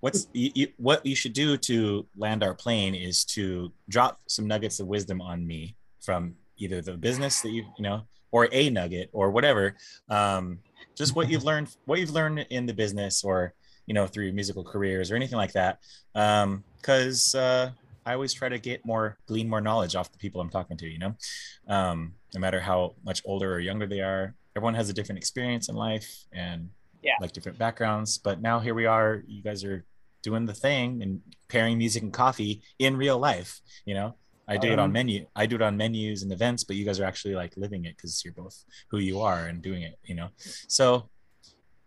what's 0.00 0.28
you, 0.32 0.50
you, 0.54 0.68
what 0.76 1.04
you 1.04 1.16
should 1.16 1.32
do 1.32 1.56
to 1.56 2.06
land 2.16 2.42
our 2.42 2.54
plane 2.54 2.94
is 2.94 3.24
to 3.36 3.72
drop 3.88 4.20
some 4.28 4.46
nuggets 4.46 4.80
of 4.80 4.86
wisdom 4.86 5.20
on 5.20 5.46
me 5.46 5.76
from 6.00 6.34
either 6.56 6.80
the 6.80 6.96
business 6.96 7.40
that 7.40 7.50
you 7.50 7.64
you 7.76 7.82
know 7.82 8.02
or 8.32 8.48
a 8.52 8.70
nugget 8.70 9.10
or 9.12 9.30
whatever. 9.30 9.76
Um, 10.08 10.60
just 10.96 11.16
what 11.16 11.28
you've 11.28 11.44
learned, 11.44 11.74
what 11.86 11.98
you've 11.98 12.10
learned 12.10 12.46
in 12.50 12.66
the 12.66 12.74
business 12.74 13.24
or 13.24 13.54
you 13.90 13.94
know 13.94 14.06
through 14.06 14.30
musical 14.40 14.62
careers 14.72 15.10
or 15.10 15.16
anything 15.16 15.36
like 15.44 15.54
that. 15.60 15.74
Um 16.14 16.62
because 16.76 17.34
uh 17.34 17.64
i 18.06 18.14
always 18.14 18.32
try 18.40 18.48
to 18.48 18.58
get 18.68 18.86
more 18.92 19.06
glean 19.30 19.48
more 19.52 19.60
knowledge 19.68 19.94
off 19.98 20.10
the 20.14 20.16
people 20.24 20.40
i'm 20.40 20.48
talking 20.58 20.76
to 20.82 20.86
you 20.94 21.00
know? 21.04 21.12
Um 21.76 21.98
no 22.34 22.38
matter 22.44 22.60
how 22.68 22.78
much 23.08 23.20
older 23.30 23.48
or 23.52 23.58
younger 23.70 23.86
they 23.88 24.00
are 24.12 24.24
everyone 24.56 24.76
has 24.80 24.88
a 24.90 24.92
different 24.98 25.18
experience 25.22 25.68
in 25.70 25.74
life 25.88 26.08
and 26.44 26.60
Yeah. 27.08 27.16
like 27.22 27.32
different 27.36 27.58
backgrounds. 27.64 28.10
But 28.26 28.36
now 28.48 28.56
here 28.66 28.76
we 28.80 28.86
are 28.96 29.10
you 29.34 29.42
guys 29.48 29.60
are 29.68 29.78
doing 30.28 30.44
the 30.50 30.58
thing 30.66 31.02
and 31.02 31.12
pairing 31.54 31.76
music 31.84 32.02
and 32.06 32.12
coffee 32.24 32.54
in 32.86 32.92
real 33.04 33.18
life 33.30 33.50
you 33.88 33.94
know? 33.98 34.10
I 34.52 34.56
do 34.64 34.68
it 34.74 34.80
on 34.84 34.90
Um, 34.90 34.96
menu 34.98 35.20
i 35.42 35.44
do 35.50 35.56
it 35.60 35.64
on 35.68 35.74
menus 35.82 36.22
and 36.24 36.32
events 36.38 36.62
but 36.66 36.74
you 36.78 36.84
guys 36.88 36.98
are 37.00 37.08
actually 37.10 37.36
like 37.42 37.52
living 37.64 37.82
it 37.88 37.94
because 37.96 38.14
you're 38.24 38.38
both 38.44 38.56
who 38.90 38.98
you 39.08 39.16
are 39.30 39.42
and 39.50 39.56
doing 39.68 39.82
it 39.90 39.96
you 40.10 40.16
know? 40.18 40.28
So 40.78 40.86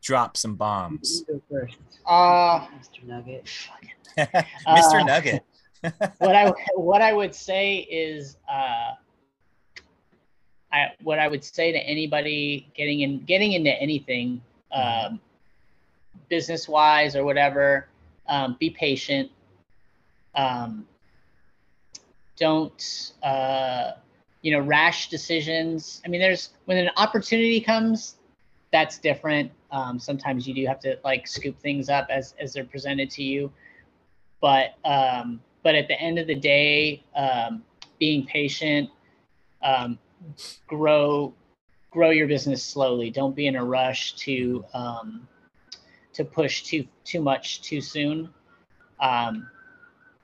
drop 0.04 0.38
some 0.38 0.56
bombs 0.56 1.24
You 1.28 1.36
go 1.36 1.42
first, 1.50 1.78
Uh, 2.06 2.68
Mr. 2.68 3.04
Nugget. 3.06 3.46
mr 4.18 5.02
Uh, 5.02 5.04
nugget 5.06 5.44
what 6.20 6.36
I 6.36 6.54
what 6.76 7.02
I 7.02 7.12
would 7.12 7.36
say 7.36 7.78
is, 7.78 8.38
uh, 8.50 8.94
I 10.72 10.92
what 11.04 11.20
I 11.20 11.28
would 11.28 11.44
say 11.44 11.72
to 11.72 11.78
anybody 11.78 12.72
getting 12.76 13.02
in 13.02 13.20
getting 13.26 13.52
into 13.54 13.72
anything, 13.82 14.42
um, 14.72 15.20
business 16.30 16.70
wise 16.70 17.16
or 17.16 17.26
whatever, 17.26 17.88
um, 18.28 18.56
be 18.60 18.70
patient. 18.70 19.30
Um, 20.36 20.88
don't 22.38 23.14
uh, 23.22 23.92
you 24.42 24.54
know 24.54 24.62
rash 24.66 25.10
decisions. 25.10 26.02
I 26.06 26.08
mean, 26.08 26.22
there's 26.22 26.50
when 26.66 26.78
an 26.78 26.92
opportunity 26.96 27.60
comes, 27.60 28.16
that's 28.74 28.98
different. 28.98 29.52
Um, 29.72 30.00
sometimes 30.00 30.48
you 30.48 30.54
do 30.54 30.66
have 30.66 30.80
to 30.82 30.98
like 31.06 31.28
scoop 31.28 31.58
things 31.60 31.90
up 31.90 32.08
as 32.10 32.34
as 32.42 32.54
they're 32.54 32.66
presented 32.66 33.10
to 33.12 33.24
you, 33.24 33.52
but 34.42 34.74
um, 34.84 35.40
but 35.62 35.76
at 35.76 35.88
the 35.88 35.98
end 36.02 36.20
of 36.20 36.28
the 36.28 36.36
day, 36.36 37.04
um, 37.16 37.64
being 38.00 38.26
patient, 38.26 38.90
um, 39.62 39.98
grow 40.68 41.34
grow 41.92 42.10
your 42.10 42.28
business 42.28 42.64
slowly. 42.64 43.12
Don't 43.12 43.36
be 43.36 43.46
in 43.46 43.56
a 43.56 43.64
rush 43.64 44.14
to 44.16 44.66
um, 44.74 45.28
to 46.14 46.26
push 46.26 46.64
too 46.64 46.86
too 47.06 47.22
much 47.22 47.62
too 47.62 47.80
soon. 47.80 48.28
Um, 49.00 49.48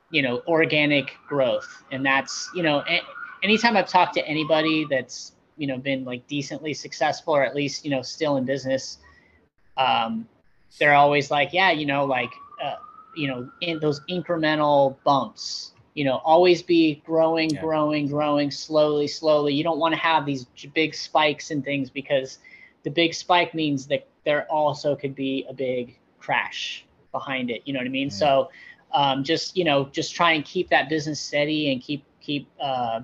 you 0.10 0.24
know, 0.24 0.42
organic 0.48 1.12
growth, 1.28 1.84
and 1.92 2.04
that's 2.04 2.50
you 2.56 2.64
know, 2.64 2.84
a- 2.90 3.04
anytime 3.44 3.78
I've 3.78 3.88
talked 3.88 4.16
to 4.16 4.28
anybody 4.28 4.88
that's 4.90 5.34
you 5.60 5.68
know 5.68 5.78
been 5.78 6.06
like 6.06 6.28
decently 6.28 6.74
successful 6.74 7.36
or 7.36 7.46
at 7.46 7.56
least 7.56 7.86
you 7.86 7.92
know 7.92 8.04
still 8.04 8.38
in 8.38 8.46
business, 8.46 9.00
um, 9.78 10.28
they're 10.80 10.96
always 10.96 11.32
like, 11.32 11.54
yeah, 11.54 11.72
you 11.72 11.86
know, 11.86 12.06
like. 12.06 12.32
Uh, 12.64 12.76
you 13.16 13.28
know 13.28 13.50
in 13.62 13.80
those 13.80 14.02
incremental 14.10 14.98
bumps 15.04 15.74
you 15.96 16.06
know 16.06 16.22
always 16.24 16.62
be 16.62 17.02
growing 17.06 17.56
Yeah. 17.56 17.60
growing 17.60 18.08
growing 18.08 18.52
slowly 18.52 19.08
slowly 19.08 19.54
you 19.54 19.64
don't 19.64 19.80
want 19.80 19.94
to 19.94 20.00
have 20.00 20.26
these 20.26 20.46
big 20.74 20.94
spikes 20.96 21.52
and 21.52 21.64
things 21.64 21.90
because 21.90 22.40
the 22.84 22.92
big 22.92 23.14
spike 23.14 23.54
means 23.54 23.88
that 23.88 24.08
there 24.26 24.46
also 24.52 24.96
could 24.96 25.16
be 25.16 25.46
a 25.50 25.54
big 25.54 25.98
crash 26.20 26.86
behind 27.12 27.50
it 27.50 27.62
you 27.66 27.74
know 27.74 27.80
what 27.80 27.88
i 27.88 27.90
mean 27.90 28.10
Mm. 28.10 28.14
so 28.14 28.50
um, 28.94 29.24
just 29.24 29.58
you 29.58 29.64
know 29.66 29.86
just 29.92 30.16
try 30.16 30.34
and 30.34 30.46
keep 30.46 30.70
that 30.70 30.90
business 30.90 31.20
steady 31.20 31.72
and 31.72 31.82
keep 31.82 32.04
keep 32.22 32.48
uh, 32.62 33.02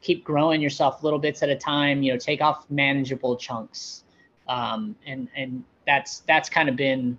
keep 0.00 0.24
growing 0.24 0.60
yourself 0.60 1.02
little 1.02 1.18
bits 1.18 1.42
at 1.42 1.48
a 1.48 1.56
time 1.56 2.02
you 2.02 2.12
know 2.12 2.18
take 2.18 2.40
off 2.40 2.64
manageable 2.70 3.36
chunks. 3.36 4.04
Um, 4.48 4.96
and 5.06 5.28
and 5.36 5.64
that's 5.86 6.20
that's 6.20 6.48
kind 6.48 6.68
of 6.68 6.76
been 6.76 7.18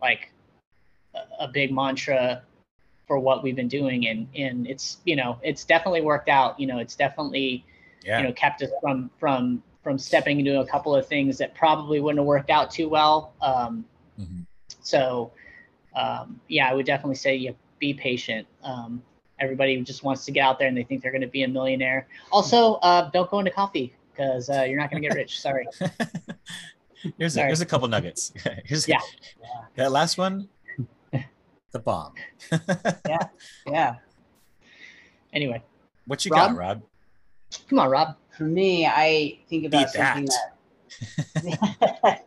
like 0.00 0.32
a- 1.14 1.44
a 1.44 1.48
big 1.48 1.72
mantra 1.72 2.42
for 3.06 3.18
what 3.18 3.42
we've 3.42 3.56
been 3.56 3.68
doing. 3.68 4.08
And 4.08 4.26
and 4.34 4.66
it's 4.66 4.98
you 5.04 5.16
know 5.16 5.38
it's 5.42 5.64
definitely 5.64 6.00
worked 6.02 6.28
out. 6.28 6.58
You 6.58 6.66
know 6.66 6.78
it's 6.78 6.96
definitely 6.96 7.64
yeah. 8.04 8.18
you 8.18 8.24
know 8.26 8.32
kept 8.32 8.62
us 8.62 8.70
from 8.80 9.10
from 9.18 9.62
from 9.82 9.98
stepping 9.98 10.38
into 10.40 10.60
a 10.60 10.66
couple 10.66 10.94
of 10.94 11.06
things 11.06 11.38
that 11.38 11.54
probably 11.54 12.00
wouldn't 12.00 12.18
have 12.18 12.26
worked 12.26 12.50
out 12.50 12.70
too 12.70 12.88
well. 12.88 13.34
Um 13.40 13.84
Mhm. 14.18 14.46
so 14.80 15.30
um 15.94 16.40
yeah 16.48 16.68
i 16.68 16.74
would 16.74 16.84
definitely 16.86 17.14
say 17.14 17.36
you 17.36 17.54
be 17.78 17.94
patient. 17.94 18.46
Um 18.64 19.02
everybody 19.40 19.80
just 19.82 20.02
wants 20.02 20.24
to 20.24 20.32
get 20.32 20.40
out 20.42 20.58
there 20.58 20.68
and 20.68 20.76
they 20.76 20.82
think 20.82 21.02
they're 21.02 21.12
going 21.12 21.20
to 21.22 21.26
be 21.28 21.42
a 21.44 21.48
millionaire 21.48 22.06
also 22.32 22.74
uh 22.76 23.08
don't 23.10 23.30
go 23.30 23.38
into 23.38 23.50
coffee 23.50 23.94
because 24.12 24.50
uh, 24.50 24.62
you're 24.62 24.78
not 24.78 24.90
going 24.90 25.02
to 25.02 25.08
get 25.08 25.14
rich 25.16 25.40
sorry 25.40 25.66
here's 27.18 27.36
a, 27.36 27.42
here's 27.42 27.60
a 27.60 27.66
couple 27.66 27.86
nuggets. 27.88 28.32
here's 28.64 28.88
Yeah. 28.88 28.98
that 29.76 29.92
last 29.92 30.18
one, 30.18 30.48
the 31.72 31.78
bomb. 31.78 32.14
Yeah. 33.06 33.28
Yeah. 33.66 33.94
Anyway 35.32 35.62
what 36.06 36.24
you 36.24 36.30
Rob? 36.32 36.50
got, 36.50 36.56
Rob? 36.56 36.82
come 37.68 37.78
on 37.78 37.90
rob 37.90 38.16
For 38.36 38.44
me, 38.44 38.86
I 38.86 39.38
think 39.48 39.66
about 39.66 39.92
Beat 39.92 40.00
something 40.02 40.28
that, 41.34 42.24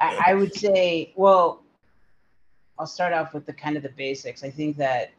I, 0.00 0.22
I 0.28 0.34
would 0.34 0.54
say, 0.54 1.12
well, 1.16 1.62
I'll 2.78 2.86
start 2.86 3.12
off 3.12 3.32
with 3.34 3.46
the 3.46 3.52
kind 3.52 3.76
of 3.76 3.82
the 3.82 3.88
basics. 3.90 4.44
I 4.44 4.50
think 4.50 4.76
that 4.76 5.10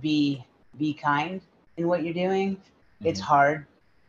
be 0.00 0.44
be 0.78 0.92
kind 0.92 1.40
in 1.76 1.88
what 1.88 2.02
you're 2.02 2.14
doing. 2.14 2.60
It's 3.02 3.20
Mhm. 3.20 3.24
hard 3.24 3.66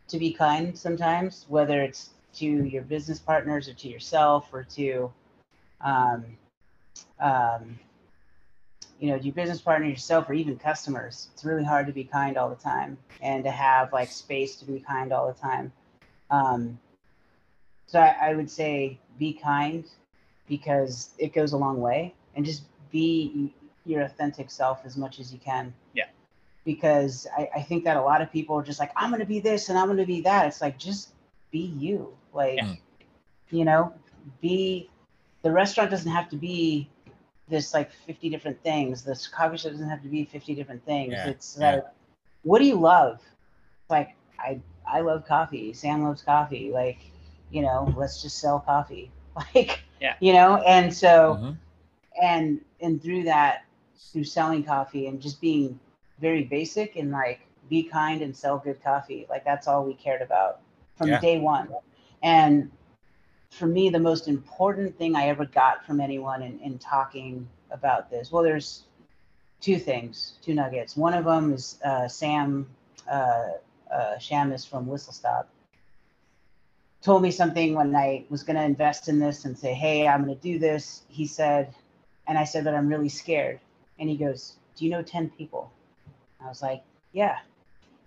to 0.08 0.18
be 0.18 0.32
kind 0.32 0.76
sometimes, 0.76 1.46
whether 1.48 1.82
it's 1.82 2.10
to 2.34 2.46
your 2.46 2.82
business 2.82 3.18
partners 3.18 3.68
or 3.68 3.74
to 3.74 3.88
yourself 3.88 4.52
or 4.52 4.64
to 4.64 5.12
um, 5.80 6.36
um, 7.20 7.78
you 8.98 9.10
know, 9.10 9.16
your 9.16 9.32
business 9.32 9.60
partner, 9.60 9.86
yourself, 9.86 10.28
or 10.28 10.32
even 10.32 10.58
customers. 10.58 11.28
It's 11.32 11.44
really 11.44 11.64
hard 11.64 11.86
to 11.86 11.92
be 11.92 12.04
kind 12.04 12.36
all 12.36 12.48
the 12.48 12.56
time 12.56 12.98
and 13.20 13.44
to 13.44 13.50
have 13.50 13.92
like 13.92 14.10
space 14.10 14.56
to 14.56 14.64
be 14.64 14.80
kind 14.80 15.12
all 15.12 15.28
the 15.32 15.38
time. 15.38 15.72
Um, 16.30 16.78
so 17.86 18.00
I, 18.00 18.16
I 18.20 18.34
would 18.34 18.50
say 18.50 18.98
be 19.18 19.32
kind 19.32 19.84
because 20.48 21.10
it 21.18 21.32
goes 21.32 21.52
a 21.52 21.56
long 21.56 21.80
way 21.80 22.14
and 22.34 22.44
just 22.44 22.64
be 22.90 23.52
your 23.88 24.02
authentic 24.02 24.50
self 24.50 24.80
as 24.84 24.96
much 24.96 25.18
as 25.20 25.32
you 25.32 25.38
can. 25.38 25.72
Yeah. 25.94 26.04
Because 26.64 27.26
I, 27.36 27.48
I 27.56 27.62
think 27.62 27.84
that 27.84 27.96
a 27.96 28.02
lot 28.02 28.20
of 28.20 28.30
people 28.30 28.56
are 28.56 28.62
just 28.62 28.78
like, 28.80 28.92
I'm 28.96 29.10
going 29.10 29.20
to 29.20 29.26
be 29.26 29.40
this 29.40 29.68
and 29.68 29.78
I'm 29.78 29.86
going 29.86 29.98
to 29.98 30.06
be 30.06 30.20
that. 30.22 30.46
It's 30.46 30.60
like, 30.60 30.78
just 30.78 31.10
be 31.50 31.60
you. 31.60 32.14
Like, 32.32 32.56
Yeah. 32.58 32.74
you 33.50 33.64
know, 33.64 33.92
be 34.40 34.90
the 35.42 35.50
restaurant 35.50 35.90
doesn't 35.90 36.10
have 36.10 36.28
to 36.30 36.36
be 36.36 36.88
this 37.48 37.72
like 37.72 37.90
50 37.90 38.28
different 38.28 38.62
things. 38.62 39.02
This 39.02 39.26
coffee 39.26 39.56
shop 39.56 39.72
doesn't 39.72 39.88
have 39.88 40.02
to 40.02 40.08
be 40.08 40.24
50 40.24 40.54
different 40.54 40.84
things. 40.84 41.12
Yeah, 41.14 41.28
It's 41.28 41.56
yeah. 41.58 41.76
like, 41.76 41.84
what 42.42 42.58
do 42.58 42.66
you 42.66 42.76
love? 42.78 43.20
Like, 43.88 44.14
I, 44.38 44.60
I 44.86 45.00
love 45.00 45.26
coffee. 45.26 45.72
Sam 45.72 46.02
loves 46.04 46.22
coffee. 46.22 46.70
Like, 46.70 46.98
you 47.50 47.62
know, 47.62 47.92
let's 47.96 48.20
just 48.20 48.38
sell 48.38 48.60
coffee. 48.60 49.10
Like, 49.54 49.80
Yeah. 50.00 50.14
you 50.20 50.32
know, 50.32 50.56
and 50.66 50.92
so, 50.92 51.38
Mhm. 51.40 51.56
and 52.20 52.60
and 52.80 53.00
through 53.02 53.22
that 53.24 53.62
through 53.98 54.24
selling 54.24 54.62
coffee 54.64 55.06
and 55.06 55.20
just 55.20 55.40
being 55.40 55.78
very 56.20 56.44
basic 56.44 56.96
and 56.96 57.10
like 57.10 57.40
be 57.68 57.82
kind 57.82 58.22
and 58.22 58.34
sell 58.34 58.58
good 58.58 58.82
coffee 58.82 59.26
like 59.28 59.44
that's 59.44 59.68
all 59.68 59.84
we 59.84 59.94
cared 59.94 60.22
about 60.22 60.60
from 60.96 61.08
Yeah. 61.08 61.20
day 61.20 61.38
one 61.38 61.68
and 62.22 62.70
for 63.50 63.66
me 63.66 63.88
the 63.90 63.98
most 63.98 64.28
important 64.28 64.96
thing 64.96 65.14
i 65.16 65.26
ever 65.28 65.44
got 65.44 65.84
from 65.84 66.00
anyone 66.00 66.42
in, 66.42 66.58
in 66.60 66.78
talking 66.78 67.48
about 67.70 68.10
this 68.10 68.32
well 68.32 68.42
there's 68.42 68.84
two 69.60 69.78
things 69.78 70.34
two 70.42 70.54
nuggets 70.54 70.96
one 70.96 71.14
of 71.14 71.24
them 71.24 71.52
is 71.52 71.78
uh, 71.84 72.08
sam 72.08 72.68
uh, 73.10 73.48
uh, 73.92 74.16
shamus 74.18 74.68
from 74.68 74.86
whistle 74.86 75.12
stop 75.12 75.48
told 77.02 77.22
me 77.22 77.30
something 77.30 77.74
when 77.74 77.94
i 77.94 78.24
was 78.30 78.42
going 78.42 78.56
to 78.56 78.62
invest 78.62 79.08
in 79.08 79.18
this 79.18 79.44
and 79.44 79.58
say 79.58 79.74
hey 79.74 80.08
i'm 80.08 80.24
going 80.24 80.34
to 80.34 80.42
do 80.42 80.58
this 80.58 81.02
he 81.08 81.26
said 81.26 81.74
and 82.28 82.38
I 82.38 82.44
said, 82.44 82.64
but 82.64 82.74
I'm 82.74 82.88
really 82.88 83.08
scared. 83.08 83.58
And 83.98 84.08
he 84.08 84.16
goes, 84.16 84.54
Do 84.76 84.84
you 84.84 84.90
know 84.90 85.02
10 85.02 85.30
people? 85.30 85.70
I 86.40 86.48
was 86.48 86.62
like, 86.62 86.82
Yeah. 87.12 87.38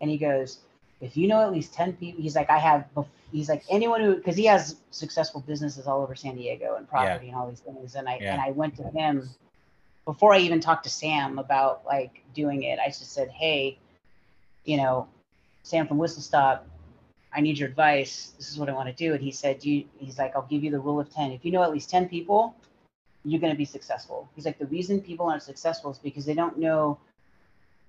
And 0.02 0.10
he 0.10 0.18
goes, 0.18 0.60
If 1.00 1.18
you 1.18 1.28
know 1.28 1.42
at 1.42 1.52
least 1.52 1.74
10 1.74 1.94
people, 1.94 2.22
he's 2.22 2.36
like, 2.36 2.50
I 2.50 2.58
have, 2.60 2.86
he's 3.32 3.50
like, 3.50 3.64
anyone 3.70 4.02
who, 4.02 4.16
because 4.16 4.36
he 4.36 4.46
has 4.46 4.78
successful 4.92 5.42
businesses 5.42 5.88
all 5.88 6.02
over 6.02 6.16
San 6.16 6.36
Diego 6.36 6.76
and 6.76 6.88
property 6.88 7.28
and 7.28 7.36
all 7.36 7.50
these 7.50 7.60
things. 7.60 7.96
And 7.96 8.08
I, 8.08 8.20
Yeah. 8.22 8.34
and 8.34 8.42
I 8.42 8.52
went 8.52 8.76
to 8.78 8.84
him 8.84 9.30
before 10.06 10.34
I 10.34 10.40
even 10.40 10.60
talked 10.60 10.84
to 10.86 10.90
Sam 10.90 11.40
about 11.40 11.86
like 11.86 12.24
doing 12.34 12.64
it. 12.64 12.80
I 12.80 12.88
just 12.88 13.12
said, 13.12 13.30
Hey, 13.30 13.78
you 14.66 14.78
know, 14.78 15.08
Sam 15.64 15.88
from 15.88 15.98
Whistle 15.98 16.22
Stop, 16.22 16.68
I 17.34 17.42
need 17.42 17.58
your 17.58 17.70
advice. 17.70 18.34
This 18.38 18.52
is 18.52 18.58
what 18.58 18.70
I 18.70 18.74
want 18.74 18.90
to 18.90 18.94
do. 18.94 19.14
And 19.14 19.24
he 19.24 19.32
said, 19.32 19.64
you, 19.64 19.86
he's 19.98 20.18
like, 20.18 20.36
I'll 20.36 20.48
give 20.50 20.64
you 20.64 20.72
the 20.72 20.80
rule 20.80 21.00
of 21.00 21.10
10. 21.14 21.32
If 21.32 21.46
you 21.46 21.52
know 21.52 21.64
at 21.64 21.72
least 21.72 21.90
10 21.90 22.10
people, 22.10 22.56
you're 23.24 23.40
going 23.40 23.54
to 23.54 23.58
be 23.58 23.66
successful. 23.66 24.30
He's 24.36 24.46
like, 24.46 24.58
the 24.58 24.66
reason 24.68 25.02
people 25.02 25.28
aren't 25.28 25.44
successful 25.44 25.92
is 25.92 25.98
because 26.00 26.26
they 26.26 26.34
don't 26.34 26.58
know 26.58 26.98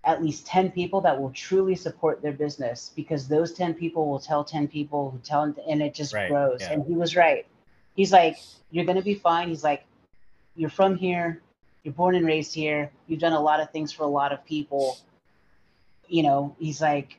at 0.05 0.23
least 0.23 0.47
10 0.47 0.73
people 0.73 1.01
that 1.01 1.19
will 1.21 1.31
truly 1.31 1.75
support 1.77 2.21
their 2.23 2.33
business 2.33 2.91
because 2.97 3.29
those 3.29 3.53
10 3.53 3.75
people 3.75 4.09
will 4.09 4.19
tell 4.19 4.43
10 4.45 4.67
people 4.69 5.11
who 5.11 5.19
tell, 5.19 5.43
and 5.43 5.81
it 5.83 5.95
just 5.95 6.13
Right, 6.13 6.29
grows. 6.29 6.61
yeah. 6.61 6.73
And 6.73 6.85
he 6.85 6.95
was 6.95 7.15
right. 7.17 7.47
He's 7.95 8.13
like, 8.13 8.37
you're 8.71 8.85
going 8.85 8.99
to 8.99 9.05
be 9.05 9.15
fine. 9.15 9.49
He's 9.49 9.63
like, 9.65 9.85
you're 10.57 10.71
from 10.71 10.97
here. 10.97 11.41
You're 11.85 11.95
born 11.95 12.15
and 12.15 12.27
raised 12.27 12.55
here. 12.55 12.91
You've 13.07 13.21
done 13.21 13.33
a 13.33 13.41
lot 13.41 13.61
of 13.61 13.71
things 13.71 13.93
for 13.93 14.03
a 14.03 14.09
lot 14.09 14.33
of 14.33 14.45
people. 14.45 14.99
You 16.09 16.23
know, 16.25 16.57
he's 16.59 16.81
like, 16.81 17.19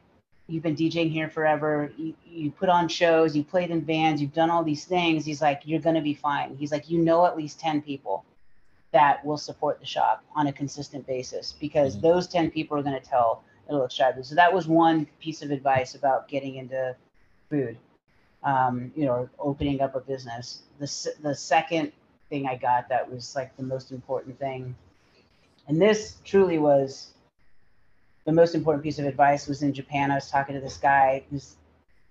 you've 0.54 0.64
been 0.64 0.76
DJing 0.76 1.12
here 1.12 1.30
forever. 1.30 1.92
You, 1.98 2.14
you 2.26 2.52
put 2.52 2.70
on 2.70 2.88
shows, 2.88 3.36
you 3.36 3.44
played 3.44 3.72
in 3.72 3.80
bands, 3.80 4.22
you've 4.22 4.34
done 4.34 4.52
all 4.52 4.64
these 4.64 4.86
things. 4.86 5.26
He's 5.26 5.42
like, 5.42 5.64
you're 5.66 5.80
going 5.82 5.96
to 5.96 6.02
be 6.02 6.14
fine. 6.14 6.56
He's 6.58 6.72
like, 6.72 6.90
you 6.92 7.00
know, 7.00 7.26
at 7.26 7.36
least 7.36 7.60
10 7.60 7.82
people 7.82 8.24
that 8.92 9.26
will 9.26 9.38
support 9.38 9.80
the 9.80 9.86
shop 9.86 10.24
on 10.36 10.46
a 10.46 10.54
consistent 10.54 11.08
basis 11.08 11.56
because 11.60 11.98
Mhm. 11.98 12.02
those 12.02 12.28
10 12.28 12.52
people 12.52 12.78
are 12.78 12.84
going 12.84 13.00
to 13.00 13.06
tell 13.06 13.44
it'll 13.68 13.84
extract. 13.84 14.24
So 14.26 14.36
that 14.36 14.54
was 14.54 14.68
one 14.68 15.08
piece 15.20 15.42
of 15.42 15.50
advice 15.50 15.96
about 15.96 16.28
getting 16.28 16.56
into 16.56 16.96
food, 17.50 17.78
um, 18.44 18.92
you 18.96 19.06
know, 19.06 19.28
opening 19.40 19.82
up 19.82 19.96
a 19.96 20.02
business. 20.02 20.64
The, 20.80 21.16
the 21.22 21.34
second 21.34 21.94
thing 22.30 22.46
I 22.46 22.56
got 22.58 22.90
that 22.90 23.10
was 23.10 23.36
like 23.36 23.56
the 23.58 23.64
most 23.64 23.92
important 23.92 24.38
thing. 24.38 24.76
And 25.68 25.82
this 25.82 26.18
truly 26.26 26.60
was 26.60 27.13
the 28.26 28.32
most 28.32 28.56
important 28.56 28.84
piece 28.84 29.00
of 29.00 29.06
advice 29.06 29.48
was 29.48 29.64
in 29.64 29.74
Japan. 29.74 30.12
I 30.12 30.16
was 30.16 30.30
talking 30.30 30.56
to 30.56 30.62
this 30.62 30.78
guy 30.78 31.24
who 31.30 31.40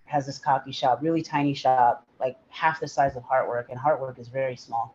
has 0.05 0.26
this 0.26 0.39
coffee 0.39 0.72
shop, 0.72 0.98
really 1.02 1.22
tiny 1.22 1.55
shop, 1.55 2.06
like 2.20 2.36
half 2.48 2.80
the 2.80 2.89
size 2.89 3.16
of 3.16 3.22
Heartwork, 3.22 3.70
and 3.70 3.78
Heartwork 3.78 4.18
is 4.18 4.28
very 4.28 4.56
small. 4.56 4.94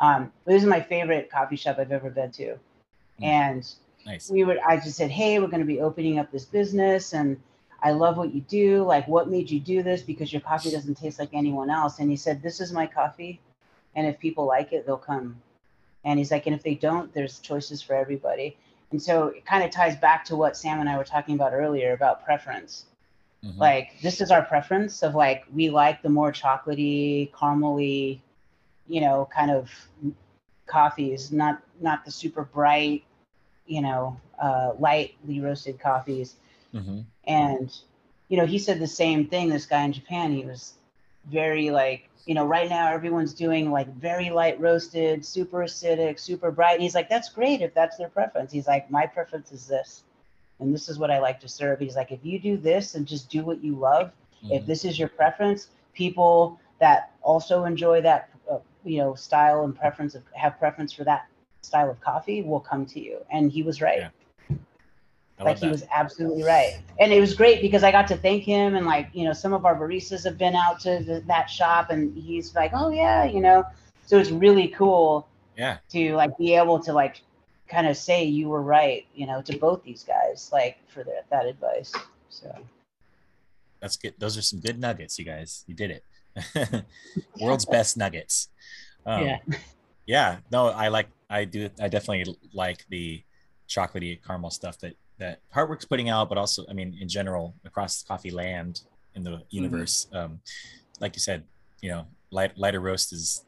Um, 0.00 0.32
but 0.44 0.52
this 0.52 0.62
is 0.62 0.68
my 0.68 0.80
favorite 0.80 1.30
coffee 1.30 1.56
shop 1.56 1.78
I've 1.78 1.92
ever 1.92 2.10
been 2.10 2.30
to, 2.32 2.58
Mm. 3.20 3.24
and 3.24 3.74
Nice. 4.06 4.30
we 4.30 4.44
were. 4.44 4.58
I 4.66 4.76
just 4.76 4.96
said, 4.96 5.10
"Hey, 5.10 5.38
we're 5.38 5.48
going 5.48 5.60
to 5.60 5.66
be 5.66 5.80
opening 5.80 6.18
up 6.18 6.30
this 6.30 6.44
business, 6.44 7.12
and 7.12 7.40
I 7.82 7.92
love 7.92 8.16
what 8.16 8.34
you 8.34 8.40
do. 8.42 8.82
Like, 8.82 9.06
what 9.08 9.28
made 9.28 9.50
you 9.50 9.60
do 9.60 9.82
this? 9.82 10.02
Because 10.02 10.32
your 10.32 10.40
coffee 10.40 10.70
doesn't 10.70 10.96
taste 10.96 11.18
like 11.18 11.30
anyone 11.32 11.70
else." 11.70 11.98
And 11.98 12.10
he 12.10 12.16
said, 12.16 12.42
"This 12.42 12.60
is 12.60 12.72
my 12.72 12.86
coffee, 12.86 13.40
and 13.94 14.06
if 14.06 14.18
people 14.18 14.46
like 14.46 14.72
it, 14.72 14.86
they'll 14.86 14.96
come." 14.96 15.42
And 16.04 16.18
he's 16.18 16.30
like, 16.30 16.46
"And 16.46 16.54
if 16.54 16.62
they 16.62 16.74
don't, 16.74 17.12
there's 17.12 17.40
choices 17.40 17.82
for 17.82 17.94
everybody." 17.94 18.56
And 18.90 19.00
so 19.02 19.28
it 19.28 19.44
kind 19.46 19.62
of 19.64 19.70
ties 19.70 19.96
back 19.96 20.24
to 20.26 20.36
what 20.36 20.56
Sam 20.56 20.80
and 20.80 20.88
I 20.88 20.96
were 20.96 21.04
talking 21.04 21.34
about 21.34 21.52
earlier 21.52 21.92
about 21.92 22.24
preference 22.24 22.86
Mhm. 23.44 23.58
like 23.58 24.00
this 24.02 24.20
is 24.20 24.30
our 24.30 24.42
preference 24.42 25.02
of 25.02 25.14
like 25.14 25.44
we 25.54 25.70
like 25.70 26.02
the 26.02 26.08
more 26.10 26.30
chocolatey 26.32 27.30
caramely 27.32 28.20
you 28.86 29.00
know 29.00 29.28
kind 29.34 29.50
of 29.50 29.70
coffees 30.66 31.32
not 31.32 31.62
not 31.80 32.04
the 32.04 32.10
super 32.10 32.44
bright 32.44 33.02
you 33.66 33.80
know 33.80 34.18
uh, 34.40 34.72
lightly 34.78 35.40
roasted 35.40 35.78
coffees 35.80 36.36
Mhm. 36.74 37.04
and 37.24 37.78
you 38.28 38.36
know 38.36 38.46
he 38.46 38.58
said 38.58 38.78
the 38.78 38.86
same 38.86 39.26
thing 39.26 39.48
this 39.48 39.66
guy 39.66 39.82
in 39.84 39.92
japan 39.92 40.32
he 40.32 40.44
was 40.44 40.74
very 41.30 41.70
like 41.70 42.08
you 42.26 42.34
know 42.34 42.44
right 42.46 42.68
now 42.68 42.92
everyone's 42.92 43.34
doing 43.34 43.70
like 43.70 43.88
very 43.96 44.30
light 44.30 44.60
roasted 44.60 45.24
super 45.24 45.58
acidic 45.58 46.18
super 46.18 46.50
bright 46.50 46.74
and 46.74 46.82
he's 46.82 46.94
like 46.94 47.08
that's 47.08 47.28
great 47.28 47.60
if 47.62 47.72
that's 47.74 47.96
their 47.96 48.08
preference 48.08 48.52
he's 48.52 48.66
like 48.66 48.90
my 48.90 49.06
preference 49.06 49.52
is 49.52 49.66
this 49.66 50.02
and 50.58 50.74
this 50.74 50.88
is 50.88 50.98
what 50.98 51.10
i 51.10 51.18
like 51.18 51.40
to 51.40 51.48
serve 51.48 51.78
he's 51.78 51.96
like 51.96 52.12
if 52.12 52.20
you 52.24 52.38
do 52.38 52.56
this 52.56 52.94
and 52.94 53.06
just 53.06 53.30
do 53.30 53.44
what 53.44 53.62
you 53.62 53.74
love 53.74 54.10
if 54.50 54.62
Mhm. 54.62 54.66
this 54.66 54.84
is 54.84 54.98
your 54.98 55.08
preference 55.08 55.68
people 55.94 56.58
that 56.78 57.10
also 57.22 57.64
enjoy 57.64 58.00
that 58.00 58.30
uh, 58.50 58.58
you 58.84 58.98
know 58.98 59.14
style 59.14 59.64
and 59.64 59.76
preference 59.78 60.14
of 60.14 60.22
have 60.34 60.58
preference 60.58 60.92
for 60.92 61.04
that 61.04 61.26
style 61.62 61.90
of 61.90 62.00
coffee 62.00 62.42
will 62.42 62.60
come 62.60 62.86
to 62.86 63.00
you 63.00 63.18
and 63.30 63.52
he 63.52 63.62
was 63.62 63.80
right 63.82 63.98
Yeah. 63.98 64.08
I 65.40 65.44
like 65.44 65.58
he 65.58 65.66
that. 65.66 65.72
was 65.72 65.84
absolutely 65.92 66.42
right 66.42 66.78
and 66.98 67.12
it 67.12 67.20
was 67.20 67.34
great 67.34 67.60
because 67.62 67.82
i 67.82 67.90
got 67.90 68.06
to 68.08 68.16
thank 68.16 68.44
him 68.44 68.74
and 68.76 68.86
like 68.86 69.08
you 69.12 69.24
know 69.24 69.32
some 69.32 69.52
of 69.52 69.64
our 69.64 69.74
baristas 69.74 70.22
have 70.24 70.36
been 70.38 70.54
out 70.54 70.80
to 70.80 71.02
the, 71.02 71.22
that 71.26 71.48
shop 71.48 71.90
and 71.90 72.16
he's 72.16 72.54
like 72.54 72.72
oh 72.74 72.90
yeah 72.90 73.24
you 73.24 73.40
know 73.40 73.64
so 74.06 74.18
it's 74.18 74.30
really 74.30 74.68
cool 74.68 75.26
Yeah. 75.56 75.78
to 75.90 76.14
like 76.14 76.36
be 76.38 76.54
able 76.54 76.78
to 76.80 76.92
like 76.92 77.22
kind 77.68 77.86
of 77.86 77.96
say 77.96 78.24
you 78.24 78.48
were 78.48 78.62
right 78.62 79.06
you 79.14 79.26
know 79.26 79.40
to 79.42 79.56
both 79.58 79.82
these 79.82 80.04
guys 80.04 80.50
like 80.52 80.76
for 80.88 81.04
that 81.04 81.24
that 81.30 81.46
advice 81.46 81.92
so 82.28 82.54
That's 83.80 83.96
good. 83.96 84.14
Those 84.18 84.36
are 84.36 84.42
some 84.42 84.60
good 84.60 84.78
nuggets, 84.78 85.18
you 85.18 85.24
guys. 85.24 85.64
You 85.66 85.74
did 85.74 85.90
it. 85.90 86.04
World's 87.40 87.64
best 87.64 87.96
nuggets. 87.96 88.48
Um, 89.06 89.24
Yeah. 89.24 89.38
Yeah. 90.06 90.36
No, 90.52 90.68
I 90.68 90.88
like. 90.88 91.08
I 91.30 91.44
do. 91.46 91.70
I 91.80 91.88
definitely 91.88 92.36
like 92.52 92.84
the 92.90 93.22
chocolatey 93.68 94.18
caramel 94.22 94.50
stuff 94.50 94.76
that 94.80 94.94
that 95.20 95.40
Heartwork's 95.54 95.84
putting 95.84 96.08
out, 96.08 96.28
but 96.28 96.38
also, 96.38 96.64
I 96.68 96.72
mean, 96.72 96.96
in 97.00 97.08
general, 97.08 97.54
across 97.64 98.02
coffee 98.02 98.30
land 98.30 98.80
in 99.14 99.22
the 99.22 99.42
universe. 99.50 100.08
Um, 100.12 100.40
like 100.98 101.14
you 101.14 101.20
said, 101.20 101.44
you 101.80 101.90
know, 101.90 102.06
light 102.30 102.56
lighter 102.58 102.80
roast 102.80 103.12
is 103.12 103.44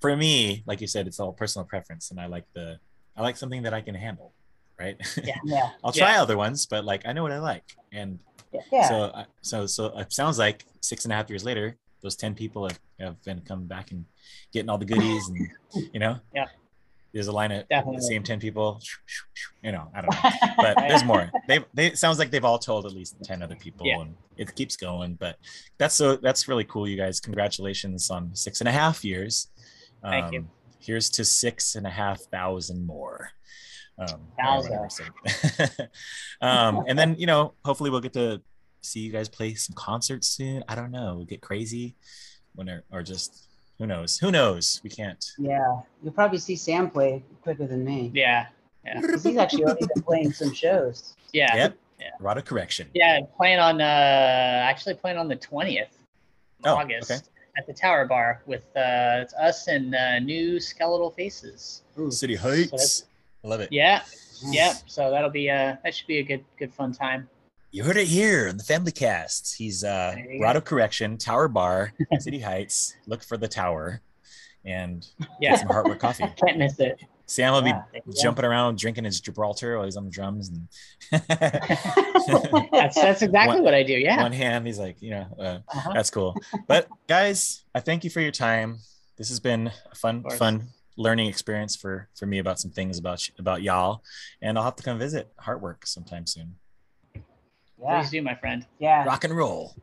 for 0.00 0.16
me. 0.16 0.62
Like 0.66 0.80
you 0.80 0.86
said, 0.86 1.06
it's 1.06 1.18
all 1.18 1.32
personal 1.32 1.66
preference, 1.66 2.10
and 2.10 2.20
I 2.20 2.26
like 2.26 2.44
the. 2.54 2.78
I 3.16 3.22
like 3.22 3.36
something 3.36 3.62
that 3.62 3.74
I 3.74 3.80
can 3.80 3.94
handle, 3.94 4.32
right? 4.78 4.96
Yeah. 5.22 5.34
yeah 5.44 5.70
I'll 5.82 5.92
try 5.92 6.16
other 6.16 6.36
ones, 6.36 6.66
but 6.66 6.84
like 6.84 7.06
I 7.06 7.12
know 7.12 7.22
what 7.22 7.32
I 7.32 7.38
like, 7.38 7.64
and 7.92 8.20
yeah, 8.52 8.60
yeah. 8.72 8.88
so, 8.88 8.96
uh, 9.02 9.24
so, 9.42 9.66
so 9.66 9.98
it 9.98 10.12
sounds 10.12 10.38
like 10.38 10.64
six 10.80 11.04
and 11.04 11.12
a 11.12 11.16
half 11.16 11.28
years 11.28 11.44
later, 11.44 11.76
those 12.02 12.16
ten 12.16 12.34
people 12.34 12.68
have, 12.68 12.78
have 12.98 13.22
been 13.24 13.40
coming 13.40 13.66
back 13.66 13.90
and 13.90 14.04
getting 14.52 14.68
all 14.68 14.78
the 14.78 14.84
goodies, 14.84 15.28
and 15.28 15.48
you 15.92 16.00
know, 16.00 16.18
Yeah. 16.34 16.46
There's 17.12 17.26
a 17.26 17.32
line 17.32 17.50
of 17.52 17.68
Definitely. 17.68 17.96
the 17.96 18.02
same 18.02 18.22
ten 18.22 18.38
people. 18.40 18.80
You 19.62 19.72
know, 19.72 19.90
I 19.94 20.00
don't 20.00 20.10
know, 20.14 20.30
but 20.56 20.76
there's 20.76 21.04
more. 21.04 21.30
They, 21.48 21.58
they 21.74 21.86
it 21.88 21.98
sounds 21.98 22.18
like 22.18 22.30
they've 22.30 22.44
all 22.44 22.58
told 22.58 22.86
at 22.86 22.92
least 22.92 23.16
ten 23.24 23.42
other 23.42 23.56
people, 23.56 23.86
Yeah. 23.86 24.00
and 24.00 24.14
it 24.36 24.54
keeps 24.54 24.76
going. 24.76 25.14
But 25.14 25.36
that's 25.78 25.94
so 25.94 26.16
that's 26.16 26.48
really 26.48 26.64
cool, 26.64 26.88
you 26.88 26.96
guys. 26.96 27.20
Congratulations 27.20 28.10
on 28.10 28.34
six 28.34 28.60
and 28.60 28.68
a 28.68 28.72
half 28.72 29.04
years, 29.04 29.48
Thank 30.02 30.32
you. 30.32 30.40
Um, 30.40 30.50
Here's 30.82 31.10
to 31.10 31.26
six 31.26 31.74
and 31.74 31.86
a 31.86 31.90
half 31.90 32.20
thousand 32.32 32.86
more. 32.86 33.30
Um, 33.98 34.28
Thousand. 34.38 34.78
um, 36.40 36.84
and 36.88 36.98
then 36.98 37.16
you 37.18 37.26
know, 37.26 37.52
hopefully 37.66 37.90
we'll 37.90 38.00
get 38.00 38.14
to 38.14 38.40
see 38.80 39.00
you 39.00 39.12
guys 39.12 39.28
play 39.28 39.54
some 39.54 39.74
concerts 39.74 40.28
soon. 40.28 40.64
I 40.68 40.74
don't 40.74 40.90
know, 40.90 41.24
get 41.28 41.42
crazy 41.42 41.96
when 42.54 42.70
or, 42.70 42.82
or 42.90 43.02
just 43.02 43.49
who 43.80 43.86
knows? 43.86 44.18
Who 44.18 44.30
knows? 44.30 44.78
We 44.84 44.90
can't. 44.90 45.24
Yeah, 45.38 45.80
you'll 46.02 46.12
probably 46.12 46.36
see 46.38 46.54
Sam 46.54 46.90
play 46.90 47.24
quicker 47.42 47.66
than 47.66 47.82
me. 47.82 48.10
Yeah. 48.14 48.46
'Cause 49.00 49.22
he's 49.24 49.36
actually 49.38 49.64
already 49.64 49.86
been 49.94 50.02
playing 50.02 50.32
some 50.32 50.52
shows. 50.52 51.14
Yeah. 51.32 51.54
Yep. 51.56 51.76
Yeah. 51.98 52.06
Rod 52.20 52.36
of 52.38 52.44
correction. 52.44 52.88
Yeah. 52.94 53.20
Playing 53.36 53.58
on, 53.58 53.80
uh, 53.80 53.84
actually 53.84 54.94
playing 54.94 55.16
on 55.18 55.28
the 55.28 55.36
20th 55.36 55.86
Oh, 56.64 56.74
August 56.76 57.10
okay. 57.10 57.20
at 57.56 57.66
the 57.66 57.72
Tower 57.72 58.04
Bar 58.04 58.42
with 58.46 58.64
uh, 58.76 59.20
it's 59.24 59.32
us 59.34 59.66
and 59.68 59.94
uh, 59.94 60.18
new 60.18 60.60
Skeletal 60.60 61.10
Faces. 61.10 61.82
Ooh. 61.98 62.10
City 62.10 62.36
that's- 62.36 62.70
Heights. 62.70 63.04
I 63.42 63.48
love 63.48 63.60
it. 63.60 63.72
Yeah. 63.72 63.98
Nice. 63.98 64.44
Yep. 64.52 64.76
So 64.86 65.10
that'll 65.10 65.30
be 65.30 65.48
uh 65.50 65.76
that 65.82 65.94
should 65.94 66.06
be 66.06 66.18
a 66.18 66.22
good 66.22 66.44
good 66.58 66.72
fun 66.72 66.92
time. 66.92 67.28
You 67.72 67.84
heard 67.84 67.96
it 67.96 68.08
here 68.08 68.48
in 68.48 68.56
the 68.56 68.64
Family 68.64 68.90
Cast. 68.90 69.54
He's 69.56 69.84
uh, 69.84 70.14
Rod 70.40 70.56
of 70.56 70.64
Correction, 70.64 71.16
Tower 71.16 71.46
Bar, 71.48 71.92
City 72.18 72.40
Heights. 72.40 72.96
Look 73.06 73.22
for 73.22 73.36
the 73.36 73.46
tower, 73.46 74.00
and 74.64 75.06
Yeah. 75.40 75.52
get 75.52 75.60
some 75.60 75.68
Heartwork 75.68 76.00
coffee. 76.00 76.24
Can't 76.44 76.58
miss 76.58 76.80
it. 76.80 77.00
Sam 77.26 77.52
will 77.52 77.62
be 77.62 77.68
Yeah, 77.70 77.82
you 78.04 78.12
jumping 78.20 78.44
around, 78.44 78.76
drinking 78.76 79.04
his 79.04 79.20
Gibraltar 79.20 79.76
while 79.76 79.84
he's 79.84 79.96
on 79.96 80.04
the 80.04 80.10
drums, 80.10 80.48
and 80.48 80.66
That's 82.72 82.96
that's 82.96 83.22
exactly 83.22 83.56
One- 83.56 83.62
what 83.62 83.74
I 83.74 83.84
do. 83.84 83.92
Yeah. 83.92 84.20
one 84.20 84.32
hand 84.32 84.66
he's 84.66 84.80
like, 84.80 85.00
you 85.00 85.10
know, 85.12 85.26
uh, 85.38 85.58
Uh-huh. 85.68 85.92
that's 85.94 86.10
cool. 86.10 86.34
But 86.66 86.88
guys, 87.06 87.62
I 87.72 87.78
thank 87.78 88.02
you 88.02 88.10
for 88.10 88.20
your 88.20 88.32
time. 88.32 88.78
This 89.16 89.28
has 89.28 89.38
been 89.38 89.70
a 89.92 89.94
fun, 89.94 90.24
fun 90.30 90.70
learning 90.96 91.28
experience 91.28 91.76
for 91.76 92.08
for 92.16 92.26
me 92.26 92.38
about 92.40 92.58
some 92.58 92.72
things 92.72 92.98
about 92.98 93.28
about 93.38 93.62
y'all, 93.62 94.02
and 94.42 94.58
I'll 94.58 94.64
have 94.64 94.74
to 94.76 94.82
come 94.82 94.98
visit 94.98 95.30
Heartwork 95.40 95.86
sometime 95.86 96.26
soon. 96.26 96.56
Yeah, 97.82 98.00
Please 98.00 98.10
do, 98.10 98.22
my 98.22 98.34
friend. 98.34 98.66
yeah. 98.78 99.04
Rock 99.04 99.24
and 99.24 99.36
roll. 99.36 99.74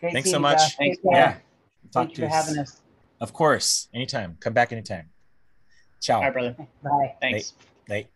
Great 0.00 0.12
Thanks 0.12 0.30
so 0.30 0.38
much. 0.38 0.58
Josh. 0.58 0.76
Thanks, 0.76 0.96
Take. 0.98 1.04
Yeah. 1.12 1.32
Talk 1.32 1.38
Thank 1.92 2.10
you 2.10 2.14
to 2.16 2.20
for 2.22 2.26
you 2.26 2.32
having 2.32 2.58
us. 2.58 2.80
Of 3.20 3.32
course, 3.32 3.88
anytime. 3.94 4.36
Come 4.40 4.52
back 4.52 4.72
anytime. 4.72 5.10
Ciao. 6.00 6.16
All 6.16 6.22
right, 6.22 6.32
brother. 6.32 6.56
Bye. 6.82 7.14
Thanks. 7.20 7.54
Late. 7.88 8.06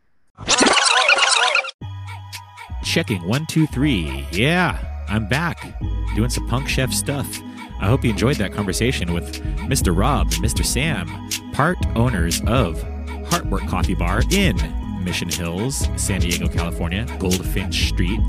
Checking 2.85 3.23
one, 3.29 3.47
two, 3.47 3.67
three. 3.67 4.27
Yeah, 4.33 4.79
I'm 5.09 5.29
back 5.29 5.79
doing 6.15 6.31
some 6.31 6.47
punk 6.49 6.69
chef 6.69 6.93
stuff. 6.93 7.27
I 7.81 7.87
hope 7.87 8.05
you 8.05 8.11
enjoyed 8.11 8.37
that 8.37 8.53
conversation 8.53 9.13
with 9.15 9.43
Mr. 9.61 9.97
Rob 9.97 10.27
and 10.33 10.45
Mr. 10.45 10.65
Sam, 10.65 11.09
part 11.53 11.79
owners 11.95 12.41
of 12.47 12.83
Heartwork 13.31 13.67
Coffee 13.69 13.95
Bar 13.95 14.23
in 14.31 14.57
Mission 15.01 15.29
Hills, 15.29 15.89
San 15.97 16.21
Diego, 16.21 16.49
California, 16.49 17.07
Goldfinch 17.19 17.89
Street. 17.89 18.21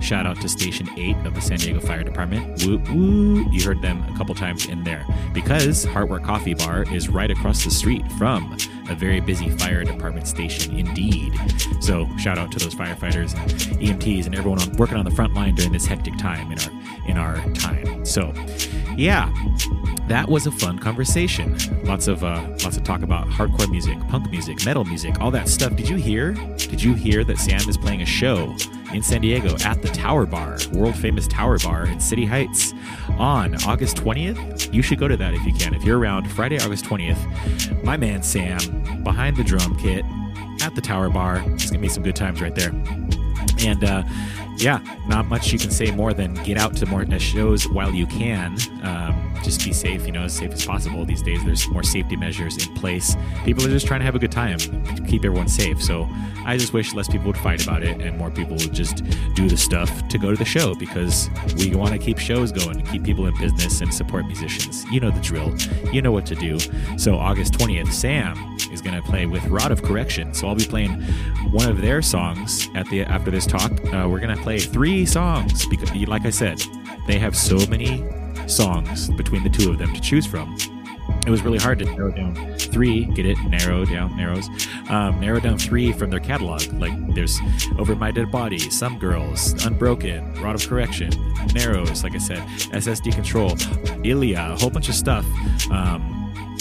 Shout 0.00 0.26
out 0.26 0.40
to 0.40 0.48
Station 0.48 0.88
8 0.96 1.16
of 1.26 1.34
the 1.34 1.40
San 1.40 1.58
Diego 1.58 1.80
Fire 1.80 2.02
Department. 2.02 2.64
Woo 2.64 2.78
woo. 2.90 3.50
You 3.50 3.64
heard 3.64 3.82
them 3.82 4.04
a 4.12 4.16
couple 4.16 4.34
times 4.34 4.66
in 4.66 4.84
there 4.84 5.04
because 5.32 5.84
Heartwork 5.86 6.24
Coffee 6.24 6.54
Bar 6.54 6.84
is 6.92 7.08
right 7.08 7.30
across 7.30 7.64
the 7.64 7.70
street 7.70 8.04
from 8.12 8.56
a 8.88 8.94
very 8.94 9.20
busy 9.20 9.50
fire 9.50 9.84
department 9.84 10.26
station 10.26 10.76
indeed. 10.76 11.32
So 11.80 12.08
shout 12.18 12.38
out 12.38 12.50
to 12.52 12.58
those 12.58 12.74
firefighters 12.74 13.34
and 13.34 13.50
EMTs 13.80 14.26
and 14.26 14.34
everyone 14.34 14.60
on, 14.60 14.72
working 14.76 14.96
on 14.96 15.04
the 15.04 15.10
front 15.10 15.34
line 15.34 15.54
during 15.54 15.72
this 15.72 15.86
hectic 15.86 16.16
time 16.18 16.50
in 16.52 16.58
our 16.58 16.70
in 17.08 17.18
our 17.18 17.52
time. 17.54 18.04
So 18.04 18.32
yeah, 18.96 19.32
that 20.08 20.28
was 20.28 20.46
a 20.46 20.50
fun 20.50 20.78
conversation. 20.78 21.56
Lots 21.84 22.08
of 22.08 22.24
uh, 22.24 22.42
lots 22.64 22.76
of 22.76 22.84
talk 22.84 23.02
about 23.02 23.26
hardcore 23.28 23.70
music, 23.70 23.98
punk 24.08 24.30
music, 24.30 24.64
metal 24.64 24.84
music, 24.84 25.20
all 25.20 25.30
that 25.30 25.48
stuff. 25.48 25.76
Did 25.76 25.88
you 25.88 25.96
hear? 25.96 26.32
Did 26.56 26.82
you 26.82 26.94
hear 26.94 27.24
that 27.24 27.38
Sam 27.38 27.68
is 27.68 27.76
playing 27.76 28.02
a 28.02 28.06
show 28.06 28.54
in 28.92 29.02
San 29.02 29.20
Diego 29.20 29.56
at 29.64 29.82
the 29.82 29.88
Tower 29.88 30.24
Bar, 30.24 30.58
world 30.72 30.96
famous 30.96 31.28
Tower 31.28 31.58
Bar 31.58 31.86
in 31.86 32.00
City 32.00 32.24
Heights, 32.24 32.72
on 33.18 33.54
August 33.64 33.96
20th? 33.98 34.72
You 34.72 34.80
should 34.80 34.98
go 34.98 35.08
to 35.08 35.16
that 35.16 35.34
if 35.34 35.44
you 35.44 35.52
can. 35.52 35.74
If 35.74 35.84
you're 35.84 35.98
around 35.98 36.30
Friday, 36.30 36.58
August 36.58 36.86
20th, 36.86 37.84
my 37.84 37.96
man 37.96 38.22
Sam 38.22 39.02
behind 39.02 39.36
the 39.36 39.44
drum 39.44 39.76
kit 39.76 40.04
at 40.62 40.74
the 40.74 40.80
Tower 40.80 41.10
Bar. 41.10 41.42
It's 41.48 41.70
gonna 41.70 41.82
be 41.82 41.88
some 41.88 42.02
good 42.02 42.16
times 42.16 42.40
right 42.40 42.54
there. 42.54 42.70
And 43.60 43.84
uh, 43.84 44.04
yeah, 44.58 44.80
not 45.06 45.26
much 45.26 45.52
you 45.52 45.58
can 45.58 45.70
say 45.70 45.90
more 45.90 46.12
than 46.12 46.34
get 46.34 46.58
out 46.58 46.76
to 46.76 46.86
more 46.86 47.02
uh, 47.02 47.18
shows 47.18 47.68
while 47.68 47.92
you 47.92 48.06
can. 48.06 48.56
Um, 48.82 49.34
just 49.42 49.64
be 49.64 49.72
safe, 49.72 50.04
you 50.04 50.12
know, 50.12 50.24
as 50.24 50.34
safe 50.34 50.52
as 50.52 50.66
possible. 50.66 51.04
These 51.04 51.22
days, 51.22 51.44
there's 51.44 51.68
more 51.68 51.82
safety 51.82 52.16
measures 52.16 52.66
in 52.66 52.74
place. 52.74 53.16
People 53.44 53.64
are 53.64 53.68
just 53.68 53.86
trying 53.86 54.00
to 54.00 54.04
have 54.04 54.14
a 54.16 54.18
good 54.18 54.32
time, 54.32 54.58
keep 55.06 55.24
everyone 55.24 55.48
safe. 55.48 55.82
So 55.82 56.08
I 56.44 56.56
just 56.56 56.72
wish 56.72 56.94
less 56.94 57.08
people 57.08 57.26
would 57.28 57.38
fight 57.38 57.62
about 57.62 57.82
it 57.82 58.00
and 58.00 58.16
more 58.18 58.30
people 58.30 58.56
would 58.56 58.72
just 58.72 59.04
do 59.34 59.48
the 59.48 59.56
stuff 59.56 60.08
to 60.08 60.18
go 60.18 60.30
to 60.30 60.36
the 60.36 60.44
show 60.44 60.74
because 60.74 61.28
we 61.56 61.74
want 61.74 61.92
to 61.92 61.98
keep 61.98 62.18
shows 62.18 62.52
going, 62.52 62.84
keep 62.86 63.04
people 63.04 63.26
in 63.26 63.38
business, 63.38 63.80
and 63.80 63.92
support 63.92 64.26
musicians. 64.26 64.84
You 64.86 65.00
know 65.00 65.10
the 65.10 65.20
drill. 65.20 65.54
You 65.92 66.02
know 66.02 66.12
what 66.12 66.26
to 66.26 66.34
do. 66.34 66.58
So 66.96 67.16
August 67.16 67.54
20th, 67.54 67.92
Sam 67.92 68.56
is 68.72 68.80
going 68.80 68.96
to 69.00 69.02
play 69.02 69.26
with 69.26 69.44
Rod 69.46 69.70
of 69.70 69.82
Correction. 69.82 70.34
So 70.34 70.48
I'll 70.48 70.54
be 70.54 70.64
playing 70.64 71.02
one 71.50 71.68
of 71.68 71.80
their 71.80 72.02
songs 72.02 72.68
at 72.74 72.88
the 72.88 73.02
after 73.02 73.30
this 73.30 73.46
talk. 73.46 73.70
Uh, 73.92 74.06
we're 74.08 74.20
going 74.20 74.36
to 74.36 74.42
play 74.48 74.58
three 74.58 75.04
songs 75.04 75.66
because, 75.66 75.94
like 76.06 76.24
I 76.24 76.30
said, 76.30 76.64
they 77.06 77.18
have 77.18 77.36
so 77.36 77.58
many 77.66 78.02
songs 78.46 79.10
between 79.10 79.42
the 79.42 79.50
two 79.50 79.70
of 79.70 79.76
them 79.76 79.92
to 79.92 80.00
choose 80.00 80.24
from. 80.24 80.56
It 81.26 81.28
was 81.28 81.42
really 81.42 81.58
hard 81.58 81.78
to 81.80 81.84
narrow 81.84 82.10
down 82.10 82.34
three. 82.56 83.04
Get 83.04 83.26
it? 83.26 83.36
Narrow 83.46 83.84
down, 83.84 84.16
narrows. 84.16 84.48
Um, 84.88 85.20
narrow 85.20 85.38
down 85.38 85.58
three 85.58 85.92
from 85.92 86.08
their 86.08 86.20
catalog. 86.20 86.62
Like 86.72 86.94
there's 87.14 87.38
Over 87.78 87.94
My 87.94 88.10
Dead 88.10 88.32
Body, 88.32 88.58
Some 88.58 88.98
Girls, 88.98 89.52
Unbroken, 89.66 90.32
Rod 90.40 90.54
of 90.54 90.66
Correction, 90.66 91.10
Narrows. 91.52 92.02
Like 92.02 92.14
I 92.14 92.18
said, 92.18 92.38
SSD 92.72 93.12
Control, 93.12 93.50
ILYA, 94.02 94.54
a 94.54 94.58
whole 94.58 94.70
bunch 94.70 94.88
of 94.88 94.94
stuff. 94.94 95.26
Um, 95.70 96.17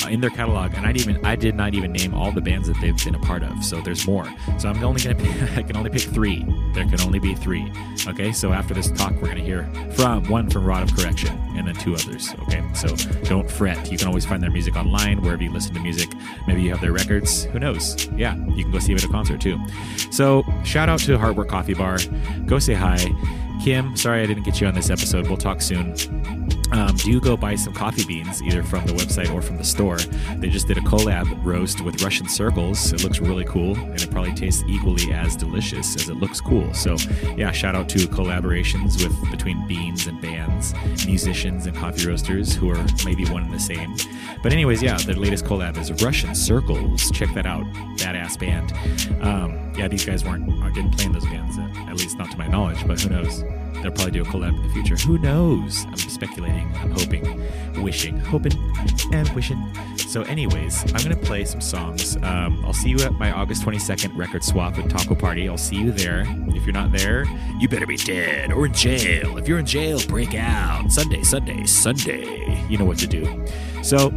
in 0.10 0.22
their 0.22 0.30
catalog, 0.30 0.74
and 0.76 0.86
I 0.86 0.91
even 0.91 1.24
I 1.26 1.36
did 1.36 1.56
not 1.56 1.74
even 1.74 1.91
name 1.91 2.14
all 2.14 2.32
the 2.32 2.41
bands 2.41 2.68
that 2.68 2.78
they've 2.82 2.98
been 3.03 3.15
a 3.15 3.19
part 3.19 3.44
of. 3.44 3.64
So 3.64 3.82
there's 3.82 4.06
more. 4.07 4.26
So 4.60 4.69
I'm 4.69 4.84
only 4.84 5.02
gonna 5.02 5.15
pick, 5.15 5.57
I 5.57 5.64
can 5.64 5.76
only 5.76 5.90
pick 5.90 6.02
three. 6.02 6.45
There 6.74 6.86
can 6.86 7.02
only 7.02 7.19
be 7.19 7.36
three. 7.36 7.72
Okay. 8.07 8.32
So 8.32 8.53
after 8.53 8.74
this 8.74 8.91
talk, 8.91 9.14
we're 9.22 9.28
gonna 9.28 9.41
hear 9.41 9.69
from 9.94 10.24
one 10.30 10.49
from 10.49 10.65
Rod 10.65 10.84
of 10.84 10.95
Correction, 10.95 11.38
and 11.56 11.68
then 11.68 11.76
two 11.76 11.94
others. 11.95 12.34
Okay. 12.44 12.64
So 12.74 12.95
don't 13.26 13.49
fret. 13.49 13.91
You 13.91 13.98
can 13.98 14.07
always 14.07 14.26
find 14.26 14.41
their 14.41 14.52
music 14.52 14.76
online 14.76 15.22
wherever 15.22 15.44
you 15.44 15.52
listen 15.52 15.74
to 15.74 15.80
music. 15.80 16.10
Maybe 16.48 16.61
you 16.61 16.69
have 16.72 16.82
their 16.82 16.94
records. 16.94 17.45
Who 17.45 17.60
knows? 17.60 18.07
Yeah, 18.10 18.36
you 18.56 18.64
can 18.64 18.72
go 18.72 18.80
see 18.80 18.94
them 18.94 18.98
at 18.98 19.03
a 19.03 19.07
concert 19.10 19.41
too. 19.41 19.60
So 20.11 20.44
shout 20.64 20.90
out 20.90 20.99
to 21.02 21.18
Heartwork 21.18 21.49
Coffee 21.49 21.74
Bar. 21.74 21.99
Go 22.45 22.60
say 22.60 22.74
hi. 22.74 22.98
Kim, 23.63 23.95
sorry 23.97 24.21
I 24.21 24.25
didn't 24.25 24.43
get 24.43 24.61
you 24.61 24.67
on 24.67 24.73
this 24.73 24.89
episode. 24.89 25.27
We'll 25.27 25.38
talk 25.38 25.61
soon 25.61 25.95
um, 26.71 26.95
do 26.97 27.11
you 27.11 27.19
go 27.19 27.38
buy 27.38 27.55
some 27.55 27.73
coffee 27.73 28.05
beans 28.05 28.41
either 28.41 28.61
from 28.61 28.85
the 28.85 28.93
website 28.93 29.34
or 29.34 29.41
from 29.41 29.57
the 29.57 29.63
store. 29.63 29.97
They 30.38 30.49
just 30.49 30.67
did 30.67 30.77
a 30.77 30.81
collab 30.81 31.43
roast 31.45 31.81
with 31.81 32.03
Russian 32.03 32.27
circles. 32.27 32.91
It 32.91 33.03
looks 33.03 33.19
really 33.19 33.45
cool, 33.45 33.75
and 33.75 34.01
it 34.01 34.11
probably 34.11 34.34
tastes 34.34 34.63
equally 34.67 35.13
as 35.13 35.35
delicious 35.35 35.95
as 35.95 36.09
it 36.09 36.15
looks 36.15 36.41
cool. 36.41 36.73
So, 36.73 36.97
yeah, 37.38 37.51
shout 37.51 37.75
out 37.75 37.88
to 37.89 37.99
collaborations 37.99 39.01
with 39.01 39.31
between 39.31 39.65
beans 39.67 40.07
and 40.07 40.21
bands, 40.21 40.73
musicians 41.05 41.65
and 41.67 41.75
coffee 41.75 42.05
roasters 42.07 42.53
who 42.53 42.69
are 42.69 42.85
maybe 43.05 43.25
one 43.25 43.43
and 43.43 43.53
the 43.53 43.59
same. 43.59 43.95
But 44.43 44.51
anyways, 44.51 44.84
yeah, 44.84 44.97
their 44.97 45.15
latest 45.15 45.45
collab 45.45 45.77
is 45.77 45.91
Russian 46.03 46.35
Circles. 46.35 47.11
Check 47.11 47.34
that 47.34 47.45
out, 47.45 47.65
badass 47.97 48.38
band. 48.38 48.73
Um, 49.23 49.73
yeah, 49.77 49.88
these 49.88 50.05
guys 50.05 50.25
weren't 50.25 50.47
didn't 50.73 50.91
play 50.91 51.05
in 51.05 51.13
those 51.13 51.25
bands, 51.25 51.57
at 51.89 51.95
least 51.95 52.17
not 52.17 52.29
to 52.31 52.38
my 52.38 52.47
knowledge. 52.47 52.85
But 52.85 52.99
who 52.99 53.09
knows? 53.09 53.43
They'll 53.82 53.91
probably 53.91 54.11
do 54.11 54.22
a 54.24 54.26
collab 54.26 54.56
in 54.56 54.68
the 54.68 54.74
future. 54.74 54.95
Who 54.95 55.18
knows? 55.19 55.86
I'm 55.86 55.98
speculating. 55.98 56.72
I'm 56.78 56.91
hoping, 56.91 57.84
wishing, 57.84 58.19
hoping, 58.19 58.53
and 59.14 59.30
wishing. 59.30 59.61
So, 59.98 60.24
anyways, 60.24 60.84
I'm 60.94 61.03
gonna 61.03 61.15
play 61.15 61.45
some 61.45 61.61
songs. 61.61 62.15
Um, 62.18 62.64
I'll 62.65 62.74
see 62.74 62.90
you 62.90 62.99
at 62.99 63.14
my 63.14 63.32
August 63.32 63.64
22nd 63.64 64.18
record 64.18 64.44
swap 64.44 64.78
and 64.78 64.90
taco 64.90 65.15
party. 65.15 65.48
I'll 65.48 65.57
see 65.57 65.76
you 65.76 65.91
there. 65.91 66.24
If 66.49 66.65
you're 66.65 66.74
not 66.74 66.91
there, 66.91 67.26
you 67.60 67.68
better 67.68 67.86
be 67.86 67.98
dead 67.98 68.52
or 68.52 68.65
in 68.65 68.74
jail. 68.74 69.38
If 69.38 69.48
you're 69.48 69.60
in 69.60 69.65
jail, 69.65 69.99
break 70.07 70.34
out. 70.34 70.91
Sunday, 70.91 71.24
Sunday, 71.24 71.65
Sunday. 71.65 72.65
You 72.69 72.78
know 72.78 72.86
what 72.86 72.98
to 72.99 73.07
do. 73.07 73.45
So, 73.84 74.10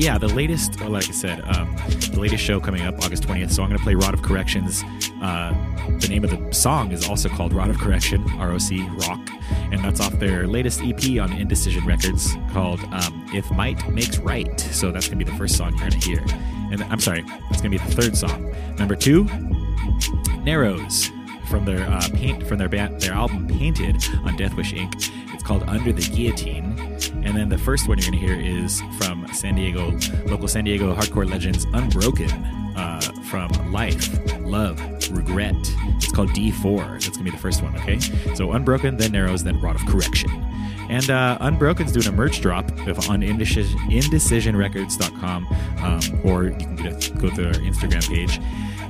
yeah, 0.00 0.16
the 0.16 0.28
latest, 0.28 0.80
like 0.80 1.06
I 1.08 1.12
said, 1.12 1.42
um, 1.44 1.76
the 2.12 2.18
latest 2.18 2.42
show 2.42 2.58
coming 2.58 2.80
up 2.82 2.98
August 3.04 3.24
20th. 3.24 3.52
So 3.52 3.62
I'm 3.62 3.68
going 3.68 3.78
to 3.78 3.84
play 3.84 3.94
Rod 3.94 4.14
of 4.14 4.22
Corrections. 4.22 4.82
Uh, 5.20 5.52
the 5.98 6.08
name 6.08 6.24
of 6.24 6.30
the 6.30 6.54
song 6.54 6.90
is 6.90 7.06
also 7.06 7.28
called 7.28 7.52
Rod 7.52 7.68
of 7.68 7.76
Correction, 7.76 8.24
ROC, 8.38 8.70
Rock. 9.06 9.20
And 9.70 9.84
that's 9.84 10.00
off 10.00 10.18
their 10.18 10.46
latest 10.46 10.80
EP 10.82 11.20
on 11.20 11.34
Indecision 11.34 11.84
Records 11.84 12.34
called 12.50 12.80
um, 12.92 13.26
If 13.34 13.50
Might 13.50 13.86
Makes 13.90 14.18
Right. 14.20 14.58
So 14.58 14.90
that's 14.90 15.06
going 15.06 15.18
to 15.18 15.24
be 15.24 15.30
the 15.30 15.36
first 15.36 15.58
song 15.58 15.72
you're 15.72 15.90
going 15.90 16.00
to 16.00 16.08
hear. 16.08 16.24
And 16.72 16.82
I'm 16.84 17.00
sorry, 17.00 17.20
that's 17.50 17.60
going 17.60 17.70
to 17.70 17.78
be 17.78 17.84
the 17.84 17.92
third 17.92 18.16
song. 18.16 18.54
Number 18.78 18.96
two, 18.96 19.24
Narrows 20.44 21.10
from 21.50 21.66
their 21.66 21.86
uh, 21.86 22.08
paint 22.14 22.46
from 22.46 22.56
their 22.56 22.68
band, 22.70 23.02
their 23.02 23.12
album 23.12 23.46
Painted 23.48 23.96
on 24.24 24.38
Deathwish 24.38 24.72
Inc. 24.72 25.10
It's 25.34 25.42
called 25.42 25.64
Under 25.64 25.92
the 25.92 26.02
Guillotine. 26.02 26.69
And 27.08 27.36
then 27.36 27.48
the 27.48 27.58
first 27.58 27.88
one 27.88 27.98
you're 27.98 28.10
going 28.10 28.20
to 28.20 28.26
hear 28.26 28.38
is 28.40 28.80
from 28.98 29.26
San 29.32 29.54
Diego, 29.54 29.98
local 30.26 30.48
San 30.48 30.64
Diego 30.64 30.94
hardcore 30.94 31.28
legends 31.28 31.66
Unbroken 31.72 32.30
uh, 32.76 33.00
from 33.30 33.50
Life, 33.72 34.18
Love, 34.40 34.80
Regret. 35.10 35.54
It's 35.96 36.12
called 36.12 36.30
D4. 36.30 36.92
That's 36.92 37.08
going 37.08 37.18
to 37.18 37.24
be 37.24 37.30
the 37.30 37.38
first 37.38 37.62
one, 37.62 37.76
okay? 37.76 37.98
So 38.34 38.52
Unbroken, 38.52 38.96
then 38.96 39.12
Narrows, 39.12 39.44
then 39.44 39.60
Rod 39.60 39.76
of 39.76 39.86
Correction. 39.86 40.30
And 40.88 41.08
uh, 41.08 41.38
Unbroken's 41.40 41.92
doing 41.92 42.08
a 42.08 42.12
merch 42.12 42.40
drop 42.40 42.68
on 43.08 43.22
indecision, 43.22 43.78
indecisionrecords.com, 43.90 45.46
um, 45.82 46.20
or 46.24 46.44
you 46.44 46.56
can 46.56 46.86
a, 46.86 46.90
go 47.20 47.30
to 47.30 47.46
our 47.46 47.54
Instagram 47.54 48.08
page. 48.08 48.40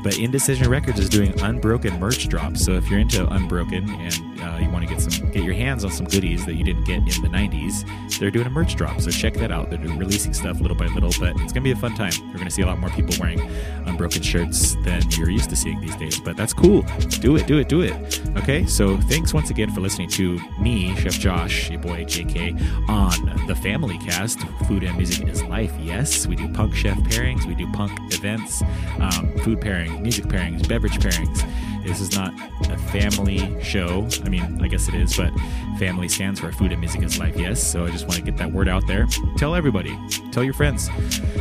But 0.03 0.19
Indecision 0.19 0.69
Records 0.71 0.99
is 0.99 1.09
doing 1.09 1.39
Unbroken 1.41 1.99
merch 2.01 2.29
drops. 2.29 2.65
So 2.65 2.73
if 2.73 2.89
you're 2.89 3.01
into 3.01 3.27
Unbroken 3.29 3.89
and 3.91 4.41
uh, 4.41 4.59
you 4.61 4.71
want 4.71 4.89
to 4.89 4.95
get 4.95 5.01
some, 5.01 5.31
get 5.31 5.45
your 5.45 5.55
hands 5.55 5.85
on 5.85 5.91
some 5.91 6.07
goodies 6.07 6.47
that 6.47 6.55
you 6.55 6.65
didn't 6.65 6.85
get 6.85 6.99
in 6.99 7.23
the 7.23 7.29
'90s, 7.29 8.19
they're 8.19 8.31
doing 8.31 8.47
a 8.47 8.51
merch 8.51 8.77
drop. 8.77 9.01
So 9.01 9.11
check 9.11 9.35
that 9.35 9.53
out. 9.53 9.71
They're 9.71 9.79
releasing 9.79 10.33
stuff 10.33 10.61
little 10.61 10.77
by 10.77 10.87
little, 10.87 11.13
but 11.21 11.39
it's 11.41 11.53
gonna 11.53 11.65
be 11.65 11.73
a 11.73 11.77
fun 11.77 11.95
time. 11.95 12.13
We're 12.29 12.39
gonna 12.39 12.51
see 12.51 12.63
a 12.63 12.67
lot 12.67 12.79
more 12.79 12.91
people 12.91 13.15
wearing 13.21 13.41
Unbroken 13.87 14.23
shirts 14.23 14.77
than 14.85 15.03
you're 15.11 15.31
used 15.31 15.51
to 15.51 15.57
seeing 15.57 15.81
these 15.81 15.97
days. 15.97 16.19
But 16.19 16.37
that's 16.37 16.53
cool. 16.53 16.83
Do 17.21 17.37
it, 17.37 17.47
do 17.47 17.59
it, 17.59 17.69
do 17.69 17.83
it. 17.83 18.21
Okay. 18.39 18.65
So 18.67 18.97
thanks 19.03 19.35
once 19.35 19.51
again 19.51 19.71
for 19.71 19.81
listening 19.81 20.09
to 20.11 20.39
me, 20.59 20.95
Chef 20.97 21.19
Josh, 21.19 21.71
your 21.71 21.81
boy 21.81 22.05
JK, 22.05 22.89
on 22.89 23.47
the 23.47 23.55
Family 23.55 23.99
Cast. 23.99 24.41
Food 24.67 24.85
and 24.85 24.97
music 24.97 25.29
is 25.29 25.43
life. 25.45 25.73
Yes, 25.81 26.27
we 26.27 26.37
do 26.37 26.49
punk 26.53 26.75
chef 26.75 26.97
pairings. 26.99 27.47
We 27.47 27.55
do 27.55 27.71
punk 27.73 27.93
events, 28.15 28.63
um, 29.01 29.37
food 29.39 29.61
pairings 29.61 29.90
music 29.99 30.25
pairings, 30.27 30.67
beverage 30.69 30.99
pairings. 30.99 31.45
This 31.85 32.01
is 32.01 32.15
not 32.15 32.35
a 32.71 32.77
family 32.77 33.63
show. 33.63 34.07
I 34.25 34.29
mean, 34.29 34.63
I 34.63 34.69
guess 34.69 34.89
it 34.89 34.95
is, 34.95 35.17
but 35.17 35.33
family 35.79 36.09
stands 36.09 36.39
for 36.39 36.53
food 36.53 36.73
and 36.73 36.81
music 36.81 37.03
is 37.03 37.19
life, 37.19 37.37
yes. 37.37 37.63
So 37.63 37.87
I 37.87 37.91
just 37.91 38.07
want 38.07 38.19
to 38.19 38.23
get 38.23 38.37
that 38.37 38.53
word 38.53 38.69
out 38.69 38.87
there. 38.87 39.07
Tell 39.39 39.55
everybody, 39.55 39.99
tell 40.31 40.45
your 40.45 40.53
friends. 40.53 40.91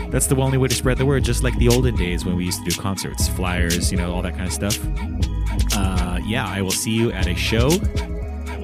That's 0.09 0.27
the 0.27 0.35
only 0.37 0.57
way 0.57 0.69
to 0.69 0.75
spread 0.75 0.97
the 0.97 1.05
word, 1.05 1.23
just 1.23 1.43
like 1.43 1.57
the 1.57 1.67
olden 1.67 1.95
days 1.95 2.25
when 2.25 2.37
we 2.37 2.45
used 2.45 2.63
to 2.63 2.69
do 2.69 2.81
concerts, 2.81 3.27
flyers, 3.27 3.91
you 3.91 3.97
know, 3.97 4.13
all 4.13 4.21
that 4.21 4.35
kind 4.35 4.47
of 4.47 4.53
stuff. 4.53 4.79
Uh, 5.75 6.19
yeah, 6.25 6.47
I 6.47 6.61
will 6.61 6.71
see 6.71 6.91
you 6.91 7.11
at 7.11 7.27
a 7.27 7.35
show 7.35 7.69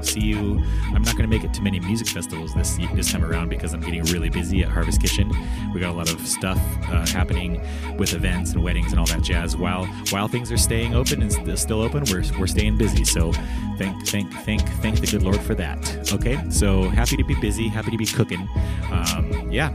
see 0.05 0.21
you. 0.21 0.63
I'm 0.93 1.01
not 1.01 1.15
going 1.17 1.29
to 1.29 1.35
make 1.35 1.43
it 1.43 1.53
to 1.55 1.61
many 1.61 1.79
music 1.79 2.07
festivals 2.07 2.53
this 2.53 2.77
this 2.93 3.11
time 3.11 3.23
around 3.23 3.49
because 3.49 3.73
I'm 3.73 3.81
getting 3.81 4.03
really 4.05 4.29
busy 4.29 4.63
at 4.63 4.69
Harvest 4.69 5.01
Kitchen. 5.01 5.31
We 5.73 5.79
got 5.79 5.91
a 5.91 5.97
lot 5.97 6.11
of 6.11 6.25
stuff 6.25 6.59
uh, 6.89 7.05
happening 7.07 7.61
with 7.97 8.13
events 8.13 8.53
and 8.53 8.63
weddings 8.63 8.91
and 8.91 8.99
all 8.99 9.05
that 9.07 9.21
jazz. 9.21 9.55
While 9.55 9.85
while 10.11 10.27
things 10.27 10.51
are 10.51 10.57
staying 10.57 10.93
open 10.93 11.21
and 11.21 11.59
still 11.59 11.81
open, 11.81 12.03
we're 12.11 12.23
we're 12.39 12.47
staying 12.47 12.77
busy. 12.77 13.03
So 13.03 13.31
thank 13.77 14.07
thank 14.07 14.31
thank 14.43 14.61
thank 14.81 14.99
the 14.99 15.07
good 15.07 15.23
Lord 15.23 15.41
for 15.41 15.55
that. 15.55 16.13
Okay, 16.13 16.39
so 16.49 16.89
happy 16.89 17.17
to 17.17 17.23
be 17.23 17.35
busy, 17.35 17.67
happy 17.67 17.91
to 17.91 17.97
be 17.97 18.05
cooking. 18.05 18.47
Um, 18.91 19.49
yeah, 19.51 19.71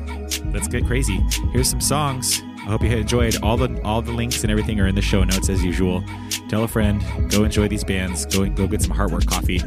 let's 0.52 0.68
get 0.68 0.86
crazy. 0.86 1.18
Here's 1.52 1.68
some 1.68 1.80
songs. 1.80 2.42
I 2.60 2.64
hope 2.64 2.82
you 2.82 2.90
enjoyed. 2.90 3.42
All 3.42 3.56
the 3.56 3.80
all 3.82 4.02
the 4.02 4.12
links 4.12 4.42
and 4.42 4.50
everything 4.50 4.80
are 4.80 4.86
in 4.86 4.94
the 4.94 5.02
show 5.02 5.24
notes 5.24 5.48
as 5.48 5.64
usual. 5.64 6.04
Tell 6.48 6.64
a 6.64 6.68
friend. 6.68 7.02
Go 7.30 7.44
enjoy 7.44 7.68
these 7.68 7.84
bands. 7.84 8.26
Go 8.26 8.48
go 8.48 8.66
get 8.66 8.82
some 8.82 8.92
Heartwork 8.92 9.26
coffee. 9.26 9.60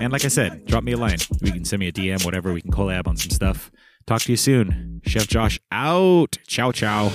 And 0.00 0.12
like 0.12 0.24
I 0.24 0.28
said, 0.28 0.64
drop 0.66 0.84
me 0.84 0.92
a 0.92 0.96
line. 0.96 1.18
You 1.40 1.52
can 1.52 1.64
send 1.64 1.80
me 1.80 1.88
a 1.88 1.92
DM, 1.92 2.24
whatever. 2.24 2.52
We 2.52 2.62
can 2.62 2.70
collab 2.70 3.06
on 3.06 3.16
some 3.16 3.30
stuff. 3.30 3.70
Talk 4.06 4.22
to 4.22 4.32
you 4.32 4.36
soon. 4.36 5.02
Chef 5.04 5.26
Josh 5.26 5.60
out. 5.70 6.36
Ciao, 6.46 6.72
ciao. 6.72 7.12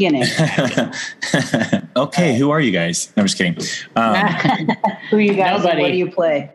Beginning. 0.00 0.24
okay, 1.96 2.36
who 2.36 2.50
are 2.50 2.60
you 2.60 2.70
guys? 2.70 3.12
No, 3.16 3.20
I'm 3.20 3.26
just 3.26 3.36
kidding. 3.36 3.56
Um, 3.96 4.14
Who 5.10 5.18
are 5.18 5.20
you 5.20 5.34
guys? 5.34 5.62
Nobody. 5.62 5.82
What 5.82 5.92
do 5.92 5.98
you 5.98 6.10
play? 6.10 6.52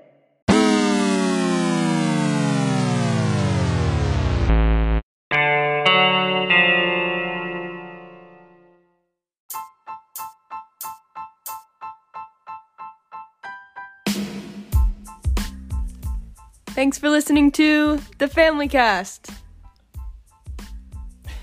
Thanks 16.70 16.98
for 16.98 17.10
listening 17.10 17.52
to 17.54 18.00
the 18.18 18.28
Family 18.28 18.68
Cast. 18.68 19.30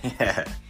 Yeah. 0.02 0.44